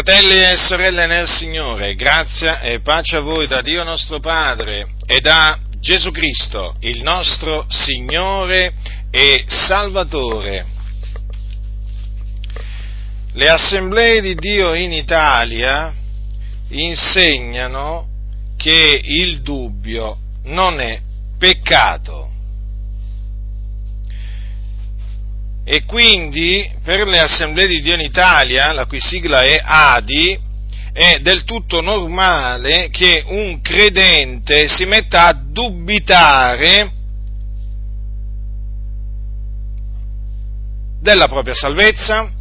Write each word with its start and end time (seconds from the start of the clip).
Fratelli 0.00 0.40
e 0.40 0.56
sorelle 0.56 1.06
nel 1.06 1.26
Signore, 1.26 1.96
grazia 1.96 2.60
e 2.60 2.78
pace 2.82 3.16
a 3.16 3.20
voi 3.20 3.48
da 3.48 3.62
Dio 3.62 3.82
nostro 3.82 4.20
Padre 4.20 4.90
e 5.04 5.18
da 5.18 5.58
Gesù 5.80 6.12
Cristo, 6.12 6.76
il 6.82 7.02
nostro 7.02 7.66
Signore 7.66 8.74
e 9.10 9.42
Salvatore. 9.48 10.66
Le 13.32 13.48
assemblee 13.48 14.20
di 14.20 14.36
Dio 14.36 14.72
in 14.74 14.92
Italia 14.92 15.92
insegnano 16.68 18.06
che 18.56 19.00
il 19.02 19.42
dubbio 19.42 20.16
non 20.44 20.78
è 20.78 21.00
peccato. 21.36 22.27
E 25.70 25.84
quindi 25.84 26.66
per 26.82 27.06
le 27.06 27.18
assemblee 27.18 27.66
di 27.66 27.82
Dio 27.82 27.92
in 27.92 28.00
Italia, 28.00 28.72
la 28.72 28.86
cui 28.86 29.00
sigla 29.00 29.42
è 29.42 29.60
ADI, 29.62 30.40
è 30.94 31.18
del 31.18 31.44
tutto 31.44 31.82
normale 31.82 32.88
che 32.88 33.22
un 33.26 33.60
credente 33.60 34.66
si 34.66 34.86
metta 34.86 35.26
a 35.26 35.34
dubitare 35.34 36.92
della 41.02 41.28
propria 41.28 41.54
salvezza 41.54 42.32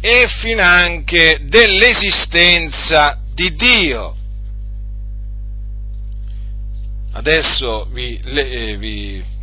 e 0.00 0.28
finanche 0.40 1.40
dell'esistenza 1.42 3.18
di 3.34 3.52
Dio. 3.56 4.16
Adesso 7.14 7.88
vi, 7.90 8.16
le, 8.22 8.76
vi 8.76 9.38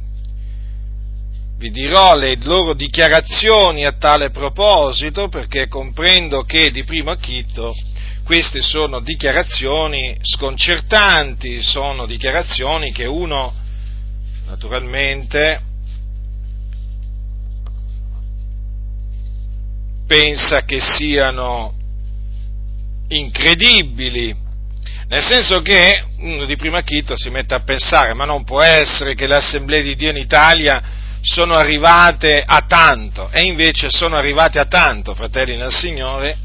vi 1.58 1.72
dirò 1.72 2.16
le 2.16 2.38
loro 2.44 2.74
dichiarazioni 2.74 3.86
a 3.86 3.94
tale 3.94 4.30
proposito 4.30 5.28
perché 5.28 5.68
comprendo 5.68 6.44
che 6.44 6.70
di 6.70 6.84
primo 6.84 7.10
acchito 7.12 7.74
queste 8.24 8.62
sono 8.62 9.00
dichiarazioni 9.00 10.18
sconcertanti, 10.22 11.62
sono 11.64 12.06
dichiarazioni 12.06 12.92
che 12.92 13.06
uno 13.06 13.54
naturalmente 14.46 15.62
pensa 20.06 20.64
che 20.64 20.80
siano 20.80 21.74
incredibili, 23.10 24.36
nel 25.08 25.24
senso 25.24 25.62
che 25.62 26.04
uno 26.20 26.46
di 26.46 26.56
primo 26.56 26.78
acchito 26.78 27.16
si 27.18 27.30
mette 27.30 27.54
a 27.54 27.62
pensare, 27.62 28.14
ma 28.14 28.26
non 28.26 28.44
può 28.44 28.62
essere 28.62 29.16
che 29.16 29.28
le 29.28 29.36
assemblee 29.36 29.82
di 29.82 29.96
Dio 29.96 30.10
in 30.10 30.18
Italia 30.18 30.84
sono 31.28 31.56
arrivate 31.56 32.42
a 32.46 32.62
tanto, 32.66 33.30
e 33.32 33.44
invece 33.44 33.90
sono 33.90 34.16
arrivate 34.16 34.60
a 34.60 34.66
tanto, 34.66 35.14
fratelli 35.14 35.58
nel 35.58 35.74
Signore. 35.74 36.38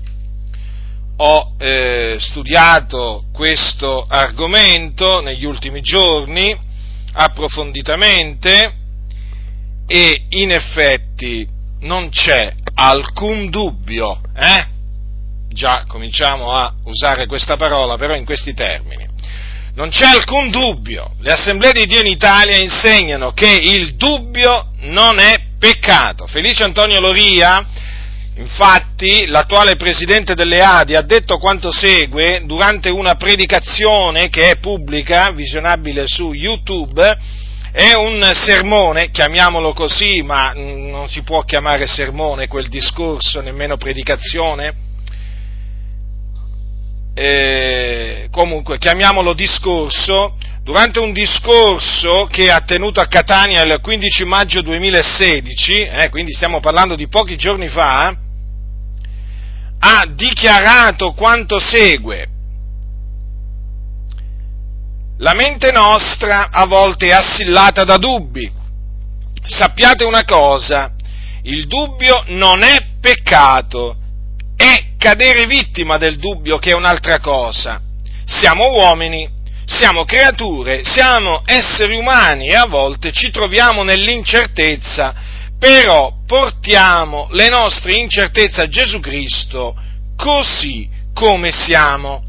Ho 1.19 1.55
eh, 1.57 2.17
studiato 2.19 3.27
questo 3.33 4.05
argomento 4.09 5.21
negli 5.21 5.45
ultimi 5.45 5.83
giorni 5.83 6.59
approfonditamente 7.13 8.75
e 9.87 10.25
in 10.31 10.51
effetti 10.51 11.47
non 11.81 12.09
c'è 12.09 12.53
alcun 12.75 13.51
dubbio, 13.51 14.21
eh? 14.35 14.67
Già 15.49 15.85
cominciamo 15.87 16.51
a 16.53 16.75
usare 16.85 17.27
questa 17.27 17.57
parola, 17.57 17.97
però 17.97 18.17
in 18.17 18.25
questi 18.25 18.53
termini. 18.53 19.12
Non 19.75 19.89
c'è 19.89 20.05
alcun 20.05 20.51
dubbio, 20.51 21.13
le 21.21 21.33
assemblee 21.33 21.73
di 21.73 21.87
Dio 21.87 22.01
in 22.01 22.07
Italia 22.07 22.59
insegnano 22.59 23.33
che 23.33 23.51
il 23.51 23.95
dubbio 23.95 24.73
non 24.81 25.19
è 25.19 25.35
peccato. 25.59 26.27
Felice 26.27 26.63
Antonio 26.63 27.01
Loria, 27.01 27.67
infatti, 28.37 29.25
l'attuale 29.25 29.77
presidente 29.77 30.35
delle 30.35 30.61
Adi, 30.61 30.95
ha 30.95 31.01
detto 31.01 31.39
quanto 31.39 31.71
segue 31.71 32.43
durante 32.45 32.91
una 32.91 33.15
predicazione 33.15 34.29
che 34.29 34.51
è 34.51 34.59
pubblica, 34.59 35.31
visionabile 35.31 36.07
su 36.07 36.35
YouTube, 36.35 37.19
è 37.73 37.95
un 37.95 38.31
sermone, 38.35 39.11
chiamiamolo 39.11 39.73
così, 39.73 40.21
ma 40.21 40.53
non 40.55 41.09
si 41.09 41.23
può 41.23 41.45
chiamare 41.45 41.87
sermone 41.87 42.47
quel 42.47 42.69
discorso, 42.69 43.41
nemmeno 43.41 43.79
predicazione, 43.79 44.91
eh, 47.15 48.29
comunque 48.31 48.79
chiamiamolo 48.79 49.35
discorso, 49.35 50.37
durante 50.63 50.99
un 50.99 51.13
discorso 51.13 52.27
che 52.31 52.51
ha 52.51 52.61
tenuto 52.61 53.01
a 53.01 53.07
Catania 53.07 53.63
il 53.63 53.79
15 53.81 54.25
maggio 54.25 54.63
2016, 54.63 55.73
eh, 55.81 56.09
quindi 56.11 56.33
stiamo 56.33 56.61
parlando 56.61 56.95
di 56.95 57.09
pochi 57.09 57.37
giorni 57.37 57.69
fa, 57.69 58.17
ha 59.79 60.07
dichiarato 60.15 61.13
quanto 61.13 61.59
segue. 61.59 62.29
La 65.19 65.35
mente 65.35 65.71
nostra 65.73 66.49
a 66.51 66.67
volte 66.67 67.07
è 67.07 67.13
assillata 67.13 67.85
da 67.85 67.97
dubbi. 67.97 68.51
Sappiate 69.45 70.05
una 70.05 70.25
cosa, 70.25 70.93
il 71.43 71.67
dubbio 71.67 72.25
non 72.29 72.63
è 72.63 72.87
peccato, 73.01 73.97
è 74.57 74.92
cadere 75.03 75.47
vittima 75.47 75.99
del 75.99 76.17
dubbio 76.17 76.59
che 76.59 76.71
è 76.71 76.75
un'altra 76.75 77.19
cosa. 77.19 77.81
Siamo 78.25 78.71
uomini, 78.71 79.29
siamo 79.65 80.05
creature, 80.05 80.85
siamo 80.85 81.43
esseri 81.45 81.97
umani 81.97 82.47
e 82.47 82.55
a 82.55 82.67
volte 82.67 83.11
ci 83.11 83.33
troviamo 83.33 83.83
nell'incertezza, 83.83 85.13
però 85.59 86.19
portiamo 86.25 87.27
le 87.33 87.49
nostre 87.49 87.95
incertezze 87.95 88.63
a 88.63 88.69
Gesù 88.69 89.01
Cristo 89.01 89.75
così 90.17 90.89
come 91.13 91.51
siamo. 91.51 92.23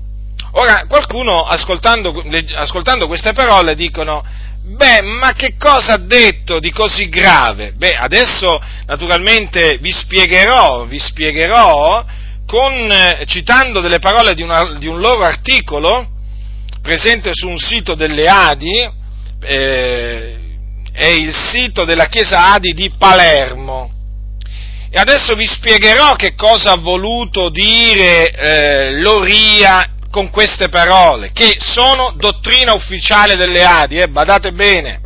Ora, 0.53 0.85
qualcuno 0.87 1.43
ascoltando, 1.43 2.23
ascoltando 2.55 3.05
queste 3.05 3.33
parole 3.33 3.75
dicono, 3.75 4.25
beh, 4.63 5.01
ma 5.01 5.33
che 5.33 5.57
cosa 5.59 5.93
ha 5.93 5.97
detto 5.97 6.57
di 6.57 6.71
così 6.71 7.07
grave? 7.07 7.73
Beh, 7.75 7.97
adesso 7.97 8.59
naturalmente 8.87 9.77
vi 9.77 9.91
spiegherò, 9.91 10.85
vi 10.85 10.97
spiegherò 10.97 12.03
con, 12.53 12.91
eh, 12.91 13.23
citando 13.25 13.79
delle 13.79 13.97
parole 13.97 14.35
di, 14.35 14.43
una, 14.43 14.75
di, 14.77 14.85
un 14.85 14.99
loro 14.99 15.23
articolo 15.23 16.07
presente 16.83 17.31
su 17.33 17.47
un 17.49 17.57
sito 17.57 17.95
delle 17.95 18.27
Adi, 18.27 18.91
eh, 19.41 20.37
è 20.91 21.07
il 21.07 21.33
sito 21.33 21.83
della 21.83 22.05
chiesa 22.05 22.53
Adi 22.53 22.73
di 22.73 22.91
Palermo. 22.95 23.89
E 24.91 24.99
adesso 24.99 25.33
vi 25.33 25.47
spiegherò 25.47 26.13
che 26.13 26.35
cosa 26.35 26.73
ha 26.73 26.77
voluto 26.77 27.49
dire 27.49 28.29
eh, 28.29 28.99
Loria 28.99 29.89
con 30.11 30.29
queste 30.29 30.69
parole, 30.69 31.31
che 31.33 31.55
sono 31.57 32.13
dottrina 32.15 32.75
ufficiale 32.75 33.35
delle 33.35 33.63
Adi, 33.63 33.97
eh, 33.97 34.09
badate 34.09 34.51
bene. 34.51 35.01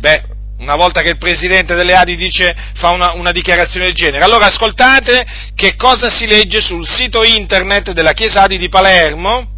Beh, 0.00 0.27
una 0.58 0.74
volta 0.74 1.02
che 1.02 1.10
il 1.10 1.18
presidente 1.18 1.74
delle 1.74 1.94
Adi 1.94 2.16
dice, 2.16 2.54
fa 2.74 2.90
una, 2.90 3.12
una, 3.12 3.30
dichiarazione 3.30 3.86
del 3.86 3.94
genere. 3.94 4.24
Allora 4.24 4.46
ascoltate 4.46 5.24
che 5.54 5.76
cosa 5.76 6.08
si 6.10 6.26
legge 6.26 6.60
sul 6.60 6.86
sito 6.86 7.22
internet 7.22 7.92
della 7.92 8.12
Chiesa 8.12 8.42
Adi 8.42 8.58
di 8.58 8.68
Palermo, 8.68 9.56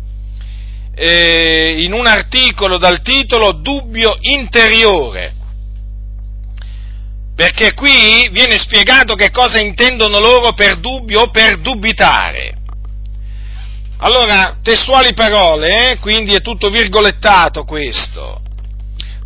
eh, 0.94 1.76
in 1.78 1.92
un 1.92 2.06
articolo 2.06 2.76
dal 2.76 3.00
titolo 3.00 3.52
Dubbio 3.52 4.18
interiore. 4.20 5.34
Perché 7.34 7.72
qui 7.72 8.28
viene 8.30 8.58
spiegato 8.58 9.14
che 9.14 9.30
cosa 9.30 9.58
intendono 9.58 10.18
loro 10.18 10.52
per 10.52 10.76
dubbio 10.76 11.22
o 11.22 11.30
per 11.30 11.60
dubitare. 11.60 12.58
Allora, 14.02 14.58
testuali 14.62 15.14
parole, 15.14 15.92
eh? 15.92 15.98
quindi 15.98 16.34
è 16.34 16.42
tutto 16.42 16.68
virgolettato 16.68 17.64
questo. 17.64 18.42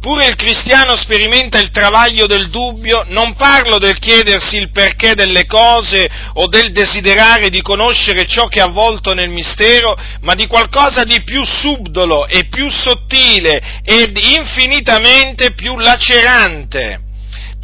Pure 0.04 0.26
il 0.26 0.36
cristiano 0.36 0.96
sperimenta 0.96 1.58
il 1.58 1.70
travaglio 1.70 2.26
del 2.26 2.50
dubbio, 2.50 3.04
non 3.06 3.34
parlo 3.36 3.78
del 3.78 3.98
chiedersi 3.98 4.58
il 4.58 4.70
perché 4.70 5.14
delle 5.14 5.46
cose 5.46 6.06
o 6.34 6.46
del 6.46 6.72
desiderare 6.72 7.48
di 7.48 7.62
conoscere 7.62 8.26
ciò 8.26 8.48
che 8.48 8.58
è 8.58 8.62
avvolto 8.62 9.14
nel 9.14 9.30
mistero, 9.30 9.96
ma 10.20 10.34
di 10.34 10.46
qualcosa 10.46 11.04
di 11.04 11.22
più 11.22 11.42
subdolo 11.42 12.26
e 12.26 12.48
più 12.50 12.68
sottile 12.70 13.80
ed 13.82 14.14
infinitamente 14.22 15.52
più 15.52 15.78
lacerante 15.78 17.00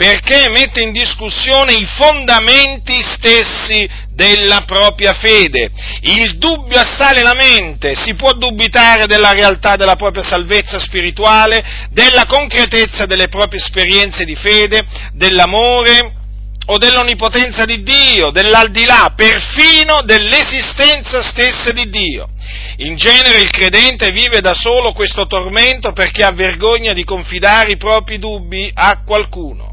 perché 0.00 0.48
mette 0.48 0.80
in 0.80 0.92
discussione 0.92 1.74
i 1.74 1.84
fondamenti 1.84 3.02
stessi 3.02 3.86
della 4.20 4.64
propria 4.66 5.14
fede. 5.14 5.70
Il 6.02 6.36
dubbio 6.36 6.78
assale 6.78 7.22
la 7.22 7.32
mente, 7.32 7.94
si 7.94 8.14
può 8.16 8.34
dubitare 8.34 9.06
della 9.06 9.32
realtà 9.32 9.76
della 9.76 9.96
propria 9.96 10.22
salvezza 10.22 10.78
spirituale, 10.78 11.88
della 11.90 12.26
concretezza 12.26 13.06
delle 13.06 13.28
proprie 13.28 13.58
esperienze 13.58 14.26
di 14.26 14.34
fede, 14.34 14.84
dell'amore 15.14 16.18
o 16.66 16.76
dell'onnipotenza 16.76 17.64
di 17.64 17.82
Dio, 17.82 18.30
dell'aldilà, 18.30 19.14
perfino 19.16 20.02
dell'esistenza 20.02 21.22
stessa 21.22 21.72
di 21.72 21.88
Dio. 21.88 22.28
In 22.76 22.96
genere 22.96 23.40
il 23.40 23.50
credente 23.50 24.10
vive 24.10 24.42
da 24.42 24.52
solo 24.52 24.92
questo 24.92 25.26
tormento 25.26 25.92
perché 25.94 26.24
ha 26.24 26.32
vergogna 26.32 26.92
di 26.92 27.04
confidare 27.04 27.72
i 27.72 27.78
propri 27.78 28.18
dubbi 28.18 28.70
a 28.74 29.02
qualcuno 29.02 29.69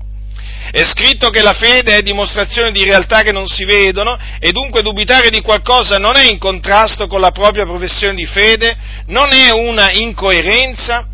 È 0.70 0.84
scritto 0.84 1.30
che 1.30 1.42
la 1.42 1.54
fede 1.54 1.96
è 1.96 2.02
dimostrazione 2.02 2.72
di 2.72 2.84
realtà 2.84 3.22
che 3.22 3.32
non 3.32 3.48
si 3.48 3.64
vedono 3.64 4.18
e 4.40 4.52
dunque 4.52 4.82
dubitare 4.82 5.30
di 5.30 5.42
qualcosa 5.42 5.98
non 5.98 6.18
è 6.18 6.30
in 6.30 6.38
contrasto 6.38 7.08
con 7.08 7.22
la 7.22 7.32
propria 7.32 7.66
professione 7.66 8.16
di 8.16 8.26
fede, 8.26 8.76
non 9.08 9.32
è 9.32 9.52
una 9.52 9.92
incoerenza 9.94 11.08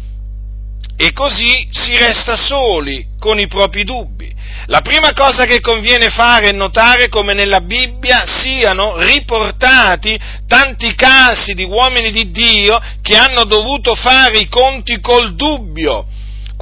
e 0.95 1.11
così 1.11 1.67
si 1.71 1.95
resta 1.97 2.35
soli 2.35 3.07
con 3.19 3.39
i 3.39 3.47
propri 3.47 3.83
dubbi. 3.83 4.31
La 4.67 4.81
prima 4.81 5.13
cosa 5.13 5.45
che 5.45 5.59
conviene 5.59 6.09
fare 6.09 6.49
è 6.49 6.51
notare 6.53 7.09
come 7.09 7.33
nella 7.33 7.61
Bibbia 7.61 8.23
siano 8.25 8.97
riportati 8.97 10.17
tanti 10.47 10.95
casi 10.95 11.53
di 11.53 11.63
uomini 11.63 12.11
di 12.11 12.31
Dio 12.31 12.79
che 13.01 13.17
hanno 13.17 13.43
dovuto 13.43 13.93
fare 13.95 14.37
i 14.39 14.47
conti 14.47 14.99
col 15.01 15.35
dubbio. 15.35 16.05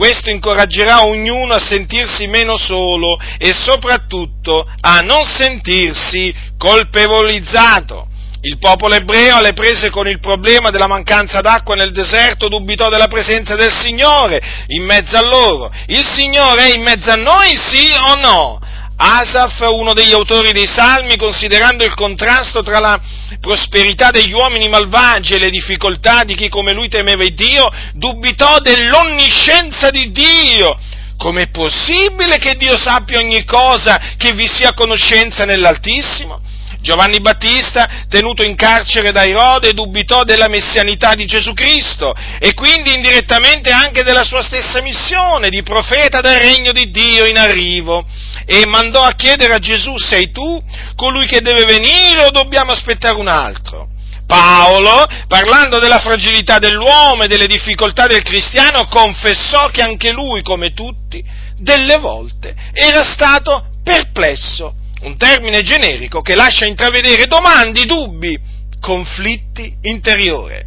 Questo 0.02 0.32
incoraggerà 0.32 1.06
ognuno 1.06 1.54
a 1.54 1.60
sentirsi 1.60 2.26
meno 2.26 2.58
solo 2.58 3.20
e 3.38 3.54
soprattutto 3.54 4.68
a 4.80 4.98
non 5.02 5.24
sentirsi 5.26 6.34
colpevolizzato. 6.58 8.08
Il 8.42 8.58
popolo 8.58 8.96
ebreo 8.96 9.36
alle 9.36 9.54
prese 9.54 9.92
con 9.92 10.08
il 10.08 10.20
problema 10.20 10.72
della 10.72 10.88
mancanza 10.88 11.42
d'acqua 11.42 11.76
nel 11.76 11.92
deserto 11.92 12.48
dubitò 12.48 12.90
della 12.90 13.06
presenza 13.06 13.54
del 13.54 13.72
Signore 13.72 14.42
in 14.70 14.84
mezzo 14.84 15.18
a 15.18 15.22
loro. 15.22 15.72
Il 15.86 16.04
Signore 16.04 16.72
è 16.72 16.74
in 16.74 16.82
mezzo 16.82 17.12
a 17.12 17.16
noi, 17.18 17.56
sì 17.56 17.88
o 18.08 18.16
no? 18.16 18.60
Asaf, 19.04 19.60
uno 19.72 19.94
degli 19.94 20.14
autori 20.14 20.52
dei 20.52 20.68
Salmi, 20.68 21.18
considerando 21.18 21.84
il 21.84 21.96
contrasto 21.96 22.62
tra 22.62 22.80
la 22.80 23.02
prosperità 23.40 24.12
degli 24.12 24.32
uomini 24.32 24.70
malvagi 24.70 25.34
e 25.34 25.40
le 25.40 25.50
difficoltà 25.50 26.24
di 26.24 26.36
chi 26.36 26.50
come 26.50 26.72
lui 26.72 26.88
temeva 26.88 27.26
Dio, 27.26 27.68
dubitò 27.94 28.60
dell'onniscienza 28.60 29.90
di 29.90 30.12
Dio. 30.12 30.78
Com'è 31.18 31.50
possibile 31.50 32.38
che 32.38 32.54
Dio 32.58 32.78
sappia 32.78 33.18
ogni 33.18 33.44
cosa, 33.44 34.00
che 34.18 34.34
vi 34.34 34.48
sia 34.48 34.74
conoscenza 34.74 35.46
nell'Altissimo? 35.46 36.40
Giovanni 36.80 37.22
Battista, 37.22 38.06
tenuto 38.08 38.44
in 38.44 38.56
carcere 38.56 39.12
da 39.12 39.24
Erode, 39.24 39.74
dubitò 39.74 40.24
della 40.24 40.48
messianità 40.48 41.16
di 41.16 41.26
Gesù 41.26 41.54
Cristo 41.54 42.14
e 42.40 42.54
quindi 42.54 42.94
indirettamente 42.94 43.72
anche 43.72 44.04
della 44.04 44.24
sua 44.24 44.44
stessa 44.44 44.82
missione 44.82 45.50
di 45.50 45.64
profeta 45.64 46.22
del 46.22 46.40
regno 46.40 46.72
di 46.72 46.92
Dio 46.92 47.26
in 47.26 47.38
arrivo 47.38 48.06
e 48.52 48.68
mandò 48.68 49.02
a 49.02 49.14
chiedere 49.14 49.54
a 49.54 49.60
Gesù 49.60 49.98
sei 49.98 50.30
tu 50.30 50.62
colui 50.98 51.26
che 51.26 51.40
deve 51.40 51.64
venire 51.64 52.26
o 52.26 52.32
dobbiamo 52.32 52.72
aspettare 52.72 53.16
un 53.16 53.30
altro? 53.30 53.88
Paolo, 54.28 55.08
parlando 55.30 55.80
della 55.80 56.00
fragilità 56.00 56.60
dell'uomo 56.60 57.24
e 57.24 57.28
delle 57.28 57.48
difficoltà 57.48 58.08
del 58.08 58.24
cristiano, 58.24 58.88
confessò 58.88 59.70
che 59.70 59.82
anche 59.82 60.12
lui, 60.12 60.42
come 60.42 60.74
tutti, 60.74 61.24
delle 61.56 61.98
volte 61.98 62.54
era 62.74 63.04
stato 63.04 63.68
perplesso 63.84 64.76
un 65.02 65.16
termine 65.18 65.64
generico 65.64 66.22
che 66.22 66.36
lascia 66.36 66.66
intravedere 66.66 67.28
domande, 67.28 67.86
dubbi, 67.86 68.38
conflitti 68.82 69.78
interiori. 69.84 70.60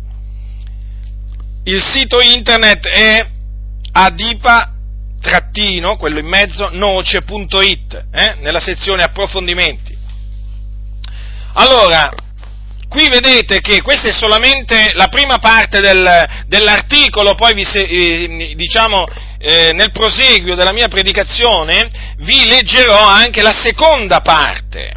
Il 1.65 1.83
sito 1.83 2.21
internet 2.21 2.87
è 2.87 3.27
adipa 3.93 4.74
trattino, 5.25 5.97
quello 5.97 6.19
in 6.19 6.27
mezzo, 6.27 6.69
noce.it, 6.71 8.05
eh, 8.13 8.37
nella 8.41 8.61
sezione 8.61 9.03
approfondimenti. 9.03 9.97
Allora, 11.55 12.13
qui 12.89 13.09
vedete 13.09 13.61
che 13.61 13.81
questa 13.81 14.11
è 14.11 14.13
solamente 14.13 14.93
la 14.95 15.09
prima 15.09 15.39
parte 15.39 15.81
del, 15.81 16.45
dell'articolo, 16.47 17.35
poi 17.35 17.55
vi, 17.55 17.63
eh, 17.63 18.53
diciamo, 18.55 19.05
eh, 19.39 19.73
nel 19.73 19.91
proseguio 19.93 20.55
della 20.55 20.73
mia 20.73 20.89
predicazione 20.89 21.89
vi 22.19 22.47
leggerò 22.47 23.09
anche 23.09 23.41
la 23.41 23.55
seconda 23.55 24.21
parte. 24.21 24.93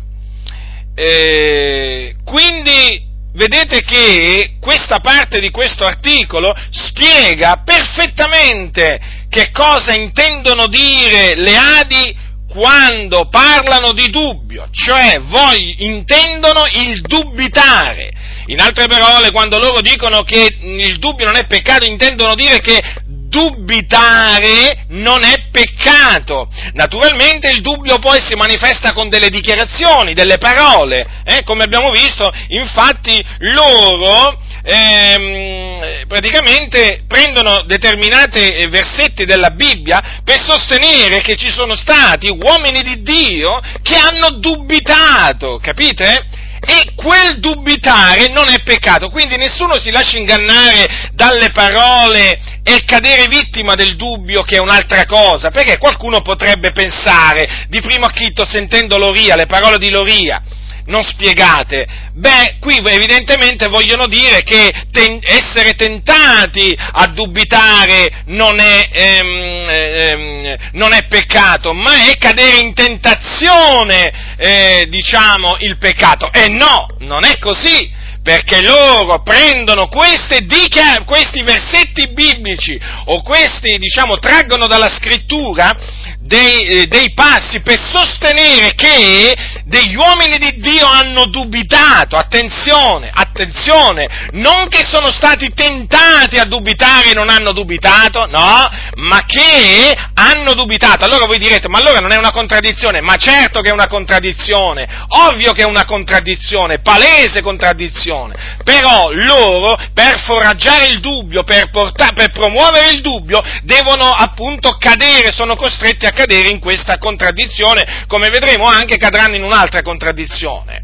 Eh, 0.93 2.15
quindi 2.25 3.05
vedete 3.33 3.81
che 3.83 4.57
questa 4.59 4.99
parte 4.99 5.39
di 5.39 5.51
questo 5.51 5.85
articolo 5.85 6.53
spiega 6.71 7.61
perfettamente 7.63 8.99
che 9.29 9.51
cosa 9.51 9.93
intendono 9.93 10.67
dire 10.67 11.35
le 11.35 11.55
Adi 11.55 12.15
quando 12.49 13.27
parlano 13.29 13.91
di 13.93 14.09
dubbio, 14.09 14.67
cioè 14.71 15.19
voi 15.21 15.75
intendono 15.85 16.63
il 16.71 17.01
dubitare. 17.01 18.11
In 18.47 18.61
altre 18.61 18.87
parole, 18.87 19.31
quando 19.31 19.59
loro 19.59 19.81
dicono 19.81 20.23
che 20.23 20.57
il 20.61 20.97
dubbio 20.97 21.25
non 21.25 21.35
è 21.35 21.45
peccato, 21.45 21.85
intendono 21.85 22.33
dire 22.33 22.59
che 22.61 22.81
dubitare 23.27 24.85
non 24.89 25.23
è 25.23 25.49
peccato. 25.51 26.49
Naturalmente 26.73 27.49
il 27.49 27.61
dubbio 27.61 27.99
poi 27.99 28.19
si 28.21 28.35
manifesta 28.35 28.93
con 28.93 29.09
delle 29.09 29.29
dichiarazioni, 29.29 30.13
delle 30.13 30.37
parole, 30.37 31.05
eh? 31.23 31.43
come 31.43 31.63
abbiamo 31.63 31.91
visto, 31.91 32.31
infatti 32.49 33.23
loro 33.39 34.39
ehm, 34.63 36.05
praticamente 36.07 37.03
prendono 37.07 37.63
determinati 37.63 38.65
versetti 38.67 39.25
della 39.25 39.51
Bibbia 39.51 40.21
per 40.23 40.39
sostenere 40.39 41.21
che 41.21 41.35
ci 41.35 41.49
sono 41.49 41.75
stati 41.75 42.29
uomini 42.29 42.81
di 42.81 43.01
Dio 43.01 43.59
che 43.81 43.95
hanno 43.95 44.39
dubitato, 44.39 45.59
capite? 45.61 46.45
E 46.69 46.93
quel 46.95 47.39
dubitare 47.39 48.27
non 48.27 48.49
è 48.49 48.61
peccato, 48.61 49.09
quindi 49.09 49.37
nessuno 49.37 49.79
si 49.79 49.89
lascia 49.89 50.17
ingannare 50.17 51.09
dalle 51.13 51.51
parole 51.51 52.39
e 52.61 52.83
cadere 52.83 53.27
vittima 53.27 53.73
del 53.73 53.95
dubbio 53.95 54.41
che 54.41 54.57
è 54.57 54.59
un'altra 54.59 55.05
cosa, 55.05 55.49
perché 55.49 55.77
qualcuno 55.77 56.21
potrebbe 56.21 56.71
pensare 56.73 57.65
di 57.69 57.79
primo 57.79 58.05
acchito 58.05 58.43
sentendo 58.43 58.97
Loria, 58.97 59.37
le 59.37 59.45
parole 59.45 59.77
di 59.77 59.89
Loria, 59.89 60.41
non 60.87 61.03
spiegate. 61.03 61.87
Beh, 62.13 62.57
qui 62.59 62.81
evidentemente 62.83 63.67
vogliono 63.67 64.07
dire 64.07 64.41
che 64.43 64.73
ten- 64.91 65.19
essere 65.21 65.73
tentati 65.75 66.75
a 66.77 67.07
dubitare 67.07 68.23
non 68.25 68.59
è, 68.59 68.89
ehm, 68.91 69.67
ehm, 69.69 70.55
non 70.73 70.93
è, 70.93 71.05
peccato, 71.07 71.73
ma 71.73 72.09
è 72.09 72.17
cadere 72.17 72.57
in 72.57 72.73
tentazione, 72.73 74.26
eh, 74.37 74.85
diciamo, 74.89 75.57
il 75.59 75.77
peccato. 75.77 76.31
E 76.31 76.47
no, 76.47 76.87
non 76.99 77.25
è 77.25 77.37
così 77.39 77.95
perché 78.27 78.61
loro 78.61 79.21
prendono 79.23 79.87
questi 79.87 81.43
versetti 81.43 82.09
biblici 82.09 82.77
o 83.05 83.21
questi, 83.21 83.77
diciamo, 83.77 84.19
traggono 84.19 84.67
dalla 84.67 84.89
scrittura 84.89 85.73
dei, 86.19 86.67
eh, 86.67 86.87
dei, 86.87 87.13
passi 87.13 87.61
per 87.61 87.79
sostenere 87.79 88.75
che 88.75 89.33
degli 89.67 89.95
uomini 89.95 90.37
di 90.37 90.59
Dio 90.59 90.87
hanno 90.87 91.25
dubitato, 91.25 92.15
attenzione, 92.15 93.11
attenzione, 93.13 94.29
non 94.31 94.69
che 94.69 94.85
sono 94.85 95.11
stati 95.11 95.53
tentati 95.53 96.37
a 96.37 96.45
dubitare 96.45 97.11
e 97.11 97.13
non 97.13 97.29
hanno 97.29 97.51
dubitato, 97.51 98.25
no, 98.27 98.69
ma 98.95 99.25
che 99.25 99.95
hanno 100.13 100.53
dubitato. 100.53 101.03
Allora 101.03 101.25
voi 101.25 101.37
direte, 101.37 101.67
ma 101.67 101.79
allora 101.79 101.99
non 101.99 102.13
è 102.13 102.17
una 102.17 102.31
contraddizione? 102.31 103.01
Ma 103.01 103.17
certo 103.17 103.59
che 103.59 103.69
è 103.69 103.73
una 103.73 103.87
contraddizione, 103.87 104.87
ovvio 105.09 105.51
che 105.51 105.63
è 105.63 105.65
una 105.65 105.83
contraddizione, 105.83 106.79
palese 106.79 107.41
contraddizione, 107.41 108.57
però 108.63 109.09
loro 109.11 109.77
per 109.93 110.17
foraggiare 110.21 110.85
il 110.85 111.01
dubbio, 111.01 111.43
per, 111.43 111.69
portare, 111.71 112.13
per 112.13 112.31
promuovere 112.31 112.91
il 112.91 113.01
dubbio, 113.01 113.43
devono 113.63 114.09
appunto 114.09 114.77
cadere, 114.79 115.33
sono 115.33 115.57
costretti 115.57 116.05
a 116.05 116.11
cadere 116.11 116.47
in 116.47 116.59
questa 116.59 116.97
contraddizione, 116.97 118.05
come 118.07 118.29
vedremo 118.29 118.65
anche 118.65 118.97
cadranno 118.97 119.35
in 119.35 119.43
un'altra 119.57 119.81
contraddizione. 119.81 120.83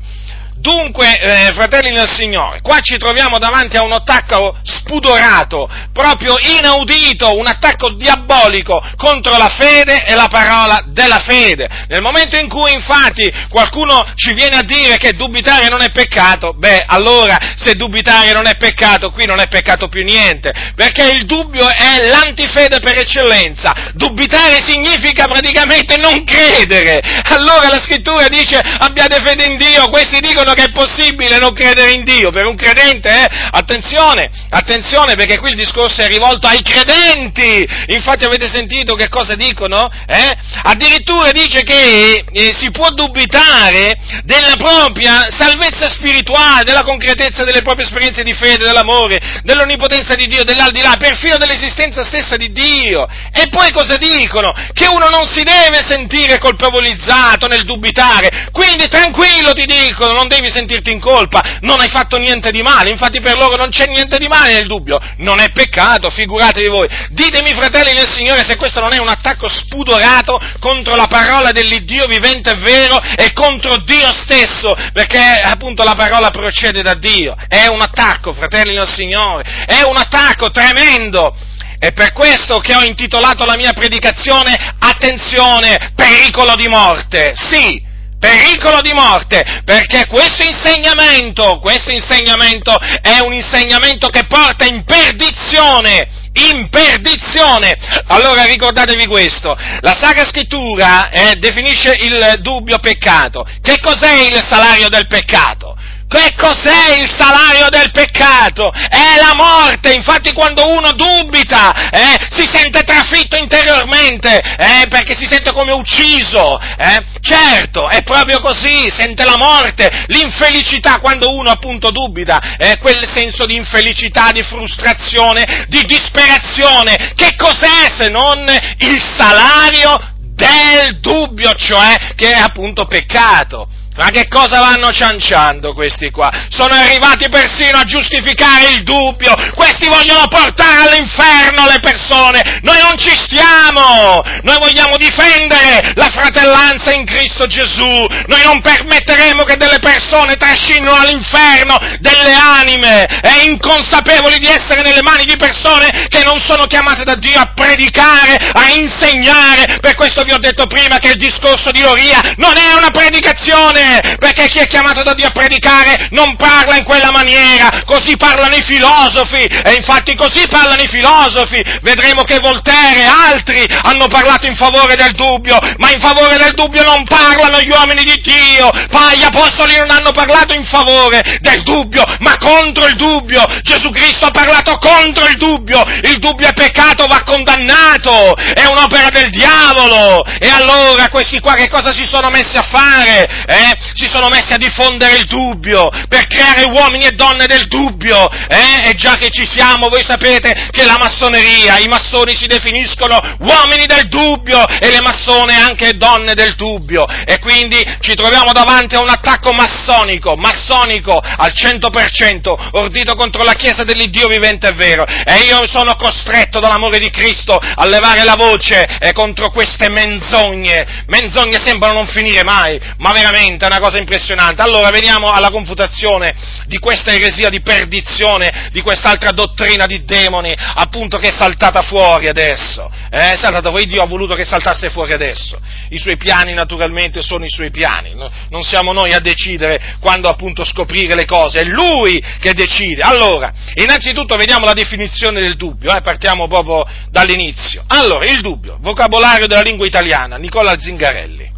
Dunque, 0.63 1.19
eh, 1.19 1.51
fratelli 1.51 1.91
del 1.91 2.07
Signore, 2.07 2.61
qua 2.61 2.79
ci 2.79 2.95
troviamo 2.97 3.37
davanti 3.37 3.75
a 3.75 3.83
un 3.83 3.91
attacco 3.91 4.55
spudorato, 4.63 5.69
proprio 5.91 6.37
inaudito, 6.39 7.35
un 7.37 7.47
attacco 7.47 7.89
diabolico 7.89 8.81
contro 8.95 9.37
la 9.37 9.49
fede 9.49 10.05
e 10.05 10.15
la 10.15 10.29
parola 10.31 10.81
della 10.85 11.19
fede. 11.19 11.67
Nel 11.89 12.01
momento 12.01 12.37
in 12.37 12.47
cui 12.47 12.71
infatti 12.71 13.29
qualcuno 13.49 14.09
ci 14.15 14.33
viene 14.33 14.55
a 14.55 14.63
dire 14.63 14.95
che 14.95 15.17
dubitare 15.17 15.67
non 15.67 15.81
è 15.81 15.91
peccato, 15.91 16.53
beh, 16.53 16.85
allora 16.87 17.37
se 17.57 17.75
dubitare 17.75 18.31
non 18.31 18.47
è 18.47 18.55
peccato, 18.55 19.11
qui 19.11 19.25
non 19.25 19.41
è 19.41 19.49
peccato 19.49 19.89
più 19.89 20.01
niente, 20.01 20.53
perché 20.77 21.09
il 21.09 21.25
dubbio 21.25 21.67
è 21.67 22.07
l'antifede 22.07 22.79
per 22.79 22.99
eccellenza. 22.99 23.91
Dubitare 23.95 24.63
significa 24.63 25.27
praticamente 25.27 25.97
non 25.97 26.23
credere. 26.23 27.01
Allora 27.35 27.67
la 27.67 27.81
scrittura 27.81 28.29
dice 28.29 28.55
abbiate 28.57 29.21
fede 29.21 29.43
in 29.43 29.57
Dio, 29.57 29.89
questi 29.89 30.21
dicono 30.21 30.51
dicendo 30.53 30.53
che 30.53 30.63
è 30.63 30.71
possibile 30.71 31.37
non 31.39 31.53
credere 31.53 31.91
in 31.91 32.03
Dio 32.03 32.29
per 32.29 32.45
un 32.45 32.55
credente, 32.55 33.09
eh? 33.09 33.27
attenzione, 33.51 34.29
attenzione 34.49 35.15
perché 35.15 35.39
qui 35.39 35.49
il 35.49 35.55
discorso 35.55 36.01
è 36.01 36.07
rivolto 36.07 36.47
ai 36.47 36.61
credenti, 36.61 37.67
infatti 37.87 38.25
avete 38.25 38.47
sentito 38.47 38.95
che 38.95 39.09
cosa 39.09 39.35
dicono? 39.35 39.89
Eh? 40.07 40.37
Addirittura 40.63 41.31
dice 41.31 41.63
che 41.63 42.23
eh, 42.31 42.53
si 42.53 42.71
può 42.71 42.89
dubitare 42.91 43.97
della 44.23 44.55
propria 44.57 45.27
salvezza 45.29 45.89
spirituale, 45.89 46.63
della 46.63 46.83
concretezza 46.83 47.43
delle 47.43 47.61
proprie 47.61 47.85
esperienze 47.85 48.23
di 48.23 48.33
fede, 48.33 48.63
dell'amore, 48.63 49.19
dell'onnipotenza 49.43 50.15
di 50.15 50.27
Dio, 50.27 50.43
dell'aldilà, 50.43 50.95
perfino 50.97 51.37
dell'esistenza 51.37 52.03
stessa 52.03 52.35
di 52.35 52.51
Dio. 52.51 53.07
E 53.33 53.47
poi 53.49 53.71
cosa 53.71 53.97
dicono? 53.97 54.53
Che 54.73 54.87
uno 54.87 55.09
non 55.09 55.25
si 55.25 55.43
deve 55.43 55.83
sentire 55.85 56.37
colpevolizzato 56.37 57.47
nel 57.47 57.63
dubitare, 57.63 58.49
quindi 58.51 58.87
tranquillo 58.87 59.53
ti 59.53 59.65
dicono, 59.65 60.13
non 60.13 60.27
devi 60.43 60.51
sentirti 60.51 60.91
in 60.91 60.99
colpa, 60.99 61.59
non 61.61 61.79
hai 61.79 61.89
fatto 61.89 62.17
niente 62.17 62.51
di 62.51 62.61
male, 62.61 62.89
infatti 62.89 63.21
per 63.21 63.37
loro 63.37 63.55
non 63.55 63.69
c'è 63.69 63.85
niente 63.85 64.17
di 64.17 64.27
male 64.27 64.53
nel 64.53 64.67
dubbio, 64.67 64.99
non 65.17 65.39
è 65.39 65.51
peccato, 65.51 66.09
figuratevi 66.09 66.67
voi. 66.67 66.87
Ditemi 67.09 67.53
fratelli 67.53 67.93
nel 67.93 68.09
Signore 68.09 68.43
se 68.43 68.57
questo 68.57 68.81
non 68.81 68.93
è 68.93 68.97
un 68.97 69.07
attacco 69.07 69.47
spudorato 69.47 70.39
contro 70.59 70.95
la 70.95 71.07
parola 71.07 71.51
dell'Iddio 71.51 72.05
vivente 72.07 72.51
e 72.51 72.55
vero 72.55 73.01
e 73.01 73.31
contro 73.33 73.77
Dio 73.77 74.11
stesso, 74.11 74.75
perché 74.91 75.19
appunto 75.19 75.83
la 75.83 75.95
parola 75.95 76.29
procede 76.29 76.81
da 76.81 76.95
Dio. 76.95 77.35
È 77.47 77.67
un 77.67 77.81
attacco, 77.81 78.33
fratelli 78.33 78.73
nel 78.73 78.89
Signore, 78.89 79.65
è 79.65 79.81
un 79.83 79.97
attacco 79.97 80.51
tremendo. 80.51 81.35
È 81.79 81.91
per 81.91 82.13
questo 82.13 82.59
che 82.59 82.73
ho 82.75 82.81
intitolato 82.81 83.43
la 83.43 83.57
mia 83.57 83.73
predicazione 83.73 84.57
Attenzione, 84.79 85.91
pericolo 85.95 86.55
di 86.55 86.67
morte. 86.69 87.33
Sì, 87.35 87.91
pericolo 88.23 88.79
di 88.79 88.93
morte, 88.93 89.43
perché 89.65 90.07
questo 90.07 90.43
insegnamento, 90.43 91.59
questo 91.59 91.91
insegnamento 91.91 92.73
è 93.01 93.19
un 93.19 93.33
insegnamento 93.33 94.07
che 94.07 94.23
porta 94.27 94.63
in 94.63 94.85
perdizione, 94.85 96.07
in 96.35 96.69
perdizione. 96.69 97.75
Allora 98.07 98.45
ricordatevi 98.45 99.07
questo, 99.07 99.53
la 99.81 99.97
Sacra 99.99 100.23
Scrittura 100.23 101.09
eh, 101.09 101.35
definisce 101.35 101.91
il 101.99 102.37
dubbio 102.39 102.77
peccato. 102.79 103.45
Che 103.61 103.79
cos'è 103.81 104.13
il 104.13 104.41
salario 104.41 104.87
del 104.87 105.07
peccato? 105.07 105.75
Che 106.13 106.35
cos'è 106.37 106.93
il 106.99 107.09
salario 107.09 107.69
del 107.69 107.89
peccato? 107.89 108.71
È 108.71 109.17
la 109.17 109.33
morte, 109.33 109.93
infatti 109.93 110.31
quando 110.31 110.69
uno 110.69 110.91
dubita 110.91 111.89
eh, 111.89 112.27
si 112.29 112.47
sente 112.47 112.83
trafitto 112.83 113.35
interiormente, 113.35 114.37
eh, 114.37 114.85
perché 114.89 115.15
si 115.15 115.25
sente 115.25 115.51
come 115.51 115.71
ucciso, 115.71 116.59
eh? 116.59 117.03
certo, 117.19 117.89
è 117.89 118.03
proprio 118.03 118.39
così, 118.41 118.91
sente 118.91 119.25
la 119.25 119.37
morte, 119.37 120.05
l'infelicità 120.07 120.99
quando 120.99 121.33
uno 121.33 121.49
appunto 121.49 121.89
dubita, 121.89 122.39
quel 122.79 123.09
senso 123.11 123.47
di 123.47 123.55
infelicità, 123.55 124.29
di 124.31 124.43
frustrazione, 124.43 125.65
di 125.67 125.83
disperazione, 125.85 127.13
che 127.15 127.35
cos'è 127.35 127.89
se 127.97 128.09
non 128.09 128.45
il 128.77 129.01
salario 129.17 129.99
del 130.35 130.99
dubbio, 130.99 131.53
cioè 131.55 132.13
che 132.15 132.29
è 132.29 132.39
appunto 132.39 132.85
peccato. 132.85 133.67
Ma 133.95 134.09
che 134.09 134.27
cosa 134.27 134.59
vanno 134.59 134.91
cianciando 134.91 135.73
questi 135.73 136.09
qua? 136.09 136.31
Sono 136.49 136.73
arrivati 136.73 137.29
persino 137.29 137.77
a 137.77 137.83
giustificare 137.83 138.71
il 138.71 138.83
dubbio. 138.83 139.33
Questi 139.53 139.87
vogliono 139.87 140.27
portare 140.27 140.89
all'inferno 140.89 141.67
le 141.67 141.79
persone. 141.79 142.59
Noi 142.63 142.79
non 142.81 142.97
ci 142.97 143.15
stiamo. 143.15 144.23
Noi 144.41 144.57
vogliamo 144.57 144.97
difendere 144.97 145.93
la 145.93 146.09
fratellanza 146.09 146.91
in 146.91 147.05
Cristo 147.05 147.45
Gesù. 147.45 148.05
Noi 148.25 148.41
non 148.43 148.61
permetteremo 148.61 149.43
che 149.43 149.57
delle 149.57 149.79
persone 149.79 150.37
trascinino 150.37 150.93
all'inferno 150.95 151.77
delle 151.99 152.33
anime 152.33 153.05
e 153.05 153.45
inconsapevoli 153.45 154.39
di 154.39 154.47
essere 154.47 154.81
nelle 154.81 155.03
mani 155.03 155.25
di 155.25 155.37
persone 155.37 156.07
che 156.09 156.23
non 156.23 156.41
sono 156.41 156.65
chiamate 156.65 157.03
da 157.03 157.15
Dio 157.15 157.39
a 157.39 157.51
predicare, 157.53 158.37
a 158.53 158.71
insegnare. 158.73 159.77
Per 159.79 159.93
questo 159.93 160.23
vi 160.23 160.33
ho 160.33 160.39
detto 160.39 160.65
prima 160.65 160.97
che 160.97 161.11
il 161.11 161.17
discorso 161.17 161.69
di 161.69 161.81
Loria 161.81 162.19
non 162.37 162.57
è 162.57 162.73
una 162.73 162.89
predicazione 162.89 163.82
perché 164.19 164.47
chi 164.47 164.59
è 164.59 164.67
chiamato 164.67 165.03
da 165.03 165.13
Dio 165.13 165.27
a 165.27 165.31
predicare 165.31 166.07
non 166.11 166.35
parla 166.35 166.77
in 166.77 166.83
quella 166.83 167.11
maniera, 167.11 167.83
così 167.85 168.17
parlano 168.17 168.55
i 168.55 168.63
filosofi, 168.63 169.43
e 169.43 169.73
infatti 169.73 170.15
così 170.15 170.47
parlano 170.47 170.81
i 170.81 170.87
filosofi, 170.87 171.63
vedremo 171.81 172.23
che 172.23 172.39
Voltaire 172.39 173.01
e 173.01 173.05
altri 173.05 173.65
hanno 173.83 174.07
parlato 174.07 174.47
in 174.47 174.55
favore 174.55 174.95
del 174.95 175.13
dubbio, 175.13 175.57
ma 175.77 175.91
in 175.91 175.99
favore 175.99 176.37
del 176.37 176.53
dubbio 176.53 176.83
non 176.83 177.03
parlano 177.05 177.61
gli 177.61 177.69
uomini 177.69 178.03
di 178.03 178.21
Dio, 178.21 178.69
poi 178.89 179.17
gli 179.17 179.23
apostoli 179.23 179.75
non 179.77 179.89
hanno 179.89 180.11
parlato 180.11 180.53
in 180.53 180.65
favore 180.65 181.39
del 181.41 181.63
dubbio, 181.63 182.03
ma 182.19 182.37
contro 182.37 182.87
il 182.87 182.95
dubbio, 182.95 183.43
Gesù 183.61 183.89
Cristo 183.91 184.25
ha 184.25 184.31
parlato 184.31 184.77
contro 184.77 185.27
il 185.27 185.37
dubbio, 185.37 185.83
il 186.03 186.17
dubbio 186.19 186.47
è 186.47 186.53
peccato, 186.53 187.07
va 187.07 187.23
condannato, 187.23 188.35
è 188.35 188.65
un'opera 188.65 189.09
del 189.09 189.29
diavolo, 189.29 190.23
e 190.39 190.49
allora 190.49 191.09
questi 191.09 191.39
qua 191.39 191.53
che 191.53 191.69
cosa 191.69 191.93
si 191.93 192.05
sono 192.05 192.29
messi 192.29 192.57
a 192.57 192.63
fare? 192.63 193.45
Eh? 193.45 193.72
Si 193.93 194.07
sono 194.11 194.29
messi 194.29 194.53
a 194.53 194.57
diffondere 194.57 195.17
il 195.17 195.25
dubbio, 195.25 195.89
per 196.07 196.27
creare 196.27 196.63
uomini 196.63 197.05
e 197.05 197.11
donne 197.11 197.45
del 197.45 197.67
dubbio, 197.67 198.29
eh? 198.29 198.89
E 198.89 198.93
già 198.93 199.15
che 199.15 199.29
ci 199.29 199.45
siamo, 199.45 199.89
voi 199.89 200.03
sapete 200.03 200.69
che 200.71 200.85
la 200.85 200.97
massoneria, 200.97 201.79
i 201.79 201.87
massoni 201.87 202.35
si 202.35 202.47
definiscono 202.47 203.19
uomini 203.39 203.85
del 203.85 204.07
dubbio 204.07 204.65
e 204.67 204.89
le 204.89 205.01
massone 205.01 205.55
anche 205.55 205.95
donne 205.97 206.33
del 206.33 206.55
dubbio. 206.55 207.05
E 207.25 207.39
quindi 207.39 207.77
ci 207.99 208.13
troviamo 208.13 208.51
davanti 208.51 208.95
a 208.95 209.01
un 209.01 209.09
attacco 209.09 209.51
massonico, 209.53 210.35
massonico 210.35 211.19
al 211.19 211.53
100%, 211.53 212.69
ordito 212.71 213.15
contro 213.15 213.43
la 213.43 213.53
Chiesa 213.53 213.83
dell'Iddio 213.83 214.27
vivente 214.27 214.67
e 214.67 214.73
vero. 214.73 215.05
E 215.05 215.45
io 215.45 215.65
sono 215.67 215.95
costretto 215.95 216.59
dall'amore 216.59 216.99
di 216.99 217.09
Cristo 217.09 217.55
a 217.55 217.85
levare 217.85 218.23
la 218.23 218.35
voce 218.35 218.85
eh, 218.99 219.11
contro 219.13 219.49
queste 219.51 219.89
menzogne. 219.89 221.03
Menzogne 221.07 221.59
sembrano 221.59 221.93
non 221.93 222.07
finire 222.07 222.43
mai, 222.43 222.79
ma 222.97 223.11
veramente 223.11 223.62
veramente 223.63 223.67
una 223.67 223.79
cosa 223.79 223.97
impressionante. 223.97 224.61
Allora 224.61 224.89
veniamo 224.89 225.29
alla 225.31 225.49
confutazione 225.49 226.35
di 226.67 226.77
questa 226.77 227.13
eresia 227.13 227.49
di 227.49 227.61
perdizione, 227.61 228.69
di 228.71 228.81
quest'altra 228.81 229.31
dottrina 229.31 229.85
di 229.85 230.03
demoni, 230.03 230.55
appunto 230.57 231.17
che 231.17 231.29
è 231.29 231.31
saltata 231.31 231.81
fuori 231.81 232.27
adesso. 232.27 232.89
Eh, 233.09 233.31
è 233.31 233.35
saltata 233.35 233.69
fuori, 233.69 233.85
Dio 233.85 234.01
ha 234.01 234.07
voluto 234.07 234.35
che 234.35 234.45
saltasse 234.45 234.89
fuori 234.89 235.13
adesso. 235.13 235.59
I 235.89 235.97
suoi 235.97 236.17
piani 236.17 236.53
naturalmente 236.53 237.21
sono 237.21 237.45
i 237.45 237.49
suoi 237.49 237.71
piani, 237.71 238.13
non 238.49 238.63
siamo 238.63 238.91
noi 238.93 239.13
a 239.13 239.19
decidere 239.19 239.97
quando 239.99 240.29
appunto 240.29 240.63
scoprire 240.63 241.15
le 241.15 241.25
cose, 241.25 241.59
è 241.59 241.63
Lui 241.63 242.23
che 242.39 242.53
decide. 242.53 243.01
Allora, 243.01 243.51
innanzitutto 243.75 244.35
vediamo 244.35 244.65
la 244.65 244.73
definizione 244.73 245.41
del 245.41 245.55
dubbio, 245.55 245.95
eh, 245.95 246.01
partiamo 246.01 246.47
proprio 246.47 246.85
dall'inizio. 247.09 247.83
Allora, 247.87 248.25
il 248.25 248.41
dubbio, 248.41 248.77
vocabolario 248.81 249.47
della 249.47 249.61
lingua 249.61 249.85
italiana, 249.85 250.37
Nicola 250.37 250.75
Zingarelli. 250.77 251.52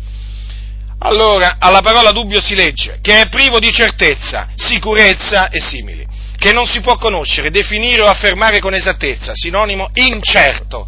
Allora, 1.06 1.58
alla 1.60 1.82
parola 1.82 2.12
dubbio 2.12 2.42
si 2.42 2.56
legge 2.56 2.98
che 3.00 3.22
è 3.22 3.30
privo 3.30 3.60
di 3.60 3.72
certezza, 3.72 4.48
sicurezza 4.56 5.50
e 5.50 5.60
simili, 5.60 6.04
che 6.36 6.52
non 6.52 6.66
si 6.66 6.82
può 6.82 6.98
conoscere, 6.98 7.52
definire 7.52 8.02
o 8.02 8.08
affermare 8.08 8.60
con 8.60 8.74
esattezza, 8.74 9.34
sinonimo 9.36 9.92
incerto. 9.94 10.88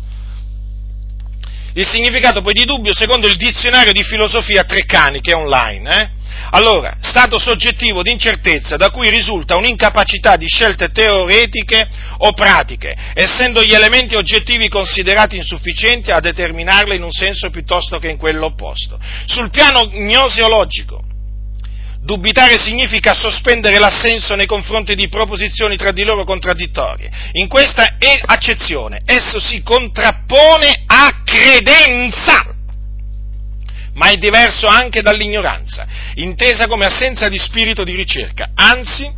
Il 1.74 1.86
significato 1.86 2.42
poi 2.42 2.54
di 2.54 2.66
dubbio 2.66 2.96
secondo 2.96 3.28
il 3.28 3.36
dizionario 3.36 3.94
di 3.94 4.02
filosofia 4.02 4.64
Treccani, 4.64 5.22
che 5.22 5.34
è 5.34 5.36
online, 5.36 6.02
eh? 6.02 6.10
Allora, 6.52 6.98
stato 7.02 7.38
soggettivo 7.38 8.02
di 8.02 8.12
incertezza 8.12 8.78
da 8.78 8.90
cui 8.90 9.10
risulta 9.10 9.58
un'incapacità 9.58 10.36
di 10.38 10.48
scelte 10.48 10.90
teoretiche 10.90 11.88
o 12.20 12.34
pratiche, 12.34 12.96
essendo 13.14 13.64
gli 13.64 13.74
elementi 13.74 14.16
oggettivi 14.16 14.70
considerati 14.70 15.36
insufficienti 15.36 16.12
a 16.12 16.20
determinarle 16.20 16.96
in 16.96 17.04
un 17.04 17.12
senso 17.12 17.50
piuttosto 17.50 18.00
che 18.00 18.10
in 18.10 18.18
quello 18.18 18.46
opposto. 18.46 19.00
Sul 19.26 19.50
piano 19.50 19.90
gnoseologico, 19.92 21.04
Dubitare 22.00 22.58
significa 22.58 23.14
sospendere 23.14 23.80
l'assenso 23.80 24.36
nei 24.36 24.46
confronti 24.46 24.96
di 24.96 25.10
proposizioni 25.10 25.76
tra 25.76 25.92
di 25.92 26.06
loro 26.06 26.24
contraddittorie. 26.24 27.12
In 27.34 27.50
questa 27.50 27.98
accezione 28.28 29.02
esso 29.04 29.42
si 29.42 29.62
contrappone 29.62 30.84
a 30.86 31.24
credenza 31.26 32.56
ma 33.98 34.10
è 34.10 34.16
diverso 34.18 34.68
anche 34.68 35.02
dall'ignoranza, 35.02 35.86
intesa 36.16 36.68
come 36.68 36.86
assenza 36.86 37.30
di 37.30 37.38
spirito 37.38 37.84
di 37.84 37.96
ricerca, 37.96 38.52
anzi 38.54 39.12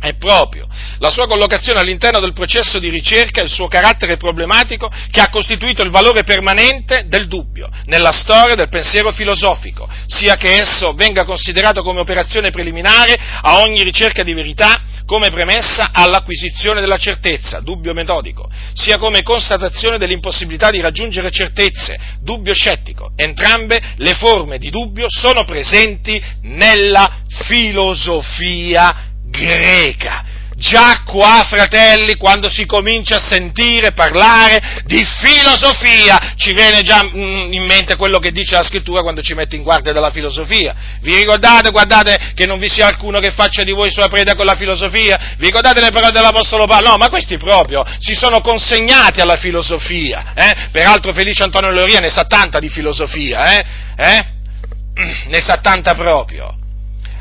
è 0.00 0.14
proprio 0.14 0.66
la 0.98 1.10
sua 1.10 1.26
collocazione 1.26 1.80
all'interno 1.80 2.20
del 2.20 2.32
processo 2.32 2.78
di 2.78 2.88
ricerca, 2.88 3.40
il 3.40 3.50
suo 3.50 3.68
carattere 3.68 4.16
problematico 4.16 4.90
che 5.10 5.20
ha 5.20 5.28
costituito 5.28 5.82
il 5.82 5.90
valore 5.90 6.24
permanente 6.24 7.06
del 7.06 7.26
dubbio 7.26 7.68
nella 7.86 8.12
storia 8.12 8.54
del 8.54 8.68
pensiero 8.68 9.12
filosofico, 9.12 9.88
sia 10.06 10.36
che 10.36 10.56
esso 10.58 10.92
venga 10.94 11.24
considerato 11.24 11.82
come 11.82 12.00
operazione 12.00 12.50
preliminare 12.50 13.16
a 13.42 13.60
ogni 13.60 13.82
ricerca 13.82 14.22
di 14.22 14.34
verità, 14.34 14.82
come 15.06 15.30
premessa 15.30 15.90
all'acquisizione 15.92 16.80
della 16.80 16.98
certezza, 16.98 17.60
dubbio 17.60 17.94
metodico, 17.94 18.50
sia 18.74 18.98
come 18.98 19.22
constatazione 19.22 19.98
dell'impossibilità 19.98 20.70
di 20.70 20.80
raggiungere 20.80 21.30
certezze, 21.30 21.98
dubbio 22.20 22.54
scettico. 22.54 23.12
Entrambe 23.16 23.80
le 23.96 24.14
forme 24.14 24.58
di 24.58 24.70
dubbio 24.70 25.06
sono 25.08 25.44
presenti 25.44 26.22
nella 26.42 27.20
filosofia 27.46 29.06
greca. 29.30 30.24
Già 30.58 31.02
qua, 31.04 31.46
fratelli, 31.48 32.16
quando 32.16 32.48
si 32.48 32.66
comincia 32.66 33.14
a 33.14 33.20
sentire 33.20 33.92
parlare 33.92 34.82
di 34.86 35.04
filosofia, 35.04 36.34
ci 36.34 36.52
viene 36.52 36.82
già 36.82 37.00
mm, 37.04 37.52
in 37.52 37.64
mente 37.64 37.94
quello 37.94 38.18
che 38.18 38.32
dice 38.32 38.56
la 38.56 38.64
scrittura 38.64 39.02
quando 39.02 39.22
ci 39.22 39.34
mette 39.34 39.54
in 39.54 39.62
guardia 39.62 39.92
dalla 39.92 40.10
filosofia. 40.10 40.74
Vi 41.00 41.14
ricordate, 41.14 41.70
guardate, 41.70 42.32
che 42.34 42.44
non 42.44 42.58
vi 42.58 42.68
sia 42.68 42.88
alcuno 42.88 43.20
che 43.20 43.30
faccia 43.30 43.62
di 43.62 43.70
voi 43.70 43.92
sua 43.92 44.08
preda 44.08 44.34
con 44.34 44.46
la 44.46 44.56
filosofia? 44.56 45.36
Vi 45.36 45.46
ricordate 45.46 45.80
le 45.80 45.90
parole 45.90 46.10
dell'Apostolo 46.10 46.66
Paolo? 46.66 46.90
No, 46.90 46.96
ma 46.96 47.08
questi 47.08 47.36
proprio 47.36 47.84
si 48.00 48.16
sono 48.16 48.40
consegnati 48.40 49.20
alla 49.20 49.36
filosofia. 49.36 50.32
Eh? 50.34 50.68
Peraltro 50.72 51.12
Felice 51.12 51.44
Antonio 51.44 51.70
Loria 51.70 52.00
ne 52.00 52.10
sa 52.10 52.24
tanta 52.24 52.58
di 52.58 52.68
filosofia, 52.68 53.52
eh? 53.52 53.64
eh? 53.96 54.26
Ne 55.28 55.40
sa 55.40 55.58
tanta 55.58 55.94
proprio. 55.94 56.57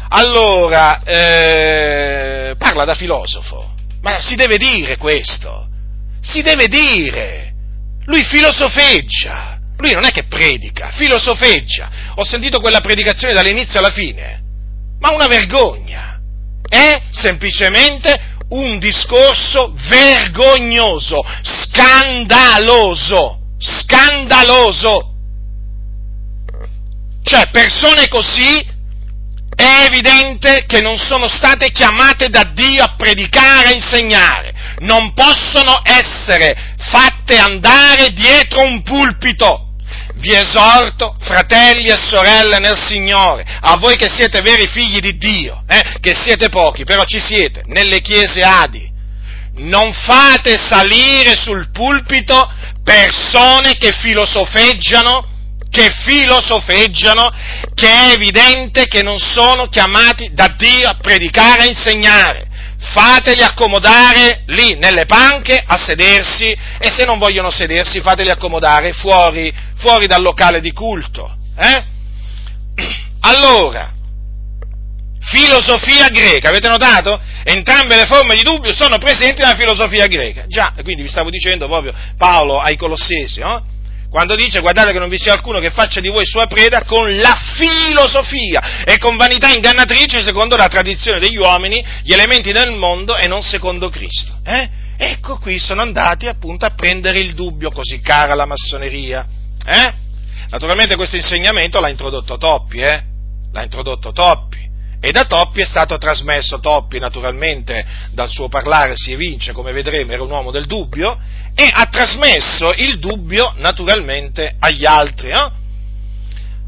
Allora, 0.09 1.03
eh, 1.03 2.55
parla 2.57 2.85
da 2.85 2.95
filosofo, 2.95 3.73
ma 4.01 4.19
si 4.21 4.35
deve 4.35 4.57
dire 4.57 4.95
questo, 4.97 5.67
si 6.21 6.41
deve 6.41 6.67
dire, 6.67 7.53
lui 8.05 8.23
filosofeggia, 8.23 9.59
lui 9.77 9.91
non 9.91 10.05
è 10.05 10.11
che 10.11 10.23
predica, 10.23 10.91
filosofeggia, 10.91 11.89
ho 12.15 12.23
sentito 12.23 12.61
quella 12.61 12.79
predicazione 12.79 13.33
dall'inizio 13.33 13.79
alla 13.79 13.91
fine, 13.91 14.41
ma 14.99 15.11
una 15.11 15.27
vergogna, 15.27 16.19
è 16.67 17.01
semplicemente 17.11 18.35
un 18.49 18.79
discorso 18.79 19.73
vergognoso, 19.89 21.21
scandaloso, 21.41 23.39
scandaloso. 23.57 25.13
Cioè, 27.23 27.49
persone 27.49 28.07
così 28.07 28.75
è 29.57 29.85
evidente 29.85 30.65
che 30.67 30.81
non 30.81 30.97
sono 30.99 31.27
state 31.27 31.71
chiamate 31.71 32.29
da 32.29 32.43
Dio 32.53 32.83
a 32.83 32.93
predicare, 32.95 33.69
a 33.69 33.73
insegnare, 33.73 34.53
non 34.81 35.13
possono 35.13 35.81
essere 35.83 36.75
fatte 36.77 37.39
andare 37.39 38.13
dietro 38.13 38.61
un 38.61 38.83
pulpito. 38.83 39.73
Vi 40.17 40.31
esorto, 40.31 41.15
fratelli 41.19 41.87
e 41.87 41.97
sorelle 41.97 42.59
nel 42.59 42.77
Signore, 42.77 43.43
a 43.61 43.77
voi 43.77 43.95
che 43.95 44.09
siete 44.09 44.41
veri 44.41 44.67
figli 44.67 44.99
di 44.99 45.17
Dio, 45.17 45.63
eh, 45.67 45.97
che 46.01 46.13
siete 46.13 46.49
pochi, 46.49 46.83
però 46.83 47.03
ci 47.05 47.19
siete, 47.19 47.63
nelle 47.65 47.99
chiese 48.01 48.41
Adi, 48.41 48.87
non 49.57 49.91
fate 49.91 50.55
salire 50.55 51.35
sul 51.35 51.71
pulpito 51.71 52.51
persone 52.83 53.75
che 53.75 53.91
filosofeggiano 53.91 55.36
che 55.69 55.89
filosofeggiano, 55.91 57.31
che 57.73 57.87
è 57.87 58.11
evidente 58.11 58.87
che 58.87 59.01
non 59.01 59.17
sono 59.17 59.67
chiamati 59.67 60.31
da 60.33 60.53
Dio 60.57 60.89
a 60.89 60.97
predicare 60.99 61.65
e 61.65 61.67
insegnare. 61.69 62.45
Fateli 62.79 63.41
accomodare 63.41 64.43
lì 64.47 64.75
nelle 64.75 65.05
panche 65.05 65.61
a 65.65 65.77
sedersi 65.77 66.55
e 66.79 66.89
se 66.89 67.05
non 67.05 67.17
vogliono 67.17 67.49
sedersi 67.49 68.01
fateli 68.01 68.29
accomodare 68.29 68.93
fuori, 68.93 69.53
fuori 69.75 70.07
dal 70.07 70.21
locale 70.21 70.61
di 70.61 70.71
culto. 70.71 71.35
Eh? 71.57 71.83
Allora, 73.21 73.91
filosofia 75.19 76.07
greca, 76.09 76.49
avete 76.49 76.69
notato? 76.69 77.19
Entrambe 77.43 77.97
le 77.97 78.05
forme 78.05 78.35
di 78.35 78.43
dubbio 78.43 78.73
sono 78.73 78.97
presenti 78.97 79.41
nella 79.41 79.55
filosofia 79.57 80.07
greca. 80.07 80.45
Già, 80.47 80.73
quindi 80.81 81.01
vi 81.01 81.09
stavo 81.09 81.29
dicendo 81.29 81.67
proprio 81.67 81.93
Paolo 82.17 82.59
ai 82.59 82.77
Colossesi, 82.77 83.39
no? 83.39 83.65
Quando 84.09 84.35
dice 84.35 84.61
guardate 84.61 84.93
che 84.93 84.99
non 84.99 85.09
vi 85.09 85.17
sia 85.17 85.33
alcuno 85.33 85.59
che 85.59 85.69
faccia 85.69 85.99
di 85.99 86.07
voi 86.07 86.25
sua 86.25 86.47
preda 86.47 86.83
con 86.83 87.15
la 87.17 87.37
filosofia 87.55 88.83
e 88.83 88.97
con 88.97 89.17
vanità 89.17 89.49
ingannatrice 89.49 90.23
secondo 90.23 90.55
la 90.55 90.67
tradizione 90.67 91.19
degli 91.19 91.37
uomini, 91.37 91.83
gli 92.03 92.13
elementi 92.13 92.51
del 92.51 92.71
mondo 92.71 93.17
e 93.17 93.27
non 93.27 93.41
secondo 93.41 93.89
Cristo. 93.89 94.39
Eh? 94.43 94.69
Ecco 94.97 95.37
qui 95.37 95.59
sono 95.59 95.81
andati 95.81 96.27
appunto 96.27 96.65
a 96.65 96.71
prendere 96.71 97.19
il 97.19 97.33
dubbio 97.33 97.69
così 97.69 97.99
cara 97.99 98.33
la 98.33 98.45
massoneria. 98.45 99.27
Eh? 99.65 99.93
Naturalmente 100.49 100.95
questo 100.95 101.17
insegnamento 101.17 101.79
l'ha 101.79 101.89
introdotto 101.89 102.37
Toppi, 102.37 102.79
eh? 102.79 103.03
l'ha 103.51 103.63
introdotto 103.63 104.11
Toppi. 104.13 104.65
E 104.99 105.11
da 105.11 105.25
Toppi 105.25 105.61
è 105.61 105.65
stato 105.65 105.97
trasmesso, 105.97 106.59
Toppi 106.59 106.97
naturalmente 106.97 107.85
dal 108.11 108.29
suo 108.29 108.47
parlare 108.47 108.95
si 108.95 109.11
evince, 109.11 109.51
come 109.51 109.71
vedremo, 109.71 110.13
era 110.13 110.23
un 110.23 110.31
uomo 110.31 110.49
del 110.49 110.65
dubbio, 110.65 111.19
e 111.59 111.67
ha 111.73 111.87
trasmesso 111.87 112.71
il 112.71 112.99
dubbio 112.99 113.55
naturalmente 113.57 114.55
agli 114.59 114.85
altri. 114.85 115.31
No? 115.31 115.51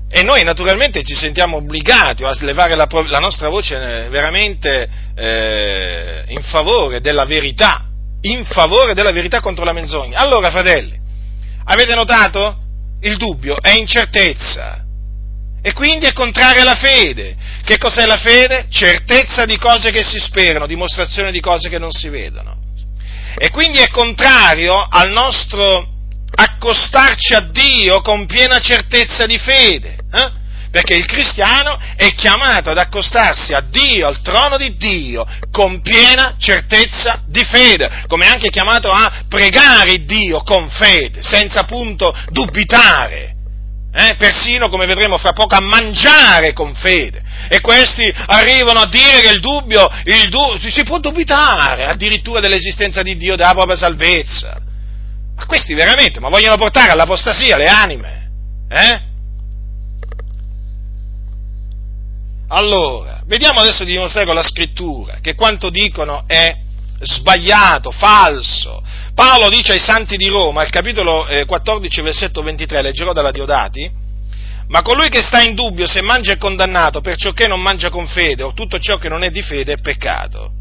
E 0.09 0.23
noi 0.23 0.43
naturalmente 0.43 1.03
ci 1.03 1.13
sentiamo 1.13 1.57
obbligati 1.57 2.23
a 2.23 2.31
slevare 2.31 2.75
la, 2.75 2.87
la 3.07 3.19
nostra 3.19 3.49
voce 3.49 3.75
eh, 3.75 4.09
veramente 4.09 4.89
eh, 5.15 6.23
in 6.29 6.41
favore 6.41 7.01
della 7.01 7.25
verità, 7.25 7.85
in 8.21 8.43
favore 8.45 8.95
della 8.95 9.11
verità 9.11 9.41
contro 9.41 9.63
la 9.63 9.73
menzogna. 9.73 10.17
Allora, 10.17 10.49
fratelli, 10.49 10.97
avete 11.65 11.93
notato? 11.93 12.57
Il 13.01 13.15
dubbio 13.17 13.61
è 13.61 13.77
incertezza 13.77 14.83
e 15.61 15.71
quindi 15.73 16.07
è 16.07 16.13
contraria 16.13 16.63
alla 16.63 16.75
fede. 16.75 17.35
Che 17.63 17.77
cos'è 17.77 18.07
la 18.07 18.17
fede? 18.17 18.65
Certezza 18.71 19.45
di 19.45 19.59
cose 19.59 19.91
che 19.91 20.03
si 20.03 20.17
sperano, 20.17 20.65
dimostrazione 20.65 21.31
di 21.31 21.39
cose 21.39 21.69
che 21.69 21.77
non 21.77 21.91
si 21.91 22.09
vedono. 22.09 22.58
E 23.41 23.51
quindi 23.51 23.77
è 23.77 23.89
contrario 23.89 24.85
al 24.89 25.11
nostro 25.11 25.87
accostarci 26.35 27.33
a 27.33 27.39
Dio 27.39 28.01
con 28.01 28.25
piena 28.25 28.59
certezza 28.59 29.25
di 29.25 29.37
fede. 29.37 29.95
Eh? 30.11 30.31
Perché 30.69 30.95
il 30.95 31.05
cristiano 31.05 31.79
è 31.95 32.13
chiamato 32.15 32.69
ad 32.69 32.77
accostarsi 32.77 33.53
a 33.53 33.61
Dio, 33.61 34.07
al 34.07 34.21
trono 34.21 34.57
di 34.57 34.75
Dio, 34.75 35.25
con 35.51 35.79
piena 35.79 36.35
certezza 36.37 37.23
di 37.27 37.43
fede, 37.45 38.03
come 38.07 38.25
è 38.25 38.29
anche 38.29 38.49
chiamato 38.49 38.91
a 38.91 39.23
pregare 39.29 40.03
Dio 40.03 40.43
con 40.43 40.69
fede, 40.69 41.23
senza 41.23 41.61
appunto 41.61 42.13
dubitare 42.31 43.38
eh, 43.91 44.15
persino 44.17 44.69
come 44.69 44.85
vedremo 44.85 45.17
fra 45.17 45.33
poco 45.33 45.55
a 45.55 45.61
mangiare 45.61 46.53
con 46.53 46.75
fede. 46.75 47.21
E 47.49 47.59
questi 47.61 48.13
arrivano 48.27 48.81
a 48.81 48.87
dire 48.87 49.21
che 49.21 49.33
il 49.33 49.39
dubbio, 49.39 49.87
il 50.03 50.29
du- 50.29 50.57
si 50.57 50.83
può 50.83 50.99
dubitare 50.99 51.85
addirittura 51.85 52.39
dell'esistenza 52.39 53.01
di 53.01 53.17
Dio, 53.17 53.35
della 53.35 53.53
propria 53.53 53.75
salvezza. 53.75 54.61
Ma 55.35 55.45
questi 55.45 55.73
veramente, 55.73 56.19
ma 56.19 56.29
vogliono 56.29 56.57
portare 56.57 56.91
all'apostasia 56.91 57.57
le 57.57 57.67
anime? 57.67 58.29
Eh? 58.69 59.01
Allora, 62.49 63.21
vediamo 63.25 63.59
adesso 63.59 63.83
di 63.83 63.91
dimostrare 63.91 64.25
con 64.25 64.35
la 64.35 64.43
scrittura 64.43 65.19
che 65.21 65.35
quanto 65.35 65.69
dicono 65.69 66.23
è 66.27 66.55
sbagliato, 66.99 67.91
falso. 67.91 68.83
Paolo 69.13 69.49
dice 69.49 69.73
ai 69.73 69.79
santi 69.79 70.15
di 70.17 70.27
Roma, 70.27 70.61
al 70.61 70.69
capitolo 70.69 71.27
14, 71.45 71.99
eh, 71.99 72.03
versetto 72.03 72.41
23, 72.41 72.81
leggerò 72.81 73.13
dalla 73.13 73.31
Diodati, 73.31 73.91
ma 74.67 74.81
colui 74.81 75.09
che 75.09 75.23
sta 75.23 75.41
in 75.41 75.55
dubbio 75.55 75.87
se 75.87 76.01
mangia 76.01 76.33
è 76.33 76.37
condannato, 76.37 77.01
perciò 77.01 77.31
che 77.31 77.47
non 77.47 77.59
mangia 77.59 77.89
con 77.89 78.07
fede, 78.07 78.43
o 78.43 78.53
tutto 78.53 78.79
ciò 78.79 78.97
che 78.97 79.09
non 79.09 79.23
è 79.23 79.29
di 79.29 79.41
fede 79.41 79.73
è 79.73 79.77
peccato. 79.77 80.51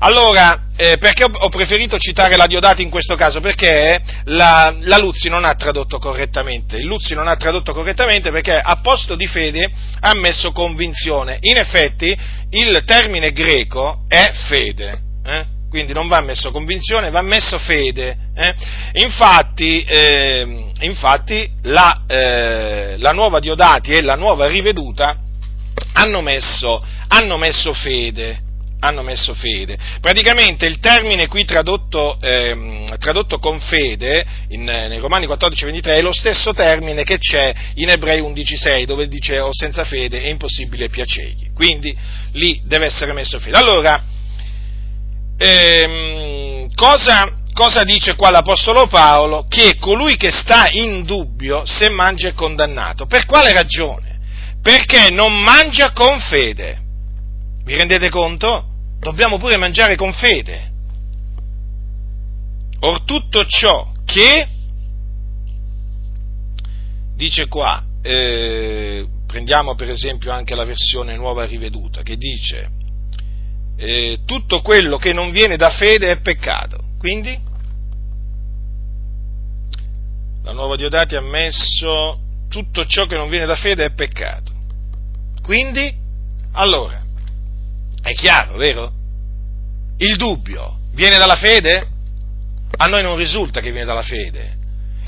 Allora, 0.00 0.64
eh, 0.76 0.98
perché 0.98 1.24
ho 1.24 1.48
preferito 1.48 1.96
citare 1.98 2.36
la 2.36 2.46
Diodati 2.46 2.82
in 2.82 2.90
questo 2.90 3.14
caso? 3.14 3.40
Perché 3.40 4.02
la, 4.24 4.74
la, 4.80 4.98
Luzzi 4.98 5.28
non 5.28 5.44
ha 5.44 5.54
tradotto 5.54 5.98
correttamente. 5.98 6.76
Il 6.76 6.86
Luzzi 6.86 7.14
non 7.14 7.28
ha 7.28 7.36
tradotto 7.36 7.72
correttamente 7.72 8.30
perché 8.30 8.58
a 8.58 8.80
posto 8.82 9.14
di 9.14 9.26
fede 9.26 9.70
ha 10.00 10.14
messo 10.14 10.52
convinzione. 10.52 11.38
In 11.40 11.56
effetti, 11.56 12.14
il 12.50 12.82
termine 12.84 13.32
greco 13.32 14.04
è 14.08 14.32
fede. 14.46 15.00
Eh? 15.24 15.53
Quindi 15.74 15.92
non 15.92 16.06
va 16.06 16.20
messo 16.20 16.52
convinzione, 16.52 17.10
va 17.10 17.20
messo 17.20 17.58
fede. 17.58 18.16
Eh? 18.32 18.54
Infatti, 19.02 19.82
eh, 19.82 20.70
infatti 20.82 21.50
la, 21.62 22.02
eh, 22.06 22.94
la, 22.96 23.10
nuova 23.10 23.40
Diodati 23.40 23.90
e 23.90 24.00
la 24.00 24.14
nuova 24.14 24.46
riveduta 24.46 25.18
hanno 25.94 26.20
messo, 26.20 26.80
hanno 27.08 27.36
messo 27.38 27.72
fede. 27.72 28.38
Hanno 28.78 29.02
messo 29.02 29.34
fede. 29.34 29.76
Praticamente 30.00 30.66
il 30.66 30.78
termine 30.78 31.26
qui 31.26 31.44
tradotto, 31.44 32.18
ehm, 32.20 32.96
tradotto 32.98 33.40
con 33.40 33.58
fede 33.58 34.24
in, 34.50 34.62
nei 34.62 34.98
Romani 35.00 35.26
14-23 35.26 35.96
è 35.96 36.02
lo 36.02 36.12
stesso 36.12 36.52
termine 36.52 37.02
che 37.02 37.18
c'è 37.18 37.52
in 37.76 37.88
Ebrei 37.88 38.20
11-6 38.20 38.84
dove 38.84 39.08
dice 39.08 39.40
o 39.40 39.48
senza 39.52 39.84
fede 39.84 40.22
è 40.22 40.28
impossibile 40.28 40.88
piacergli. 40.88 41.50
Quindi 41.52 41.96
lì 42.32 42.60
deve 42.62 42.86
essere 42.86 43.12
messo 43.12 43.40
fede. 43.40 43.56
Allora, 43.56 44.12
ehm, 45.36 46.68
cosa, 46.74 47.40
cosa 47.52 47.82
dice 47.84 48.14
qua 48.14 48.30
l'Apostolo 48.30 48.86
Paolo? 48.86 49.46
Che 49.48 49.76
colui 49.78 50.16
che 50.16 50.30
sta 50.30 50.66
in 50.70 51.04
dubbio, 51.04 51.64
se 51.64 51.90
mangia 51.90 52.28
è 52.28 52.34
condannato. 52.34 53.06
Per 53.06 53.26
quale 53.26 53.52
ragione? 53.52 54.18
Perché 54.62 55.10
non 55.10 55.38
mangia 55.38 55.92
con 55.92 56.18
fede. 56.20 56.80
Vi 57.64 57.74
rendete 57.74 58.08
conto? 58.10 58.66
Dobbiamo 58.98 59.38
pure 59.38 59.56
mangiare 59.56 59.96
con 59.96 60.12
fede. 60.12 60.72
Or 62.80 63.02
tutto 63.02 63.44
ciò 63.46 63.92
che, 64.04 64.48
dice 67.14 67.48
qua, 67.48 67.82
eh, 68.02 69.06
prendiamo 69.26 69.74
per 69.74 69.88
esempio 69.88 70.30
anche 70.30 70.54
la 70.54 70.64
versione 70.64 71.16
nuova 71.16 71.44
riveduta, 71.44 72.02
che 72.02 72.16
dice, 72.16 72.70
eh, 73.76 74.20
tutto 74.24 74.60
quello 74.60 74.98
che 74.98 75.12
non 75.12 75.30
viene 75.30 75.56
da 75.56 75.70
fede 75.70 76.10
è 76.10 76.20
peccato. 76.20 76.82
Quindi, 76.98 77.38
la 80.42 80.52
nuova 80.52 80.76
Diodati 80.76 81.16
ha 81.16 81.20
messo 81.20 82.20
tutto 82.48 82.86
ciò 82.86 83.06
che 83.06 83.16
non 83.16 83.28
viene 83.28 83.46
da 83.46 83.56
fede 83.56 83.86
è 83.86 83.90
peccato. 83.90 84.52
Quindi, 85.42 85.92
allora, 86.52 87.02
è 88.02 88.12
chiaro, 88.14 88.56
vero? 88.56 88.92
Il 89.98 90.16
dubbio 90.16 90.78
viene 90.92 91.18
dalla 91.18 91.36
fede? 91.36 91.88
A 92.76 92.86
noi 92.86 93.02
non 93.02 93.16
risulta 93.16 93.60
che 93.60 93.70
viene 93.70 93.86
dalla 93.86 94.02
fede. 94.02 94.56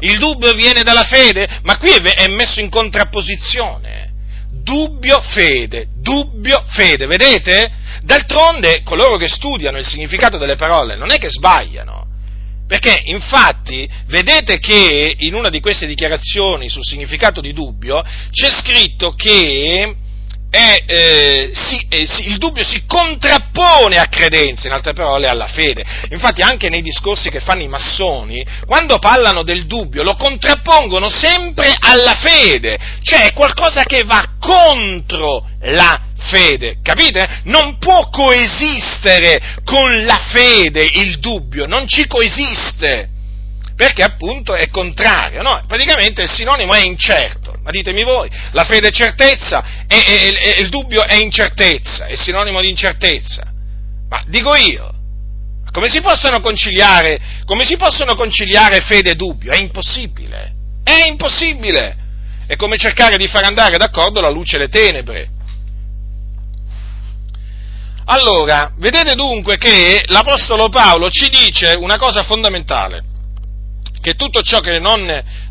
Il 0.00 0.18
dubbio 0.18 0.52
viene 0.52 0.83
dalla 0.83 1.05
fede, 1.05 1.61
ma 1.62 1.79
qui 1.79 1.90
è 1.90 2.29
messo 2.29 2.61
in 2.61 2.68
contrapposizione. 2.68 4.12
Dubbio, 4.50 5.20
fede, 5.20 5.87
dubbio, 5.94 6.64
fede, 6.66 7.07
vedete? 7.07 7.70
D'altronde 8.07 8.83
coloro 8.85 9.16
che 9.16 9.27
studiano 9.27 9.79
il 9.79 9.85
significato 9.85 10.38
delle 10.38 10.55
parole 10.55 10.97
non 10.97 11.11
è 11.11 11.19
che 11.19 11.29
sbagliano. 11.29 12.05
Perché 12.69 13.03
infatti 13.07 13.88
vedete 14.07 14.61
che 14.61 15.12
in 15.19 15.35
una 15.35 15.49
di 15.49 15.59
queste 15.59 15.87
dichiarazioni 15.87 16.69
sul 16.69 16.85
significato 16.85 17.40
di 17.40 17.53
dubbio 17.53 18.05
c'è 18.31 18.51
scritto 18.51 19.12
che 19.14 19.97
è, 20.57 20.85
eh, 20.87 21.51
si, 21.53 21.87
eh, 21.90 22.07
si, 22.07 22.29
il 22.29 22.38
dubbio 22.38 22.64
si 22.64 22.85
contrappone 22.87 23.99
a 23.99 24.07
credenza, 24.07 24.66
in 24.66 24.73
altre 24.73 24.95
parole 24.95 25.27
alla 25.27 25.49
fede. 25.49 25.85
Infatti 26.11 26.40
anche 26.40 26.71
nei 26.71 26.81
discorsi 26.81 27.29
che 27.29 27.40
fanno 27.40 27.62
i 27.62 27.69
massoni, 27.69 28.45
quando 28.64 28.99
parlano 28.99 29.42
del 29.42 29.66
dubbio, 29.66 30.03
lo 30.03 30.14
contrappongono 30.14 31.11
sempre 31.11 31.75
alla 31.79 32.14
fede, 32.14 32.79
cioè 33.03 33.27
è 33.27 33.33
qualcosa 33.35 33.83
che 33.83 34.05
va 34.05 34.25
contro 34.40 35.47
la 35.61 36.01
fede, 36.31 36.79
capite? 36.83 37.40
Non 37.45 37.77
può 37.79 38.09
coesistere 38.09 39.61
con 39.62 40.05
la 40.05 40.21
fede 40.33 40.85
il 40.85 41.19
dubbio, 41.19 41.66
non 41.66 41.87
ci 41.87 42.07
coesiste 42.07 43.11
perché 43.77 44.03
appunto 44.03 44.55
è 44.55 44.71
contrario, 44.71 45.43
no? 45.43 45.62
Praticamente 45.69 46.23
il 46.23 46.31
sinonimo 46.31 46.73
è 46.73 46.83
incerto, 46.83 47.59
ma 47.62 47.71
ditemi 47.71 48.05
voi, 48.05 48.29
la 48.53 48.65
fede 48.65 48.89
è 48.89 48.91
certezza 48.91 49.85
e, 49.87 50.57
il 50.59 50.71
dubbio 50.71 51.05
è 51.05 51.17
incertezza, 51.17 52.07
è 52.07 52.17
sinonimo 52.17 52.62
di 52.62 52.71
incertezza. 52.71 53.53
Ma 54.09 54.25
dico 54.29 54.55
io, 54.55 54.95
come 55.71 55.91
si 55.91 56.01
possono 56.01 56.41
conciliare, 56.41 57.21
come 57.45 57.67
si 57.67 57.77
possono 57.77 58.15
conciliare 58.15 58.81
fede 58.81 59.11
e 59.11 59.15
dubbio? 59.15 59.53
È 59.53 59.59
impossibile, 59.59 60.53
è 60.83 61.07
impossibile. 61.07 62.05
È 62.47 62.55
come 62.55 62.79
cercare 62.79 63.17
di 63.17 63.27
far 63.27 63.43
andare 63.43 63.77
d'accordo 63.77 64.21
la 64.21 64.31
luce 64.31 64.55
e 64.55 64.61
le 64.61 64.69
tenebre. 64.69 65.29
Allora, 68.05 68.73
vedete 68.77 69.17
dunque 69.17 69.59
che 69.59 70.05
l'Apostolo 70.07 70.69
Paolo 70.69 71.11
ci 71.11 71.29
dice 71.29 71.75
una 71.75 71.99
cosa 71.99 72.23
fondamentale 72.23 73.03
che 74.07 74.14
tutto 74.14 74.40
ciò 74.40 74.61
che 74.61 74.79
non, 74.79 75.03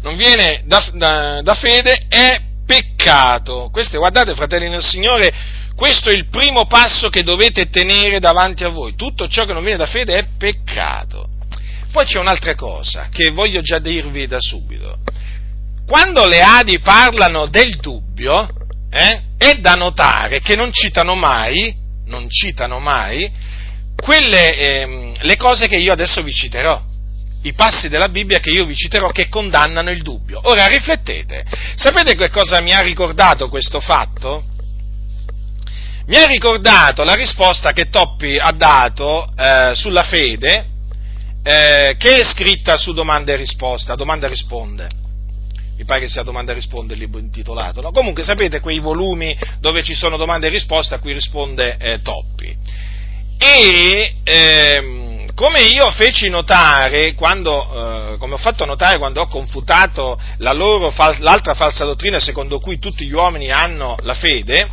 non 0.01 0.15
viene 0.15 0.63
da, 0.63 0.89
da, 0.93 1.41
da, 1.41 1.53
fede 1.55 2.05
è 2.07 2.39
peccato. 2.65 3.67
Questo, 3.69 3.97
guardate, 3.97 4.33
fratelli 4.33 4.69
nel 4.69 4.81
Signore, 4.81 5.33
questo 5.75 6.09
è 6.09 6.13
il 6.13 6.29
primo 6.29 6.65
passo 6.65 7.09
che 7.09 7.21
dovete 7.21 7.69
tenere 7.69 8.17
davanti 8.19 8.63
a 8.63 8.69
voi. 8.69 8.95
Tutto 8.95 9.27
ciò 9.27 9.43
che 9.43 9.51
non 9.51 9.61
viene 9.61 9.79
da 9.79 9.87
fede 9.87 10.15
è 10.15 10.25
peccato. 10.37 11.27
Poi 11.91 12.05
c'è 12.05 12.17
un'altra 12.17 12.55
cosa 12.55 13.09
che 13.11 13.29
voglio 13.31 13.59
già 13.59 13.79
dirvi 13.79 14.25
da 14.25 14.39
subito. 14.39 14.99
Quando 15.85 16.25
le 16.25 16.39
Adi 16.39 16.79
parlano 16.79 17.47
del 17.47 17.75
dubbio, 17.81 18.47
eh, 18.89 19.21
è 19.37 19.55
da 19.55 19.73
notare 19.73 20.39
che 20.39 20.55
non 20.55 20.71
citano 20.71 21.15
mai, 21.15 21.75
non 22.05 22.29
citano 22.29 22.79
mai, 22.79 23.29
quelle, 24.01 24.55
eh, 24.55 25.13
le 25.19 25.35
cose 25.35 25.67
che 25.67 25.75
io 25.75 25.91
adesso 25.91 26.23
vi 26.23 26.31
citerò 26.31 26.93
i 27.45 27.53
passi 27.53 27.89
della 27.89 28.09
Bibbia 28.09 28.39
che 28.39 28.49
io 28.49 28.65
vi 28.65 28.75
citerò 28.75 29.09
che 29.09 29.29
condannano 29.29 29.91
il 29.91 30.01
dubbio. 30.01 30.39
Ora 30.43 30.67
riflettete, 30.67 31.45
sapete 31.75 32.15
che 32.15 32.29
cosa 32.29 32.59
mi 32.61 32.73
ha 32.73 32.81
ricordato 32.81 33.49
questo 33.49 33.79
fatto? 33.79 34.45
Mi 36.07 36.17
ha 36.17 36.25
ricordato 36.25 37.03
la 37.03 37.15
risposta 37.15 37.71
che 37.71 37.89
Toppi 37.89 38.37
ha 38.37 38.51
dato 38.51 39.27
eh, 39.35 39.73
sulla 39.75 40.03
fede, 40.03 40.65
eh, 41.43 41.95
che 41.97 42.17
è 42.17 42.23
scritta 42.23 42.77
su 42.77 42.93
domanda 42.93 43.33
e 43.33 43.35
risposta, 43.35 43.95
domanda 43.95 44.25
e 44.25 44.29
risponde. 44.29 44.89
Mi 45.77 45.83
pare 45.83 46.01
che 46.01 46.07
sia 46.07 46.23
domanda 46.23 46.51
e 46.51 46.55
risponde 46.55 46.93
il 46.93 46.99
libro 46.99 47.19
intitolato. 47.19 47.81
No? 47.81 47.91
Comunque 47.91 48.23
sapete 48.23 48.59
quei 48.59 48.79
volumi 48.79 49.37
dove 49.59 49.83
ci 49.83 49.93
sono 49.93 50.17
domande 50.17 50.47
e 50.47 50.51
risposte 50.51 50.95
a 50.95 50.99
cui 50.99 51.13
risponde 51.13 51.75
eh, 51.77 52.01
Toppi. 52.01 52.55
E 53.37 54.13
ehm, 54.23 55.14
come 55.35 55.63
io 55.63 55.91
feci 55.91 56.29
notare, 56.29 57.13
quando, 57.13 58.13
eh, 58.13 58.17
come 58.17 58.35
ho 58.35 58.37
fatto 58.37 58.63
notare 58.63 58.97
quando 58.97 59.19
ho 59.21 59.27
confutato 59.27 60.17
la 60.37 60.53
loro, 60.53 60.93
l'altra 61.19 61.53
falsa 61.53 61.83
dottrina 61.83 62.19
secondo 62.19 62.59
cui 62.59 62.79
tutti 62.79 63.05
gli 63.05 63.11
uomini 63.11 63.51
hanno 63.51 63.97
la 64.03 64.13
fede, 64.13 64.69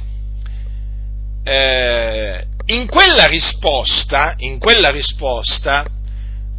eh, 1.43 2.47
in 2.67 2.87
quella 2.87 3.27
risposta, 3.27 4.35
in 4.39 4.61
quella 4.61 4.91
risposta, 4.91 5.85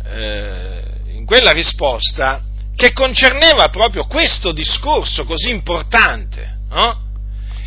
eh, 0.06 0.82
in 1.14 1.26
quella 1.26 1.52
risposta 1.52 2.42
che 2.76 2.92
concerneva 2.92 3.70
proprio 3.70 4.06
questo 4.06 4.52
discorso 4.52 5.24
così 5.24 5.50
importante, 5.50 6.58
no? 6.70 7.12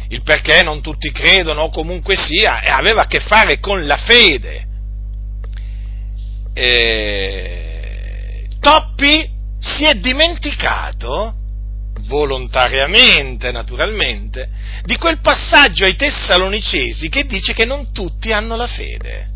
il 0.08 0.22
perché 0.22 0.62
non 0.62 0.82
tutti 0.82 1.10
credono 1.12 1.62
o 1.62 1.70
comunque 1.70 2.14
sia, 2.14 2.60
aveva 2.60 3.02
a 3.02 3.06
che 3.06 3.20
fare 3.20 3.58
con 3.58 3.86
la 3.86 3.96
fede 3.96 4.65
eh, 6.58 8.46
Toppi 8.58 9.30
si 9.60 9.84
è 9.84 9.94
dimenticato, 9.94 11.34
volontariamente 12.08 13.52
naturalmente, 13.52 14.48
di 14.82 14.96
quel 14.96 15.20
passaggio 15.20 15.84
ai 15.84 15.96
Tessalonicesi 15.96 17.08
che 17.08 17.26
dice 17.26 17.52
che 17.52 17.64
non 17.64 17.92
tutti 17.92 18.32
hanno 18.32 18.56
la 18.56 18.66
fede. 18.66 19.28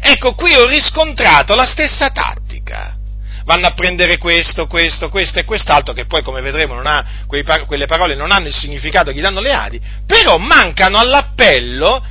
Ecco, 0.00 0.34
qui 0.34 0.54
ho 0.54 0.66
riscontrato 0.66 1.54
la 1.54 1.66
stessa 1.66 2.10
tattica. 2.10 2.96
Vanno 3.44 3.66
a 3.66 3.74
prendere 3.74 4.18
questo, 4.18 4.66
questo, 4.66 5.08
questo 5.08 5.38
e 5.38 5.44
quest'altro, 5.44 5.94
che 5.94 6.06
poi, 6.06 6.22
come 6.22 6.40
vedremo, 6.40 6.80
ha, 6.80 7.04
quelle 7.26 7.86
parole 7.86 8.14
non 8.14 8.32
hanno 8.32 8.48
il 8.48 8.54
significato 8.54 9.12
che 9.12 9.20
danno 9.20 9.40
le 9.40 9.52
Adi, 9.52 9.80
però 10.04 10.36
mancano 10.36 10.98
all'appello 10.98 12.04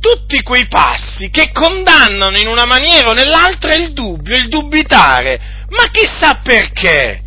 tutti 0.00 0.42
quei 0.42 0.66
passi 0.66 1.30
che 1.30 1.50
condannano 1.52 2.38
in 2.38 2.46
una 2.46 2.64
maniera 2.66 3.10
o 3.10 3.12
nell'altra 3.14 3.74
il 3.74 3.92
dubbio, 3.92 4.36
il 4.36 4.48
dubitare. 4.48 5.40
Ma 5.70 5.88
chissà 5.90 6.40
perché? 6.42 7.22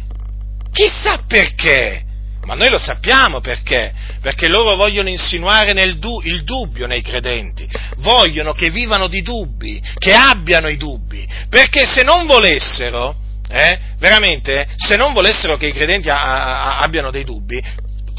Chissà 0.71 1.23
perché? 1.27 2.03
Ma 2.45 2.55
noi 2.55 2.69
lo 2.69 2.79
sappiamo 2.79 3.39
perché, 3.39 3.93
perché 4.19 4.47
loro 4.47 4.75
vogliono 4.75 5.09
insinuare 5.09 5.73
du- 5.99 6.21
il 6.23 6.43
dubbio 6.43 6.87
nei 6.87 7.01
credenti, 7.01 7.67
vogliono 7.97 8.53
che 8.53 8.71
vivano 8.71 9.07
di 9.07 9.21
dubbi, 9.21 9.81
che 9.97 10.13
abbiano 10.13 10.67
i 10.67 10.77
dubbi, 10.77 11.27
perché 11.49 11.85
se 11.85 12.01
non 12.03 12.25
volessero, 12.25 13.15
eh, 13.47 13.79
veramente, 13.99 14.67
se 14.75 14.95
non 14.95 15.13
volessero 15.13 15.55
che 15.57 15.67
i 15.67 15.73
credenti 15.73 16.09
a- 16.09 16.21
a- 16.21 16.79
abbiano 16.79 17.11
dei 17.11 17.23
dubbi, 17.23 17.61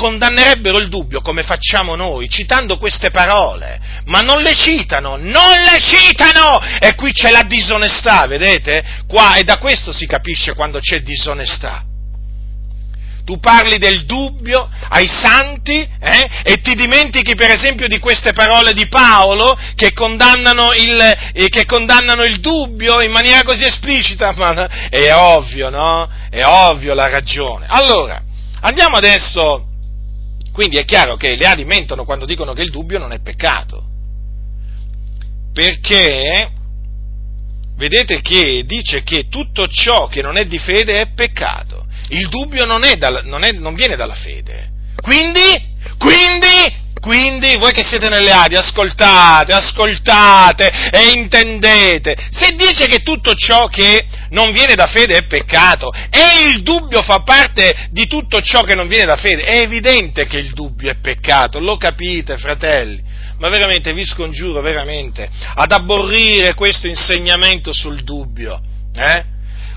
condannerebbero 0.03 0.79
il 0.79 0.89
dubbio 0.89 1.21
come 1.21 1.45
facciamo 1.45 1.95
noi, 1.95 2.29
citando 2.29 2.77
queste 2.77 3.13
parole, 3.13 3.79
ma 4.07 4.19
non 4.19 4.43
le 4.43 4.53
citano, 4.53 5.15
non 5.17 5.55
le 5.63 5.79
citano! 5.79 6.61
E 6.81 6.97
qui 6.97 7.13
c'è 7.13 7.31
la 7.31 7.45
disonestà, 7.45 8.27
vedete? 8.27 8.83
Qua, 9.07 9.37
e 9.37 9.45
da 9.45 9.59
questo 9.59 9.93
si 9.93 10.07
capisce 10.07 10.55
quando 10.55 10.81
c'è 10.81 11.03
disonestà. 11.03 11.85
Tu 13.25 13.39
parli 13.39 13.79
del 13.79 14.05
dubbio 14.05 14.69
ai 14.89 15.07
santi 15.07 15.79
eh, 15.79 16.31
e 16.43 16.61
ti 16.61 16.75
dimentichi 16.75 17.37
per 17.37 17.53
esempio 17.53 17.87
di 17.87 18.01
queste 18.01 18.33
parole 18.33 18.73
di 18.73 18.89
Paolo 18.89 19.57
che 19.77 19.93
condannano, 19.93 20.73
il, 20.73 21.01
eh, 21.33 21.49
che 21.49 21.65
condannano 21.65 22.25
il 22.25 22.41
dubbio 22.41 23.01
in 23.01 23.13
maniera 23.13 23.45
così 23.45 23.65
esplicita, 23.65 24.33
ma 24.35 24.89
è 24.89 25.15
ovvio, 25.15 25.71
no? 25.71 26.11
È 26.29 26.43
ovvio 26.45 26.93
la 26.93 27.07
ragione. 27.07 27.67
Allora, 27.69 28.21
andiamo 28.63 28.97
adesso 28.97 29.71
quindi 30.53 30.77
è 30.77 30.85
chiaro 30.85 31.17
che 31.17 31.35
le 31.35 31.47
ali 31.47 31.65
mentono 31.65 32.05
quando 32.05 32.27
dicono 32.27 32.53
che 32.53 32.63
il 32.63 32.71
dubbio 32.71 32.99
non 32.99 33.13
è 33.13 33.21
peccato. 33.21 33.89
Perché 35.53 36.51
vedete 37.77 38.21
che 38.21 38.65
dice 38.67 39.03
che 39.03 39.29
tutto 39.29 39.67
ciò 39.67 40.07
che 40.07 40.23
non 40.23 40.37
è 40.37 40.45
di 40.45 40.59
fede 40.59 41.01
è 41.01 41.13
peccato. 41.15 41.87
Il 42.09 42.29
dubbio 42.29 42.67
non, 42.67 42.85
è 42.85 42.97
dal, 42.97 43.23
non, 43.25 43.45
è, 43.45 43.53
non 43.53 43.75
viene 43.75 43.97
dalla 43.97 44.15
fede. 44.15 44.71
Quindi, 45.01 45.41
quindi, 45.99 46.81
quindi 47.03 47.57
voi 47.57 47.73
che 47.73 47.83
siete 47.83 48.09
nelle 48.09 48.31
Adi, 48.31 48.55
ascoltate, 48.55 49.53
ascoltate 49.53 50.71
e 50.93 51.11
intendete. 51.17 52.17
Se 52.31 52.55
dice 52.55 52.87
che 52.87 53.03
tutto 53.03 53.35
ciò 53.35 53.67
che 53.67 54.07
non 54.31 54.53
viene 54.53 54.77
da 54.77 54.87
fede 54.87 55.17
è 55.17 55.27
peccato 55.27 55.93
e 55.93 56.49
il 56.49 56.63
dubbio 56.63 57.03
fa 57.03 57.23
parte 57.23 57.89
di 57.91 58.07
tutto 58.07 58.41
ciò 58.41 58.63
che 58.63 58.77
non 58.77 58.87
viene 58.87 59.05
da 59.05 59.17
fede, 59.17 59.43
è 59.43 59.63
evidente 59.63 60.29
che 60.29 60.39
il 60.39 60.53
dubbio 60.53 60.93
è 60.93 60.97
peccato, 61.01 61.59
lo 61.59 61.77
capite 61.77 62.37
fratelli? 62.37 63.03
Ma 63.39 63.49
veramente 63.49 63.93
vi 63.93 64.05
scongiuro 64.05 64.61
veramente 64.61 65.29
ad 65.57 65.73
aborrire 65.73 66.55
questo 66.55 66.87
insegnamento 66.87 67.73
sul 67.73 68.05
dubbio. 68.05 68.61
Eh? 68.95 69.25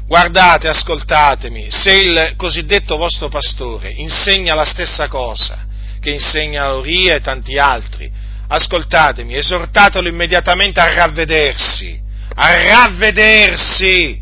Guardate, 0.06 0.68
ascoltatemi, 0.68 1.72
se 1.72 1.92
il 1.92 2.34
cosiddetto 2.38 2.98
vostro 2.98 3.30
pastore 3.30 3.90
insegna 3.98 4.54
la 4.54 4.66
stessa 4.66 5.08
cosa, 5.08 5.66
che 6.06 6.12
insegna 6.12 6.70
Loria 6.70 7.16
e 7.16 7.22
tanti 7.22 7.58
altri. 7.58 8.12
Ascoltatemi, 8.48 9.36
esortatelo 9.36 10.08
immediatamente 10.08 10.80
a 10.80 10.94
ravvedersi, 10.94 12.00
a 12.36 12.64
ravvedersi, 12.64 14.22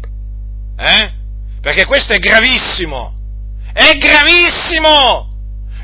eh? 0.78 1.12
Perché 1.60 1.86
questo 1.86 2.13
è 2.13 2.19
gravissimo, 2.19 3.13
è 3.74 3.98
gravissimo! 3.98 5.32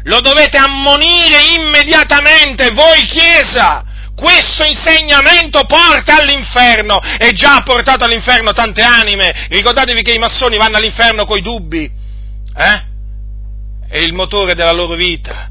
Lo 0.03 0.21
dovete 0.21 0.57
ammonire 0.57 1.43
immediatamente, 1.57 2.71
voi 2.71 3.01
Chiesa! 3.01 3.83
Questo 4.15 4.63
insegnamento 4.63 5.65
porta 5.65 6.17
all'inferno 6.17 6.99
e 7.17 7.31
già 7.31 7.55
ha 7.55 7.63
portato 7.63 8.03
all'inferno 8.03 8.51
tante 8.51 8.81
anime. 8.81 9.47
Ricordatevi 9.49 10.01
che 10.01 10.13
i 10.13 10.17
massoni 10.17 10.57
vanno 10.57 10.77
all'inferno 10.77 11.25
coi 11.25 11.41
dubbi, 11.41 11.89
eh? 12.55 12.87
È 13.87 13.97
il 13.97 14.13
motore 14.13 14.55
della 14.55 14.71
loro 14.71 14.95
vita. 14.95 15.49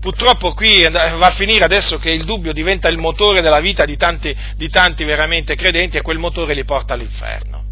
Purtroppo 0.00 0.54
qui 0.54 0.82
va 0.82 1.16
a 1.18 1.34
finire 1.34 1.64
adesso 1.64 1.98
che 1.98 2.10
il 2.10 2.24
dubbio 2.24 2.52
diventa 2.52 2.88
il 2.88 2.98
motore 2.98 3.40
della 3.40 3.60
vita 3.60 3.84
di 3.84 3.96
tanti, 3.96 4.34
di 4.56 4.68
tanti 4.68 5.04
veramente 5.04 5.56
credenti 5.56 5.96
e 5.96 6.02
quel 6.02 6.18
motore 6.18 6.54
li 6.54 6.64
porta 6.64 6.94
all'inferno. 6.94 7.66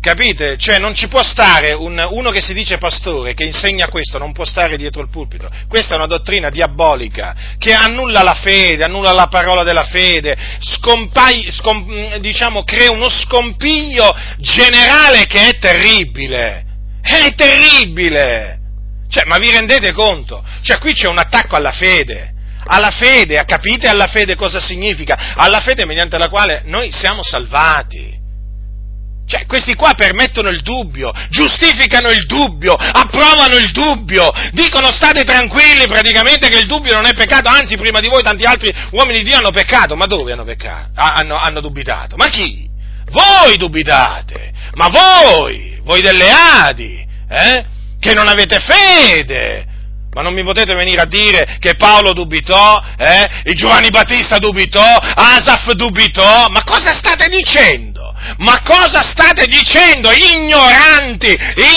Capite? 0.00 0.56
Cioè 0.56 0.78
non 0.78 0.94
ci 0.94 1.08
può 1.08 1.22
stare 1.22 1.72
un, 1.72 2.02
uno 2.10 2.30
che 2.30 2.40
si 2.40 2.54
dice 2.54 2.78
pastore, 2.78 3.34
che 3.34 3.44
insegna 3.44 3.86
questo, 3.88 4.16
non 4.16 4.32
può 4.32 4.44
stare 4.46 4.78
dietro 4.78 5.02
il 5.02 5.10
pulpito. 5.10 5.48
Questa 5.68 5.92
è 5.92 5.96
una 5.96 6.06
dottrina 6.06 6.48
diabolica 6.48 7.36
che 7.58 7.74
annulla 7.74 8.22
la 8.22 8.34
fede, 8.34 8.84
annulla 8.84 9.12
la 9.12 9.26
parola 9.26 9.62
della 9.62 9.84
fede, 9.84 10.36
scompai, 10.58 11.50
scom, 11.50 12.16
diciamo, 12.16 12.64
crea 12.64 12.90
uno 12.90 13.10
scompiglio 13.10 14.10
generale 14.38 15.26
che 15.26 15.48
è 15.48 15.58
terribile. 15.58 16.64
È 17.02 17.34
terribile! 17.34 18.59
Cioè, 19.10 19.24
ma 19.26 19.38
vi 19.38 19.50
rendete 19.50 19.92
conto? 19.92 20.42
Cioè, 20.62 20.78
qui 20.78 20.92
c'è 20.92 21.08
un 21.08 21.18
attacco 21.18 21.56
alla 21.56 21.72
fede. 21.72 22.32
Alla 22.64 22.90
fede, 22.90 23.42
capite 23.44 23.88
alla 23.88 24.06
fede 24.06 24.36
cosa 24.36 24.60
significa? 24.60 25.34
Alla 25.34 25.60
fede 25.60 25.84
mediante 25.84 26.16
la 26.16 26.28
quale 26.28 26.62
noi 26.66 26.92
siamo 26.92 27.22
salvati. 27.22 28.18
Cioè, 29.26 29.46
questi 29.46 29.74
qua 29.74 29.94
permettono 29.94 30.48
il 30.48 30.60
dubbio, 30.62 31.12
giustificano 31.28 32.08
il 32.10 32.26
dubbio, 32.26 32.74
approvano 32.74 33.56
il 33.56 33.70
dubbio, 33.70 34.28
dicono 34.52 34.90
state 34.90 35.22
tranquilli 35.22 35.86
praticamente 35.86 36.48
che 36.48 36.58
il 36.58 36.66
dubbio 36.66 36.94
non 36.94 37.06
è 37.06 37.14
peccato, 37.14 37.48
anzi 37.48 37.76
prima 37.76 38.00
di 38.00 38.08
voi 38.08 38.24
tanti 38.24 38.44
altri 38.44 38.74
uomini 38.90 39.18
di 39.18 39.24
Dio 39.24 39.38
hanno 39.38 39.52
peccato, 39.52 39.94
ma 39.94 40.06
dove 40.06 40.32
hanno 40.32 40.44
peccato? 40.44 40.90
Hanno, 40.94 41.36
hanno 41.36 41.60
dubitato, 41.60 42.16
ma 42.16 42.28
chi? 42.28 42.68
Voi 43.10 43.56
dubitate, 43.56 44.52
ma 44.74 44.88
voi, 44.88 45.78
voi 45.82 46.00
delle 46.00 46.28
Adi, 46.30 47.06
eh? 47.28 47.64
Che 48.00 48.14
non 48.14 48.26
avete 48.26 48.58
fede. 48.58 49.66
Ma 50.12 50.22
non 50.22 50.34
mi 50.34 50.42
potete 50.42 50.74
venire 50.74 51.02
a 51.02 51.06
dire 51.06 51.56
che 51.60 51.76
Paolo 51.76 52.12
dubitò, 52.12 52.82
eh? 52.98 53.52
Giovanni 53.54 53.90
Battista 53.90 54.38
dubitò, 54.38 54.82
Asaf 54.82 55.70
dubitò, 55.74 56.48
ma 56.48 56.64
cosa 56.64 56.90
state 56.92 57.28
dicendo? 57.28 58.12
Ma 58.38 58.60
cosa 58.62 59.02
state 59.02 59.46
dicendo, 59.46 60.10
ignoranti, 60.10 61.28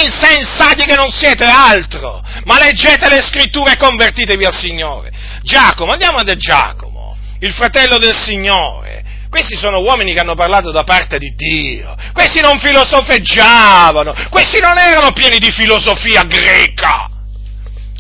insensati 0.02 0.86
che 0.86 0.96
non 0.96 1.10
siete 1.10 1.46
altro? 1.46 2.24
Ma 2.46 2.58
leggete 2.58 3.08
le 3.08 3.22
scritture 3.24 3.74
e 3.74 3.78
convertitevi 3.78 4.46
al 4.46 4.56
Signore. 4.56 5.12
Giacomo, 5.44 5.92
andiamo 5.92 6.24
da 6.24 6.36
Giacomo, 6.36 7.16
il 7.40 7.54
fratello 7.54 8.00
del 8.00 8.16
Signore. 8.16 9.03
Questi 9.34 9.56
sono 9.56 9.80
uomini 9.80 10.14
che 10.14 10.20
hanno 10.20 10.36
parlato 10.36 10.70
da 10.70 10.84
parte 10.84 11.18
di 11.18 11.34
Dio. 11.36 11.96
Questi 12.14 12.40
non 12.40 12.60
filosofeggiavano. 12.60 14.14
Questi 14.30 14.60
non 14.60 14.78
erano 14.78 15.12
pieni 15.12 15.40
di 15.40 15.52
filosofia 15.52 16.22
greca. 16.24 17.10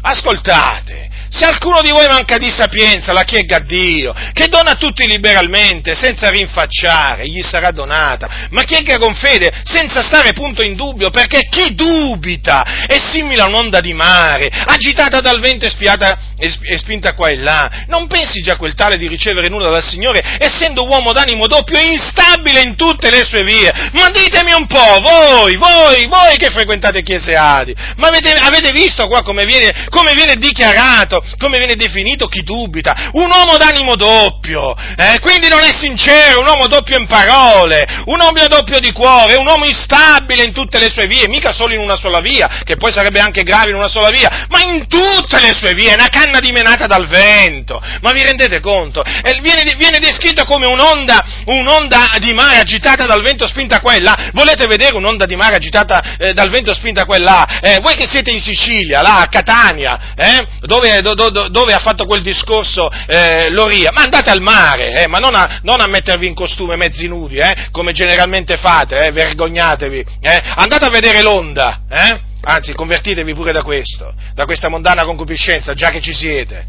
Ascoltate, 0.03 1.09
se 1.33 1.45
alcuno 1.45 1.81
di 1.81 1.89
voi 1.89 2.05
manca 2.07 2.37
di 2.37 2.51
sapienza, 2.51 3.11
la 3.11 3.23
chiega 3.23 3.55
a 3.55 3.59
Dio, 3.59 4.13
che 4.33 4.47
dona 4.49 4.71
a 4.71 4.75
tutti 4.75 5.07
liberalmente, 5.07 5.95
senza 5.95 6.29
rinfacciare, 6.29 7.27
gli 7.27 7.41
sarà 7.41 7.71
donata, 7.71 8.47
ma 8.51 8.61
chiega 8.61 8.99
con 8.99 9.15
fede, 9.15 9.51
senza 9.63 10.03
stare 10.03 10.33
punto 10.33 10.61
in 10.61 10.75
dubbio, 10.75 11.09
perché 11.09 11.47
chi 11.49 11.73
dubita 11.73 12.85
è 12.85 12.99
simile 12.99 13.41
a 13.41 13.47
un'onda 13.47 13.79
di 13.79 13.93
mare, 13.93 14.47
agitata 14.47 15.21
dal 15.21 15.39
vento 15.39 15.65
e, 15.65 15.71
spiata, 15.71 16.19
e 16.37 16.77
spinta 16.77 17.13
qua 17.15 17.29
e 17.29 17.37
là. 17.37 17.85
Non 17.87 18.05
pensi 18.05 18.41
già 18.41 18.55
quel 18.55 18.75
tale 18.75 18.97
di 18.97 19.07
ricevere 19.07 19.47
nulla 19.47 19.71
dal 19.71 19.83
Signore, 19.83 20.37
essendo 20.37 20.85
uomo 20.85 21.13
d'animo 21.13 21.47
doppio 21.47 21.79
e 21.79 21.93
instabile 21.93 22.61
in 22.61 22.75
tutte 22.75 23.09
le 23.09 23.23
sue 23.23 23.43
vie. 23.43 23.73
Ma 23.93 24.11
ditemi 24.11 24.53
un 24.53 24.67
po', 24.67 24.99
voi, 25.01 25.55
voi, 25.55 26.05
voi 26.05 26.37
che 26.37 26.51
frequentate 26.51 27.01
chiese 27.01 27.35
adi, 27.35 27.73
ma 27.95 28.09
avete, 28.09 28.33
avete 28.33 28.71
visto 28.71 29.07
qua 29.07 29.23
come 29.23 29.45
viene, 29.45 29.87
come 29.89 30.13
viene 30.13 30.35
dichiarato? 30.35 31.21
Come 31.37 31.57
viene 31.57 31.75
definito 31.75 32.27
chi 32.27 32.43
dubita, 32.43 33.09
un 33.13 33.29
uomo 33.29 33.57
d'animo 33.57 33.95
doppio, 33.95 34.75
eh? 34.95 35.19
quindi 35.19 35.47
non 35.47 35.61
è 35.61 35.71
sincero, 35.73 36.39
un 36.39 36.47
uomo 36.47 36.67
doppio 36.67 36.97
in 36.97 37.07
parole, 37.07 37.85
un 38.05 38.19
uomo 38.19 38.47
doppio 38.47 38.79
di 38.79 38.91
cuore, 38.91 39.35
un 39.35 39.47
uomo 39.47 39.65
instabile 39.65 40.43
in 40.43 40.53
tutte 40.53 40.79
le 40.79 40.89
sue 40.89 41.07
vie, 41.07 41.27
mica 41.27 41.51
solo 41.51 41.73
in 41.73 41.79
una 41.79 41.95
sola 41.95 42.19
via, 42.19 42.61
che 42.63 42.75
poi 42.75 42.91
sarebbe 42.91 43.19
anche 43.19 43.43
grave 43.43 43.69
in 43.69 43.75
una 43.75 43.87
sola 43.87 44.09
via, 44.09 44.47
ma 44.49 44.61
in 44.61 44.87
tutte 44.87 45.39
le 45.39 45.53
sue 45.53 45.73
vie, 45.73 45.93
una 45.93 46.09
canna 46.09 46.39
dimenata 46.39 46.87
dal 46.87 47.07
vento, 47.07 47.81
ma 48.01 48.11
vi 48.11 48.23
rendete 48.23 48.59
conto? 48.59 49.03
Eh, 49.03 49.39
viene, 49.41 49.75
viene, 49.75 49.99
descritto 49.99 50.45
come 50.45 50.65
un'onda, 50.65 51.23
un'onda 51.45 52.15
di 52.19 52.33
mare 52.33 52.57
agitata 52.59 53.05
dal 53.05 53.21
vento 53.21 53.47
spinta 53.47 53.79
qua 53.79 53.93
e 53.93 54.01
là, 54.01 54.29
volete 54.33 54.67
vedere 54.67 54.95
un'onda 54.95 55.25
di 55.25 55.35
mare 55.35 55.55
agitata 55.55 56.17
eh, 56.17 56.33
dal 56.33 56.49
vento 56.49 56.73
spinta 56.73 57.05
qua 57.05 57.15
e 57.15 57.19
là? 57.19 57.59
Eh, 57.61 57.79
voi 57.81 57.95
che 57.95 58.07
siete 58.07 58.31
in 58.31 58.41
Sicilia, 58.41 59.01
là 59.01 59.19
a 59.19 59.27
Catania, 59.27 60.13
eh, 60.15 60.47
dove, 60.61 61.01
do, 61.13 61.29
do, 61.29 61.47
dove 61.49 61.73
ha 61.73 61.79
fatto 61.79 62.05
quel 62.05 62.21
discorso 62.21 62.89
eh, 63.07 63.49
Loria, 63.49 63.91
ma 63.91 64.03
andate 64.03 64.29
al 64.29 64.41
mare, 64.41 65.03
eh, 65.03 65.07
ma 65.07 65.19
non 65.19 65.35
a, 65.35 65.59
non 65.63 65.81
a, 65.81 65.87
mettervi 65.87 66.27
in 66.27 66.33
costume 66.33 66.75
mezzi 66.75 67.07
nudi, 67.07 67.37
eh, 67.37 67.67
come 67.71 67.91
generalmente 67.91 68.57
fate, 68.57 69.07
eh, 69.07 69.11
vergognatevi, 69.11 70.05
eh. 70.21 70.41
andate 70.55 70.85
a 70.85 70.89
vedere 70.89 71.21
l'onda, 71.21 71.81
eh. 71.89 72.21
anzi 72.41 72.73
convertitevi 72.73 73.33
pure 73.33 73.51
da 73.51 73.63
questo, 73.63 74.13
da 74.33 74.45
questa 74.45 74.69
mondana 74.69 75.03
concupiscenza, 75.03 75.73
già 75.73 75.89
che 75.89 76.01
ci 76.01 76.13
siete, 76.13 76.65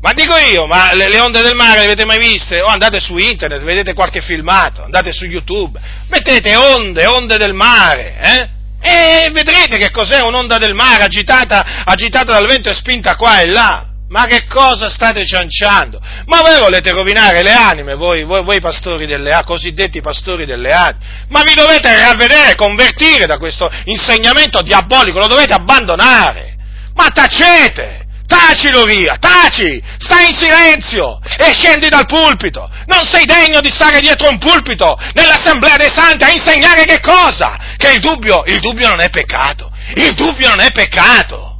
ma 0.00 0.12
dico 0.14 0.34
io, 0.36 0.66
ma 0.66 0.94
le, 0.94 1.10
le, 1.10 1.20
onde 1.20 1.42
del 1.42 1.54
mare 1.54 1.80
le 1.80 1.84
avete 1.84 2.06
mai 2.06 2.18
viste? 2.18 2.62
O 2.62 2.66
andate 2.66 3.00
su 3.00 3.18
internet, 3.18 3.62
vedete 3.62 3.92
qualche 3.92 4.22
filmato, 4.22 4.82
andate 4.82 5.12
su 5.12 5.26
YouTube, 5.26 5.78
mettete 6.08 6.56
onde, 6.56 7.04
onde 7.06 7.36
del 7.36 7.52
mare? 7.52 8.58
E 8.80 9.28
vedrete 9.32 9.76
che 9.76 9.90
cos'è 9.90 10.22
un'onda 10.22 10.58
del 10.58 10.74
mare 10.74 11.04
agitata, 11.04 11.84
agitata 11.84 12.32
dal 12.32 12.46
vento 12.46 12.70
e 12.70 12.74
spinta 12.74 13.16
qua 13.16 13.40
e 13.40 13.46
là. 13.46 13.84
Ma 14.08 14.24
che 14.26 14.46
cosa 14.46 14.90
state 14.90 15.24
cianciando? 15.24 16.00
Ma 16.26 16.40
voi 16.40 16.58
volete 16.58 16.90
rovinare 16.90 17.42
le 17.42 17.52
anime, 17.52 17.94
voi, 17.94 18.24
voi, 18.24 18.42
voi 18.42 18.58
pastori 18.58 19.06
delle 19.06 19.32
Adi, 19.32 19.46
cosiddetti 19.46 20.00
pastori 20.00 20.46
delle 20.46 20.72
Adi? 20.72 20.98
Ma 21.28 21.42
vi 21.42 21.54
dovete 21.54 21.96
ravvedere, 21.96 22.56
convertire 22.56 23.26
da 23.26 23.38
questo 23.38 23.70
insegnamento 23.84 24.62
diabolico, 24.62 25.20
lo 25.20 25.28
dovete 25.28 25.52
abbandonare! 25.54 26.56
Ma 26.94 27.06
tacete! 27.10 28.06
Tacilo 28.30 28.84
via, 28.84 29.16
taci, 29.18 29.82
stai 29.98 30.28
in 30.30 30.36
silenzio 30.36 31.18
e 31.36 31.52
scendi 31.52 31.88
dal 31.88 32.06
pulpito. 32.06 32.70
Non 32.86 33.04
sei 33.04 33.24
degno 33.24 33.60
di 33.60 33.72
stare 33.72 33.98
dietro 33.98 34.28
un 34.28 34.38
pulpito 34.38 34.96
nell'assemblea 35.14 35.74
dei 35.74 35.90
santi 35.92 36.22
a 36.22 36.30
insegnare 36.30 36.84
che 36.84 37.00
cosa? 37.00 37.58
Che 37.76 37.90
il 37.90 37.98
dubbio, 37.98 38.44
il 38.46 38.60
dubbio 38.60 38.88
non 38.88 39.00
è 39.00 39.10
peccato. 39.10 39.72
Il 39.96 40.14
dubbio 40.14 40.48
non 40.48 40.60
è 40.60 40.70
peccato. 40.70 41.58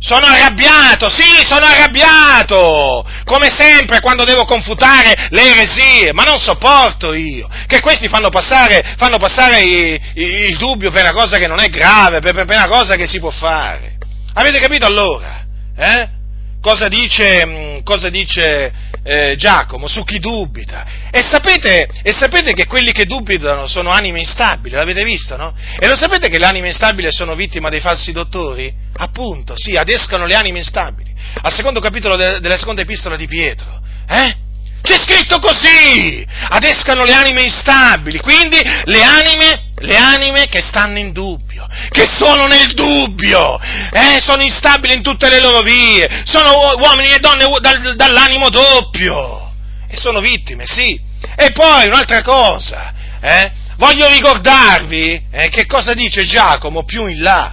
Sono 0.00 0.26
arrabbiato, 0.26 1.08
sì, 1.08 1.46
sono 1.46 1.66
arrabbiato, 1.66 3.06
come 3.24 3.54
sempre 3.56 4.00
quando 4.00 4.24
devo 4.24 4.44
confutare 4.46 5.28
le 5.28 5.42
eresie, 5.42 6.12
ma 6.12 6.24
non 6.24 6.40
sopporto 6.40 7.12
io, 7.12 7.46
che 7.68 7.80
questi 7.80 8.08
fanno 8.08 8.30
passare, 8.30 8.94
fanno 8.96 9.18
passare 9.18 9.60
il, 9.60 10.00
il 10.14 10.56
dubbio 10.56 10.90
per 10.90 11.02
una 11.02 11.12
cosa 11.12 11.36
che 11.36 11.46
non 11.46 11.60
è 11.60 11.68
grave, 11.68 12.18
per, 12.18 12.32
per 12.34 12.56
una 12.56 12.66
cosa 12.66 12.96
che 12.96 13.06
si 13.06 13.20
può 13.20 13.30
fare. 13.30 13.89
Avete 14.34 14.60
capito 14.60 14.86
allora? 14.86 15.44
Eh? 15.76 16.08
Cosa 16.60 16.88
dice, 16.88 17.46
mm, 17.46 17.82
cosa 17.84 18.10
dice 18.10 18.72
eh, 19.02 19.34
Giacomo 19.36 19.86
su 19.86 20.04
chi 20.04 20.18
dubita. 20.18 20.86
E 21.10 21.22
sapete, 21.22 21.88
e 22.02 22.12
sapete, 22.12 22.52
che 22.52 22.66
quelli 22.66 22.92
che 22.92 23.06
dubitano 23.06 23.66
sono 23.66 23.90
anime 23.90 24.20
instabili, 24.20 24.74
l'avete 24.74 25.04
visto, 25.04 25.36
no? 25.36 25.54
E 25.78 25.86
lo 25.88 25.96
sapete 25.96 26.28
che 26.28 26.38
le 26.38 26.46
anime 26.46 26.68
instabili 26.68 27.10
sono 27.10 27.34
vittima 27.34 27.70
dei 27.70 27.80
falsi 27.80 28.12
dottori? 28.12 28.72
Appunto, 28.96 29.54
sì, 29.56 29.76
adescano 29.76 30.26
le 30.26 30.34
anime 30.34 30.58
instabili. 30.58 31.14
Al 31.42 31.52
secondo 31.52 31.80
capitolo 31.80 32.16
de- 32.16 32.40
della 32.40 32.58
seconda 32.58 32.82
epistola 32.82 33.16
di 33.16 33.26
Pietro, 33.26 33.80
eh? 34.08 34.48
C'è 34.82 34.98
scritto 34.98 35.38
così! 35.38 36.26
Adescano 36.48 37.04
le 37.04 37.12
anime 37.12 37.42
instabili, 37.42 38.18
quindi 38.20 38.58
le 38.84 39.02
anime, 39.02 39.70
le 39.76 39.96
anime 39.96 40.46
che 40.48 40.60
stanno 40.60 40.98
in 40.98 41.12
dubbio, 41.12 41.66
che 41.90 42.06
sono 42.06 42.46
nel 42.46 42.72
dubbio, 42.72 43.58
eh, 43.60 44.20
sono 44.20 44.42
instabili 44.42 44.94
in 44.94 45.02
tutte 45.02 45.28
le 45.28 45.40
loro 45.40 45.60
vie, 45.60 46.22
sono 46.24 46.76
uomini 46.78 47.12
e 47.12 47.18
donne 47.18 47.46
dal, 47.60 47.94
dall'animo 47.94 48.48
doppio 48.48 49.52
e 49.86 49.96
sono 49.96 50.20
vittime, 50.20 50.66
sì. 50.66 50.98
E 51.36 51.52
poi 51.52 51.86
un'altra 51.86 52.22
cosa, 52.22 52.92
eh, 53.20 53.52
voglio 53.76 54.08
ricordarvi 54.08 55.26
eh, 55.30 55.48
che 55.50 55.66
cosa 55.66 55.94
dice 55.94 56.24
Giacomo 56.24 56.84
più 56.84 57.06
in 57.06 57.20
là 57.20 57.50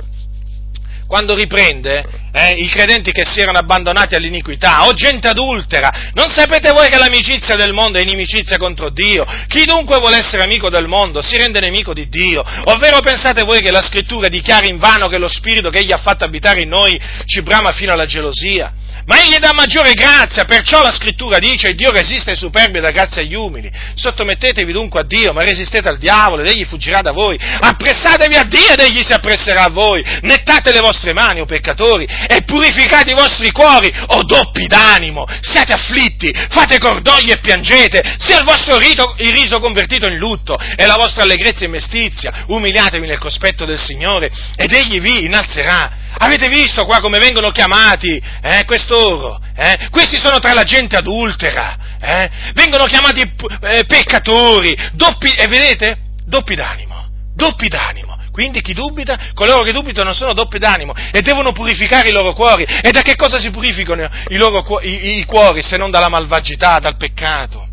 quando 1.08 1.34
riprende 1.34 2.04
eh, 2.34 2.52
i 2.52 2.67
credenti 2.67 3.12
che 3.12 3.26
si 3.26 3.39
erano 3.39 3.58
abbandonati 3.58 4.15
all'iniquità, 4.15 4.86
o 4.86 4.93
gente 4.93 5.28
adultera. 5.28 6.12
Non 6.13 6.28
sapete 6.28 6.72
voi 6.72 6.89
che 6.89 6.98
l'amicizia 6.98 7.56
del 7.56 7.74
mondo 7.74 7.98
è 7.98 8.02
inimicizia 8.02 8.58
contro 8.58 8.89
Dio? 8.89 9.26
Chi 9.48 9.65
dunque 9.65 10.00
vuole 10.00 10.17
essere 10.17 10.43
amico 10.43 10.70
del 10.70 10.88
mondo 10.88 11.22
si 11.22 11.38
rende 11.38 11.60
nemico 11.60 11.93
di 11.93 12.10
Dio. 12.10 12.43
Ovvero 12.65 13.00
pensate 13.00 13.43
voi 13.43 13.62
che 13.62 13.72
la 13.72 13.82
scrittura 13.82 14.28
dichiari 14.28 14.70
in 14.70 14.78
vano 14.78 15.08
che 15.08 15.17
lo 15.17 15.30
spirito 15.30 15.70
che 15.70 15.80
egli 15.80 15.93
ha 15.93 15.98
fatto 15.98 16.26
abitare 16.26 16.62
in 16.62 16.70
noi 16.70 17.00
ci 17.26 17.41
brama 17.41 17.72
fino 17.72 17.93
alla 17.93 18.06
gelosia? 18.06 18.72
Ma 19.08 19.22
egli 19.22 19.38
dà 19.38 19.54
maggiore 19.54 19.93
grazia, 19.93 20.43
perciò 20.43 20.84
la 20.84 20.91
scrittura 20.91 21.38
dice 21.38 21.74
Dio 21.76 21.91
resiste 21.91 22.32
ai 22.32 22.36
superbi 22.36 22.80
e 22.80 22.82
dà 22.82 22.91
grazia 22.91 23.22
agli 23.22 23.36
umili. 23.36 23.72
Sottomettetevi 23.96 24.74
dunque 24.74 25.00
a 25.00 25.04
Dio, 25.04 25.32
ma 25.32 25.43
resistete 25.43 25.88
al 25.88 25.98
diavolo 25.98 26.41
ed 26.41 26.50
egli 26.50 26.65
fuggirà 26.65 27.00
da 27.00 27.13
voi. 27.13 27.39
Appressatevi 27.39 28.36
a 28.36 28.43
Dio 28.43 28.67
ed 28.67 28.82
egli 28.82 29.02
si 29.04 29.13
appresserà 29.13 29.63
a 29.63 29.70
voi. 29.70 30.04
Nettate 30.24 30.74
le 30.74 30.82
vostre 30.82 31.13
mani, 31.13 31.39
o 31.39 31.46
peccatori, 31.46 32.06
e 32.06 32.43
purificate 32.43 33.12
i 33.12 33.13
vostri 33.13 33.50
cuori, 33.52 33.89
o 34.08 34.24
doppi 34.24 34.67
d'animo. 34.67 35.26
Siate 35.39 35.72
afflitti, 35.72 36.30
fate 36.50 36.78
cordoglio 36.78 37.32
e 37.32 37.39
piangete, 37.39 38.17
sia 38.20 38.39
il 38.39 38.43
vostro 38.43 38.78
rito, 38.78 39.15
il 39.20 39.32
riso 39.32 39.62
convertito 39.62 40.08
in 40.08 40.17
lutto 40.17 40.58
e 40.76 40.86
la 40.86 40.96
vostra 40.96 41.24
allegrezza 41.24 41.63
in 41.63 41.72
mestizia. 41.72 42.43
Umiliatevi 42.48 43.08
nel 43.08 43.20
cospetto 43.20 43.63
del 43.63 43.80
Signore 43.80 44.30
ed 44.58 44.74
egli 44.74 45.00
vi 45.00 45.24
innalzerà. 45.24 46.04
Avete 46.20 46.48
visto 46.48 46.86
qua 46.86 47.00
come 47.00 47.20
vengono 47.20 47.52
chiamati 47.52 48.22
eh, 48.42 48.66
quest'oro? 48.66 49.40
Eh? 49.56 49.88
Questi 49.92 50.18
sono 50.18 50.40
tra 50.40 50.54
la 50.54 50.64
gente 50.64 50.96
adultera, 50.98 51.78
eh? 52.00 52.30
vengono 52.54 52.86
chiamati 52.86 53.22
eh, 53.22 53.86
peccatori, 53.86 54.76
doppi, 54.94 55.30
e 55.30 55.48
vedete? 55.48 55.98
Doppi 56.26 56.56
d'animo, 56.56 57.08
doppi 57.36 57.68
d'animo. 57.68 58.16
Quindi 58.32 58.62
chi 58.62 58.74
dubita, 58.74 59.18
coloro 59.34 59.64
che 59.64 59.72
dubitano 59.72 60.14
sono 60.14 60.34
doppi 60.34 60.60
d'animo 60.60 60.94
e 61.12 61.22
devono 61.24 61.54
purificare 61.54 62.10
i 62.10 62.12
loro 62.12 62.34
cuori. 62.34 62.64
E 62.64 62.92
da 62.92 63.02
che 63.02 63.16
cosa 63.16 63.40
si 63.40 63.50
purificano 63.50 64.08
i, 64.28 64.36
loro, 64.36 64.64
i, 64.82 65.18
i 65.18 65.26
cuori 65.26 65.64
se 65.64 65.76
non 65.76 65.90
dalla 65.90 66.08
malvagità, 66.08 66.78
dal 66.78 66.98
peccato? 66.98 67.68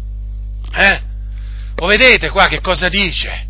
Eh? 0.75 1.01
Lo 1.77 1.87
vedete 1.87 2.31
qua 2.31 2.47
che 2.47 2.63
cosa 2.63 2.89
dice? 2.89 3.47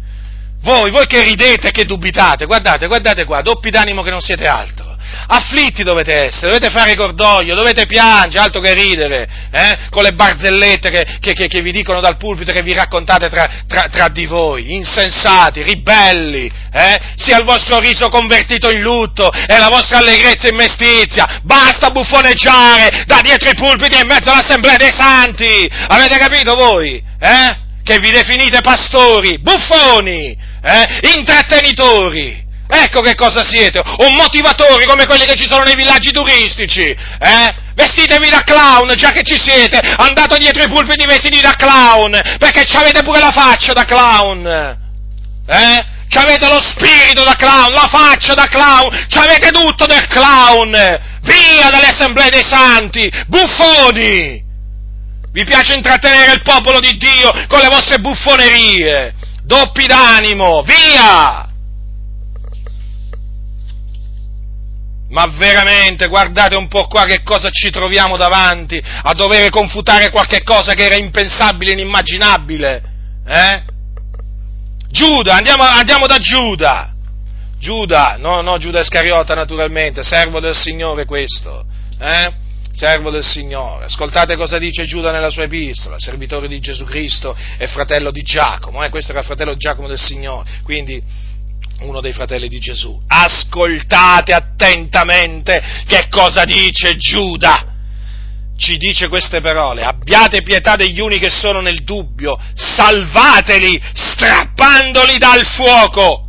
Voi, 0.64 0.90
voi 0.90 1.06
che 1.06 1.22
ridete 1.22 1.68
e 1.68 1.70
che 1.70 1.84
dubitate, 1.84 2.46
guardate, 2.46 2.86
guardate 2.86 3.24
qua, 3.26 3.42
doppi 3.42 3.68
d'animo 3.68 4.02
che 4.02 4.10
non 4.10 4.20
siete 4.20 4.46
altro. 4.46 4.96
Afflitti 5.26 5.82
dovete 5.82 6.24
essere, 6.24 6.48
dovete 6.48 6.70
fare 6.70 6.96
cordoglio, 6.96 7.54
dovete 7.54 7.84
piangere, 7.84 8.42
altro 8.42 8.62
che 8.62 8.72
ridere, 8.72 9.28
eh? 9.50 9.78
con 9.90 10.02
le 10.02 10.12
barzellette 10.12 10.90
che, 10.90 11.18
che, 11.20 11.34
che, 11.34 11.48
che, 11.48 11.60
vi 11.60 11.70
dicono 11.70 12.00
dal 12.00 12.16
pulpito, 12.16 12.50
che 12.50 12.62
vi 12.62 12.72
raccontate 12.72 13.28
tra, 13.28 13.48
tra, 13.68 13.88
tra 13.90 14.08
di 14.08 14.24
voi, 14.24 14.74
insensati, 14.74 15.62
ribelli, 15.62 16.50
eh? 16.72 16.98
sia 17.16 17.38
il 17.38 17.44
vostro 17.44 17.78
riso 17.78 18.08
convertito 18.08 18.70
in 18.70 18.80
lutto 18.80 19.30
e 19.30 19.58
la 19.58 19.68
vostra 19.68 19.98
allegrezza 19.98 20.48
in 20.48 20.56
mestizia, 20.56 21.40
basta 21.42 21.90
buffoneggiare 21.90 23.04
da 23.06 23.20
dietro 23.20 23.50
i 23.50 23.54
pulpiti 23.54 23.96
e 23.96 24.00
in 24.00 24.06
mezzo 24.06 24.30
all'assemblea 24.30 24.76
dei 24.76 24.92
santi, 24.92 25.70
avete 25.88 26.16
capito 26.16 26.54
voi? 26.54 27.02
Eh? 27.20 27.62
Che 27.84 27.98
vi 27.98 28.10
definite 28.10 28.62
pastori, 28.62 29.38
buffoni, 29.40 30.34
eh? 30.64 31.16
intrattenitori, 31.16 32.42
Ecco 32.66 33.02
che 33.02 33.14
cosa 33.14 33.44
siete, 33.44 33.78
o 33.78 34.10
motivatori 34.10 34.86
come 34.86 35.04
quelli 35.04 35.26
che 35.26 35.34
ci 35.34 35.46
sono 35.46 35.64
nei 35.64 35.76
villaggi 35.76 36.10
turistici, 36.12 36.80
eh? 36.80 37.54
Vestitevi 37.74 38.30
da 38.30 38.42
clown, 38.42 38.94
già 38.96 39.10
che 39.10 39.22
ci 39.22 39.38
siete, 39.38 39.78
andate 39.96 40.38
dietro 40.38 40.62
i 40.62 40.68
pulpiti 40.68 41.04
vestiti 41.04 41.40
da 41.40 41.54
clown, 41.56 42.18
perché 42.38 42.64
avete 42.76 43.02
pure 43.02 43.20
la 43.20 43.32
faccia 43.32 43.74
da 43.74 43.84
clown, 43.84 44.46
eh? 45.46 45.92
Avete 46.16 46.48
lo 46.48 46.60
spirito 46.60 47.24
da 47.24 47.34
clown, 47.34 47.72
la 47.72 47.88
faccia 47.90 48.34
da 48.34 48.46
clown, 48.46 49.06
avete 49.14 49.50
tutto 49.50 49.84
del 49.86 50.06
clown, 50.06 50.70
via 50.70 51.68
dalle 51.70 51.88
assemblee 51.88 52.30
dei 52.30 52.44
santi, 52.46 53.10
buffoni! 53.26 54.42
Vi 55.32 55.44
piace 55.44 55.74
intrattenere 55.74 56.32
il 56.32 56.42
popolo 56.42 56.78
di 56.78 56.96
Dio 56.96 57.30
con 57.48 57.58
le 57.58 57.68
vostre 57.68 57.98
buffonerie, 57.98 59.12
doppi 59.44 59.86
d'animo, 59.86 60.62
via! 60.62 61.48
Ma 65.10 65.26
veramente, 65.36 66.08
guardate 66.08 66.56
un 66.56 66.66
po' 66.66 66.86
qua 66.86 67.04
che 67.04 67.22
cosa 67.22 67.48
ci 67.50 67.70
troviamo 67.70 68.16
davanti, 68.16 68.82
a 68.82 69.12
dover 69.14 69.48
confutare 69.50 70.10
qualche 70.10 70.42
cosa 70.42 70.74
che 70.74 70.84
era 70.84 70.96
impensabile, 70.96 71.72
inimmaginabile. 71.72 72.82
Eh? 73.24 73.62
Giuda, 74.88 75.36
andiamo, 75.36 75.62
andiamo 75.62 76.06
da 76.06 76.18
Giuda. 76.18 76.92
Giuda, 77.58 78.16
no, 78.18 78.40
no, 78.40 78.58
Giuda 78.58 78.80
Iscariota 78.80 79.34
naturalmente, 79.34 80.02
servo 80.02 80.40
del 80.40 80.54
Signore 80.54 81.04
questo. 81.04 81.64
Eh? 81.98 82.42
Servo 82.74 83.10
del 83.10 83.22
Signore. 83.22 83.84
Ascoltate 83.84 84.36
cosa 84.36 84.58
dice 84.58 84.84
Giuda 84.84 85.12
nella 85.12 85.30
sua 85.30 85.44
epistola, 85.44 85.96
servitore 85.98 86.48
di 86.48 86.58
Gesù 86.58 86.84
Cristo 86.84 87.36
e 87.56 87.68
fratello 87.68 88.10
di 88.10 88.22
Giacomo. 88.22 88.82
Eh? 88.82 88.90
Questo 88.90 89.12
era 89.12 89.22
fratello 89.22 89.56
Giacomo 89.56 89.86
del 89.86 89.98
Signore. 89.98 90.50
Quindi 90.64 91.00
uno 91.80 92.00
dei 92.00 92.12
fratelli 92.12 92.48
di 92.48 92.58
Gesù. 92.58 93.00
Ascoltate 93.06 94.32
attentamente 94.32 95.62
che 95.86 96.08
cosa 96.10 96.44
dice 96.44 96.96
Giuda. 96.96 97.70
Ci 98.56 98.76
dice 98.76 99.08
queste 99.08 99.40
parole, 99.40 99.82
abbiate 99.82 100.42
pietà 100.42 100.76
degli 100.76 101.00
uni 101.00 101.18
che 101.18 101.30
sono 101.30 101.60
nel 101.60 101.82
dubbio, 101.82 102.38
salvateli 102.54 103.80
strappandoli 103.92 105.18
dal 105.18 105.44
fuoco. 105.44 106.26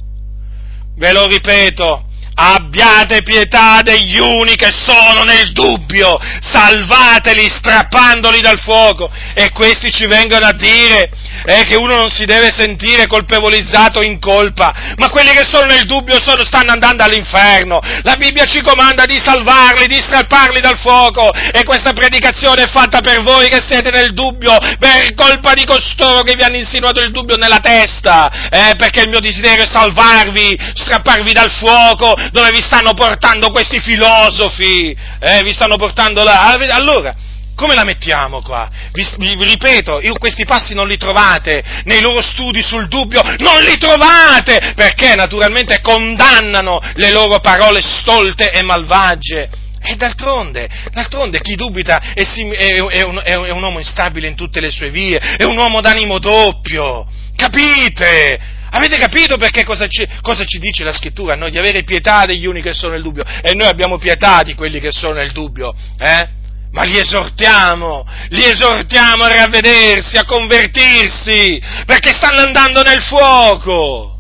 Ve 0.97 1.12
lo 1.12 1.27
ripeto, 1.27 2.04
abbiate 2.35 3.23
pietà 3.23 3.81
degli 3.81 4.19
uni 4.19 4.55
che 4.55 4.71
sono 4.71 5.23
nel 5.23 5.51
dubbio, 5.51 6.19
salvateli 6.41 7.49
strappandoli 7.49 8.41
dal 8.41 8.59
fuoco. 8.59 9.09
E 9.33 9.49
questi 9.51 9.91
ci 9.91 10.05
vengono 10.05 10.45
a 10.45 10.53
dire 10.53 11.09
è 11.45 11.63
che 11.63 11.75
uno 11.75 11.95
non 11.95 12.10
si 12.10 12.25
deve 12.25 12.51
sentire 12.51 13.08
colpevolizzato 13.08 14.01
in 14.01 14.19
colpa, 14.19 14.73
ma 14.97 15.10
quelli 15.10 15.31
che 15.31 15.45
sono 15.49 15.67
nel 15.67 15.86
dubbio 15.86 16.19
sono, 16.19 16.43
stanno 16.43 16.71
andando 16.71 17.03
all'inferno. 17.03 17.79
La 18.01 18.15
Bibbia 18.15 18.45
ci 18.45 18.62
comanda 18.62 19.05
di 19.05 19.17
salvarli, 19.17 19.86
di 19.86 19.99
strapparli 19.99 20.60
dal 20.60 20.77
fuoco 20.77 21.31
e 21.31 21.63
questa 21.63 21.93
predicazione 21.93 22.63
è 22.63 22.67
fatta 22.67 23.01
per 23.01 23.21
voi 23.21 23.47
che 23.49 23.62
siete 23.65 23.91
nel 23.91 24.13
dubbio 24.13 24.58
per 24.79 25.13
colpa 25.13 25.53
di 25.53 25.65
costoro 25.65 26.23
che 26.23 26.36
vi 26.36 26.43
hanno 26.43 26.58
insinuato 26.58 26.99
il 26.99 27.12
dubbio 27.12 27.36
nella 27.38 27.60
testa, 27.60 28.49
eh, 28.49 28.75
perché 28.75 29.01
il 29.01 29.10
mio 29.10 29.19
desiderio 29.19 29.63
è 29.63 29.67
salvarvi, 29.67 30.58
strapparvi 30.73 31.31
dal 31.34 31.51
fuoco 31.51 32.13
dove 32.31 32.51
vi 32.51 32.62
stanno 32.62 32.93
portando 32.93 33.51
questi 33.51 33.79
filosofi, 33.79 34.95
eh, 35.19 35.43
vi 35.43 35.53
stanno 35.53 35.75
portando 35.77 36.23
là. 36.23 36.53
Allora, 36.71 37.13
come 37.55 37.73
la 37.73 37.83
mettiamo 37.83 38.41
qua? 38.41 38.69
Vi, 38.91 39.07
vi, 39.17 39.35
vi, 39.35 39.45
ripeto, 39.45 40.01
io 40.01 40.13
questi 40.13 40.45
passi 40.45 40.73
non 40.73 40.87
li 40.87 40.97
trovate 40.97 41.63
nei 41.85 42.01
loro 42.01 42.21
studi 42.21 42.61
sul 42.61 42.87
dubbio, 42.87 43.21
non 43.23 43.63
li 43.63 43.77
trovate 43.77 44.73
perché 44.75 45.15
naturalmente 45.15 45.79
condannano 45.81 46.81
le 46.95 47.11
loro 47.11 47.39
parole 47.39 47.81
stolte 47.81 48.51
e 48.51 48.61
malvagie. 48.61 49.49
E 49.87 49.95
d'altronde, 49.95 50.67
d'altronde 50.91 51.39
chi 51.41 51.55
dubita 51.55 52.13
è, 52.13 52.23
è, 52.23 52.73
è, 52.73 53.03
un, 53.03 53.21
è, 53.23 53.35
un, 53.35 53.61
uomo 53.61 53.77
instabile 53.77 54.27
in 54.27 54.35
tutte 54.35 54.59
le 54.59 54.71
sue 54.71 54.89
vie, 54.89 55.19
è 55.19 55.43
un 55.43 55.55
uomo 55.57 55.79
d'animo 55.79 56.17
doppio. 56.17 57.07
Capite? 57.35 58.39
Avete 58.71 58.97
capito 58.97 59.37
perché 59.37 59.63
cosa 59.63 59.87
ci, 59.87 60.05
cosa 60.21 60.43
ci 60.43 60.57
dice 60.57 60.83
la 60.83 60.91
scrittura? 60.91 61.35
Noi 61.35 61.51
di 61.51 61.59
avere 61.59 61.83
pietà 61.83 62.25
degli 62.25 62.45
uni 62.45 62.61
che 62.61 62.73
sono 62.73 62.93
nel 62.93 63.03
dubbio 63.03 63.23
e 63.23 63.53
noi 63.53 63.67
abbiamo 63.67 63.97
pietà 63.97 64.41
di 64.41 64.55
quelli 64.55 64.79
che 64.79 64.91
sono 64.91 65.13
nel 65.13 65.31
dubbio. 65.31 65.73
Eh? 65.99 66.43
Ma 66.75 66.83
li 66.83 66.99
esortiamo, 66.99 68.05
li 68.29 68.43
esortiamo 68.43 69.23
a 69.23 69.29
ravvedersi, 69.29 70.17
a 70.17 70.25
convertirsi, 70.25 71.61
perché 71.85 72.11
stanno 72.11 72.41
andando 72.41 72.81
nel 72.81 73.01
fuoco. 73.01 74.19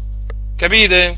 Capite? 0.57 1.17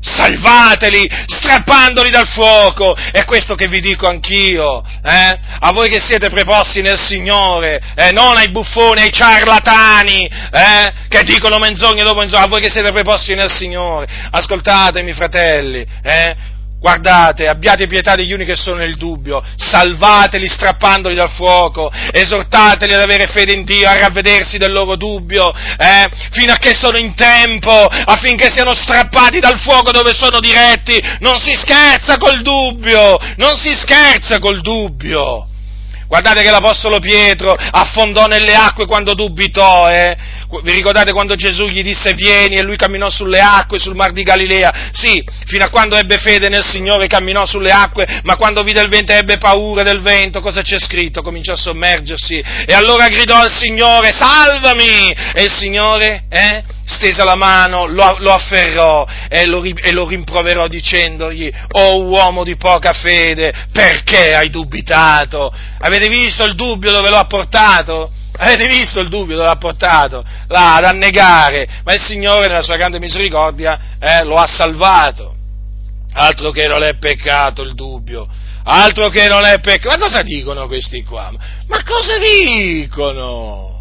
salvateli, 0.00 1.10
strappandoli 1.26 2.08
dal 2.08 2.26
fuoco. 2.28 2.94
È 2.94 3.24
questo 3.24 3.54
che 3.54 3.66
vi 3.66 3.80
dico 3.80 4.06
anch'io, 4.06 4.82
eh? 5.02 5.38
a 5.58 5.72
voi 5.72 5.88
che 5.90 6.00
siete 6.00 6.30
preposti 6.30 6.80
nel 6.80 6.98
Signore, 6.98 7.82
eh? 7.94 8.12
non 8.12 8.36
ai 8.36 8.48
buffoni, 8.48 9.02
ai 9.02 9.12
ciarlatani, 9.12 10.24
eh? 10.24 10.92
che 11.08 11.22
dicono 11.24 11.58
menzogne 11.58 12.04
dopo 12.04 12.20
menzogne, 12.20 12.44
a 12.44 12.48
voi 12.48 12.62
che 12.62 12.70
siete 12.70 12.92
preposti 12.92 13.34
nel 13.34 13.50
Signore. 13.50 14.06
Ascoltatemi, 14.30 15.12
fratelli, 15.12 15.84
eh? 16.02 16.56
Guardate, 16.80 17.48
abbiate 17.48 17.88
pietà 17.88 18.14
degli 18.14 18.32
uni 18.32 18.44
che 18.44 18.54
sono 18.54 18.76
nel 18.76 18.96
dubbio, 18.96 19.42
salvateli 19.56 20.46
strappandoli 20.46 21.16
dal 21.16 21.28
fuoco, 21.28 21.90
esortateli 22.12 22.94
ad 22.94 23.00
avere 23.00 23.26
fede 23.26 23.52
in 23.52 23.64
Dio, 23.64 23.88
a 23.88 23.98
ravvedersi 23.98 24.58
del 24.58 24.70
loro 24.70 24.94
dubbio, 24.94 25.52
eh, 25.52 26.08
fino 26.30 26.52
a 26.52 26.56
che 26.56 26.74
sono 26.74 26.96
in 26.96 27.16
tempo, 27.16 27.84
affinché 27.84 28.48
siano 28.52 28.74
strappati 28.74 29.40
dal 29.40 29.58
fuoco 29.58 29.90
dove 29.90 30.12
sono 30.14 30.38
diretti. 30.38 31.02
Non 31.18 31.40
si 31.40 31.54
scherza 31.54 32.16
col 32.16 32.42
dubbio, 32.42 33.18
non 33.36 33.56
si 33.56 33.74
scherza 33.74 34.38
col 34.38 34.60
dubbio. 34.60 35.48
Guardate 36.06 36.42
che 36.42 36.50
l'Apostolo 36.50 37.00
Pietro 37.00 37.52
affondò 37.52 38.24
nelle 38.26 38.54
acque 38.54 38.86
quando 38.86 39.12
dubitò, 39.12 39.90
eh? 39.90 40.16
Vi 40.50 40.72
ricordate 40.72 41.12
quando 41.12 41.34
Gesù 41.34 41.66
gli 41.66 41.82
disse 41.82 42.14
vieni 42.14 42.56
e 42.56 42.62
lui 42.62 42.76
camminò 42.76 43.10
sulle 43.10 43.38
acque 43.38 43.78
sul 43.78 43.94
mar 43.94 44.12
di 44.12 44.22
Galilea? 44.22 44.90
Sì, 44.92 45.22
fino 45.44 45.64
a 45.64 45.68
quando 45.68 45.94
ebbe 45.94 46.16
fede 46.16 46.48
nel 46.48 46.64
Signore 46.64 47.06
camminò 47.06 47.44
sulle 47.44 47.70
acque, 47.70 48.22
ma 48.22 48.36
quando 48.36 48.62
vide 48.62 48.80
il 48.80 48.88
vento 48.88 49.12
ebbe 49.12 49.36
paura 49.36 49.82
del 49.82 50.00
vento, 50.00 50.40
cosa 50.40 50.62
c'è 50.62 50.78
scritto? 50.78 51.20
Cominciò 51.20 51.52
a 51.52 51.56
sommergersi 51.56 52.42
e 52.66 52.72
allora 52.72 53.08
gridò 53.08 53.36
al 53.36 53.50
Signore, 53.50 54.10
salvami! 54.10 55.14
E 55.34 55.42
il 55.42 55.52
Signore, 55.52 56.24
eh? 56.30 56.62
stese 56.86 57.22
la 57.22 57.34
mano, 57.34 57.84
lo, 57.84 58.16
lo 58.20 58.32
afferrò 58.32 59.06
e 59.28 59.44
lo, 59.44 59.62
e 59.62 59.92
lo, 59.92 60.06
rimproverò 60.06 60.66
dicendogli, 60.66 61.52
oh 61.72 62.04
uomo 62.04 62.42
di 62.42 62.56
poca 62.56 62.92
fede, 62.94 63.52
perché 63.70 64.34
hai 64.34 64.48
dubitato? 64.48 65.52
Avete 65.80 66.08
visto 66.08 66.44
il 66.44 66.54
dubbio 66.54 66.90
dove 66.90 67.10
l'ho 67.10 67.26
portato? 67.26 68.12
Avete 68.40 68.66
visto 68.66 69.00
il 69.00 69.08
dubbio 69.08 69.36
dove 69.36 69.48
l'ha 69.48 69.56
portato? 69.56 70.24
Là, 70.46 70.76
ad 70.76 70.84
annegare, 70.84 71.68
ma 71.84 71.92
il 71.92 72.00
Signore 72.00 72.46
nella 72.46 72.62
sua 72.62 72.76
grande 72.76 73.00
misericordia 73.00 73.96
eh, 73.98 74.24
lo 74.24 74.36
ha 74.36 74.46
salvato. 74.46 75.34
Altro 76.12 76.50
che 76.50 76.66
non 76.66 76.82
è 76.82 76.96
peccato 76.96 77.62
il 77.62 77.74
dubbio, 77.74 78.28
altro 78.64 79.08
che 79.08 79.28
non 79.28 79.44
è 79.44 79.58
peccato. 79.60 79.96
Ma 79.96 80.04
cosa 80.04 80.22
dicono 80.22 80.66
questi 80.66 81.02
qua? 81.02 81.32
Ma 81.66 81.82
cosa 81.82 82.18
dicono? 82.18 83.77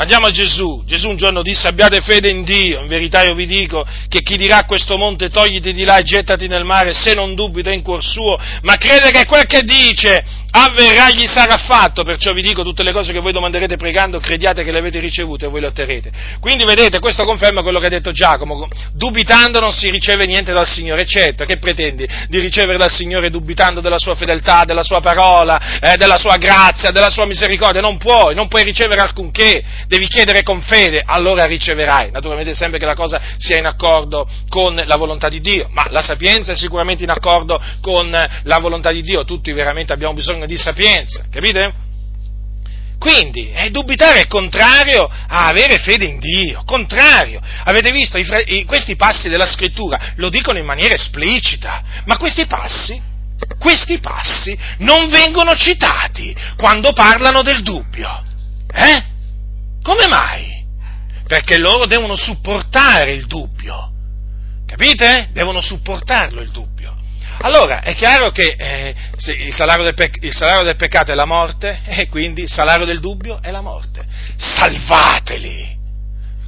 Andiamo 0.00 0.28
a 0.28 0.30
Gesù. 0.30 0.82
Gesù 0.86 1.10
un 1.10 1.16
giorno 1.16 1.42
disse 1.42 1.68
abbiate 1.68 2.00
fede 2.00 2.30
in 2.30 2.42
Dio. 2.42 2.80
In 2.80 2.86
verità 2.86 3.22
io 3.22 3.34
vi 3.34 3.44
dico 3.44 3.84
che 4.08 4.22
chi 4.22 4.38
dirà 4.38 4.60
a 4.60 4.64
questo 4.64 4.96
monte 4.96 5.28
togliti 5.28 5.74
di 5.74 5.84
là 5.84 5.98
e 5.98 6.04
gettati 6.04 6.48
nel 6.48 6.64
mare, 6.64 6.94
se 6.94 7.12
non 7.12 7.34
dubita 7.34 7.70
in 7.70 7.82
cuor 7.82 8.02
suo, 8.02 8.38
ma 8.62 8.76
crede 8.76 9.10
che 9.10 9.26
quel 9.26 9.44
che 9.44 9.62
dice 9.62 10.24
avverrà 10.52 11.10
gli 11.10 11.26
sarà 11.26 11.58
fatto. 11.58 12.02
Perciò 12.02 12.32
vi 12.32 12.40
dico 12.40 12.62
tutte 12.62 12.82
le 12.82 12.92
cose 12.92 13.12
che 13.12 13.20
voi 13.20 13.32
domanderete 13.32 13.76
pregando, 13.76 14.20
crediate 14.20 14.64
che 14.64 14.72
le 14.72 14.78
avete 14.78 15.00
ricevute 15.00 15.44
e 15.44 15.48
voi 15.50 15.60
le 15.60 15.66
otterrete. 15.66 16.10
Quindi 16.40 16.64
vedete, 16.64 16.98
questo 16.98 17.26
conferma 17.26 17.60
quello 17.60 17.78
che 17.78 17.86
ha 17.86 17.90
detto 17.90 18.10
Giacomo. 18.10 18.68
Dubitando 18.94 19.60
non 19.60 19.72
si 19.72 19.90
riceve 19.90 20.24
niente 20.24 20.54
dal 20.54 20.66
Signore. 20.66 21.04
Certo, 21.04 21.44
che 21.44 21.58
pretendi? 21.58 22.08
Di 22.26 22.38
ricevere 22.38 22.78
dal 22.78 22.90
Signore 22.90 23.28
dubitando 23.28 23.82
della 23.82 23.98
sua 23.98 24.14
fedeltà, 24.14 24.64
della 24.64 24.82
sua 24.82 25.02
parola, 25.02 25.78
eh, 25.78 25.98
della 25.98 26.16
sua 26.16 26.38
grazia, 26.38 26.90
della 26.90 27.10
sua 27.10 27.26
misericordia? 27.26 27.82
Non 27.82 27.98
puoi, 27.98 28.34
non 28.34 28.48
puoi 28.48 28.64
ricevere 28.64 29.02
alcunché 29.02 29.62
devi 29.90 30.06
chiedere 30.06 30.44
con 30.44 30.62
fede, 30.62 31.02
allora 31.04 31.46
riceverai. 31.46 32.12
Naturalmente 32.12 32.54
sempre 32.54 32.78
che 32.78 32.86
la 32.86 32.94
cosa 32.94 33.20
sia 33.38 33.58
in 33.58 33.66
accordo 33.66 34.28
con 34.48 34.80
la 34.86 34.96
volontà 34.96 35.28
di 35.28 35.40
Dio, 35.40 35.66
ma 35.72 35.84
la 35.90 36.00
sapienza 36.00 36.52
è 36.52 36.54
sicuramente 36.54 37.02
in 37.02 37.10
accordo 37.10 37.60
con 37.80 38.08
la 38.08 38.58
volontà 38.58 38.92
di 38.92 39.02
Dio, 39.02 39.24
tutti 39.24 39.50
veramente 39.50 39.92
abbiamo 39.92 40.14
bisogno 40.14 40.46
di 40.46 40.56
sapienza, 40.56 41.24
capite? 41.28 41.88
Quindi, 43.00 43.50
eh, 43.50 43.70
dubitare 43.70 44.20
è 44.20 44.26
contrario 44.28 45.10
a 45.10 45.48
avere 45.48 45.78
fede 45.78 46.04
in 46.04 46.20
Dio, 46.20 46.62
contrario. 46.64 47.40
Avete 47.64 47.90
visto, 47.90 48.16
i, 48.16 48.26
i, 48.46 48.64
questi 48.64 48.94
passi 48.94 49.28
della 49.28 49.46
scrittura 49.46 50.12
lo 50.16 50.28
dicono 50.28 50.58
in 50.58 50.66
maniera 50.66 50.94
esplicita, 50.94 51.82
ma 52.04 52.16
questi 52.16 52.46
passi, 52.46 53.00
questi 53.58 53.98
passi 53.98 54.56
non 54.78 55.08
vengono 55.08 55.56
citati 55.56 56.32
quando 56.56 56.92
parlano 56.92 57.42
del 57.42 57.62
dubbio. 57.62 58.22
Eh? 58.72 59.09
Come 59.90 60.06
mai? 60.06 60.64
Perché 61.26 61.58
loro 61.58 61.84
devono 61.84 62.14
supportare 62.14 63.10
il 63.10 63.26
dubbio. 63.26 63.90
Capite? 64.64 65.30
Devono 65.32 65.60
supportarlo 65.60 66.40
il 66.42 66.50
dubbio. 66.52 66.94
Allora, 67.40 67.80
è 67.80 67.96
chiaro 67.96 68.30
che 68.30 68.54
eh, 68.56 68.94
il, 69.44 69.52
salario 69.52 69.82
del 69.82 69.94
pec- 69.94 70.22
il, 70.22 70.32
salario 70.32 70.62
del 70.62 70.76
peccato 70.76 71.10
è 71.10 71.16
la 71.16 71.24
morte 71.24 71.80
e 71.90 72.06
quindi 72.06 72.42
il 72.42 72.48
salario 72.48 72.86
del 72.86 73.00
dubbio 73.00 73.42
è 73.42 73.50
la 73.50 73.62
morte. 73.62 74.06
Salvateli! 74.36 75.76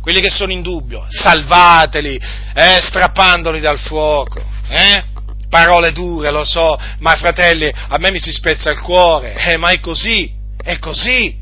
Quelli 0.00 0.20
che 0.20 0.30
sono 0.30 0.52
in 0.52 0.62
dubbio, 0.62 1.06
salvateli, 1.08 2.20
eh, 2.54 2.78
strappandoli 2.80 3.58
dal 3.58 3.80
fuoco. 3.80 4.40
Eh? 4.68 5.02
Parole 5.48 5.90
dure, 5.90 6.30
lo 6.30 6.44
so, 6.44 6.78
ma 7.00 7.16
fratelli, 7.16 7.66
a 7.66 7.98
me 7.98 8.12
mi 8.12 8.20
si 8.20 8.30
spezza 8.30 8.70
il 8.70 8.78
cuore, 8.78 9.34
eh, 9.34 9.56
ma 9.56 9.70
è 9.70 9.80
così, 9.80 10.32
è 10.62 10.78
così. 10.78 11.40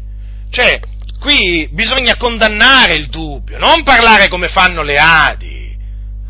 Cioè, 0.50 0.80
Qui 1.20 1.68
bisogna 1.70 2.16
condannare 2.16 2.94
il 2.94 3.08
dubbio, 3.08 3.58
non 3.58 3.82
parlare 3.82 4.28
come 4.28 4.48
fanno 4.48 4.82
le 4.82 4.94
Adi. 4.94 5.76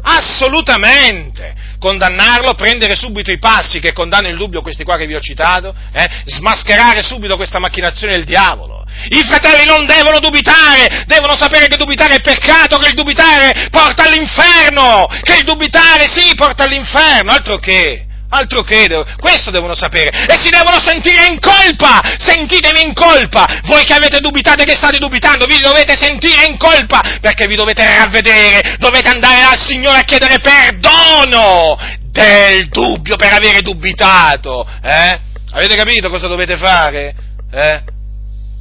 Assolutamente! 0.03 1.55
Condannarlo, 1.79 2.55
prendere 2.55 2.97
subito 2.97 3.31
i 3.31 3.39
passi 3.39 3.79
che 3.79 3.93
condannano 3.93 4.35
il 4.35 4.37
dubbio, 4.37 4.61
questi 4.61 4.83
qua 4.83 4.97
che 4.97 5.07
vi 5.07 5.15
ho 5.15 5.21
citato, 5.21 5.75
eh? 5.93 6.09
smascherare 6.25 7.03
subito 7.03 7.37
questa 7.37 7.61
macchinazione 7.61 8.15
del 8.15 8.25
diavolo. 8.25 8.85
I 9.11 9.23
fratelli 9.27 9.65
non 9.65 9.87
devono 9.87 10.19
dubitare, 10.19 11.05
devono 11.07 11.37
sapere 11.37 11.69
che 11.69 11.77
dubitare 11.77 12.17
è 12.17 12.21
peccato, 12.21 12.77
che 12.77 12.89
il 12.89 12.95
dubitare 12.95 13.69
porta 13.71 14.05
all'inferno, 14.05 15.07
che 15.23 15.37
il 15.39 15.45
dubitare 15.45 16.09
sì 16.09 16.35
porta 16.35 16.65
all'inferno, 16.65 17.31
altro 17.31 17.59
che. 17.59 18.07
Altro 18.33 18.63
che, 18.63 18.87
questo 19.19 19.51
devono 19.51 19.75
sapere. 19.75 20.11
E 20.11 20.39
si 20.41 20.51
devono 20.51 20.81
sentire 20.81 21.27
in 21.27 21.41
colpa! 21.41 22.01
Sentitevi 22.17 22.81
in 22.81 22.95
colpa! 22.95 23.45
Voi 23.65 23.85
che 23.85 23.95
avete 23.95 24.21
dubitato 24.21 24.63
e 24.63 24.67
che 24.67 24.77
state 24.77 24.99
dubitando, 24.99 25.47
vi 25.47 25.59
dovete 25.59 25.97
sentire 25.99 26.47
in 26.47 26.57
colpa! 26.57 27.19
Perché 27.21 27.49
vi 27.49 27.57
dovete 27.57 27.85
ravvedere, 27.85 28.77
dovete 28.79 29.09
andare 29.09 29.43
al 29.43 29.59
Signore 29.59 29.99
a 29.99 30.05
chiedere 30.05 30.39
perdono 30.39 31.77
del 32.13 32.69
dubbio 32.69 33.17
per 33.17 33.33
avere 33.33 33.63
dubitato. 33.63 34.65
Eh? 34.81 35.19
Avete 35.53 35.75
capito 35.75 36.09
cosa 36.09 36.29
dovete 36.29 36.57
fare? 36.57 37.15
Eh? 37.53 37.83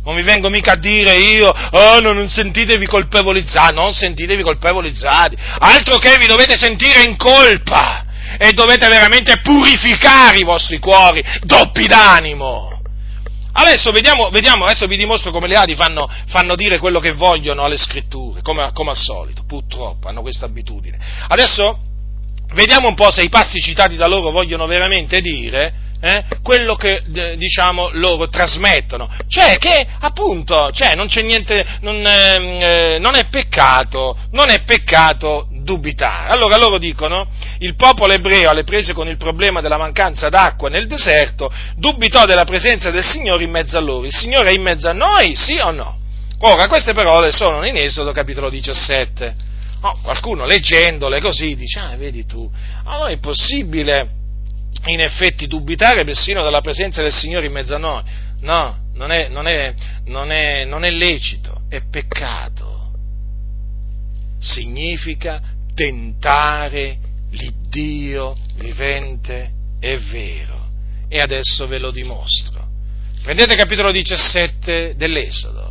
Non 0.03 0.15
vi 0.15 0.24
vengo 0.24 0.49
mica 0.49 0.72
a 0.72 0.78
dire 0.78 1.13
io, 1.13 1.47
oh 1.47 1.99
no, 1.99 2.11
non 2.13 2.28
sentitevi 2.28 2.88
colpevolizzati, 2.88 3.76
non 3.76 3.93
sentitevi 3.93 4.41
colpevolizzati, 4.41 5.38
altro 5.59 5.97
che 5.97 6.17
vi 6.17 6.26
dovete 6.26 6.57
sentire 6.57 7.03
in 7.03 7.15
colpa 7.15 8.05
e 8.38 8.51
dovete 8.51 8.88
veramente 8.88 9.39
purificare 9.41 10.38
i 10.38 10.43
vostri 10.43 10.80
cuori, 10.80 11.23
doppi 11.41 11.88
d'animo. 11.88 12.82
Adesso 13.51 13.91
vediamo, 13.91 14.30
vediamo, 14.30 14.65
adesso 14.65 14.86
vi 14.86 14.95
dimostro 14.95 15.32
come 15.32 15.47
le 15.47 15.55
Adi 15.55 15.75
fanno, 15.75 16.09
fanno 16.27 16.55
dire 16.55 16.77
quello 16.77 16.99
che 16.99 17.13
vogliono 17.13 17.63
alle 17.63 17.77
scritture, 17.77 18.41
come, 18.41 18.69
come 18.73 18.91
al 18.91 18.97
solito, 18.97 19.43
purtroppo 19.47 20.07
hanno 20.07 20.21
questa 20.21 20.45
abitudine. 20.45 20.97
Adesso 21.27 21.80
vediamo 22.53 22.88
un 22.88 22.95
po' 22.95 23.11
se 23.11 23.23
i 23.23 23.30
passi 23.30 23.59
citati 23.59 23.95
da 23.95 24.07
loro 24.07 24.32
vogliono 24.32 24.65
veramente 24.65 25.19
dire 25.19 25.88
eh, 26.01 26.23
quello 26.41 26.75
che 26.75 27.03
diciamo 27.36 27.89
loro 27.93 28.30
trasmettono, 28.30 29.09
cioè 29.27 29.57
che 29.57 29.86
appunto 29.99 30.71
cioè, 30.71 30.95
non 30.95 31.07
c'è 31.07 31.21
niente, 31.21 31.65
non, 31.82 32.01
eh, 32.05 32.97
non, 32.99 33.15
è 33.15 33.27
peccato, 33.27 34.17
non 34.32 34.49
è 34.49 34.61
peccato 34.63 35.47
dubitare. 35.70 36.32
Allora 36.32 36.57
loro 36.57 36.80
dicono, 36.80 37.28
il 37.59 37.76
popolo 37.76 38.13
ebreo 38.13 38.49
alle 38.49 38.63
prese 38.63 38.93
con 38.93 39.07
il 39.07 39.17
problema 39.17 39.61
della 39.61 39.78
mancanza 39.78 40.30
d'acqua 40.30 40.67
nel 40.67 40.88
deserto, 40.88 41.51
dubitò 41.76 42.26
della 42.26 42.43
presenza 42.43 42.89
del 42.89 43.03
Signore 43.03 43.43
in 43.43 43.51
mezzo 43.51 43.78
a 43.78 43.82
loro. 43.82 44.05
Il 44.05 44.13
Signore 44.13 44.49
è 44.49 44.53
in 44.53 44.63
mezzo 44.63 44.89
a 44.89 44.93
noi, 44.93 45.36
sì 45.36 45.59
o 45.61 45.70
no? 45.70 45.97
Ora, 46.39 46.67
queste 46.67 46.93
parole 46.93 47.32
sono 47.32 47.65
in 47.67 47.76
Esodo 47.76 48.11
capitolo 48.11 48.49
17. 48.49 49.47
Oh, 49.82 49.99
qualcuno 50.01 50.45
leggendole 50.45 51.22
così 51.22 51.55
dice, 51.55 51.80
ah, 51.80 51.95
vedi 51.95 52.26
tu, 52.26 52.49
allora 52.86 53.09
è 53.09 53.17
possibile 53.17 54.09
in 54.88 55.01
effetti 55.01 55.47
dubitare 55.47 56.03
persino 56.03 56.43
della 56.43 56.61
presenza 56.61 57.01
del 57.01 57.13
Signore 57.13 57.45
in 57.45 57.51
mezzo 57.51 57.76
a 57.76 57.78
noi. 57.78 58.03
No, 58.41 58.78
non 58.95 59.11
è, 59.11 59.28
non 59.28 59.47
è, 59.47 59.74
non 60.05 60.32
è, 60.32 60.65
non 60.65 60.84
è 60.84 60.89
lecito, 60.89 61.61
è 61.70 61.82
peccato. 61.89 62.78
Significa 64.39 65.41
tentare 65.80 66.97
l'Iddio 67.32 68.36
vivente 68.55 69.51
e 69.80 69.97
vero. 69.97 70.67
E 71.07 71.21
adesso 71.21 71.67
ve 71.67 71.80
lo 71.80 71.91
dimostro. 71.91 72.67
Prendete 73.23 73.55
capitolo 73.55 73.89
17 73.89 74.95
dell'Esodo. 74.97 75.67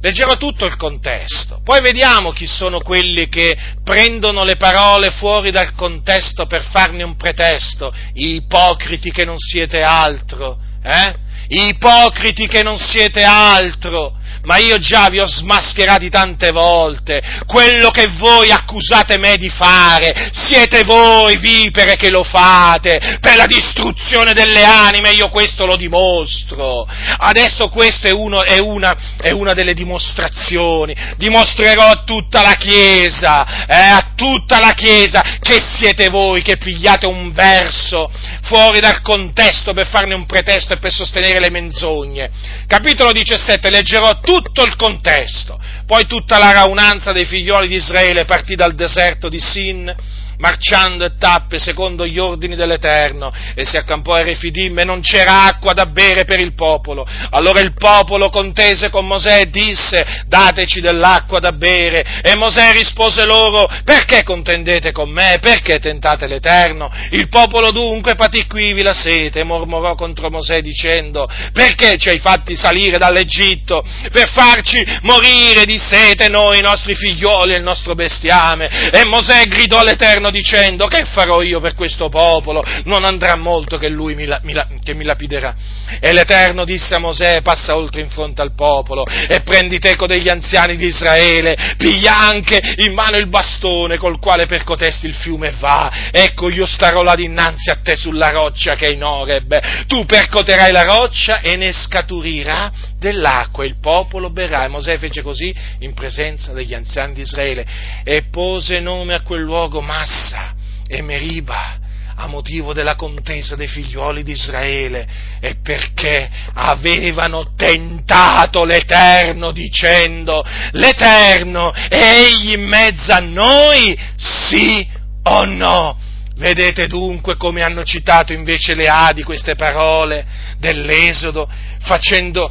leggerò 0.00 0.36
tutto 0.36 0.66
il 0.66 0.76
contesto, 0.76 1.62
poi 1.64 1.80
vediamo 1.80 2.30
chi 2.30 2.46
sono 2.46 2.78
quelli 2.78 3.28
che 3.28 3.56
prendono 3.82 4.44
le 4.44 4.56
parole 4.56 5.10
fuori 5.10 5.50
dal 5.50 5.74
contesto 5.74 6.46
per 6.46 6.62
farne 6.62 7.02
un 7.02 7.16
pretesto, 7.16 7.92
i 8.12 8.34
ipocriti 8.36 9.10
che 9.10 9.24
non 9.24 9.38
siete 9.38 9.78
altro, 9.78 10.58
eh? 10.82 11.14
Ipocriti 11.48 12.46
che 12.46 12.62
non 12.62 12.76
siete 12.76 13.24
altro, 13.24 14.16
ma 14.44 14.58
io 14.58 14.78
già 14.78 15.08
vi 15.08 15.20
ho 15.20 15.26
smascherati 15.26 16.08
tante 16.08 16.50
volte, 16.50 17.22
quello 17.46 17.90
che 17.90 18.08
voi 18.18 18.50
accusate 18.50 19.18
me 19.18 19.36
di 19.36 19.48
fare, 19.48 20.30
siete 20.32 20.82
voi 20.84 21.36
vipere 21.38 21.96
che 21.96 22.10
lo 22.10 22.22
fate, 22.22 23.18
per 23.20 23.36
la 23.36 23.46
distruzione 23.46 24.32
delle 24.32 24.64
anime, 24.64 25.12
io 25.12 25.28
questo 25.28 25.66
lo 25.66 25.76
dimostro. 25.76 26.86
Adesso 27.18 27.68
questa 27.68 28.08
è, 28.08 28.12
è, 28.12 28.58
una, 28.58 28.96
è 29.20 29.30
una, 29.30 29.52
delle 29.54 29.74
dimostrazioni, 29.74 30.94
dimostrerò 31.16 31.86
a 31.86 32.02
tutta 32.04 32.42
la 32.42 32.54
Chiesa, 32.54 33.66
eh, 33.66 33.74
a 33.74 34.12
tutta 34.14 34.60
la 34.60 34.72
Chiesa, 34.72 35.22
che 35.40 35.60
siete 35.60 36.08
voi 36.08 36.42
che 36.42 36.56
pigliate 36.56 37.06
un 37.06 37.32
verso 37.32 38.10
fuori 38.42 38.80
dal 38.80 39.00
contesto 39.00 39.72
per 39.72 39.88
farne 39.88 40.14
un 40.14 40.26
pretesto 40.26 40.74
e 40.74 40.78
per 40.78 40.92
sostenere 40.92 41.40
le 41.40 41.50
menzogne. 41.50 42.30
Capitolo 42.66 43.12
17, 43.12 43.70
leggerò 43.70 44.20
tutto 44.20 44.32
tutto 44.34 44.64
il 44.64 44.74
contesto. 44.76 45.58
Poi 45.86 46.06
tutta 46.06 46.38
la 46.38 46.52
raunanza 46.52 47.12
dei 47.12 47.24
figlioli 47.24 47.68
di 47.68 47.76
Israele 47.76 48.24
partì 48.24 48.54
dal 48.54 48.74
deserto 48.74 49.28
di 49.28 49.38
Sin 49.38 49.94
marciando 50.38 51.04
e 51.04 51.14
tappe 51.18 51.58
secondo 51.58 52.06
gli 52.06 52.18
ordini 52.18 52.56
dell'Eterno, 52.56 53.32
e 53.54 53.64
si 53.64 53.76
accampò 53.76 54.14
a 54.14 54.22
Refidim 54.22 54.78
e 54.78 54.84
non 54.84 55.00
c'era 55.00 55.44
acqua 55.44 55.72
da 55.72 55.86
bere 55.86 56.24
per 56.24 56.40
il 56.40 56.54
popolo. 56.54 57.06
Allora 57.30 57.60
il 57.60 57.74
popolo 57.74 58.28
contese 58.28 58.90
con 58.90 59.06
Mosè 59.06 59.40
e 59.40 59.48
disse, 59.48 60.24
dateci 60.26 60.80
dell'acqua 60.80 61.38
da 61.38 61.52
bere. 61.52 62.20
E 62.22 62.34
Mosè 62.36 62.72
rispose 62.72 63.24
loro, 63.24 63.68
perché 63.84 64.22
contendete 64.22 64.92
con 64.92 65.10
me? 65.10 65.38
Perché 65.40 65.78
tentate 65.78 66.26
l'Eterno? 66.26 66.90
Il 67.10 67.28
popolo 67.28 67.70
dunque 67.70 68.14
patì 68.14 68.46
quivi 68.46 68.82
la 68.82 68.94
sete 68.94 69.40
e 69.40 69.44
mormorò 69.44 69.94
contro 69.94 70.30
Mosè 70.30 70.60
dicendo, 70.60 71.28
perché 71.52 71.96
ci 71.98 72.08
hai 72.08 72.18
fatti 72.18 72.56
salire 72.56 72.98
dall'Egitto 72.98 73.84
per 74.10 74.23
farci 74.26 74.84
morire 75.02 75.64
di 75.64 75.78
sete 75.78 76.28
noi, 76.28 76.58
i 76.58 76.62
nostri 76.62 76.94
figlioli 76.94 77.54
e 77.54 77.56
il 77.56 77.62
nostro 77.62 77.94
bestiame? 77.94 78.90
E 78.90 79.04
Mosè 79.04 79.44
gridò 79.44 79.80
all'Eterno, 79.80 80.30
dicendo 80.30 80.86
che 80.86 81.04
farò 81.04 81.42
io 81.42 81.60
per 81.60 81.74
questo 81.74 82.08
popolo? 82.08 82.62
Non 82.84 83.04
andrà 83.04 83.36
molto 83.36 83.78
che 83.78 83.88
lui 83.88 84.14
mi, 84.14 84.24
la, 84.24 84.40
mi, 84.42 84.52
la, 84.52 84.66
che 84.82 84.94
mi 84.94 85.04
lapiderà. 85.04 85.54
E 86.00 86.12
l'Eterno 86.12 86.64
disse 86.64 86.94
a 86.94 86.98
Mosè, 86.98 87.42
passa 87.42 87.76
oltre 87.76 88.00
in 88.00 88.08
fronte 88.08 88.42
al 88.42 88.54
popolo 88.54 89.04
e 89.04 89.40
prendi 89.42 89.78
teco 89.78 90.06
degli 90.06 90.28
anziani 90.28 90.76
di 90.76 90.86
Israele, 90.86 91.74
piglia 91.76 92.18
anche 92.18 92.60
in 92.78 92.92
mano 92.92 93.16
il 93.16 93.28
bastone 93.28 93.96
col 93.96 94.18
quale 94.18 94.46
percotesti 94.46 95.06
il 95.06 95.14
fiume 95.14 95.48
e 95.48 95.54
va. 95.58 95.92
Ecco 96.10 96.50
io 96.50 96.66
starò 96.66 97.02
là 97.02 97.14
dinanzi 97.14 97.70
a 97.70 97.78
te 97.82 97.96
sulla 97.96 98.30
roccia 98.30 98.74
che 98.74 98.86
è 98.86 98.90
in 98.90 99.04
Oreb. 99.04 99.86
Tu 99.86 100.04
percoterai 100.04 100.72
la 100.72 100.84
roccia 100.84 101.40
e 101.40 101.56
ne 101.56 101.72
scaturirà 101.72 102.72
dell'acqua, 103.04 103.64
il 103.64 103.76
popolo 103.80 104.30
berrà. 104.30 104.64
E 104.64 104.68
Mosè 104.68 104.98
fece 104.98 105.22
così 105.22 105.54
in 105.80 105.92
presenza 105.92 106.52
degli 106.52 106.74
anziani 106.74 107.12
di 107.12 107.20
Israele 107.20 107.66
e 108.02 108.24
pose 108.30 108.80
nome 108.80 109.14
a 109.14 109.22
quel 109.22 109.42
luogo 109.42 109.80
Massa 109.80 110.54
e 110.86 111.02
Meriba 111.02 111.82
a 112.16 112.28
motivo 112.28 112.72
della 112.72 112.94
contesa 112.94 113.56
dei 113.56 113.66
figlioli 113.66 114.22
di 114.22 114.30
Israele 114.30 115.04
e 115.40 115.56
perché 115.60 116.30
avevano 116.54 117.52
tentato 117.56 118.64
l'Eterno 118.64 119.50
dicendo 119.50 120.44
l'Eterno 120.72 121.72
è 121.72 122.28
egli 122.28 122.52
in 122.52 122.62
mezzo 122.62 123.12
a 123.12 123.18
noi, 123.18 123.98
sì 124.14 124.86
o 125.24 125.44
no? 125.44 125.98
Vedete 126.36 126.88
dunque 126.88 127.36
come 127.36 127.62
hanno 127.62 127.84
citato 127.84 128.32
invece 128.32 128.74
le 128.74 128.86
Adi 128.86 129.22
queste 129.22 129.54
parole 129.54 130.24
dell'Esodo, 130.58 131.48
facendo 131.80 132.50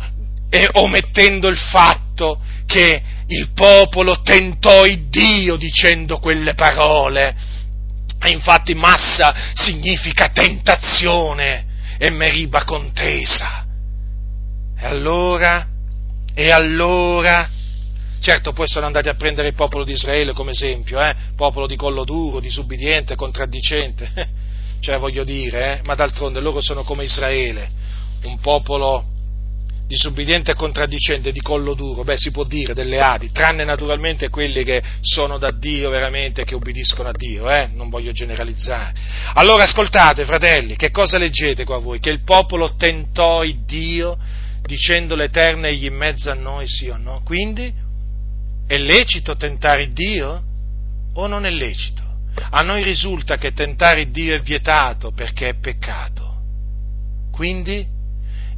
e 0.53 0.69
omettendo 0.73 1.47
il 1.47 1.57
fatto 1.57 2.39
che 2.67 3.01
il 3.25 3.49
popolo 3.55 4.21
tentò 4.21 4.85
il 4.85 5.09
Dio 5.09 5.55
dicendo 5.55 6.19
quelle 6.19 6.53
parole. 6.53 7.35
E 8.19 8.29
infatti 8.29 8.75
massa 8.75 9.33
significa 9.55 10.29
tentazione 10.29 11.65
e 11.97 12.11
meriba 12.11 12.65
contesa. 12.65 13.65
E 14.77 14.85
allora, 14.85 15.67
e 16.35 16.51
allora, 16.51 17.49
certo 18.19 18.53
poi 18.53 18.67
sono 18.67 18.85
andati 18.85 19.09
a 19.09 19.15
prendere 19.15 19.47
il 19.47 19.55
popolo 19.55 19.83
di 19.83 19.93
Israele 19.93 20.33
come 20.33 20.51
esempio, 20.51 21.01
eh? 21.01 21.15
popolo 21.35 21.65
di 21.65 21.75
collo 21.75 22.03
duro, 22.03 22.39
disubbidiente, 22.39 23.15
contraddicente, 23.15 24.29
cioè 24.81 24.99
voglio 24.99 25.23
dire, 25.23 25.79
eh? 25.79 25.81
ma 25.83 25.95
d'altronde 25.95 26.39
loro 26.39 26.61
sono 26.61 26.83
come 26.83 27.05
Israele, 27.05 27.67
un 28.25 28.39
popolo 28.39 29.12
disubbidiente 29.93 30.51
e 30.51 30.55
contraddicente 30.55 31.31
di 31.31 31.39
collo 31.39 31.75
duro, 31.75 32.03
beh 32.03 32.17
si 32.17 32.31
può 32.31 32.43
dire 32.43 32.73
delle 32.73 32.97
Adi, 32.97 33.31
tranne 33.31 33.63
naturalmente 33.63 34.29
quelli 34.29 34.63
che 34.63 34.81
sono 35.01 35.37
da 35.37 35.51
Dio 35.51 35.89
veramente, 35.91 36.43
che 36.43 36.55
obbediscono 36.55 37.09
a 37.09 37.13
Dio, 37.15 37.49
eh? 37.49 37.69
non 37.73 37.89
voglio 37.89 38.11
generalizzare. 38.11 38.93
Allora 39.35 39.63
ascoltate 39.63 40.25
fratelli, 40.25 40.75
che 40.75 40.89
cosa 40.89 41.19
leggete 41.19 41.63
qua 41.63 41.77
voi? 41.77 41.99
Che 41.99 42.09
il 42.09 42.23
popolo 42.23 42.75
tentò 42.75 43.43
il 43.43 43.63
Dio 43.65 44.17
dicendo 44.63 45.15
l'Eterno 45.15 45.67
egli 45.67 45.85
in 45.85 45.95
mezzo 45.95 46.31
a 46.31 46.35
noi 46.35 46.67
sì 46.67 46.89
o 46.89 46.97
no? 46.97 47.21
Quindi 47.23 47.71
è 48.65 48.77
lecito 48.77 49.35
tentare 49.35 49.91
Dio 49.91 50.41
o 51.13 51.27
non 51.27 51.45
è 51.45 51.51
lecito? 51.51 52.01
A 52.49 52.63
noi 52.63 52.81
risulta 52.81 53.37
che 53.37 53.53
tentare 53.53 54.09
Dio 54.09 54.33
è 54.33 54.41
vietato 54.41 55.11
perché 55.11 55.49
è 55.49 55.53
peccato. 55.53 56.31
Quindi 57.31 58.01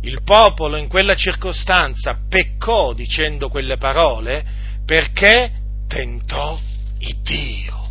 il 0.06 0.22
popolo 0.24 0.78
in 0.78 0.88
quella 0.88 1.16
circostanza 1.16 2.20
peccò 2.30 2.94
dicendo 2.94 3.50
quelle 3.50 3.78
parole 3.78 4.46
perché 4.86 5.52
tentò 5.88 6.60
il 7.00 7.18
Dio. 7.22 7.88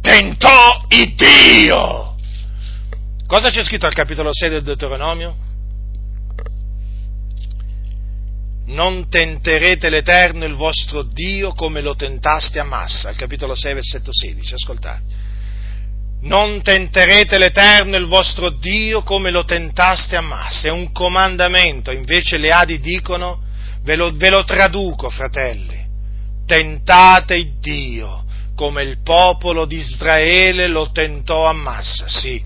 Tentò 0.00 0.84
il 0.88 1.14
Dio! 1.14 2.14
Cosa 3.26 3.50
c'è 3.50 3.64
scritto 3.64 3.86
al 3.86 3.94
capitolo 3.94 4.32
6 4.32 4.50
del 4.50 4.62
Deuteronomio? 4.62 5.44
Non 8.66 9.08
tenterete 9.08 9.90
l'Eterno 9.90 10.44
il 10.44 10.54
vostro 10.54 11.02
Dio 11.02 11.52
come 11.52 11.80
lo 11.80 11.96
tentaste 11.96 12.60
a 12.60 12.64
Massa, 12.64 13.08
al 13.08 13.16
capitolo 13.16 13.54
6, 13.56 13.74
versetto 13.74 14.12
16, 14.12 14.54
ascoltate 14.54 15.25
non 16.26 16.60
tenterete 16.62 17.38
l'Eterno 17.38 17.96
il 17.96 18.06
vostro 18.06 18.50
Dio 18.50 19.02
come 19.02 19.30
lo 19.30 19.44
tentaste 19.44 20.16
a 20.16 20.20
massa, 20.20 20.68
è 20.68 20.70
un 20.70 20.92
comandamento, 20.92 21.90
invece 21.90 22.36
le 22.36 22.50
Adi 22.50 22.80
dicono, 22.80 23.42
ve 23.82 23.96
lo, 23.96 24.10
ve 24.12 24.30
lo 24.30 24.44
traduco 24.44 25.08
fratelli, 25.08 25.84
tentate 26.44 27.36
il 27.36 27.58
Dio 27.60 28.24
come 28.56 28.82
il 28.82 29.02
popolo 29.02 29.66
di 29.66 29.76
Israele 29.76 30.66
lo 30.66 30.90
tentò 30.90 31.46
a 31.46 31.52
massa, 31.52 32.08
sì, 32.08 32.42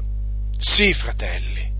sì 0.58 0.92
fratelli, 0.92 1.70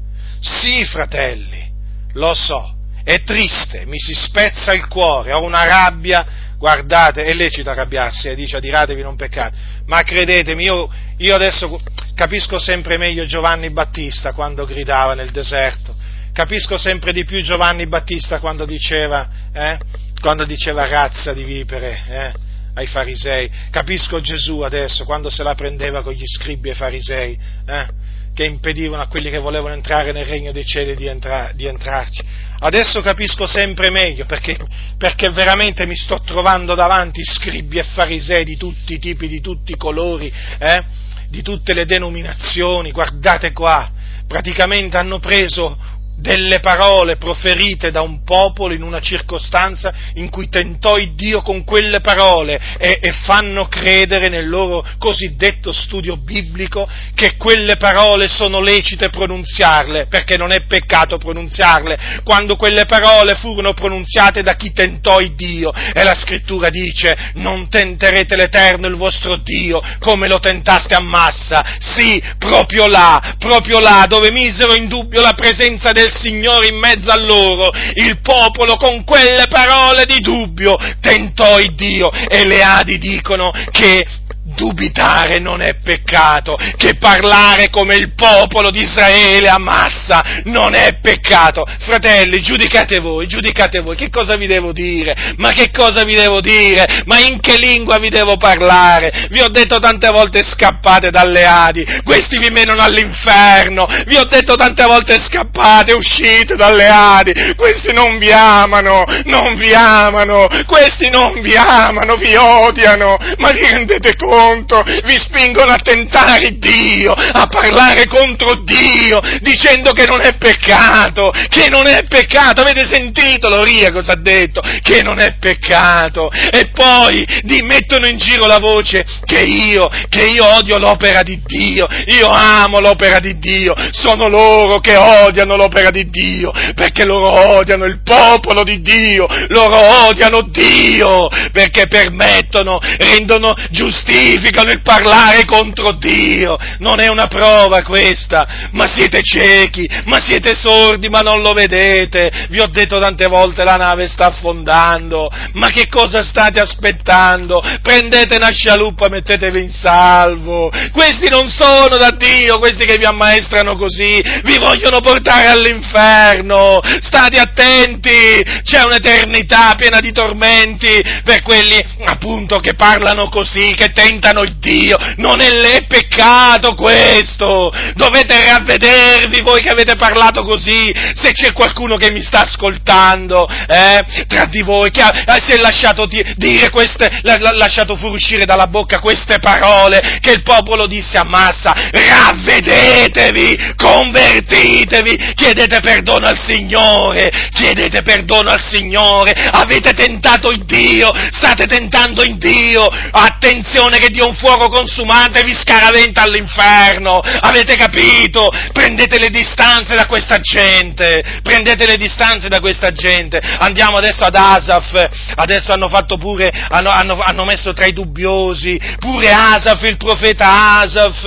sì 0.41 0.85
fratelli, 0.85 1.71
lo 2.15 2.33
so, 2.35 2.77
è 3.05 3.23
triste, 3.23 3.85
mi 3.87 3.99
si 3.99 4.15
spezza 4.15 4.73
il 4.73 4.87
cuore, 4.89 5.33
ho 5.33 5.43
una 5.43 5.67
rabbia, 5.67 6.27
guardate, 6.61 7.25
è 7.25 7.33
lecito 7.33 7.71
arrabbiarsi, 7.71 8.29
eh, 8.29 8.35
dice 8.35 8.59
adiratevi 8.59 9.01
non 9.01 9.17
peccate, 9.17 9.57
ma 9.87 10.03
credetemi, 10.03 10.65
io, 10.65 10.91
io 11.17 11.35
adesso 11.35 11.81
capisco 12.15 12.59
sempre 12.59 12.99
meglio 12.99 13.25
Giovanni 13.25 13.71
Battista 13.71 14.35
quando 14.35 14.67
gridava 14.67 15.15
nel 15.15 15.31
deserto, 15.31 15.97
capisco 16.35 16.77
sempre 16.77 17.15
di 17.15 17.25
più 17.25 17.41
Giovanni 17.41 17.87
Battista 17.87 18.41
quando 18.41 18.67
diceva, 18.67 19.27
eh, 19.55 19.79
quando 20.21 20.45
diceva 20.45 20.87
razza 20.87 21.33
di 21.33 21.45
vipere, 21.45 22.03
eh, 22.07 22.33
ai 22.75 22.87
farisei, 22.87 23.51
capisco 23.71 24.21
Gesù 24.21 24.61
adesso 24.61 25.07
quando 25.07 25.31
se 25.31 25.43
la 25.43 25.55
prendeva 25.55 26.03
con 26.03 26.13
gli 26.13 26.27
scribi 26.27 26.69
e 26.69 26.75
farisei, 26.75 27.39
eh, 27.67 27.87
che 28.35 28.45
impedivano 28.45 29.03
a 29.03 29.07
quelli 29.07 29.31
che 29.31 29.39
volevano 29.39 29.75
entrare 29.75 30.13
nel 30.13 30.25
regno 30.25 30.53
dei 30.53 30.65
cieli 30.65 30.95
di, 30.95 31.07
entra- 31.07 31.51
di 31.55 31.67
entrarci. 31.67 32.23
Adesso 32.61 33.01
capisco 33.01 33.47
sempre 33.47 33.91
meglio 33.91 34.27
perché, 34.27 34.57
perché, 34.99 35.31
veramente 35.31 35.87
mi 35.87 35.97
sto 35.97 36.21
trovando 36.21 36.75
davanti 36.75 37.25
scribi 37.25 37.79
e 37.79 37.85
farisei 37.85 38.45
di 38.45 38.57
tutti 38.57 38.95
i 38.95 38.99
tipi, 38.99 39.29
di 39.29 39.41
tutti 39.41 39.73
i 39.73 39.77
colori, 39.77 40.33
eh? 40.59 40.83
di 41.29 41.43
tutte 41.43 41.73
le 41.73 41.87
denominazioni. 41.87 42.91
Guardate 42.91 43.53
qua, 43.53 43.91
praticamente 44.27 44.97
hanno 44.97 45.19
preso 45.19 45.79
delle 46.21 46.61
parole 46.61 47.17
proferite 47.17 47.91
da 47.91 48.03
un 48.03 48.23
popolo 48.23 48.75
in 48.75 48.83
una 48.83 49.01
circostanza 49.01 49.93
in 50.15 50.29
cui 50.31 50.49
tentò 50.49 50.99
il 50.99 51.15
Dio 51.15 51.43
con 51.43 51.65
quelle 51.65 52.01
parole 52.01 52.61
e, 52.79 52.99
e, 53.01 53.13
fanno 53.13 53.67
credere 53.69 54.29
nel 54.29 54.49
loro 54.49 54.87
cosiddetto 54.99 55.73
studio 55.73 56.17
biblico 56.17 56.89
che 57.15 57.37
quelle 57.37 57.77
parole 57.77 58.29
sono 58.29 58.61
lecite 58.61 59.09
pronunziarle, 59.09 60.07
perché 60.07 60.37
non 60.37 60.53
è 60.53 60.65
peccato 60.67 61.19
pronunziarle, 61.19 62.21
quando 62.25 62.57
quelle 62.57 62.85
parole 62.85 63.35
furono 63.35 63.73
pronunziate 63.73 64.43
da 64.43 64.55
chi 64.55 64.73
tentò 64.73 65.21
il 65.21 65.35
Dio 65.35 65.73
e 65.73 66.03
la 66.03 66.15
scrittura 66.15 66.69
dice 66.71 67.17
non 67.35 67.69
tenterete 67.69 68.37
l'Eterno 68.37 68.87
il 68.87 68.97
vostro 68.97 69.37
Dio 69.37 69.83
come 69.99 70.29
lo 70.29 70.39
tentaste 70.39 70.95
a 70.95 71.01
massa, 71.01 71.65
sì, 71.79 72.23
proprio 72.39 72.87
là, 72.87 73.37
proprio 73.39 73.81
là 73.81 74.05
dove 74.09 74.31
misero 74.31 74.75
in 74.75 74.89
dubbio 74.89 75.21
la 75.21 75.35
presenza 75.35 75.93
del 75.93 76.10
Signore 76.11 76.69
in 76.69 76.77
mezzo 76.77 77.11
a 77.11 77.17
loro, 77.17 77.71
il 77.95 78.21
popolo 78.21 78.77
con 78.77 79.05
quelle 79.05 79.47
parole 79.49 80.07
di 80.07 80.21
dubbio 80.21 80.77
tentò 81.01 81.59
il 81.59 81.75
Dio 81.75 82.11
e 82.11 82.47
le 82.47 82.63
Adi 82.63 82.99
dicono 82.99 83.53
che 83.71 84.07
dubitare 84.55 85.39
non 85.39 85.61
è 85.61 85.77
peccato, 85.83 86.57
che 86.77 86.97
parlare 86.97 87.71
come 87.71 87.97
il 87.97 88.15
popolo 88.15 88.71
di 88.71 88.83
Israele 88.83 89.49
a 89.49 89.59
massa 89.59 90.43
non 90.45 90.75
è 90.75 90.99
peccato. 91.01 91.65
Fratelli, 91.81 92.41
giudicate 92.43 92.99
voi, 92.99 93.27
giudicate 93.27 93.81
voi, 93.81 93.97
che 93.97 94.11
cosa 94.11 94.37
vi 94.37 94.47
devo 94.47 94.73
dire? 94.73 95.35
Ma 95.37 95.53
che 95.53 95.71
cosa 95.71 96.05
vi 96.05 96.15
devo 96.15 96.41
dire? 96.41 97.03
Ma 97.07 97.19
in 97.19 97.41
che 97.41 97.57
lingua 97.57 97.99
vi 97.99 98.09
devo 98.09 98.37
parlare? 98.37 99.29
Vi 99.31 99.41
ho 99.41 99.49
detto 99.49 99.79
tante 99.79 100.09
volte 100.11 100.43
scappate 100.43 101.11
dalle 101.11 101.45
Adi, 101.45 101.87
questi 102.05 102.39
vi 102.39 102.51
menano 102.51 102.83
all'inferno, 102.83 103.87
vi 104.07 104.17
ho 104.17 104.25
detto 104.25 104.55
tante 104.55 104.85
volte 104.85 105.21
scappate, 105.21 105.93
uscite 105.93 106.57
dalle 106.57 106.89
Adi, 106.89 107.55
questi 107.57 107.93
non 107.93 108.19
vi 108.19 108.33
amano, 108.33 109.05
non 109.25 109.57
vi 109.57 109.73
amano, 109.75 110.47
questi 110.67 111.11
non 111.11 111.41
vi 111.41 111.55
amano, 111.55 112.17
vi 112.17 112.35
odiano, 112.37 113.17
ma 113.39 113.51
vi 113.53 113.67
rendete 113.71 114.17
conto? 114.17 114.40
Conto, 114.41 114.83
vi 115.05 115.19
spingono 115.19 115.73
a 115.73 115.79
tentare 115.83 116.59
Dio, 116.59 117.13
a 117.13 117.47
parlare 117.47 118.07
contro 118.07 118.63
Dio, 118.65 119.21
dicendo 119.41 119.93
che 119.93 120.07
non 120.07 120.21
è 120.21 120.37
peccato, 120.37 121.33
che 121.49 121.69
non 121.69 121.87
è 121.87 122.05
peccato, 122.09 122.63
avete 122.63 122.87
sentito 122.91 123.49
Loria 123.49 123.93
cosa 123.93 124.13
ha 124.13 124.17
detto? 124.17 124.63
Che 124.83 125.03
non 125.03 125.19
è 125.19 125.37
peccato, 125.39 126.31
e 126.31 126.71
poi 126.73 127.27
di, 127.43 127.63
mettono 127.63 128.07
in 128.07 128.17
giro 128.17 128.47
la 128.47 128.59
voce 128.59 129.05
che 129.25 129.43
io, 129.43 129.89
che 130.09 130.23
io 130.23 130.47
odio 130.57 130.79
l'opera 130.79 131.23
di 131.23 131.41
Dio, 131.45 131.87
io 132.07 132.29
amo 132.29 132.81
l'opera 132.81 133.19
di 133.19 133.39
Dio, 133.39 133.75
sono 133.91 134.29
loro 134.29 134.81
che 134.81 134.97
odiano 134.97 135.57
l'opera 135.57 135.91
di 135.91 136.09
Dio, 136.09 136.53
perché 136.75 137.05
loro 137.05 137.57
odiano 137.57 137.85
il 137.85 138.01
popolo 138.03 138.63
di 138.63 138.81
Dio, 138.81 139.27
loro 139.49 140.07
odiano 140.07 140.43
Dio, 140.43 141.29
perché 141.53 141.87
permettono, 141.87 142.79
rendono 142.99 143.55
giustizia, 143.71 144.20
giustificano 144.21 144.71
il 144.71 144.83
parlare 144.83 145.45
contro 145.45 145.93
Dio. 145.93 146.59
Non 146.79 147.01
è 147.01 147.09
una 147.09 147.27
prova 147.27 147.83
questa, 147.83 148.69
ma 148.73 148.87
siete 148.87 149.23
ciechi, 149.23 149.89
ma 150.05 150.21
siete 150.21 150.55
sordi, 150.55 151.09
ma 151.09 151.21
non 151.21 151.41
lo 151.41 151.53
vedete. 151.53 152.31
Vi 152.49 152.61
ho 152.61 152.67
detto 152.67 153.01
tante 153.01 153.27
volte 153.27 153.65
la 153.65 153.77
nave 153.77 154.07
sta 154.07 154.27
affondando, 154.27 155.31
ma 155.55 155.69
che 155.71 155.89
cosa 155.89 156.23
state 156.23 156.61
aspettando? 156.61 157.63
Prendete 157.83 158.37
una 158.37 158.51
scialuppa, 158.51 159.09
mettetevi 159.09 159.63
in 159.63 159.71
salvo. 159.71 160.71
Questi 160.93 161.29
non 161.29 161.49
sono 161.49 161.97
da 161.97 162.11
Dio, 162.11 162.59
questi 162.59 162.85
che 162.85 162.99
vi 162.99 163.05
ammaestrano 163.05 163.77
così, 163.77 164.23
vi 164.45 164.59
vogliono 164.59 165.01
portare 165.01 165.49
all'inferno. 165.49 166.81
State 167.01 167.39
attenti, 167.39 168.43
c'è 168.63 168.83
un'eternità 168.85 169.75
piena 169.77 170.01
di 170.01 170.13
tormenti 170.13 171.03
per 171.25 171.43
quelli 171.43 171.83
appunto 172.05 172.59
che 172.61 172.75
parlano 172.75 173.29
così, 173.29 173.75
che 173.75 173.93
tentano 173.93 174.10
il 174.43 174.57
Dio, 174.59 174.97
non 175.17 175.41
è 175.41 175.87
peccato 175.87 176.75
questo, 176.75 177.73
dovete 177.95 178.45
ravvedervi 178.45 179.41
voi 179.41 179.63
che 179.63 179.71
avete 179.71 179.97
parlato 179.97 180.45
così, 180.45 180.93
se 181.15 181.33
c'è 181.33 181.53
qualcuno 181.53 181.97
che 181.97 182.11
mi 182.11 182.21
sta 182.21 182.43
ascoltando, 182.43 183.49
eh, 183.49 184.05
tra 184.27 184.47
di 184.47 184.63
voi, 184.63 184.91
che 184.91 185.03
ha, 185.03 185.37
eh, 185.37 185.41
si 185.45 185.53
è 185.53 185.57
lasciato 185.59 186.07
dire 186.07 186.71
queste, 186.71 187.21
lasciato 187.23 187.97
fuoriuscire 187.97 188.45
dalla 188.45 188.67
bocca 188.67 188.99
queste 188.99 189.39
parole 189.39 190.19
che 190.21 190.33
il 190.33 190.43
popolo 190.43 190.87
disse 190.87 191.19
a 191.19 191.25
massa, 191.25 191.73
ravvedetevi, 191.91 193.75
convertitevi, 193.77 195.35
chiedete 195.35 195.81
perdono 195.81 196.27
al 196.27 196.39
Signore, 196.39 197.31
chiedete 197.53 198.03
perdono 198.03 198.51
al 198.51 198.63
Signore, 198.63 199.33
avete 199.33 199.93
tentato 199.93 200.51
il 200.51 200.65
Dio, 200.65 201.11
state 201.31 201.67
tentando 201.67 202.23
il 202.23 202.37
Dio, 202.39 202.87
attenzione 203.11 203.99
che 204.01 204.09
Dio 204.09 204.27
un 204.27 204.35
fuoco 204.35 204.69
consumante 204.69 205.43
vi 205.43 205.55
scaraventa 205.55 206.23
all'inferno, 206.23 207.21
avete 207.21 207.77
capito? 207.77 208.49
Prendete 208.73 209.19
le 209.19 209.29
distanze 209.29 209.95
da 209.95 210.07
questa 210.07 210.41
gente, 210.41 211.23
prendete 211.43 211.87
le 211.87 211.97
distanze 211.97 212.49
da 212.49 212.61
questa 212.61 212.93
gente, 212.93 213.39
andiamo 213.39 213.99
adesso 213.99 214.25
ad 214.25 214.35
Asaf, 214.35 215.09
adesso 215.37 215.73
hanno 215.73 215.89
fatto 215.89 216.17
pure, 216.17 216.51
hanno, 216.71 216.89
hanno, 216.89 217.21
hanno 217.21 217.45
messo 217.45 217.75
tra 217.75 217.85
i 217.85 217.93
dubbiosi, 217.93 218.81
pure 218.99 219.31
Asaf, 219.31 219.83
il 219.83 219.99
profeta 219.99 220.79
Asaf, 220.81 221.23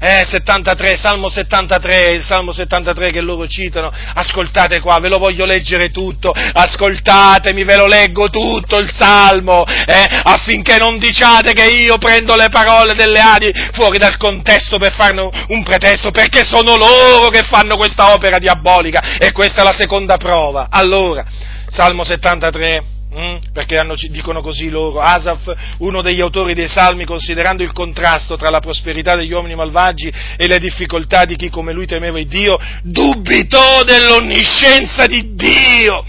eh, 0.00 0.24
73, 0.24 0.96
Salmo 0.96 1.28
73, 1.28 2.10
il 2.10 2.24
Salmo 2.24 2.52
73 2.52 3.12
che 3.12 3.20
loro 3.20 3.46
citano, 3.46 3.92
ascoltate 4.14 4.80
qua, 4.80 4.98
ve 4.98 5.08
lo 5.08 5.18
voglio 5.18 5.44
leggere 5.44 5.90
tutto, 5.90 6.32
ascoltatemi, 6.32 7.64
ve 7.64 7.76
lo 7.76 7.86
leggo 7.86 8.30
tutto 8.30 8.78
il 8.78 8.90
Salmo, 8.90 9.64
eh, 9.66 10.08
affinché 10.22 10.78
non 10.78 10.98
diciate 10.98 11.52
che 11.52 11.64
io 11.64 11.98
prendo 11.98 12.12
prendo 12.14 12.36
le 12.36 12.48
parole 12.48 12.94
delle 12.94 13.18
Adi 13.18 13.52
fuori 13.72 13.98
dal 13.98 14.16
contesto 14.16 14.78
per 14.78 14.92
farne 14.92 15.28
un 15.48 15.62
pretesto, 15.64 16.12
perché 16.12 16.44
sono 16.44 16.76
loro 16.76 17.28
che 17.28 17.42
fanno 17.42 17.76
questa 17.76 18.12
opera 18.12 18.38
diabolica 18.38 19.18
e 19.18 19.32
questa 19.32 19.62
è 19.62 19.64
la 19.64 19.72
seconda 19.72 20.16
prova. 20.16 20.68
Allora, 20.70 21.24
Salmo 21.68 22.04
73. 22.04 22.92
Mm? 23.16 23.36
perché 23.52 23.78
hanno, 23.78 23.94
dicono 24.10 24.40
così 24.40 24.68
loro, 24.68 24.98
Asaf, 24.98 25.54
uno 25.78 26.02
degli 26.02 26.20
autori 26.20 26.52
dei 26.52 26.66
salmi, 26.66 27.04
considerando 27.04 27.62
il 27.62 27.72
contrasto 27.72 28.36
tra 28.36 28.50
la 28.50 28.58
prosperità 28.58 29.14
degli 29.14 29.30
uomini 29.30 29.54
malvagi 29.54 30.12
e 30.36 30.48
le 30.48 30.58
difficoltà 30.58 31.24
di 31.24 31.36
chi 31.36 31.48
come 31.48 31.72
lui 31.72 31.86
temeva 31.86 32.18
il 32.18 32.26
Dio, 32.26 32.58
dubitò 32.82 33.84
dell'onniscienza 33.84 35.06
di 35.06 35.32
Dio 35.32 36.04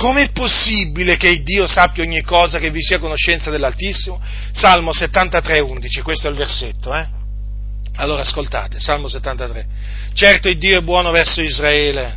Com'è 0.00 0.30
possibile 0.30 1.18
che 1.18 1.42
Dio 1.42 1.66
sappia 1.66 2.02
ogni 2.02 2.22
cosa, 2.22 2.58
che 2.58 2.70
vi 2.70 2.80
sia 2.80 2.98
conoscenza 2.98 3.50
dell'Altissimo? 3.50 4.18
Salmo 4.50 4.94
73, 4.94 5.60
11, 5.60 6.00
questo 6.00 6.26
è 6.26 6.30
il 6.30 6.38
versetto, 6.38 6.94
eh? 6.94 7.06
Allora 7.96 8.22
ascoltate, 8.22 8.80
Salmo 8.80 9.08
73. 9.08 9.66
Certo 10.14 10.48
il 10.48 10.56
Dio 10.56 10.78
è 10.78 10.80
buono 10.80 11.10
verso 11.10 11.42
Israele, 11.42 12.16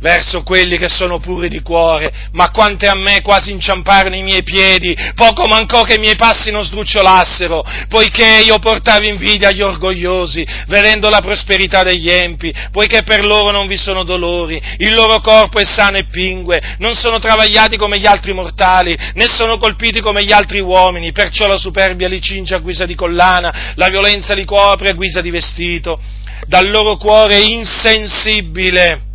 verso 0.00 0.42
quelli 0.42 0.78
che 0.78 0.88
sono 0.88 1.18
puri 1.18 1.48
di 1.48 1.60
cuore, 1.60 2.12
ma 2.32 2.50
quante 2.50 2.86
a 2.86 2.94
me 2.94 3.20
quasi 3.20 3.50
inciamparono 3.50 4.14
i 4.14 4.22
miei 4.22 4.42
piedi, 4.42 4.96
poco 5.14 5.46
mancò 5.46 5.82
che 5.82 5.94
i 5.94 5.98
miei 5.98 6.16
passi 6.16 6.50
non 6.50 6.64
sdrucciolassero, 6.64 7.64
poiché 7.88 8.42
io 8.44 8.58
portavo 8.58 9.04
invidia 9.04 9.48
agli 9.48 9.62
orgogliosi, 9.62 10.46
vedendo 10.66 11.08
la 11.08 11.20
prosperità 11.20 11.82
degli 11.82 12.08
empi, 12.08 12.54
poiché 12.70 13.02
per 13.02 13.24
loro 13.24 13.50
non 13.50 13.66
vi 13.66 13.76
sono 13.76 14.04
dolori, 14.04 14.60
il 14.78 14.94
loro 14.94 15.20
corpo 15.20 15.58
è 15.58 15.64
sano 15.64 15.96
e 15.96 16.06
pingue, 16.06 16.76
non 16.78 16.94
sono 16.94 17.18
travagliati 17.18 17.76
come 17.76 17.98
gli 17.98 18.06
altri 18.06 18.32
mortali, 18.32 18.96
né 19.14 19.26
sono 19.26 19.58
colpiti 19.58 20.00
come 20.00 20.22
gli 20.22 20.32
altri 20.32 20.60
uomini, 20.60 21.12
perciò 21.12 21.46
la 21.46 21.58
superbia 21.58 22.08
li 22.08 22.20
cinge 22.20 22.54
a 22.54 22.58
guisa 22.58 22.86
di 22.86 22.94
collana, 22.94 23.72
la 23.74 23.88
violenza 23.88 24.34
li 24.34 24.44
copre 24.44 24.90
a 24.90 24.94
guisa 24.94 25.20
di 25.20 25.30
vestito, 25.30 26.00
dal 26.46 26.70
loro 26.70 26.96
cuore 26.96 27.40
insensibile 27.40 29.07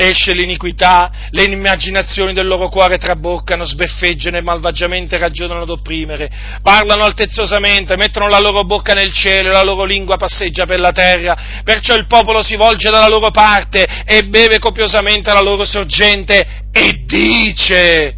esce 0.00 0.32
l'iniquità, 0.32 1.10
le 1.30 1.44
immaginazioni 1.44 2.32
del 2.32 2.46
loro 2.46 2.68
cuore 2.68 2.96
traboccano, 2.96 3.64
sbeffeggiano 3.64 4.38
e 4.38 4.40
malvagiamente 4.40 5.18
ragionano 5.18 5.62
ad 5.62 5.68
opprimere, 5.68 6.30
parlano 6.62 7.04
altezzosamente, 7.04 7.96
mettono 7.96 8.28
la 8.28 8.40
loro 8.40 8.64
bocca 8.64 8.94
nel 8.94 9.12
cielo 9.12 9.50
e 9.50 9.52
la 9.52 9.62
loro 9.62 9.84
lingua 9.84 10.16
passeggia 10.16 10.64
per 10.64 10.80
la 10.80 10.92
terra, 10.92 11.36
perciò 11.62 11.94
il 11.94 12.06
popolo 12.06 12.42
si 12.42 12.56
volge 12.56 12.90
dalla 12.90 13.08
loro 13.08 13.30
parte 13.30 13.86
e 14.06 14.24
beve 14.24 14.58
copiosamente 14.58 15.32
la 15.32 15.42
loro 15.42 15.66
sorgente 15.66 16.46
e 16.72 17.04
dice, 17.04 18.14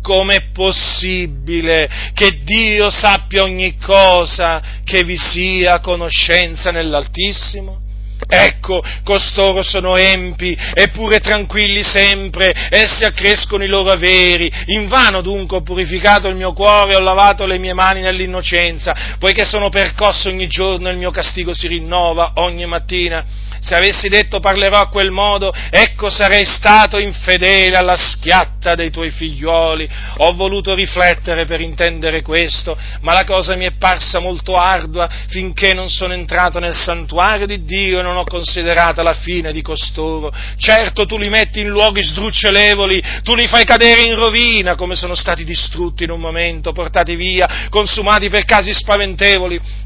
com'è 0.00 0.52
possibile 0.52 2.12
che 2.14 2.38
Dio 2.44 2.88
sappia 2.88 3.42
ogni 3.42 3.76
cosa, 3.76 4.62
che 4.84 5.02
vi 5.04 5.18
sia 5.18 5.80
conoscenza 5.80 6.70
nell'Altissimo? 6.70 7.84
Ecco, 8.28 8.82
costoro 9.04 9.62
sono 9.62 9.96
empi, 9.96 10.58
eppure 10.74 11.20
tranquilli 11.20 11.84
sempre, 11.84 12.52
essi 12.70 13.04
accrescono 13.04 13.62
i 13.62 13.68
loro 13.68 13.92
averi. 13.92 14.52
Invano 14.66 15.20
dunque 15.20 15.58
ho 15.58 15.62
purificato 15.62 16.26
il 16.26 16.34
mio 16.34 16.52
cuore, 16.52 16.96
ho 16.96 17.00
lavato 17.00 17.46
le 17.46 17.58
mie 17.58 17.72
mani 17.72 18.00
nell'innocenza, 18.00 19.16
poiché 19.20 19.44
sono 19.44 19.68
percosso 19.68 20.28
ogni 20.28 20.48
giorno 20.48 20.88
e 20.88 20.92
il 20.92 20.98
mio 20.98 21.10
castigo 21.10 21.54
si 21.54 21.68
rinnova 21.68 22.32
ogni 22.34 22.66
mattina. 22.66 23.24
Se 23.60 23.74
avessi 23.74 24.08
detto 24.08 24.38
parlerò 24.38 24.78
a 24.78 24.88
quel 24.88 25.10
modo, 25.10 25.52
ecco 25.70 26.10
sarei 26.10 26.44
stato 26.44 26.98
infedele 26.98 27.76
alla 27.76 27.96
schiatta 27.96 28.74
dei 28.74 28.90
tuoi 28.90 29.10
figlioli. 29.10 29.88
Ho 30.18 30.34
voluto 30.34 30.74
riflettere 30.74 31.46
per 31.46 31.60
intendere 31.60 32.22
questo, 32.22 32.76
ma 33.00 33.12
la 33.12 33.24
cosa 33.24 33.56
mi 33.56 33.64
è 33.64 33.72
parsa 33.72 34.18
molto 34.18 34.56
ardua 34.56 35.08
finché 35.28 35.74
non 35.74 35.88
sono 35.88 36.12
entrato 36.12 36.58
nel 36.58 36.74
santuario 36.74 37.46
di 37.46 37.64
Dio 37.64 37.98
e 37.98 38.02
non 38.02 38.15
ho 38.20 38.24
considerata 38.24 39.02
la 39.02 39.14
fine 39.14 39.52
di 39.52 39.62
costoro. 39.62 40.32
Certo 40.56 41.06
tu 41.06 41.16
li 41.18 41.28
metti 41.28 41.60
in 41.60 41.68
luoghi 41.68 42.02
sdrucciolevoli, 42.02 43.02
tu 43.22 43.34
li 43.34 43.46
fai 43.46 43.64
cadere 43.64 44.02
in 44.02 44.14
rovina 44.14 44.74
come 44.74 44.94
sono 44.94 45.14
stati 45.14 45.44
distrutti 45.44 46.04
in 46.04 46.10
un 46.10 46.20
momento, 46.20 46.72
portati 46.72 47.14
via, 47.16 47.68
consumati 47.70 48.28
per 48.28 48.44
casi 48.44 48.72
spaventevoli 48.72 49.84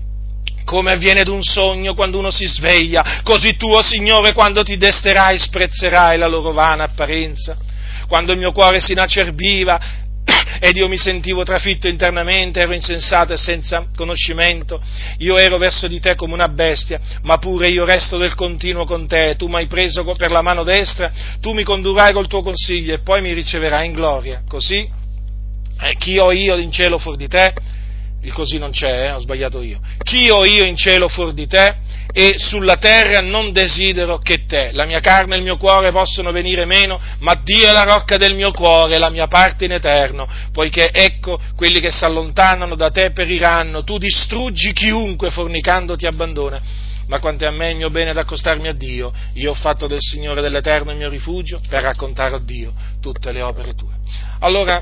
come 0.65 0.93
avviene 0.93 1.25
d'un 1.25 1.43
sogno 1.43 1.95
quando 1.95 2.19
uno 2.19 2.31
si 2.31 2.47
sveglia, 2.47 3.21
così 3.25 3.57
tu, 3.57 3.67
oh 3.67 3.83
Signore, 3.83 4.33
quando 4.33 4.63
ti 4.63 4.77
desterai, 4.77 5.37
sprezzerai 5.37 6.17
la 6.17 6.29
loro 6.29 6.53
vana 6.53 6.85
apparenza. 6.85 7.57
Quando 8.07 8.33
il 8.33 8.39
mio 8.39 8.53
cuore 8.53 8.81
si 8.81 8.93
inacerbiva 8.93 9.81
ed 10.61 10.77
io 10.77 10.89
mi 10.89 10.97
sentivo 10.97 11.45
trafitto 11.45 11.89
internamente, 11.89 12.61
ero 12.61 12.75
insensato 12.75 13.33
e 13.33 13.37
senza 13.37 13.87
conoscimento, 13.95 14.81
io 15.19 15.37
ero 15.37 15.59
verso 15.59 15.89
di 15.89 16.01
te 16.01 16.15
come 16.15 16.35
una 16.35 16.49
bestia, 16.49 17.01
ma 17.23 17.39
pure 17.39 17.69
io 17.69 17.85
resto 17.85 18.19
del 18.19 18.35
continuo 18.35 18.85
con 18.85 19.07
te, 19.07 19.37
tu 19.37 19.49
mi 19.49 19.57
hai 19.57 19.67
preso 19.67 20.05
per 20.05 20.31
la 20.31 20.43
mano 20.43 20.63
destra, 20.63 21.11
tu 21.41 21.53
mi 21.53 21.63
condurrai 21.63 22.13
col 22.13 22.29
tuo 22.29 22.43
consiglio 22.43 22.95
e 22.95 23.01
poi 23.01 23.21
mi 23.21 23.33
riceverai 23.33 23.87
in 23.87 23.93
gloria. 23.93 24.43
Così, 24.49 24.89
eh, 25.81 25.95
chi 25.97 26.19
ho 26.19 26.33
io 26.33 26.57
in 26.57 26.71
cielo 26.71 26.99
fuori 26.99 27.17
di 27.17 27.29
te? 27.29 27.53
il 28.23 28.33
così 28.33 28.59
non 28.59 28.71
c'è, 28.71 29.07
eh, 29.07 29.13
ho 29.13 29.19
sbagliato 29.19 29.63
io. 29.63 29.81
Chi 30.03 30.29
ho 30.31 30.45
io 30.45 30.65
in 30.65 30.77
cielo 30.77 31.09
fuori 31.09 31.35
di 31.35 31.47
te? 31.47 31.77
E 32.13 32.35
sulla 32.39 32.77
terra 32.77 33.21
non 33.21 33.53
desidero 33.53 34.19
che 34.19 34.45
te. 34.47 34.71
La 34.73 34.85
mia 34.85 35.01
carne 35.01 35.35
e 35.35 35.39
il 35.39 35.45
mio 35.45 35.57
cuore 35.57 35.93
possono 35.93 36.33
venire 36.33 36.65
meno, 36.65 37.01
ma 37.21 37.41
Dio 37.43 37.69
è 37.69 37.73
la 37.73 37.85
rocca 37.85 38.17
del 38.17 38.35
mio 38.35 38.51
cuore, 38.51 38.99
la 38.99 39.11
mia 39.11 39.27
parte 39.27 39.65
in 39.65 39.73
eterno, 39.73 40.29
poiché 40.53 40.91
ecco 40.93 41.39
quelli 41.57 41.81
che 41.81 41.91
si 41.91 42.05
allontanano 42.05 42.75
da 42.75 42.91
te 42.91 43.13
periranno, 43.13 43.85
tu 43.85 43.99
distruggi 43.99 44.73
chiunque 44.73 45.31
fornicando 45.31 45.97
ti 45.97 46.07
abbandona. 46.07 46.61
Ma 47.07 47.19
quanto 47.19 47.45
è 47.45 47.49
a 47.49 47.51
me 47.51 47.71
il 47.71 47.77
mio 47.77 47.91
bene 47.91 48.11
ad 48.11 48.19
accostarmi 48.19 48.69
a 48.69 48.73
Dio, 48.73 49.13
io 49.35 49.51
ho 49.51 49.55
fatto 49.55 49.89
del 49.89 49.99
Signore 50.01 50.41
dell'Eterno 50.41 50.93
il 50.93 50.97
mio 50.97 51.09
rifugio 51.09 51.61
per 51.69 51.83
raccontare 51.83 52.37
a 52.37 52.41
Dio 52.41 52.73
tutte 53.01 53.33
le 53.33 53.43
opere 53.43 53.75
tue. 53.75 53.95
Allora, 54.39 54.81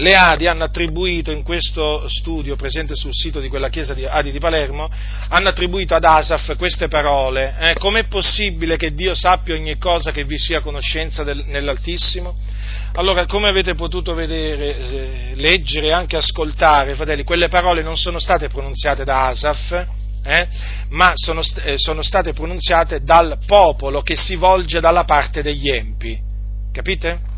le 0.00 0.14
Adi 0.14 0.46
hanno 0.46 0.64
attribuito 0.64 1.30
in 1.30 1.42
questo 1.42 2.08
studio 2.08 2.56
presente 2.56 2.94
sul 2.94 3.12
sito 3.12 3.38
di 3.38 3.48
quella 3.48 3.68
chiesa 3.68 3.92
di 3.94 4.06
Adi 4.06 4.32
di 4.32 4.38
Palermo, 4.38 4.90
hanno 5.28 5.48
attribuito 5.48 5.94
ad 5.94 6.04
Asaf 6.04 6.56
queste 6.56 6.88
parole. 6.88 7.54
Eh, 7.58 7.74
com'è 7.78 8.06
possibile 8.06 8.76
che 8.76 8.94
Dio 8.94 9.14
sappia 9.14 9.54
ogni 9.54 9.76
cosa 9.76 10.10
che 10.10 10.24
vi 10.24 10.38
sia 10.38 10.60
conoscenza 10.60 11.22
del, 11.22 11.44
nell'Altissimo? 11.46 12.34
Allora, 12.94 13.26
come 13.26 13.48
avete 13.48 13.74
potuto 13.74 14.14
vedere, 14.14 15.34
leggere 15.34 15.88
e 15.88 15.92
anche 15.92 16.16
ascoltare, 16.16 16.94
fratelli, 16.94 17.22
quelle 17.22 17.48
parole 17.48 17.82
non 17.82 17.96
sono 17.96 18.18
state 18.18 18.48
pronunziate 18.48 19.04
da 19.04 19.28
Asaf, 19.28 19.86
eh, 20.24 20.48
ma 20.88 21.12
sono, 21.14 21.42
eh, 21.62 21.74
sono 21.76 22.02
state 22.02 22.32
pronunziate 22.32 23.02
dal 23.02 23.38
popolo 23.46 24.00
che 24.00 24.16
si 24.16 24.36
volge 24.36 24.80
dalla 24.80 25.04
parte 25.04 25.42
degli 25.42 25.68
empi. 25.68 26.18
Capite? 26.72 27.29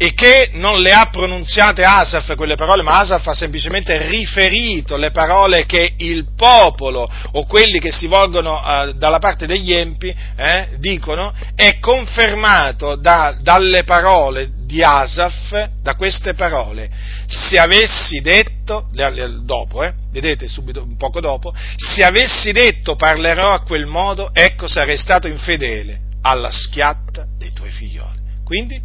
E 0.00 0.14
che 0.14 0.50
non 0.52 0.80
le 0.80 0.92
ha 0.92 1.08
pronunziate 1.10 1.82
Asaf 1.82 2.36
quelle 2.36 2.54
parole, 2.54 2.82
ma 2.82 3.00
Asaf 3.00 3.26
ha 3.26 3.34
semplicemente 3.34 4.06
riferito 4.06 4.96
le 4.96 5.10
parole 5.10 5.66
che 5.66 5.94
il 5.96 6.24
popolo 6.36 7.10
o 7.32 7.44
quelli 7.46 7.80
che 7.80 7.90
si 7.90 8.06
volgono 8.06 8.62
uh, 8.62 8.92
dalla 8.92 9.18
parte 9.18 9.44
degli 9.44 9.72
empi 9.72 10.14
eh, 10.36 10.68
dicono, 10.78 11.34
è 11.56 11.80
confermato 11.80 12.94
da, 12.94 13.36
dalle 13.40 13.82
parole 13.82 14.50
di 14.64 14.84
Asaf, 14.84 15.70
da 15.82 15.96
queste 15.96 16.34
parole. 16.34 16.88
Se 17.26 17.56
avessi 17.58 18.20
detto, 18.20 18.88
dopo, 19.40 19.82
eh, 19.82 19.94
vedete 20.12 20.46
subito, 20.46 20.80
un 20.80 20.96
poco 20.96 21.20
dopo, 21.20 21.52
se 21.74 22.04
avessi 22.04 22.52
detto 22.52 22.94
parlerò 22.94 23.52
a 23.52 23.62
quel 23.62 23.86
modo, 23.86 24.30
ecco 24.32 24.68
sarei 24.68 24.96
stato 24.96 25.26
infedele 25.26 26.02
alla 26.22 26.52
schiatta 26.52 27.26
dei 27.36 27.52
tuoi 27.52 27.70
figlioli. 27.70 28.16
Quindi 28.44 28.80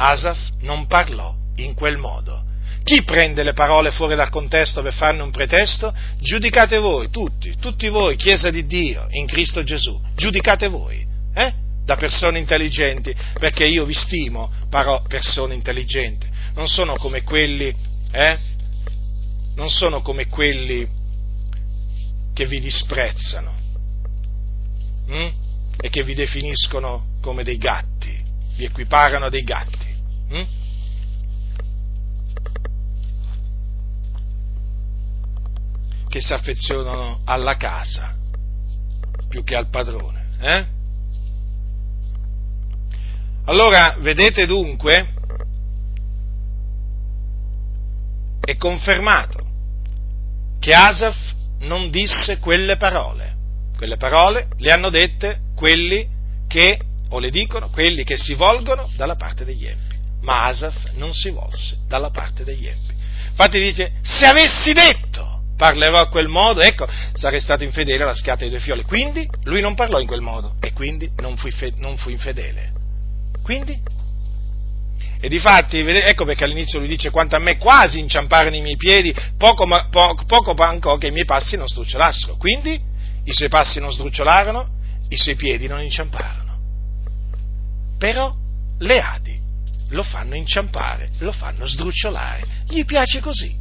Asaf 0.00 0.38
non 0.60 0.86
parlò 0.86 1.34
in 1.56 1.74
quel 1.74 1.96
modo. 1.96 2.44
Chi 2.84 3.02
prende 3.02 3.42
le 3.42 3.52
parole 3.52 3.90
fuori 3.90 4.14
dal 4.14 4.30
contesto 4.30 4.80
per 4.80 4.94
farne 4.94 5.22
un 5.22 5.30
pretesto? 5.30 5.92
Giudicate 6.20 6.78
voi, 6.78 7.10
tutti, 7.10 7.56
tutti 7.58 7.88
voi, 7.88 8.16
Chiesa 8.16 8.50
di 8.50 8.64
Dio, 8.64 9.06
in 9.10 9.26
Cristo 9.26 9.62
Gesù, 9.62 10.00
giudicate 10.14 10.68
voi, 10.68 11.06
eh? 11.34 11.52
da 11.84 11.96
persone 11.96 12.38
intelligenti, 12.38 13.14
perché 13.38 13.66
io 13.66 13.84
vi 13.84 13.94
stimo, 13.94 14.50
però 14.70 15.02
persone 15.02 15.54
intelligenti, 15.54 16.26
non 16.54 16.68
sono 16.68 16.94
come 16.94 17.22
quelli, 17.22 17.74
eh? 18.10 18.38
Non 19.56 19.68
sono 19.68 20.00
come 20.00 20.26
quelli 20.26 20.86
che 22.32 22.46
vi 22.46 22.60
disprezzano 22.60 23.52
hm? 25.08 25.28
e 25.80 25.90
che 25.90 26.04
vi 26.04 26.14
definiscono 26.14 27.06
come 27.20 27.42
dei 27.42 27.58
gatti, 27.58 28.16
vi 28.56 28.64
equiparano 28.64 29.26
a 29.26 29.30
dei 29.30 29.42
gatti. 29.42 29.87
Mm? 30.32 30.42
Che 36.08 36.20
si 36.20 36.32
affezionano 36.32 37.20
alla 37.24 37.56
casa 37.56 38.16
più 39.28 39.44
che 39.44 39.54
al 39.54 39.68
padrone. 39.68 40.26
Eh? 40.40 40.66
Allora, 43.44 43.96
vedete 44.00 44.46
dunque, 44.46 45.14
è 48.40 48.56
confermato 48.56 49.46
che 50.58 50.74
Asaf 50.74 51.16
non 51.60 51.90
disse 51.90 52.38
quelle 52.38 52.76
parole. 52.76 53.36
Quelle 53.76 53.96
parole 53.96 54.48
le 54.56 54.72
hanno 54.72 54.90
dette 54.90 55.40
quelli 55.54 56.06
che, 56.48 56.80
o 57.10 57.18
le 57.18 57.30
dicono, 57.30 57.70
quelli 57.70 58.04
che 58.04 58.16
si 58.16 58.34
volgono 58.34 58.90
dalla 58.96 59.16
parte 59.16 59.44
degli 59.44 59.66
empi 59.66 59.87
ma 60.22 60.46
Asaf 60.46 60.92
non 60.94 61.12
si 61.12 61.30
volse 61.30 61.78
dalla 61.86 62.10
parte 62.10 62.44
degli 62.44 62.66
empi. 62.66 62.94
Infatti 63.28 63.60
dice, 63.60 63.92
se 64.02 64.26
avessi 64.26 64.72
detto 64.72 65.42
parlerò 65.56 65.98
a 65.98 66.08
quel 66.08 66.28
modo, 66.28 66.60
ecco, 66.60 66.86
sarei 67.14 67.40
stato 67.40 67.64
infedele 67.64 68.04
alla 68.04 68.14
schiatta 68.14 68.40
dei 68.40 68.50
due 68.50 68.60
fioli. 68.60 68.84
Quindi 68.84 69.28
lui 69.44 69.60
non 69.60 69.74
parlò 69.74 69.98
in 70.00 70.06
quel 70.06 70.20
modo 70.20 70.54
e 70.60 70.72
quindi 70.72 71.10
non 71.18 71.36
fu, 71.36 71.48
non 71.76 71.96
fu 71.96 72.10
infedele. 72.10 72.72
Quindi? 73.42 73.80
E 75.20 75.28
difatti, 75.28 75.78
ecco 75.78 76.24
perché 76.24 76.44
all'inizio 76.44 76.78
lui 76.78 76.86
dice, 76.86 77.10
quanto 77.10 77.34
a 77.34 77.40
me 77.40 77.58
quasi 77.58 77.98
inciamparono 77.98 78.54
i 78.54 78.60
miei 78.60 78.76
piedi, 78.76 79.12
poco, 79.36 79.66
poco, 79.90 80.24
poco 80.24 80.54
mancò 80.54 80.96
che 80.96 81.08
i 81.08 81.10
miei 81.10 81.24
passi 81.24 81.56
non 81.56 81.66
sdrucciolassero. 81.66 82.36
Quindi 82.36 82.80
i 83.24 83.32
suoi 83.32 83.48
passi 83.48 83.80
non 83.80 83.92
sdrucciolarono, 83.92 84.68
i 85.08 85.16
suoi 85.16 85.34
piedi 85.34 85.66
non 85.66 85.82
inciamparono. 85.82 86.56
Però 87.98 88.32
le 88.78 89.00
Adi 89.00 89.37
lo 89.90 90.02
fanno 90.02 90.34
inciampare, 90.34 91.10
lo 91.18 91.32
fanno 91.32 91.66
sdrucciolare, 91.66 92.64
gli 92.66 92.84
piace 92.84 93.20
così. 93.20 93.56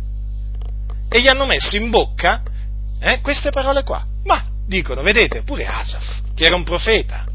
E 1.09 1.21
gli 1.21 1.27
hanno 1.27 1.45
messo 1.45 1.77
in 1.77 1.89
bocca 1.89 2.43
eh, 2.99 3.21
queste 3.21 3.49
parole 3.51 3.83
qua. 3.83 4.05
Ma, 4.23 4.45
dicono, 4.65 5.01
vedete, 5.01 5.43
pure 5.43 5.65
Asaf, 5.65 6.21
che 6.35 6.45
era 6.45 6.55
un 6.55 6.63
profeta, 6.63 7.25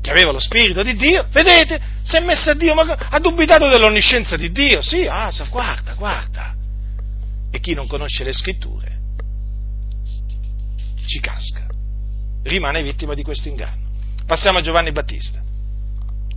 che 0.00 0.10
aveva 0.10 0.32
lo 0.32 0.38
spirito 0.38 0.82
di 0.82 0.94
Dio, 0.94 1.26
vedete, 1.30 1.80
si 2.02 2.16
è 2.16 2.20
messo 2.20 2.50
a 2.50 2.54
Dio, 2.54 2.74
ma 2.74 2.82
ha 2.82 3.18
dubitato 3.18 3.68
dell'onniscienza 3.68 4.36
di 4.36 4.52
Dio. 4.52 4.82
Sì, 4.82 5.06
Asaf, 5.06 5.48
guarda, 5.48 5.94
guarda. 5.94 6.54
E 7.50 7.60
chi 7.60 7.74
non 7.74 7.86
conosce 7.86 8.22
le 8.24 8.32
scritture 8.32 8.94
ci 11.06 11.20
casca, 11.20 11.66
rimane 12.42 12.82
vittima 12.82 13.14
di 13.14 13.22
questo 13.22 13.48
inganno. 13.48 13.84
Passiamo 14.26 14.58
a 14.58 14.60
Giovanni 14.60 14.92
Battista. 14.92 15.45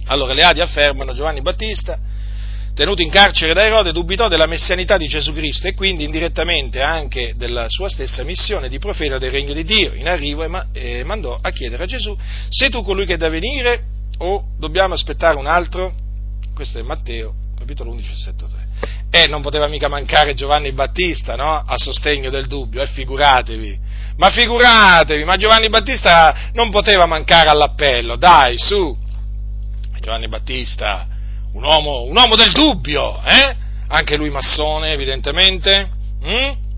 Allora 0.10 0.34
le 0.34 0.43
Adi 0.43 0.60
affermano 0.60 1.14
Giovanni 1.14 1.41
Battista, 1.41 1.99
tenuto 2.74 3.03
in 3.03 3.12
carcere 3.12 3.53
da 3.53 3.64
Erode, 3.64 3.91
dubitò 3.91 4.28
della 4.28 4.47
messianità 4.47 4.97
di 4.97 5.07
Gesù 5.07 5.34
Cristo 5.34 5.68
e 5.68 5.76
quindi 5.76 6.03
indirettamente 6.03 6.82
anche 6.82 7.34
della 7.36 7.66
sua 7.68 7.89
stessa 7.89 8.24
missione 8.24 8.70
di 8.70 8.80
profeta 8.80 9.20
del 9.20 9.30
regno 9.30 9.53
di 9.53 9.64
Dio 9.64 9.93
in 9.93 10.07
arrivo 10.07 10.43
e, 10.74 11.03
mandò 11.03 11.38
a 11.39 11.51
chiedere 11.51 11.84
a 11.84 11.86
Gesù, 11.86 12.18
sei 12.49 12.72
tu 12.72 12.84
colui 12.84 13.05
che 13.05 13.14
è 13.14 13.18
da 13.18 13.30
venire 13.30 13.84
o 14.18 14.45
dobbiamo 14.57 14.95
aspettare 14.95 15.38
un 15.38 15.45
altro? 15.45 15.93
Questo 16.55 16.80
è 16.80 16.82
Matteo, 16.82 17.36
capitolo 17.55 17.91
11, 17.91 18.10
versetto 18.10 18.47
3. 18.47 18.68
E 19.12 19.28
non 19.28 19.43
poteva 19.43 19.68
mica 19.68 19.89
mancare 19.89 20.34
Giovanni 20.34 20.72
Battista, 20.72 21.36
no? 21.36 21.64
A 21.64 21.78
sostegno 21.78 22.32
del 22.32 22.47
dubbio, 22.47 22.82
eh, 22.82 22.88
figuratevi. 22.88 23.80
Ma 24.18 24.30
figuratevi, 24.30 25.24
ma 25.24 25.38
Giovanni 25.38 25.70
Battista 25.70 26.49
non 26.53 26.72
poteva 26.72 27.05
mancare 27.05 27.49
all'appello, 27.49 28.18
dai, 28.18 28.57
su. 28.57 29.07
Giovanni 29.99 30.27
Battista, 30.27 31.07
un 31.53 31.63
uomo, 31.63 32.03
un 32.03 32.15
uomo 32.15 32.35
del 32.35 32.51
dubbio, 32.51 33.21
eh? 33.23 33.55
Anche 33.87 34.17
lui 34.17 34.29
massone, 34.29 34.91
evidentemente. 34.91 35.89
Mm? 36.23 36.68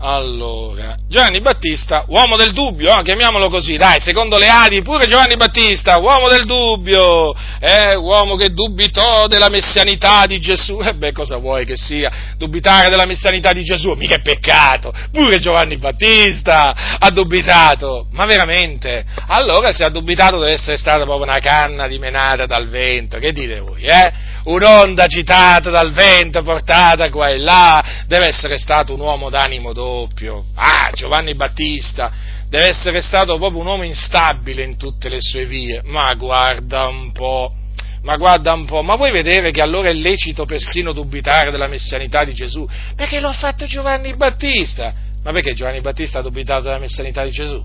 Allora, 0.00 0.94
Giovanni 1.08 1.40
Battista, 1.40 2.04
uomo 2.06 2.36
del 2.36 2.52
dubbio, 2.52 2.96
eh, 2.96 3.02
chiamiamolo 3.02 3.50
così, 3.50 3.76
dai, 3.76 3.98
secondo 3.98 4.38
le 4.38 4.46
Adi, 4.46 4.80
pure 4.82 5.08
Giovanni 5.08 5.34
Battista, 5.34 5.98
uomo 5.98 6.28
del 6.28 6.44
dubbio, 6.44 7.34
eh, 7.58 7.96
uomo 7.96 8.36
che 8.36 8.52
dubitò 8.52 9.26
della 9.26 9.48
messianità 9.48 10.24
di 10.26 10.38
Gesù, 10.38 10.78
e 10.80 10.90
eh 10.90 10.94
beh, 10.94 11.10
cosa 11.10 11.38
vuoi 11.38 11.64
che 11.64 11.76
sia, 11.76 12.36
dubitare 12.36 12.90
della 12.90 13.06
messianità 13.06 13.50
di 13.50 13.64
Gesù, 13.64 13.94
mica 13.94 14.14
è 14.14 14.20
peccato, 14.20 14.92
pure 15.10 15.40
Giovanni 15.40 15.78
Battista 15.78 16.96
ha 16.96 17.10
dubitato, 17.10 18.06
ma 18.12 18.24
veramente, 18.24 19.04
allora 19.26 19.72
se 19.72 19.82
ha 19.82 19.88
dubitato 19.88 20.38
deve 20.38 20.52
essere 20.52 20.76
stata 20.76 21.02
proprio 21.02 21.24
una 21.24 21.40
canna 21.40 21.88
dimenata 21.88 22.46
dal 22.46 22.68
vento, 22.68 23.18
che 23.18 23.32
dite 23.32 23.58
voi, 23.58 23.82
eh? 23.82 24.36
Un'onda 24.44 25.04
agitata 25.04 25.68
dal 25.70 25.92
vento, 25.92 26.40
portata 26.42 27.10
qua 27.10 27.28
e 27.28 27.38
là, 27.38 27.84
deve 28.06 28.28
essere 28.28 28.56
stato 28.58 28.94
un 28.94 29.00
uomo 29.00 29.28
d'animo 29.28 29.72
doppio, 29.72 29.87
doppio. 29.88 30.44
Ah, 30.54 30.90
Giovanni 30.92 31.34
Battista 31.34 32.12
deve 32.48 32.68
essere 32.68 33.00
stato 33.00 33.36
proprio 33.36 33.60
un 33.60 33.66
uomo 33.66 33.84
instabile 33.84 34.62
in 34.62 34.76
tutte 34.76 35.08
le 35.08 35.18
sue 35.20 35.46
vie. 35.46 35.82
Ma 35.84 36.12
guarda 36.14 36.86
un 36.86 37.12
po', 37.12 37.54
ma 38.02 38.16
guarda 38.16 38.52
un 38.52 38.66
po', 38.66 38.82
ma 38.82 38.96
vuoi 38.96 39.10
vedere 39.10 39.50
che 39.50 39.62
allora 39.62 39.88
è 39.88 39.92
lecito 39.92 40.44
persino 40.44 40.92
dubitare 40.92 41.50
della 41.50 41.66
messianità 41.66 42.24
di 42.24 42.34
Gesù? 42.34 42.66
Perché 42.94 43.20
lo 43.20 43.28
ha 43.28 43.32
fatto 43.32 43.66
Giovanni 43.66 44.14
Battista. 44.14 44.92
Ma 45.22 45.32
perché 45.32 45.54
Giovanni 45.54 45.80
Battista 45.80 46.20
ha 46.20 46.22
dubitato 46.22 46.62
della 46.62 46.78
messianità 46.78 47.24
di 47.24 47.30
Gesù? 47.30 47.62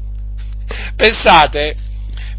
Pensate, 0.96 1.76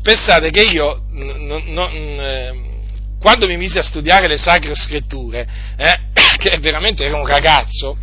pensate 0.02 0.50
che 0.50 0.62
io, 0.62 1.02
n- 1.12 1.46
n- 1.46 1.72
n- 1.72 2.20
eh, 2.20 2.72
quando 3.20 3.46
mi 3.46 3.56
misi 3.56 3.78
a 3.78 3.82
studiare 3.82 4.26
le 4.26 4.36
sacre 4.36 4.74
scritture, 4.74 5.46
eh, 5.76 6.00
che 6.38 6.58
veramente 6.58 7.04
ero 7.04 7.18
un 7.18 7.26
ragazzo, 7.26 7.96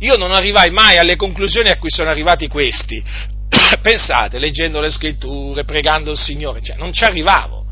io 0.00 0.16
non 0.16 0.32
arrivai 0.32 0.70
mai 0.70 0.98
alle 0.98 1.16
conclusioni 1.16 1.68
a 1.70 1.76
cui 1.78 1.90
sono 1.90 2.10
arrivati 2.10 2.48
questi. 2.48 3.02
Pensate, 3.82 4.38
leggendo 4.38 4.80
le 4.80 4.90
scritture, 4.90 5.64
pregando 5.64 6.10
il 6.10 6.18
Signore, 6.18 6.60
cioè, 6.62 6.76
non 6.76 6.92
ci 6.92 7.04
arrivavo. 7.04 7.66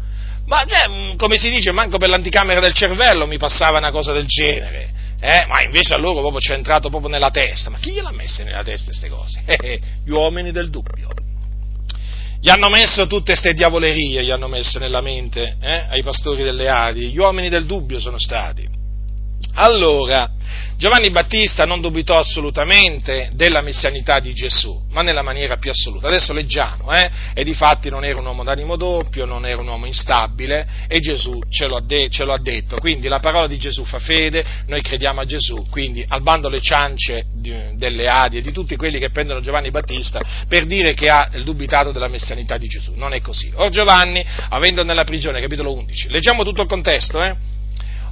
Ma 0.46 0.64
cioè, 0.66 1.16
come 1.16 1.36
si 1.36 1.50
dice, 1.50 1.72
manco 1.72 1.98
per 1.98 2.08
l'anticamera 2.08 2.60
del 2.60 2.72
cervello 2.72 3.26
mi 3.26 3.36
passava 3.36 3.78
una 3.78 3.90
cosa 3.90 4.12
del 4.12 4.26
genere. 4.26 4.94
Eh? 5.20 5.44
Ma 5.46 5.62
invece 5.62 5.94
a 5.94 5.96
loro 5.96 6.20
proprio 6.20 6.38
c'è 6.38 6.54
entrato 6.54 6.88
proprio 6.88 7.10
nella 7.10 7.30
testa. 7.30 7.70
Ma 7.70 7.78
chi 7.78 7.92
gliel'ha 7.92 8.12
messe 8.12 8.44
nella 8.44 8.62
testa 8.62 8.86
queste 8.86 9.08
cose? 9.08 9.42
gli 10.04 10.10
uomini 10.10 10.52
del 10.52 10.70
dubbio. 10.70 11.08
Gli 12.40 12.50
hanno 12.50 12.68
messo 12.68 13.06
tutte 13.06 13.32
queste 13.32 13.54
diavolerie, 13.54 14.22
gli 14.22 14.30
hanno 14.30 14.46
messo 14.46 14.78
nella 14.78 15.00
mente 15.00 15.56
eh? 15.60 15.86
ai 15.88 16.02
pastori 16.02 16.42
delle 16.44 16.68
Adi. 16.68 17.08
Gli 17.08 17.18
uomini 17.18 17.48
del 17.48 17.66
dubbio 17.66 17.98
sono 17.98 18.18
stati. 18.18 18.75
Allora, 19.54 20.30
Giovanni 20.78 21.08
Battista 21.08 21.64
non 21.64 21.80
dubitò 21.80 22.18
assolutamente 22.18 23.30
della 23.32 23.62
messianità 23.62 24.18
di 24.18 24.34
Gesù, 24.34 24.78
ma 24.90 25.00
nella 25.00 25.22
maniera 25.22 25.56
più 25.56 25.70
assoluta. 25.70 26.08
Adesso 26.08 26.34
leggiamo, 26.34 26.92
eh? 26.92 27.10
E 27.32 27.44
di 27.44 27.54
fatti 27.54 27.88
non 27.88 28.04
era 28.04 28.18
un 28.18 28.26
uomo 28.26 28.44
d'animo 28.44 28.76
doppio, 28.76 29.24
non 29.24 29.46
era 29.46 29.60
un 29.62 29.68
uomo 29.68 29.86
instabile, 29.86 30.66
e 30.86 31.00
Gesù 31.00 31.38
ce 31.48 31.66
lo, 31.66 31.80
de- 31.80 32.10
ce 32.10 32.24
lo, 32.24 32.34
ha 32.34 32.38
detto. 32.38 32.76
Quindi 32.76 33.08
la 33.08 33.20
parola 33.20 33.46
di 33.46 33.56
Gesù 33.56 33.84
fa 33.84 33.98
fede, 33.98 34.44
noi 34.66 34.82
crediamo 34.82 35.22
a 35.22 35.24
Gesù, 35.24 35.66
quindi 35.70 36.04
al 36.06 36.20
bando 36.20 36.50
le 36.50 36.60
ciance 36.60 37.24
di, 37.32 37.54
delle 37.76 38.06
Adi 38.06 38.38
e 38.38 38.42
di 38.42 38.52
tutti 38.52 38.76
quelli 38.76 38.98
che 38.98 39.08
prendono 39.08 39.40
Giovanni 39.40 39.70
Battista 39.70 40.20
per 40.46 40.66
dire 40.66 40.92
che 40.92 41.08
ha 41.08 41.30
dubitato 41.42 41.90
della 41.90 42.08
messianità 42.08 42.58
di 42.58 42.66
Gesù. 42.66 42.92
Non 42.96 43.14
è 43.14 43.22
così. 43.22 43.50
Or 43.54 43.70
Giovanni, 43.70 44.22
avendo 44.50 44.84
nella 44.84 45.04
prigione, 45.04 45.40
capitolo 45.40 45.72
11, 45.72 46.10
leggiamo 46.10 46.44
tutto 46.44 46.60
il 46.60 46.68
contesto, 46.68 47.22
eh? 47.22 47.55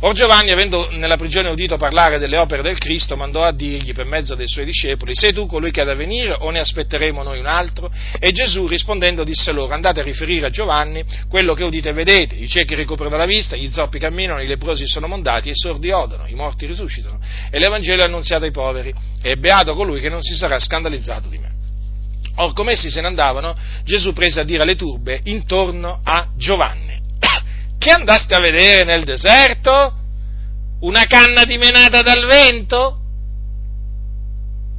Or 0.04 0.12
Giovanni, 0.12 0.50
avendo 0.50 0.90
nella 0.90 1.16
prigione 1.16 1.48
udito 1.48 1.78
parlare 1.78 2.18
delle 2.18 2.36
opere 2.36 2.60
del 2.60 2.76
Cristo, 2.76 3.16
mandò 3.16 3.42
a 3.42 3.52
dirgli 3.52 3.94
per 3.94 4.04
mezzo 4.04 4.34
dei 4.34 4.46
suoi 4.46 4.66
discepoli, 4.66 5.14
sei 5.14 5.32
tu 5.32 5.46
colui 5.46 5.70
che 5.70 5.80
ha 5.80 5.84
da 5.84 5.94
venire 5.94 6.36
o 6.40 6.50
ne 6.50 6.58
aspetteremo 6.58 7.22
noi 7.22 7.38
un 7.38 7.46
altro? 7.46 7.90
E 8.18 8.30
Gesù 8.30 8.66
rispondendo 8.66 9.24
disse 9.24 9.50
loro, 9.50 9.72
andate 9.72 10.00
a 10.00 10.02
riferire 10.02 10.44
a 10.44 10.50
Giovanni 10.50 11.02
quello 11.26 11.54
che 11.54 11.64
udite 11.64 11.88
e 11.88 11.92
vedete, 11.94 12.34
i 12.34 12.46
ciechi 12.46 12.74
ricoprono 12.74 13.16
la 13.16 13.24
vista, 13.24 13.56
gli 13.56 13.70
zoppi 13.70 13.98
camminano, 13.98 14.42
i 14.42 14.46
leprosi 14.46 14.86
sono 14.86 15.06
mondati, 15.06 15.48
i 15.48 15.54
sordi 15.54 15.90
odono, 15.90 16.26
i 16.26 16.34
morti 16.34 16.66
risuscitano, 16.66 17.18
e 17.50 17.58
l'Evangelo 17.58 18.02
è 18.02 18.04
annunziato 18.04 18.44
ai 18.44 18.50
poveri, 18.50 18.92
e 19.22 19.38
beato 19.38 19.72
colui 19.72 20.00
che 20.00 20.10
non 20.10 20.20
si 20.20 20.34
sarà 20.34 20.58
scandalizzato 20.58 21.30
di 21.30 21.38
me. 21.38 21.50
Or 22.36 22.52
come 22.52 22.72
essi 22.72 22.90
se 22.90 23.00
ne 23.00 23.06
andavano, 23.06 23.56
Gesù 23.84 24.12
prese 24.12 24.40
a 24.40 24.44
dire 24.44 24.64
alle 24.64 24.76
turbe 24.76 25.20
intorno 25.24 26.00
a 26.04 26.28
Giovanni 26.36 26.83
che 27.84 27.90
andaste 27.90 28.34
a 28.34 28.40
vedere 28.40 28.82
nel 28.84 29.04
deserto? 29.04 29.92
Una 30.80 31.04
canna 31.04 31.44
dimenata 31.44 32.00
dal 32.00 32.24
vento? 32.24 32.98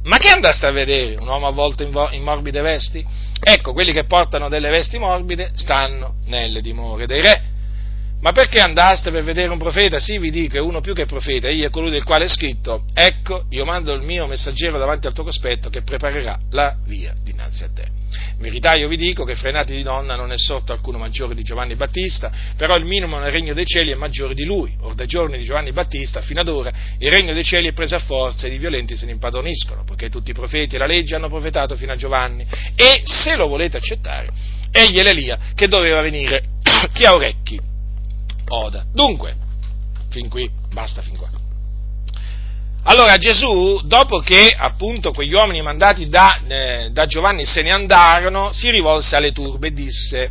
Ma 0.02 0.18
che 0.18 0.28
andaste 0.28 0.66
a 0.66 0.72
vedere? 0.72 1.14
Un 1.14 1.28
uomo 1.28 1.46
avvolto 1.46 1.84
in, 1.84 1.92
vo- 1.92 2.10
in 2.10 2.24
morbide 2.24 2.60
vesti? 2.62 3.06
Ecco, 3.40 3.72
quelli 3.72 3.92
che 3.92 4.06
portano 4.06 4.48
delle 4.48 4.70
vesti 4.70 4.98
morbide 4.98 5.52
stanno 5.54 6.16
nelle 6.24 6.60
dimore 6.60 7.06
dei 7.06 7.20
re. 7.20 7.42
Ma 8.22 8.32
perché 8.32 8.58
andaste 8.58 9.12
per 9.12 9.22
vedere 9.22 9.52
un 9.52 9.58
profeta? 9.58 10.00
Sì, 10.00 10.18
vi 10.18 10.32
dico, 10.32 10.56
è 10.56 10.60
uno 10.60 10.80
più 10.80 10.92
che 10.92 11.06
profeta, 11.06 11.46
egli 11.46 11.62
è 11.62 11.70
colui 11.70 11.90
del 11.90 12.02
quale 12.02 12.24
è 12.24 12.28
scritto, 12.28 12.86
ecco, 12.92 13.44
io 13.50 13.64
mando 13.64 13.92
il 13.92 14.02
mio 14.02 14.26
messaggero 14.26 14.78
davanti 14.78 15.06
al 15.06 15.12
tuo 15.12 15.22
cospetto 15.22 15.70
che 15.70 15.82
preparerà 15.82 16.36
la 16.50 16.74
via 16.84 17.12
dinanzi 17.22 17.62
a 17.62 17.70
te. 17.72 17.86
In 18.36 18.42
verità 18.42 18.74
io 18.74 18.88
vi 18.88 18.96
dico 18.96 19.24
che 19.24 19.34
fra 19.34 19.48
i 19.48 19.52
nati 19.52 19.74
di 19.74 19.82
donna 19.82 20.14
non 20.14 20.32
è 20.32 20.38
sorto 20.38 20.72
alcuno 20.72 20.98
maggiore 20.98 21.34
di 21.34 21.42
Giovanni 21.42 21.74
Battista, 21.74 22.30
però 22.56 22.76
il 22.76 22.84
minimo 22.84 23.18
nel 23.18 23.32
regno 23.32 23.54
dei 23.54 23.64
cieli 23.64 23.90
è 23.90 23.94
maggiore 23.94 24.34
di 24.34 24.44
lui. 24.44 24.74
Or 24.80 24.94
dai 24.94 25.06
giorni 25.06 25.38
di 25.38 25.44
Giovanni 25.44 25.72
Battista 25.72 26.20
fino 26.20 26.40
ad 26.40 26.48
ora 26.48 26.72
il 26.98 27.10
regno 27.10 27.32
dei 27.32 27.44
cieli 27.44 27.68
è 27.68 27.72
preso 27.72 27.96
a 27.96 28.00
forza 28.00 28.46
e 28.46 28.54
i 28.54 28.58
violenti 28.58 28.96
se 28.96 29.06
ne 29.06 29.12
impadroniscono, 29.12 29.84
poiché 29.84 30.08
tutti 30.08 30.30
i 30.30 30.34
profeti 30.34 30.76
e 30.76 30.78
la 30.78 30.86
legge 30.86 31.14
hanno 31.14 31.28
profetato 31.28 31.76
fino 31.76 31.92
a 31.92 31.96
Giovanni. 31.96 32.46
E 32.74 33.02
se 33.04 33.36
lo 33.36 33.48
volete 33.48 33.76
accettare, 33.76 34.28
egli 34.70 34.98
è 34.98 35.02
l'Elia 35.02 35.38
che 35.54 35.68
doveva 35.68 36.00
venire. 36.00 36.42
Chi 36.92 37.04
ha 37.04 37.14
orecchi? 37.14 37.58
Oda. 38.48 38.84
Dunque, 38.92 39.36
fin 40.10 40.28
qui, 40.28 40.48
basta 40.72 41.02
fin 41.02 41.16
qua. 41.16 41.45
Allora 42.88 43.16
Gesù, 43.16 43.80
dopo 43.82 44.20
che 44.20 44.54
appunto 44.56 45.10
quegli 45.10 45.32
uomini 45.32 45.60
mandati 45.60 46.08
da, 46.08 46.40
eh, 46.46 46.90
da, 46.92 47.04
Giovanni 47.06 47.44
se 47.44 47.62
ne 47.62 47.72
andarono, 47.72 48.52
si 48.52 48.70
rivolse 48.70 49.16
alle 49.16 49.32
turbe 49.32 49.68
e 49.68 49.72
disse, 49.72 50.30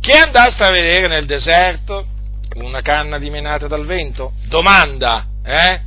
che 0.00 0.18
andaste 0.18 0.64
a 0.64 0.72
vedere 0.72 1.06
nel 1.06 1.26
deserto? 1.26 2.04
Una 2.56 2.80
canna 2.80 3.18
dimenata 3.18 3.68
dal 3.68 3.86
vento? 3.86 4.32
Domanda, 4.48 5.26
eh? 5.44 5.80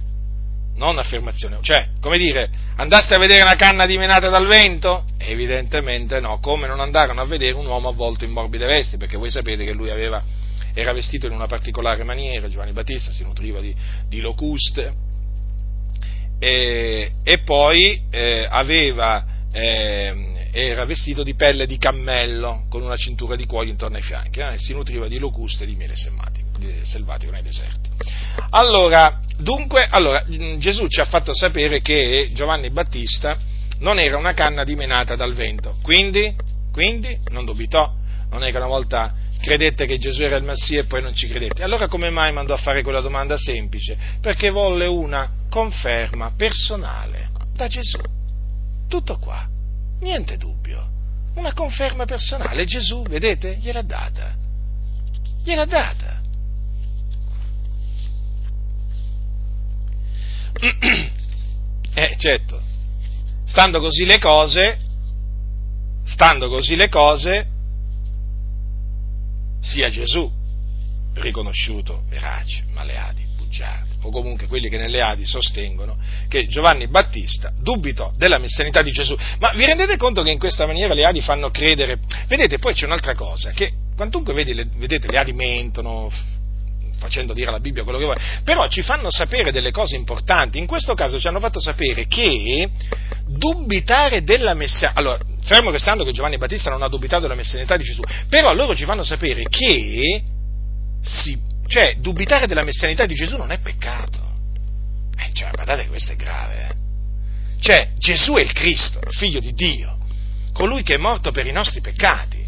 Non 0.77 0.97
affermazione, 0.97 1.57
cioè, 1.59 1.89
come 1.99 2.17
dire, 2.17 2.49
andaste 2.77 3.13
a 3.13 3.19
vedere 3.19 3.41
una 3.41 3.55
canna 3.55 3.85
dimenata 3.85 4.29
dal 4.29 4.47
vento? 4.47 5.03
Evidentemente 5.17 6.21
no, 6.21 6.39
come 6.39 6.65
non 6.65 6.79
andarono 6.79 7.19
a 7.19 7.25
vedere 7.25 7.55
un 7.55 7.65
uomo 7.65 7.89
avvolto 7.89 8.23
in 8.23 8.31
morbide 8.31 8.65
vesti, 8.65 8.95
perché 8.95 9.17
voi 9.17 9.29
sapete 9.29 9.65
che 9.65 9.73
lui 9.73 9.89
aveva, 9.89 10.23
era 10.73 10.93
vestito 10.93 11.27
in 11.27 11.33
una 11.33 11.47
particolare 11.47 12.05
maniera, 12.05 12.47
Giovanni 12.47 12.71
Battista 12.71 13.11
si 13.11 13.23
nutriva 13.23 13.59
di, 13.59 13.75
di 14.07 14.21
locuste, 14.21 15.04
e, 16.39 17.11
e 17.23 17.37
poi 17.39 18.01
eh, 18.09 18.47
aveva, 18.49 19.25
eh, 19.51 20.49
era 20.51 20.85
vestito 20.85 21.23
di 21.23 21.35
pelle 21.35 21.65
di 21.65 21.77
cammello 21.77 22.65
con 22.69 22.81
una 22.81 22.95
cintura 22.95 23.35
di 23.35 23.45
cuoio 23.45 23.71
intorno 23.71 23.97
ai 23.97 24.03
fianchi 24.03 24.39
eh, 24.39 24.53
e 24.53 24.57
si 24.57 24.73
nutriva 24.73 25.07
di 25.07 25.19
locuste 25.19 25.63
e 25.63 25.67
di 25.67 25.75
miele 25.75 25.95
selvatico 25.95 27.31
nei 27.31 27.43
deserti. 27.43 27.89
Allora, 28.51 29.19
dunque, 29.37 29.87
allora, 29.89 30.23
Gesù 30.57 30.87
ci 30.87 30.99
ha 30.99 31.05
fatto 31.05 31.33
sapere 31.33 31.81
che 31.81 32.31
Giovanni 32.33 32.69
Battista 32.69 33.37
non 33.79 33.99
era 33.99 34.17
una 34.17 34.33
canna 34.33 34.63
dimenata 34.63 35.15
dal 35.15 35.33
vento, 35.33 35.77
quindi, 35.81 36.33
quindi 36.71 37.17
non 37.31 37.45
dubitò, 37.45 37.93
non 38.29 38.43
è 38.43 38.51
che 38.51 38.57
una 38.57 38.67
volta 38.67 39.13
credette 39.41 39.85
che 39.85 39.97
Gesù 39.99 40.23
era 40.23 40.37
il 40.37 40.43
Messia 40.43 40.81
e 40.81 40.85
poi 40.85 41.01
non 41.01 41.13
ci 41.13 41.27
credette. 41.27 41.63
Allora 41.63 41.87
come 41.87 42.09
mai 42.09 42.31
mandò 42.31 42.53
a 42.53 42.57
fare 42.57 42.81
quella 42.81 43.01
domanda 43.01 43.37
semplice? 43.37 43.97
Perché 44.21 44.49
volle 44.49 44.87
una 44.87 45.29
conferma 45.55 46.33
personale 46.35 47.29
da 47.53 47.67
Gesù. 47.67 48.01
Tutto 48.89 49.17
qua, 49.19 49.47
niente 50.01 50.35
dubbio. 50.35 50.85
Una 51.35 51.53
conferma 51.53 52.03
personale. 52.03 52.65
Gesù, 52.65 53.03
vedete, 53.03 53.55
gliel'ha 53.55 53.81
data. 53.81 54.35
Gliel'ha 55.45 55.65
data. 55.65 56.21
Eh, 61.97 62.13
certo, 62.17 62.61
stando 63.45 63.79
così 63.79 64.03
le 64.03 64.19
cose, 64.19 64.77
stando 66.03 66.49
così 66.49 66.75
le 66.75 66.89
cose, 66.89 67.47
sia 69.61 69.89
Gesù 69.89 70.29
riconosciuto 71.13 72.03
verace, 72.09 72.65
maleati, 72.73 73.25
bugiardo. 73.37 73.84
O 74.05 74.11
comunque 74.11 74.47
quelli 74.47 74.69
che 74.69 74.77
nelle 74.77 75.01
Adi 75.01 75.25
sostengono, 75.25 75.97
che 76.27 76.47
Giovanni 76.47 76.87
Battista 76.87 77.51
dubitò 77.59 78.11
della 78.15 78.37
messianità 78.37 78.81
di 78.81 78.91
Gesù. 78.91 79.15
Ma 79.39 79.51
vi 79.53 79.65
rendete 79.65 79.97
conto 79.97 80.21
che 80.21 80.29
in 80.29 80.39
questa 80.39 80.65
maniera 80.65 80.93
le 80.93 81.05
Adi 81.05 81.21
fanno 81.21 81.49
credere? 81.49 81.99
Vedete, 82.27 82.59
poi 82.59 82.73
c'è 82.73 82.85
un'altra 82.85 83.13
cosa, 83.13 83.51
che 83.51 83.71
quantunque 83.95 84.33
vedete 84.33 85.07
le 85.07 85.17
Adi 85.17 85.33
mentono, 85.33 86.11
facendo 86.97 87.33
dire 87.33 87.49
alla 87.49 87.59
Bibbia 87.59 87.83
quello 87.83 87.97
che 87.97 88.05
vuole, 88.05 88.21
però 88.43 88.67
ci 88.67 88.81
fanno 88.81 89.09
sapere 89.09 89.51
delle 89.51 89.71
cose 89.71 89.95
importanti. 89.95 90.57
In 90.57 90.65
questo 90.65 90.93
caso 90.93 91.19
ci 91.19 91.27
hanno 91.27 91.39
fatto 91.39 91.59
sapere 91.59 92.05
che 92.07 92.69
dubitare 93.27 94.23
della 94.23 94.53
messianità, 94.53 94.99
allora, 94.99 95.19
fermo 95.43 95.71
restando 95.71 96.03
che 96.03 96.11
Giovanni 96.11 96.37
Battista 96.37 96.69
non 96.69 96.81
ha 96.81 96.87
dubitato 96.87 97.23
della 97.23 97.35
messianità 97.35 97.75
di 97.77 97.83
Gesù, 97.83 98.01
però 98.29 98.53
loro 98.53 98.75
ci 98.75 98.85
fanno 98.85 99.03
sapere 99.03 99.43
che 99.49 100.23
si, 101.01 101.39
cioè, 101.67 101.95
dubitare 101.97 102.47
della 102.47 102.63
messianità 102.63 103.05
di 103.05 103.15
Gesù 103.15 103.37
non 103.37 103.51
è 103.51 103.59
peccato. 103.59 104.33
Eh, 105.17 105.31
cioè, 105.33 105.49
guardate, 105.51 105.87
questo 105.87 106.11
è 106.11 106.15
grave. 106.15 106.67
Eh? 106.67 106.75
Cioè, 107.59 107.91
Gesù 107.97 108.33
è 108.33 108.41
il 108.41 108.53
Cristo, 108.53 108.99
il 108.99 109.15
figlio 109.17 109.39
di 109.39 109.53
Dio, 109.53 109.97
colui 110.53 110.83
che 110.83 110.95
è 110.95 110.97
morto 110.97 111.31
per 111.31 111.47
i 111.47 111.51
nostri 111.51 111.81
peccati. 111.81 112.43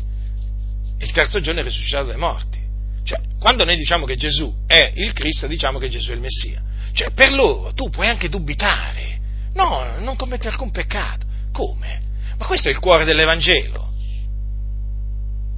Il 1.00 1.12
terzo 1.12 1.40
giorno 1.40 1.62
è 1.62 1.64
risuscitato 1.64 2.08
dai 2.08 2.18
morti. 2.18 2.60
Cioè, 3.04 3.20
quando 3.40 3.64
noi 3.64 3.78
diciamo 3.78 4.06
che 4.06 4.16
Gesù 4.16 4.54
è 4.68 4.92
il 4.96 5.14
Cristo, 5.14 5.48
diciamo 5.48 5.80
che 5.80 5.90
Gesù 5.90 6.12
è 6.12 6.14
il 6.14 6.20
Messia. 6.20 6.62
Cioè, 6.94 7.12
per 7.12 7.32
loro 7.32 7.74
tu 7.74 7.90
puoi 7.90 8.08
anche 8.08 8.30
dubitare. 8.30 9.20
No, 9.54 9.98
non 10.00 10.16
commetti 10.16 10.48
alcun 10.48 10.72
peccato. 10.72 11.26
Come? 11.52 12.02
Ma 12.38 12.46
questo 12.46 12.68
è 12.68 12.72
il 12.72 12.80
cuore 12.80 13.06
dell'Evangelo. 13.06 13.94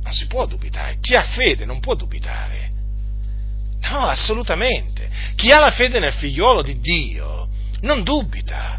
Non 0.04 0.14
si 0.14 0.28
può 0.28 0.46
dubitare. 0.46 0.98
Chi 1.02 1.16
ha 1.16 1.24
fede 1.24 1.66
non 1.66 1.80
può 1.80 1.96
dubitare. 1.96 2.69
No, 3.82 4.08
assolutamente. 4.08 5.10
Chi 5.36 5.52
ha 5.52 5.60
la 5.60 5.72
fede 5.72 6.00
nel 6.00 6.14
figliuolo 6.14 6.62
di 6.62 6.80
Dio 6.80 7.48
non 7.82 8.04
dubita. 8.04 8.78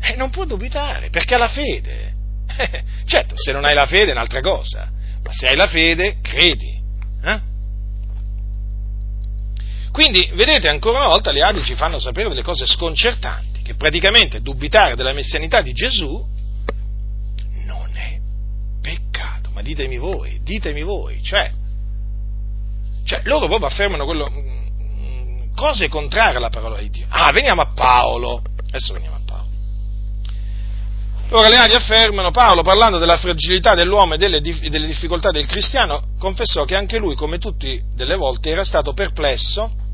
E 0.00 0.14
non 0.16 0.30
può 0.30 0.44
dubitare 0.44 1.10
perché 1.10 1.34
ha 1.34 1.38
la 1.38 1.48
fede. 1.48 2.14
certo, 3.06 3.34
se 3.36 3.52
non 3.52 3.64
hai 3.64 3.74
la 3.74 3.86
fede 3.86 4.10
è 4.10 4.14
un'altra 4.14 4.40
cosa. 4.40 4.90
Ma 5.22 5.32
se 5.32 5.48
hai 5.48 5.56
la 5.56 5.66
fede, 5.66 6.18
credi. 6.22 6.80
Eh? 7.22 7.40
Quindi, 9.90 10.30
vedete, 10.34 10.68
ancora 10.68 10.98
una 10.98 11.08
volta 11.08 11.32
le 11.32 11.42
Adi 11.42 11.64
ci 11.64 11.74
fanno 11.74 11.98
sapere 11.98 12.28
delle 12.28 12.42
cose 12.42 12.66
sconcertanti, 12.66 13.62
che 13.62 13.74
praticamente 13.74 14.42
dubitare 14.42 14.94
della 14.94 15.12
messianità 15.12 15.62
di 15.62 15.72
Gesù 15.72 16.24
non 17.64 17.96
è 17.96 18.20
peccato, 18.80 19.50
ma 19.52 19.62
ditemi 19.62 19.96
voi, 19.96 20.38
ditemi 20.42 20.82
voi, 20.82 21.22
cioè, 21.22 21.50
cioè 23.06 23.20
loro 23.24 23.46
proprio 23.46 23.68
affermano 23.68 24.04
quello, 24.04 24.28
mm, 24.28 25.54
cose 25.54 25.88
contrarie 25.88 26.36
alla 26.36 26.50
parola 26.50 26.78
di 26.78 26.90
Dio. 26.90 27.06
Ah, 27.08 27.30
veniamo 27.30 27.62
a 27.62 27.66
Paolo, 27.72 28.42
adesso 28.66 28.92
veniamo 28.92 29.16
a 29.16 29.20
Paolo. 29.24 29.44
Ora 31.30 31.48
le 31.48 31.56
Adi 31.56 31.74
affermano, 31.74 32.30
Paolo 32.32 32.62
parlando 32.62 32.98
della 32.98 33.16
fragilità 33.16 33.74
dell'uomo 33.74 34.14
e 34.14 34.18
delle, 34.18 34.40
delle 34.40 34.86
difficoltà 34.86 35.30
del 35.30 35.46
cristiano, 35.46 36.02
confessò 36.18 36.64
che 36.64 36.74
anche 36.74 36.98
lui, 36.98 37.14
come 37.14 37.38
tutti 37.38 37.80
delle 37.94 38.16
volte, 38.16 38.50
era 38.50 38.64
stato 38.64 38.92
perplesso 38.92 39.84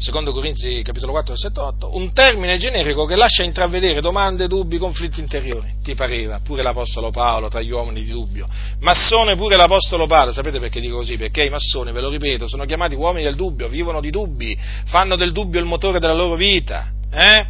secondo 0.00 0.32
Corinzi 0.32 0.80
capitolo 0.82 1.12
4, 1.12 1.34
versetto 1.34 1.62
8, 1.62 1.96
un 1.96 2.12
termine 2.14 2.56
generico 2.56 3.04
che 3.04 3.16
lascia 3.16 3.42
intravedere 3.42 4.00
domande, 4.00 4.48
dubbi, 4.48 4.78
conflitti 4.78 5.20
interiori. 5.20 5.74
Ti 5.82 5.94
pareva? 5.94 6.40
Pure 6.42 6.62
l'Apostolo 6.62 7.10
Paolo 7.10 7.48
tra 7.48 7.60
gli 7.60 7.70
uomini 7.70 8.02
di 8.02 8.10
dubbio. 8.10 8.48
Massone 8.80 9.36
pure 9.36 9.56
l'Apostolo 9.56 10.06
Paolo, 10.06 10.32
sapete 10.32 10.58
perché 10.58 10.80
dico 10.80 10.96
così? 10.96 11.18
Perché 11.18 11.44
i 11.44 11.50
massoni, 11.50 11.92
ve 11.92 12.00
lo 12.00 12.08
ripeto, 12.08 12.48
sono 12.48 12.64
chiamati 12.64 12.94
uomini 12.94 13.24
del 13.24 13.34
dubbio, 13.34 13.68
vivono 13.68 14.00
di 14.00 14.10
dubbi, 14.10 14.58
fanno 14.86 15.16
del 15.16 15.32
dubbio 15.32 15.60
il 15.60 15.66
motore 15.66 15.98
della 15.98 16.14
loro 16.14 16.34
vita, 16.34 16.90
eh? 17.12 17.46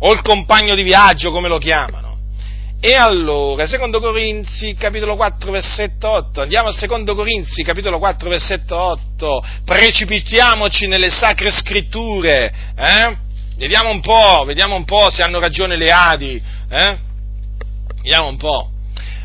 O 0.00 0.12
il 0.12 0.20
compagno 0.20 0.74
di 0.74 0.82
viaggio, 0.82 1.30
come 1.30 1.48
lo 1.48 1.56
chiamano. 1.56 2.05
E 2.78 2.94
allora, 2.94 3.66
secondo 3.66 4.00
Corinzi, 4.00 4.74
capitolo 4.74 5.16
4, 5.16 5.50
versetto 5.50 6.08
8, 6.08 6.42
andiamo 6.42 6.68
a 6.68 6.72
secondo 6.72 7.14
Corinzi, 7.14 7.62
capitolo 7.62 7.98
4, 7.98 8.28
versetto 8.28 8.78
8, 8.78 9.44
precipitiamoci 9.64 10.86
nelle 10.86 11.10
sacre 11.10 11.50
scritture, 11.50 12.52
eh? 12.76 13.16
Vediamo 13.56 13.88
un 13.88 14.00
po', 14.00 14.44
vediamo 14.44 14.76
un 14.76 14.84
po' 14.84 15.08
se 15.10 15.22
hanno 15.22 15.40
ragione 15.40 15.76
le 15.76 15.90
Adi, 15.90 16.40
eh? 16.68 16.98
Vediamo 18.02 18.28
un 18.28 18.36
po'. 18.36 18.70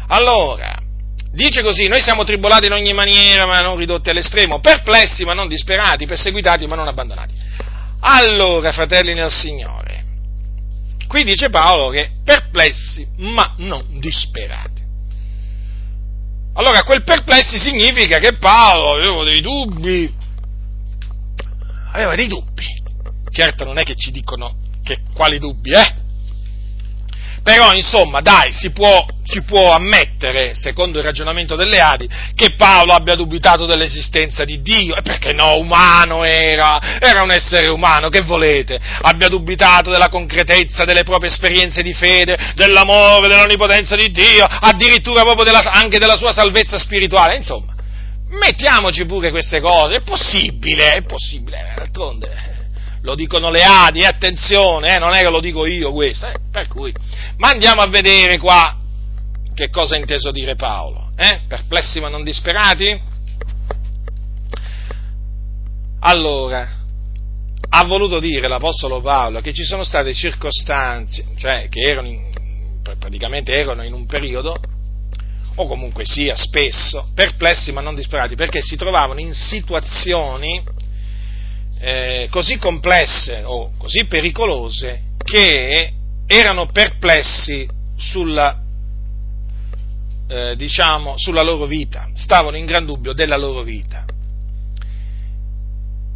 Allora, 0.07 0.73
dice 1.31 1.61
così, 1.61 1.87
noi 1.87 2.01
siamo 2.01 2.23
tribolati 2.23 2.67
in 2.67 2.71
ogni 2.71 2.93
maniera, 2.93 3.45
ma 3.45 3.59
non 3.59 3.75
ridotti 3.75 4.09
all'estremo, 4.09 4.61
perplessi 4.61 5.25
ma 5.25 5.33
non 5.33 5.49
disperati, 5.49 6.05
perseguitati 6.05 6.65
ma 6.67 6.75
non 6.75 6.87
abbandonati. 6.87 7.33
Allora, 7.99 8.71
fratelli 8.71 9.13
nel 9.13 9.29
Signore, 9.29 9.90
Qui 11.11 11.25
dice 11.25 11.49
Paolo 11.49 11.89
che 11.89 12.09
perplessi 12.23 13.05
ma 13.17 13.53
non 13.57 13.99
disperati. 13.99 14.81
Allora, 16.53 16.83
quel 16.83 17.03
perplessi 17.03 17.57
significa 17.57 18.17
che 18.19 18.37
Paolo 18.37 18.91
aveva 18.91 19.21
dei 19.25 19.41
dubbi, 19.41 20.09
aveva 21.91 22.15
dei 22.15 22.27
dubbi. 22.27 22.63
Certo 23.29 23.65
non 23.65 23.77
è 23.77 23.83
che 23.83 23.95
ci 23.95 24.11
dicono 24.11 24.55
che 24.81 24.99
quali 25.13 25.37
dubbi, 25.37 25.73
eh? 25.73 25.95
Però, 27.43 27.73
insomma, 27.73 28.21
dai, 28.21 28.51
si 28.53 28.71
può, 28.71 29.03
si 29.23 29.41
può, 29.41 29.73
ammettere, 29.73 30.53
secondo 30.53 30.99
il 30.99 31.03
ragionamento 31.03 31.55
delle 31.55 31.79
Adi, 31.79 32.07
che 32.35 32.53
Paolo 32.55 32.93
abbia 32.93 33.15
dubitato 33.15 33.65
dell'esistenza 33.65 34.45
di 34.45 34.61
Dio, 34.61 34.95
e 34.95 35.01
perché 35.01 35.33
no, 35.33 35.57
umano 35.57 36.23
era, 36.23 36.99
era 36.99 37.23
un 37.23 37.31
essere 37.31 37.67
umano, 37.67 38.09
che 38.09 38.21
volete? 38.21 38.79
Abbia 39.01 39.27
dubitato 39.27 39.89
della 39.89 40.09
concretezza 40.09 40.85
delle 40.85 41.01
proprie 41.01 41.31
esperienze 41.31 41.81
di 41.81 41.93
fede, 41.93 42.53
dell'amore, 42.53 43.27
dell'onnipotenza 43.27 43.95
di 43.95 44.11
Dio, 44.11 44.45
addirittura 44.45 45.23
proprio 45.23 45.43
della, 45.43 45.61
anche 45.71 45.97
della 45.97 46.17
sua 46.17 46.31
salvezza 46.31 46.77
spirituale, 46.77 47.37
insomma. 47.37 47.73
Mettiamoci 48.29 49.05
pure 49.05 49.31
queste 49.31 49.59
cose, 49.59 49.95
è 49.95 50.01
possibile, 50.03 50.93
è 50.93 51.01
possibile, 51.01 51.73
d'altronde 51.75 52.50
lo 53.01 53.15
dicono 53.15 53.49
le 53.49 53.63
Adi, 53.63 54.03
attenzione, 54.03 54.95
eh, 54.95 54.99
non 54.99 55.13
è 55.13 55.21
che 55.21 55.29
lo 55.29 55.39
dico 55.39 55.65
io 55.65 55.91
questo, 55.91 56.27
eh, 56.27 56.35
per 56.51 56.67
cui. 56.67 56.93
Ma 57.37 57.49
andiamo 57.49 57.81
a 57.81 57.87
vedere 57.87 58.37
qua 58.37 58.77
che 59.53 59.69
cosa 59.69 59.95
ha 59.95 59.99
inteso 59.99 60.31
dire 60.31 60.55
Paolo, 60.55 61.11
eh? 61.15 61.41
perplessi 61.47 61.99
ma 61.99 62.09
non 62.09 62.23
disperati? 62.23 63.09
Allora, 66.03 66.67
ha 67.69 67.83
voluto 67.85 68.19
dire 68.19 68.47
l'Apostolo 68.47 69.01
Paolo 69.01 69.39
che 69.39 69.53
ci 69.53 69.63
sono 69.63 69.83
state 69.83 70.13
circostanze, 70.13 71.25
cioè 71.37 71.67
che 71.69 71.81
erano 71.81 72.07
in, 72.07 72.31
praticamente 72.81 73.53
erano 73.53 73.83
in 73.83 73.93
un 73.93 74.05
periodo, 74.05 74.55
o 75.55 75.67
comunque 75.67 76.05
sia 76.05 76.35
spesso, 76.35 77.09
perplessi 77.13 77.71
ma 77.71 77.81
non 77.81 77.95
disperati, 77.95 78.35
perché 78.35 78.61
si 78.61 78.75
trovavano 78.75 79.19
in 79.19 79.33
situazioni 79.33 80.63
eh, 81.81 82.27
così 82.29 82.57
complesse 82.57 83.41
o 83.43 83.71
così 83.75 84.05
pericolose 84.05 85.01
che 85.17 85.93
erano 86.27 86.67
perplessi 86.67 87.67
sulla, 87.97 88.61
eh, 90.27 90.55
diciamo, 90.55 91.17
sulla 91.17 91.41
loro 91.41 91.65
vita, 91.65 92.09
stavano 92.13 92.55
in 92.55 92.65
gran 92.65 92.85
dubbio 92.85 93.13
della 93.13 93.35
loro 93.35 93.63
vita. 93.63 94.05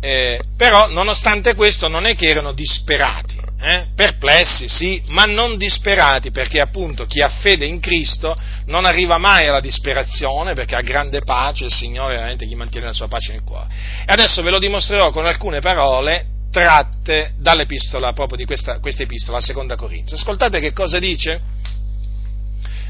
Eh, 0.08 0.40
però, 0.56 0.88
nonostante 0.92 1.56
questo, 1.56 1.88
non 1.88 2.06
è 2.06 2.16
che 2.16 2.28
erano 2.28 2.54
disperati, 2.54 3.40
eh? 3.60 3.88
perplessi, 3.96 4.68
sì, 4.68 5.02
ma 5.08 5.26
non 5.26 5.58
disperati, 5.58 6.30
perché 6.30 6.60
appunto 6.60 7.08
chi 7.08 7.24
ha 7.24 7.30
fede 7.30 7.66
in 7.66 7.80
Cristo 7.80 8.38
non 8.68 8.86
arriva 8.86 9.18
mai 9.18 9.48
alla 9.48 9.62
disperazione, 9.62 10.54
perché 10.54 10.76
ha 10.76 10.82
grande 10.82 11.22
pace, 11.22 11.66
il 11.66 11.74
Signore 11.74 12.18
veramente 12.18 12.46
gli 12.46 12.54
mantiene 12.54 12.86
la 12.86 12.94
sua 12.94 13.08
pace 13.08 13.32
nel 13.32 13.42
cuore. 13.42 13.68
E 14.02 14.14
adesso 14.14 14.44
ve 14.44 14.52
lo 14.52 14.60
dimostrerò 14.60 15.10
con 15.10 15.26
alcune 15.26 15.60
parole 15.60 16.28
tratte 16.52 17.34
dall'epistola, 17.40 18.14
proprio 18.14 18.38
di 18.38 18.46
questa, 18.46 18.80
epistola, 18.80 19.38
la 19.38 19.44
seconda 19.44 19.76
Corinzia. 19.76 20.18
Ascoltate 20.18 20.60
che 20.60 20.72
cosa 20.72 21.00
dice 21.00 21.42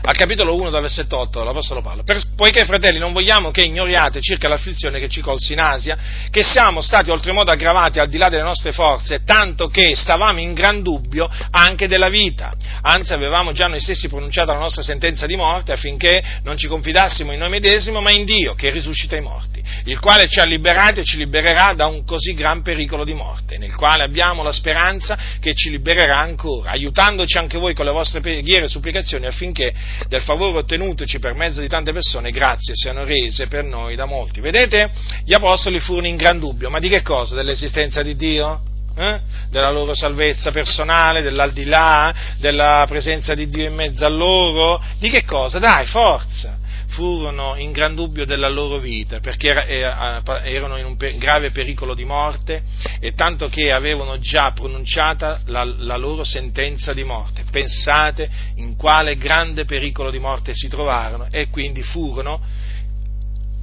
al 0.05 0.15
capitolo 0.15 0.53
1 0.53 0.69
dal 0.69 0.81
versetto 0.81 1.17
8 1.17 1.39
dell'Apostolo 1.39 1.81
Paolo, 1.81 2.03
per, 2.03 2.21
poiché 2.35 2.63
fratelli 2.65 2.99
non 2.99 3.11
vogliamo 3.11 3.49
che 3.49 3.63
ignoriate 3.63 4.21
circa 4.21 4.47
l'afflizione 4.47 4.99
che 4.99 5.09
ci 5.09 5.19
colse 5.19 5.53
in 5.53 5.59
Asia, 5.59 5.97
che 6.29 6.43
siamo 6.43 6.79
stati 6.79 7.09
oltremodo 7.09 7.49
aggravati 7.49 7.97
al 7.97 8.07
di 8.07 8.17
là 8.17 8.29
delle 8.29 8.43
nostre 8.43 8.71
forze, 8.71 9.23
tanto 9.23 9.67
che 9.67 9.95
stavamo 9.95 10.39
in 10.39 10.53
gran 10.53 10.83
dubbio 10.83 11.27
anche 11.49 11.87
della 11.87 12.09
vita, 12.09 12.53
anzi 12.81 13.13
avevamo 13.13 13.51
già 13.51 13.65
noi 13.65 13.79
stessi 13.79 14.07
pronunciato 14.07 14.51
la 14.51 14.59
nostra 14.59 14.83
sentenza 14.83 15.25
di 15.25 15.35
morte 15.35 15.71
affinché 15.71 16.23
non 16.43 16.55
ci 16.55 16.67
confidassimo 16.67 17.31
in 17.31 17.39
noi 17.39 17.49
medesimo, 17.49 17.99
ma 17.99 18.11
in 18.11 18.25
Dio 18.25 18.53
che 18.53 18.69
risuscita 18.69 19.15
i 19.15 19.21
morti, 19.21 19.63
il 19.85 19.99
quale 19.99 20.27
ci 20.27 20.39
ha 20.39 20.45
liberati 20.45 20.99
e 20.99 21.03
ci 21.03 21.17
libererà 21.17 21.73
da 21.73 21.87
un 21.87 22.05
così 22.05 22.35
gran 22.35 22.61
pericolo 22.61 23.03
di 23.05 23.15
morte, 23.15 23.57
nel 23.57 23.73
quale 23.73 24.03
abbiamo 24.03 24.43
la 24.43 24.51
speranza 24.51 25.17
che 25.39 25.55
ci 25.55 25.71
libererà 25.71 26.19
ancora, 26.19 26.71
aiutandoci 26.71 27.39
anche 27.39 27.57
voi 27.57 27.73
con 27.73 27.85
le 27.85 27.91
vostre 27.91 28.19
preghiere 28.19 28.65
e 28.65 28.69
supplicazioni 28.69 29.25
affinché 29.25 29.73
del 30.07 30.21
favore 30.21 30.59
ottenutoci 30.59 31.19
per 31.19 31.33
mezzo 31.33 31.61
di 31.61 31.67
tante 31.67 31.91
persone, 31.91 32.31
grazie 32.31 32.73
siano 32.75 33.03
rese 33.03 33.47
per 33.47 33.63
noi 33.63 33.95
da 33.95 34.05
molti. 34.05 34.41
Vedete? 34.41 34.89
Gli 35.23 35.33
apostoli 35.33 35.79
furono 35.79 36.07
in 36.07 36.15
gran 36.15 36.39
dubbio, 36.39 36.69
ma 36.69 36.79
di 36.79 36.89
che 36.89 37.01
cosa? 37.01 37.35
Dell'esistenza 37.35 38.01
di 38.01 38.15
Dio? 38.15 38.61
Eh? 38.97 39.19
della 39.49 39.71
loro 39.71 39.93
salvezza 39.93 40.51
personale, 40.51 41.21
dell'aldilà, 41.21 42.13
della 42.37 42.85
presenza 42.87 43.33
di 43.35 43.49
Dio 43.49 43.67
in 43.67 43.73
mezzo 43.73 44.05
a 44.05 44.09
loro, 44.09 44.81
di 44.99 45.09
che 45.09 45.23
cosa? 45.23 45.59
Dai, 45.59 45.85
forza! 45.85 46.57
Furono 46.95 47.55
in 47.57 47.73
gran 47.73 47.93
dubbio 47.93 48.25
della 48.25 48.47
loro 48.47 48.77
vita 48.77 49.19
perché 49.19 49.49
erano 49.49 50.77
in 50.77 50.85
un 50.85 50.95
grave 51.17 51.51
pericolo 51.51 51.93
di 51.93 52.05
morte 52.05 52.63
e 53.01 53.11
tanto 53.13 53.49
che 53.49 53.73
avevano 53.73 54.17
già 54.19 54.53
pronunciata 54.53 55.41
la, 55.47 55.65
la 55.65 55.97
loro 55.97 56.23
sentenza 56.23 56.93
di 56.93 57.03
morte. 57.03 57.43
Pensate 57.51 58.29
in 58.55 58.77
quale 58.77 59.17
grande 59.17 59.65
pericolo 59.65 60.09
di 60.09 60.19
morte 60.19 60.55
si 60.55 60.69
trovarono 60.69 61.27
e 61.31 61.49
quindi 61.49 61.83
furono 61.83 62.41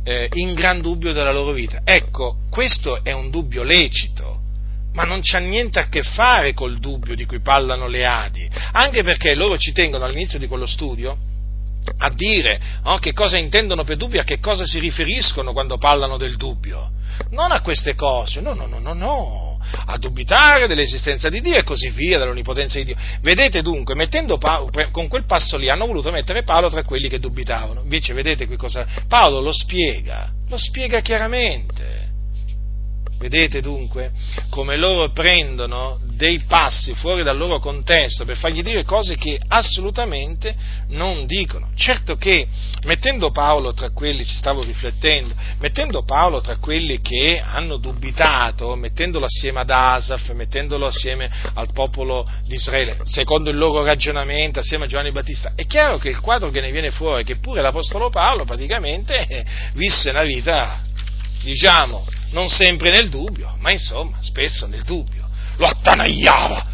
eh, 0.05 0.29
in 0.35 0.53
gran 0.53 0.83
dubbio 0.83 1.15
della 1.15 1.33
loro 1.33 1.53
vita. 1.53 1.81
Ecco, 1.85 2.37
questo 2.51 3.03
è 3.03 3.13
un 3.13 3.31
dubbio 3.31 3.63
lecito, 3.63 4.41
ma 4.93 5.05
non 5.05 5.21
c'ha 5.23 5.39
niente 5.39 5.79
a 5.79 5.89
che 5.89 6.03
fare 6.03 6.53
col 6.53 6.79
dubbio 6.79 7.15
di 7.15 7.25
cui 7.25 7.41
parlano 7.41 7.87
le 7.87 8.05
Adi, 8.05 8.47
anche 8.73 9.03
perché 9.03 9.35
loro 9.35 9.57
ci 9.57 9.73
tengono 9.73 10.05
all'inizio 10.05 10.39
di 10.39 10.47
quello 10.47 10.67
studio 10.67 11.31
a 11.99 12.11
dire 12.11 12.61
no, 12.85 12.99
che 12.99 13.13
cosa 13.13 13.37
intendono 13.37 13.85
per 13.85 13.97
dubbio, 13.97 14.21
a 14.21 14.25
che 14.25 14.39
cosa 14.39 14.65
si 14.65 14.79
riferiscono 14.79 15.53
quando 15.53 15.79
parlano 15.79 16.17
del 16.17 16.37
dubbio. 16.37 16.91
Non 17.31 17.53
a 17.53 17.61
queste 17.61 17.95
cose, 17.95 18.41
no, 18.41 18.55
no, 18.55 18.67
no, 18.67 18.79
no, 18.79 18.95
no, 18.95 19.61
a 19.87 19.99
dubitare 19.99 20.67
dell'esistenza 20.67 21.29
di 21.29 21.41
Dio 21.41 21.57
e 21.57 21.63
così 21.63 21.91
via, 21.91 22.19
dell'onnipotenza 22.19 22.79
di 22.79 22.85
Dio. 22.85 22.97
Vedete 23.21 23.63
dunque, 23.63 23.95
Paolo, 24.39 24.71
con 24.91 25.09
quel 25.09 25.25
passo 25.27 25.57
lì 25.57 25.69
hanno 25.69 25.87
voluto 25.87 26.11
mettere 26.11 26.43
Paolo 26.43 26.71
tra 26.71 26.83
quelli 26.83 27.09
che 27.09 27.19
dubitavano. 27.19 27.83
Invece 27.83 28.13
vedete 28.13 28.47
qui 28.47 28.57
cosa... 28.57 28.87
Paolo 29.09 29.41
lo 29.41 29.53
spiega, 29.53 30.31
lo 30.49 30.57
spiega 30.57 31.01
chiaramente. 31.01 32.12
Vedete 33.23 33.61
dunque 33.61 34.11
come 34.51 34.77
loro 34.77 35.11
prendono 35.11 36.01
dei 36.17 36.41
passi 36.41 36.93
fuori 36.95 37.23
dal 37.23 37.37
loro 37.37 37.61
contesto 37.61 38.25
per 38.25 38.37
fargli 38.37 38.63
dire 38.63 38.83
cose 38.83 39.17
che 39.17 39.41
assolutamente 39.47 40.53
non 40.89 41.25
dicono. 41.27 41.69
Certo 41.77 42.17
che 42.17 42.49
mettendo 42.83 43.31
Paolo 43.31 43.75
tra 43.75 43.91
quelli, 43.91 44.25
ci 44.25 44.35
stavo 44.35 44.65
riflettendo, 44.65 45.37
mettendo 45.61 46.03
Paolo 46.03 46.41
tra 46.41 46.57
quelli 46.57 47.01
che 47.01 47.41
hanno 47.41 47.77
dubitato, 47.77 48.75
mettendolo 48.75 49.27
assieme 49.27 49.61
ad 49.61 49.71
Asaf, 49.71 50.33
mettendolo 50.33 50.87
assieme 50.87 51.31
al 51.55 51.73
popolo 51.73 52.29
di 52.45 52.57
Israele, 52.57 53.03
secondo 53.05 53.51
il 53.51 53.57
loro 53.57 53.85
ragionamento, 53.85 54.59
assieme 54.59 54.87
a 54.87 54.89
Giovanni 54.89 55.13
Battista, 55.13 55.53
è 55.55 55.65
chiaro 55.65 55.97
che 55.99 56.09
il 56.09 56.19
quadro 56.19 56.51
che 56.51 56.61
ne 56.61 56.73
viene 56.73 56.91
fuori 56.91 57.23
è 57.23 57.25
che 57.25 57.37
pure 57.37 57.63
l'Apostolo 57.63 58.11
Paolo 58.11 58.43
praticamente 58.43 59.47
visse 59.75 60.11
una 60.11 60.25
vita, 60.25 60.81
diciamo, 61.45 62.05
non 62.33 62.49
sempre 62.49 62.91
nel 62.91 63.09
dubbio, 63.09 63.57
ma 63.61 63.71
insomma, 63.71 64.19
spesso 64.21 64.67
nel 64.67 64.83
dubbio. 64.83 65.29
Lo 65.57 65.67
attanagliava, 65.67 66.67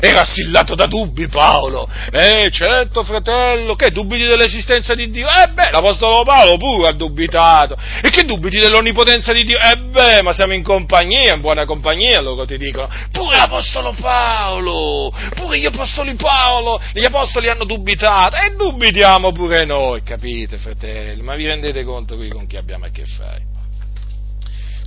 era 0.00 0.20
assillato 0.20 0.74
da 0.74 0.86
dubbi 0.86 1.28
Paolo. 1.28 1.88
Eh, 2.10 2.48
certo, 2.50 3.04
fratello, 3.04 3.74
che 3.74 3.90
dubiti 3.90 4.24
dell'esistenza 4.24 4.94
di 4.94 5.08
Dio? 5.10 5.28
Eh 5.28 5.48
beh, 5.52 5.70
l'Apostolo 5.70 6.22
Paolo 6.22 6.56
pure 6.56 6.88
ha 6.88 6.92
dubitato. 6.92 7.76
E 8.02 8.10
che 8.10 8.24
dubiti 8.24 8.58
dell'onnipotenza 8.58 9.32
di 9.32 9.44
Dio? 9.44 9.58
Eh 9.58 9.76
beh, 9.76 10.22
ma 10.22 10.32
siamo 10.32 10.52
in 10.52 10.62
compagnia, 10.62 11.34
in 11.34 11.40
buona 11.40 11.64
compagnia, 11.64 12.20
loro 12.20 12.44
ti 12.44 12.58
dicono. 12.58 12.88
Pure 13.12 13.36
l'Apostolo 13.36 13.94
Paolo, 14.00 15.12
pure 15.34 15.58
gli 15.58 15.66
Apostoli 15.66 16.14
Paolo, 16.14 16.80
gli 16.92 17.04
Apostoli 17.04 17.48
hanno 17.48 17.64
dubitato, 17.64 18.36
e 18.36 18.54
dubitiamo 18.56 19.30
pure 19.32 19.64
noi, 19.64 20.02
capite, 20.02 20.58
fratello? 20.58 21.22
Ma 21.22 21.34
vi 21.36 21.46
rendete 21.46 21.84
conto 21.84 22.16
qui 22.16 22.28
con 22.30 22.46
chi 22.46 22.56
abbiamo 22.56 22.86
a 22.86 22.90
che 22.90 23.04
fare? 23.04 23.58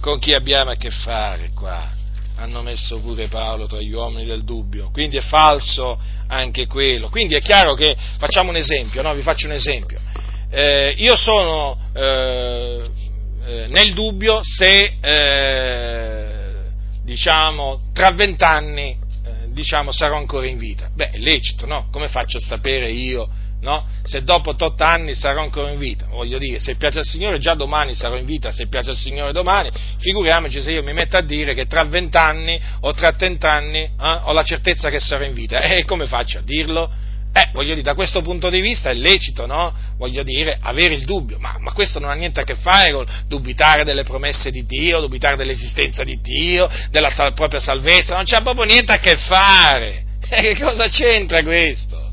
Con 0.04 0.20
chi 0.20 0.34
abbiamo 0.34 0.72
a 0.72 0.76
che 0.76 0.90
fare 0.90 1.52
qua. 1.56 1.90
Hanno 2.36 2.62
messo 2.62 3.00
pure 3.00 3.30
Paolo 3.30 3.68
tra 3.68 3.80
gli 3.80 3.94
uomini 3.94 4.26
del 4.26 4.44
dubbio, 4.44 4.90
quindi 4.92 5.16
è 5.16 5.22
falso 5.22 5.98
anche 6.28 6.68
quello. 6.68 7.08
Quindi 7.08 7.36
è 7.36 7.40
chiaro 7.42 7.74
che, 7.74 7.96
facciamo 8.18 8.50
un 8.50 8.58
esempio, 8.58 9.02
no? 9.02 9.14
vi 9.14 9.22
faccio 9.22 9.46
un 9.46 9.54
esempio. 9.54 9.98
Eh, 10.50 10.94
io 10.98 11.16
sono 11.16 11.78
eh, 11.94 12.82
eh 13.46 13.68
nel 13.70 13.94
dubbio 13.94 14.42
se, 14.42 14.98
eh, 15.00 16.54
diciamo, 17.02 17.84
tra 17.94 18.12
vent'anni 18.12 18.98
eh, 19.26 19.54
diciamo, 19.54 19.94
sarò 19.94 20.18
ancora 20.18 20.48
in 20.48 20.58
vita. 20.58 20.90
Beh, 20.94 21.12
è 21.12 21.18
lecito, 21.18 21.66
no? 21.66 21.88
Come 21.92 22.10
faccio 22.10 22.40
a 22.40 22.42
sapere 22.42 22.92
io 22.92 23.30
no? 23.64 23.86
Se 24.04 24.24
dopo 24.24 24.52
8 24.52 24.84
anni 24.84 25.16
sarò 25.16 25.42
ancora 25.42 25.72
in 25.72 25.80
vita, 25.80 26.06
voglio 26.10 26.38
dire, 26.38 26.60
se 26.60 26.76
piace 26.76 27.00
al 27.00 27.06
Signore 27.06 27.40
già 27.40 27.56
domani 27.56 27.96
sarò 27.96 28.18
in 28.18 28.26
vita, 28.26 28.52
se 28.52 28.68
piace 28.68 28.92
al 28.92 28.98
Signore 28.98 29.32
domani, 29.32 29.70
figuriamoci 30.00 30.62
se 30.62 30.72
io 30.72 30.84
mi 30.84 30.94
metto 30.94 31.18
a 31.18 31.22
dire 31.22 31.54
che 31.54 31.66
tra 31.66 31.84
20 31.86 32.18
anni 32.18 32.62
o 32.82 32.94
tra 32.94 33.14
30 33.14 33.50
anni 33.50 33.80
eh, 33.80 33.92
ho 33.98 34.34
la 34.34 34.44
certezza 34.44 34.90
che 34.90 35.00
sarò 35.00 35.24
in 35.24 35.34
vita. 35.34 35.58
E 35.58 35.86
come 35.86 36.06
faccio 36.06 36.40
a 36.40 36.42
dirlo? 36.42 36.92
Eh, 37.36 37.50
voglio 37.54 37.72
dire, 37.72 37.82
da 37.82 37.96
questo 37.96 38.22
punto 38.22 38.50
di 38.50 38.60
vista 38.60 38.92
è 38.92 38.94
lecito, 38.94 39.48
no? 39.48 39.74
Voglio 39.98 40.22
dire, 40.22 40.60
avere 40.62 40.94
il 40.94 41.06
dubbio, 41.06 41.40
ma, 41.40 41.56
ma, 41.58 41.72
questo 41.72 41.98
non 41.98 42.12
ha 42.12 42.14
niente 42.14 42.42
a 42.42 42.44
che 42.44 42.56
fare 42.56 42.92
con 42.92 43.06
dubitare 43.28 43.84
delle 43.84 44.04
promesse 44.04 44.52
di 44.52 44.66
Dio, 44.66 45.00
dubitare 45.00 45.36
dell'esistenza 45.36 46.04
di 46.04 46.20
Dio, 46.22 46.70
della 46.92 47.10
sal- 47.10 47.34
propria 47.34 47.60
salvezza, 47.60 48.14
non 48.16 48.26
c'ha 48.26 48.42
proprio 48.42 48.66
niente 48.66 48.92
a 48.92 49.00
che 49.00 49.18
fare. 49.18 50.02
Eh, 50.34 50.42
che 50.42 50.64
cosa 50.64 50.88
c'entra 50.88 51.44
questo? 51.44 52.12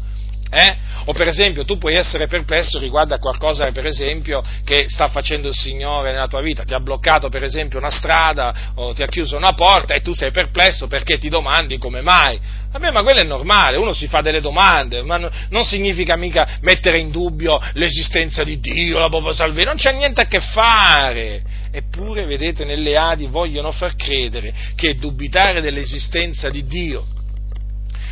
Eh? 0.50 0.76
O 1.10 1.12
per 1.12 1.26
esempio 1.26 1.64
tu 1.64 1.76
puoi 1.76 1.96
essere 1.96 2.28
perplesso 2.28 2.78
riguardo 2.78 3.14
a 3.14 3.18
qualcosa 3.18 3.68
per 3.72 3.84
esempio 3.84 4.40
che 4.62 4.84
sta 4.86 5.08
facendo 5.08 5.48
il 5.48 5.54
Signore 5.54 6.12
nella 6.12 6.28
tua 6.28 6.40
vita, 6.40 6.62
ti 6.62 6.72
ha 6.72 6.78
bloccato 6.78 7.28
per 7.28 7.42
esempio 7.42 7.80
una 7.80 7.90
strada 7.90 8.70
o 8.76 8.94
ti 8.94 9.02
ha 9.02 9.06
chiuso 9.06 9.36
una 9.36 9.52
porta 9.52 9.92
e 9.92 10.02
tu 10.02 10.12
sei 10.14 10.30
perplesso 10.30 10.86
perché 10.86 11.18
ti 11.18 11.28
domandi 11.28 11.78
come 11.78 12.00
mai. 12.00 12.38
Vabbè, 12.70 12.92
ma 12.92 13.02
quello 13.02 13.18
è 13.18 13.24
normale, 13.24 13.76
uno 13.76 13.92
si 13.92 14.06
fa 14.06 14.20
delle 14.20 14.40
domande, 14.40 15.02
ma 15.02 15.18
non 15.48 15.64
significa 15.64 16.14
mica 16.14 16.58
mettere 16.60 16.98
in 16.98 17.10
dubbio 17.10 17.60
l'esistenza 17.72 18.44
di 18.44 18.60
Dio, 18.60 18.96
la 18.96 19.08
propria 19.08 19.32
salvezza, 19.32 19.68
non 19.70 19.78
c'è 19.78 19.92
niente 19.92 20.20
a 20.20 20.26
che 20.26 20.40
fare. 20.40 21.42
Eppure, 21.72 22.24
vedete, 22.24 22.64
nelle 22.64 22.96
Adi 22.96 23.26
vogliono 23.26 23.72
far 23.72 23.96
credere 23.96 24.54
che 24.76 24.94
dubitare 24.94 25.60
dell'esistenza 25.60 26.48
di 26.50 26.64
Dio 26.66 27.04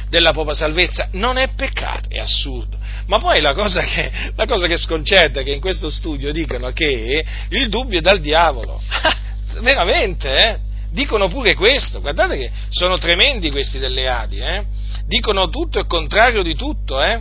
della 0.09 0.33
propria 0.33 0.55
salvezza, 0.55 1.09
non 1.13 1.37
è 1.37 1.49
peccato, 1.55 2.09
è 2.09 2.19
assurdo. 2.19 2.77
Ma 3.07 3.19
poi 3.19 3.41
la 3.41 3.55
cosa 3.55 3.83
che, 3.83 4.11
la 4.35 4.47
cosa 4.47 4.67
che 4.67 4.77
sconcetta 4.77 5.41
è 5.41 5.45
che 5.45 5.53
in 5.53 5.61
questo 5.61 5.91
studio 5.91 6.33
dicono 6.33 6.71
che 6.73 7.25
il 7.49 7.69
dubbio 7.69 7.99
è 7.99 8.03
dal 8.03 8.21
diavolo. 8.21 8.81
Veramente, 9.61 10.33
eh? 10.37 10.59
Dicono 10.91 11.29
pure 11.29 11.55
questo, 11.55 12.01
guardate 12.01 12.37
che 12.39 12.51
sono 12.71 12.97
tremendi 12.97 13.51
questi 13.51 13.79
delle 13.79 14.09
Adi, 14.09 14.39
eh? 14.39 14.65
Dicono 15.07 15.49
tutto 15.49 15.79
e 15.79 15.87
contrario 15.87 16.43
di 16.43 16.55
tutto, 16.55 17.03
eh? 17.03 17.21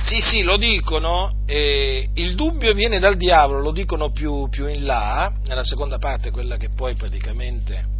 Sì, 0.00 0.20
sì, 0.20 0.42
lo 0.42 0.56
dicono, 0.56 1.30
eh, 1.46 2.08
il 2.14 2.34
dubbio 2.34 2.74
viene 2.74 2.98
dal 2.98 3.16
diavolo, 3.16 3.60
lo 3.60 3.72
dicono 3.72 4.10
più, 4.10 4.48
più 4.48 4.66
in 4.68 4.84
là, 4.84 5.32
nella 5.46 5.64
seconda 5.64 5.98
parte, 5.98 6.30
quella 6.30 6.56
che 6.56 6.68
poi 6.74 6.94
praticamente 6.94 7.93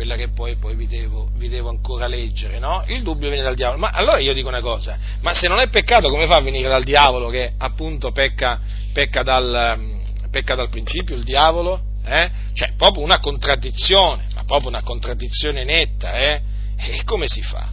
quella 0.00 0.14
che 0.14 0.28
poi, 0.28 0.56
poi 0.56 0.76
vi, 0.76 0.86
devo, 0.86 1.28
vi, 1.34 1.50
devo, 1.50 1.68
ancora 1.68 2.06
leggere, 2.06 2.58
no? 2.58 2.82
Il 2.86 3.02
dubbio 3.02 3.28
viene 3.28 3.42
dal 3.42 3.54
diavolo. 3.54 3.78
Ma 3.78 3.90
allora 3.90 4.18
io 4.18 4.32
dico 4.32 4.48
una 4.48 4.62
cosa, 4.62 4.98
ma 5.20 5.34
se 5.34 5.46
non 5.46 5.58
è 5.58 5.68
peccato 5.68 6.08
come 6.08 6.26
fa 6.26 6.36
a 6.36 6.40
venire 6.40 6.70
dal 6.70 6.84
diavolo 6.84 7.28
che 7.28 7.52
appunto 7.58 8.10
pecca, 8.10 8.58
pecca, 8.94 9.22
dal, 9.22 10.00
pecca 10.30 10.54
dal, 10.54 10.70
principio 10.70 11.14
il 11.14 11.22
diavolo? 11.22 11.82
Eh? 12.02 12.30
Cioè, 12.54 12.72
proprio 12.78 13.04
una 13.04 13.20
contraddizione, 13.20 14.24
ma 14.34 14.44
proprio 14.44 14.70
una 14.70 14.80
contraddizione 14.80 15.64
netta, 15.64 16.14
eh? 16.14 16.40
E 16.78 17.04
come 17.04 17.26
si 17.28 17.42
fa? 17.42 17.68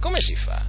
Come 0.00 0.20
si 0.20 0.34
fa? 0.34 0.66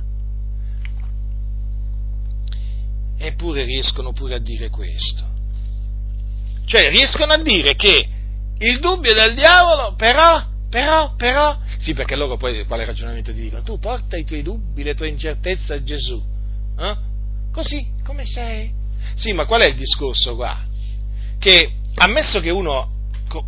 Eppure 3.18 3.64
riescono 3.64 4.12
pure 4.14 4.36
a 4.36 4.39
dire 4.39 4.70
questo. 4.70 5.24
Cioè, 6.64 6.91
riescono 6.91 7.34
a 7.34 7.41
dire 7.41 7.74
che 7.74 8.08
il 8.60 8.80
dubbio 8.80 9.14
è 9.14 9.16
del 9.16 9.34
diavolo, 9.34 9.95
però 9.95 10.49
però, 10.72 11.15
però, 11.17 11.59
sì, 11.80 11.93
perché 11.93 12.15
loro 12.15 12.38
poi 12.38 12.65
quale 12.65 12.86
ragionamento 12.86 13.34
ti 13.34 13.41
dicono? 13.41 13.61
Tu 13.61 13.78
porta 13.78 14.15
i 14.15 14.24
tuoi 14.24 14.41
dubbi, 14.41 14.84
le 14.84 14.95
tue 14.95 15.09
incertezze 15.09 15.74
a 15.74 15.84
Gesù. 15.84 16.19
Eh? 16.80 16.95
Così, 17.51 17.86
come 18.05 18.24
sei? 18.24 18.72
Sì, 19.15 19.34
ma 19.34 19.45
qual 19.45 19.61
è 19.61 19.65
il 19.65 19.76
discorso 19.76 20.36
qua? 20.36 20.57
Che 21.38 21.74
ammesso 21.95 22.39
che 22.39 22.51
uno 22.51 22.99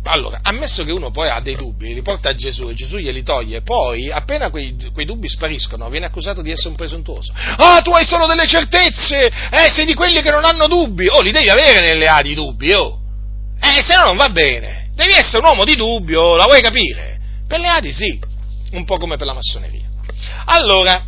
allora, 0.04 0.40
ammesso 0.42 0.82
che 0.84 0.92
uno 0.92 1.10
poi 1.10 1.28
ha 1.28 1.40
dei 1.40 1.56
dubbi, 1.56 1.92
li 1.92 2.00
porta 2.00 2.30
a 2.30 2.34
Gesù 2.34 2.68
e 2.68 2.74
Gesù 2.74 2.96
glieli 2.96 3.22
toglie, 3.22 3.60
poi 3.60 4.10
appena 4.10 4.48
quei, 4.48 4.74
quei, 4.94 5.04
dubbi 5.04 5.28
spariscono 5.28 5.90
viene 5.90 6.06
accusato 6.06 6.40
di 6.40 6.50
essere 6.50 6.70
un 6.70 6.76
presuntuoso. 6.76 7.32
Ah, 7.34 7.80
tu 7.82 7.90
hai 7.90 8.04
solo 8.04 8.26
delle 8.26 8.46
certezze, 8.46 9.26
eh, 9.26 9.70
sei 9.70 9.84
di 9.84 9.94
quelli 9.94 10.22
che 10.22 10.30
non 10.30 10.44
hanno 10.44 10.66
dubbi, 10.68 11.06
oh, 11.08 11.20
li 11.20 11.32
devi 11.32 11.50
avere 11.50 11.80
nelle 11.80 12.06
A 12.06 12.22
di 12.22 12.34
dubbi, 12.34 12.72
oh. 12.72 12.98
Eh, 13.60 13.82
se 13.82 13.94
no 13.94 14.04
non 14.06 14.16
va 14.16 14.30
bene, 14.30 14.83
devi 14.94 15.12
essere 15.12 15.38
un 15.38 15.44
uomo 15.44 15.64
di 15.64 15.76
dubbio, 15.76 16.36
la 16.36 16.44
vuoi 16.44 16.60
capire? 16.60 17.20
Per 17.46 17.58
le 17.58 17.68
Adi 17.68 17.92
sì, 17.92 18.18
un 18.72 18.84
po' 18.84 18.96
come 18.96 19.16
per 19.16 19.26
la 19.26 19.34
massoneria. 19.34 19.82
Allora, 20.46 21.06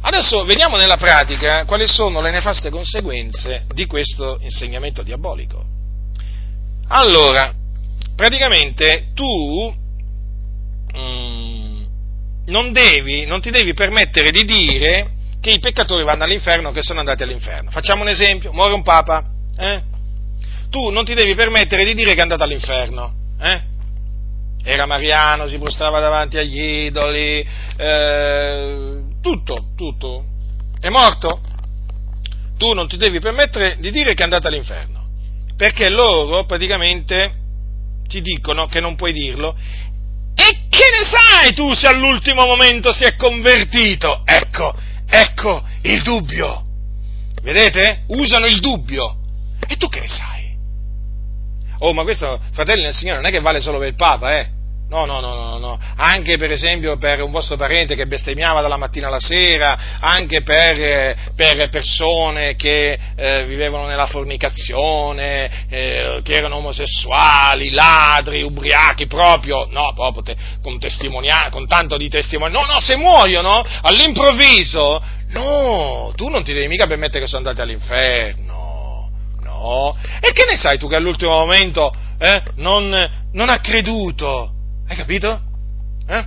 Adesso 0.00 0.44
vediamo 0.44 0.76
nella 0.76 0.96
pratica 0.96 1.64
quali 1.64 1.88
sono 1.88 2.20
le 2.20 2.30
nefaste 2.30 2.70
conseguenze 2.70 3.64
di 3.74 3.84
questo 3.86 4.38
insegnamento 4.40 5.02
diabolico. 5.02 5.64
Allora, 6.88 7.52
praticamente 8.14 9.08
tu 9.12 9.74
mm, 10.96 11.82
non, 12.46 12.72
devi, 12.72 13.26
non 13.26 13.40
ti 13.40 13.50
devi 13.50 13.74
permettere 13.74 14.30
di 14.30 14.44
dire 14.44 15.10
che 15.40 15.50
i 15.50 15.58
peccatori 15.58 16.04
vanno 16.04 16.24
all'inferno, 16.24 16.70
che 16.72 16.82
sono 16.82 17.00
andati 17.00 17.24
all'inferno. 17.24 17.70
Facciamo 17.70 18.02
un 18.02 18.08
esempio, 18.08 18.52
muore 18.52 18.74
un 18.74 18.82
papa, 18.82 19.24
eh? 19.58 19.82
tu 20.70 20.90
non 20.90 21.04
ti 21.04 21.14
devi 21.14 21.34
permettere 21.34 21.84
di 21.84 21.94
dire 21.94 22.12
che 22.12 22.18
è 22.18 22.22
andato 22.22 22.44
all'inferno, 22.44 23.14
eh? 23.40 23.62
era 24.64 24.86
mariano, 24.86 25.48
si 25.48 25.58
prostrava 25.58 26.00
davanti 26.00 26.36
agli 26.36 26.60
idoli, 26.60 27.46
eh, 27.76 29.02
tutto, 29.22 29.68
tutto, 29.76 30.24
è 30.80 30.88
morto. 30.88 31.40
Tu 32.56 32.72
non 32.72 32.88
ti 32.88 32.96
devi 32.96 33.20
permettere 33.20 33.76
di 33.78 33.90
dire 33.90 34.14
che 34.14 34.20
è 34.20 34.24
andato 34.24 34.48
all'inferno, 34.48 35.08
perché 35.56 35.88
loro 35.88 36.44
praticamente 36.44 37.34
ti 38.08 38.20
dicono 38.20 38.66
che 38.66 38.80
non 38.80 38.96
puoi 38.96 39.12
dirlo 39.12 39.56
e 40.34 40.68
che 40.68 40.84
ne 40.90 41.04
sai 41.04 41.52
tu 41.52 41.74
se 41.74 41.88
all'ultimo 41.88 42.46
momento 42.46 42.92
si 42.92 43.04
è 43.04 43.16
convertito? 43.16 44.22
Ecco, 44.24 44.74
ecco 45.08 45.62
il 45.82 46.02
dubbio. 46.02 46.64
Vedete? 47.42 48.04
Usano 48.08 48.46
il 48.46 48.60
dubbio. 48.60 49.16
E 49.66 49.76
tu 49.76 49.88
che 49.88 50.00
ne 50.00 50.08
sai? 50.08 50.37
Oh, 51.80 51.92
ma 51.92 52.02
questo, 52.02 52.40
fratelli 52.52 52.82
del 52.82 52.94
Signore, 52.94 53.20
non 53.20 53.28
è 53.28 53.32
che 53.32 53.40
vale 53.40 53.60
solo 53.60 53.78
per 53.78 53.88
il 53.88 53.94
Papa, 53.94 54.38
eh? 54.38 54.56
No, 54.88 55.04
no, 55.04 55.20
no, 55.20 55.34
no, 55.34 55.58
no, 55.58 55.78
anche 55.96 56.38
per 56.38 56.50
esempio 56.50 56.96
per 56.96 57.20
un 57.20 57.30
vostro 57.30 57.56
parente 57.56 57.94
che 57.94 58.06
bestemmiava 58.06 58.62
dalla 58.62 58.78
mattina 58.78 59.08
alla 59.08 59.20
sera, 59.20 59.98
anche 60.00 60.40
per, 60.40 61.14
per 61.36 61.68
persone 61.68 62.56
che 62.56 62.98
eh, 63.14 63.44
vivevano 63.44 63.86
nella 63.86 64.06
fornicazione, 64.06 65.66
eh, 65.68 66.20
che 66.24 66.32
erano 66.32 66.56
omosessuali, 66.56 67.68
ladri, 67.68 68.40
ubriachi, 68.40 69.06
proprio, 69.06 69.68
no, 69.70 69.92
proprio 69.94 70.22
te, 70.22 70.36
con, 70.62 70.78
con 71.50 71.66
tanto 71.66 71.98
di 71.98 72.08
testimoni, 72.08 72.50
no, 72.50 72.64
no, 72.64 72.80
se 72.80 72.96
muoiono 72.96 73.62
all'improvviso, 73.82 75.02
no, 75.32 76.12
tu 76.16 76.30
non 76.30 76.42
ti 76.42 76.54
devi 76.54 76.66
mica 76.66 76.86
permettere 76.86 77.24
che 77.24 77.26
sono 77.28 77.46
andati 77.46 77.60
all'inferno, 77.60 78.47
e 80.20 80.32
che 80.32 80.44
ne 80.48 80.56
sai 80.56 80.78
tu 80.78 80.88
che 80.88 80.96
all'ultimo 80.96 81.32
momento 81.32 81.94
eh, 82.18 82.42
non, 82.56 82.88
non 83.32 83.48
ha 83.48 83.58
creduto? 83.60 84.52
Hai 84.86 84.96
capito? 84.96 85.40
Eh? 86.06 86.24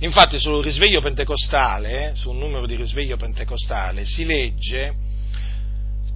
Infatti 0.00 0.38
sul 0.38 0.62
risveglio 0.62 1.00
pentecostale, 1.00 2.12
sul 2.14 2.36
numero 2.36 2.66
di 2.66 2.76
risveglio 2.76 3.16
pentecostale, 3.16 4.04
si 4.04 4.24
legge 4.24 4.94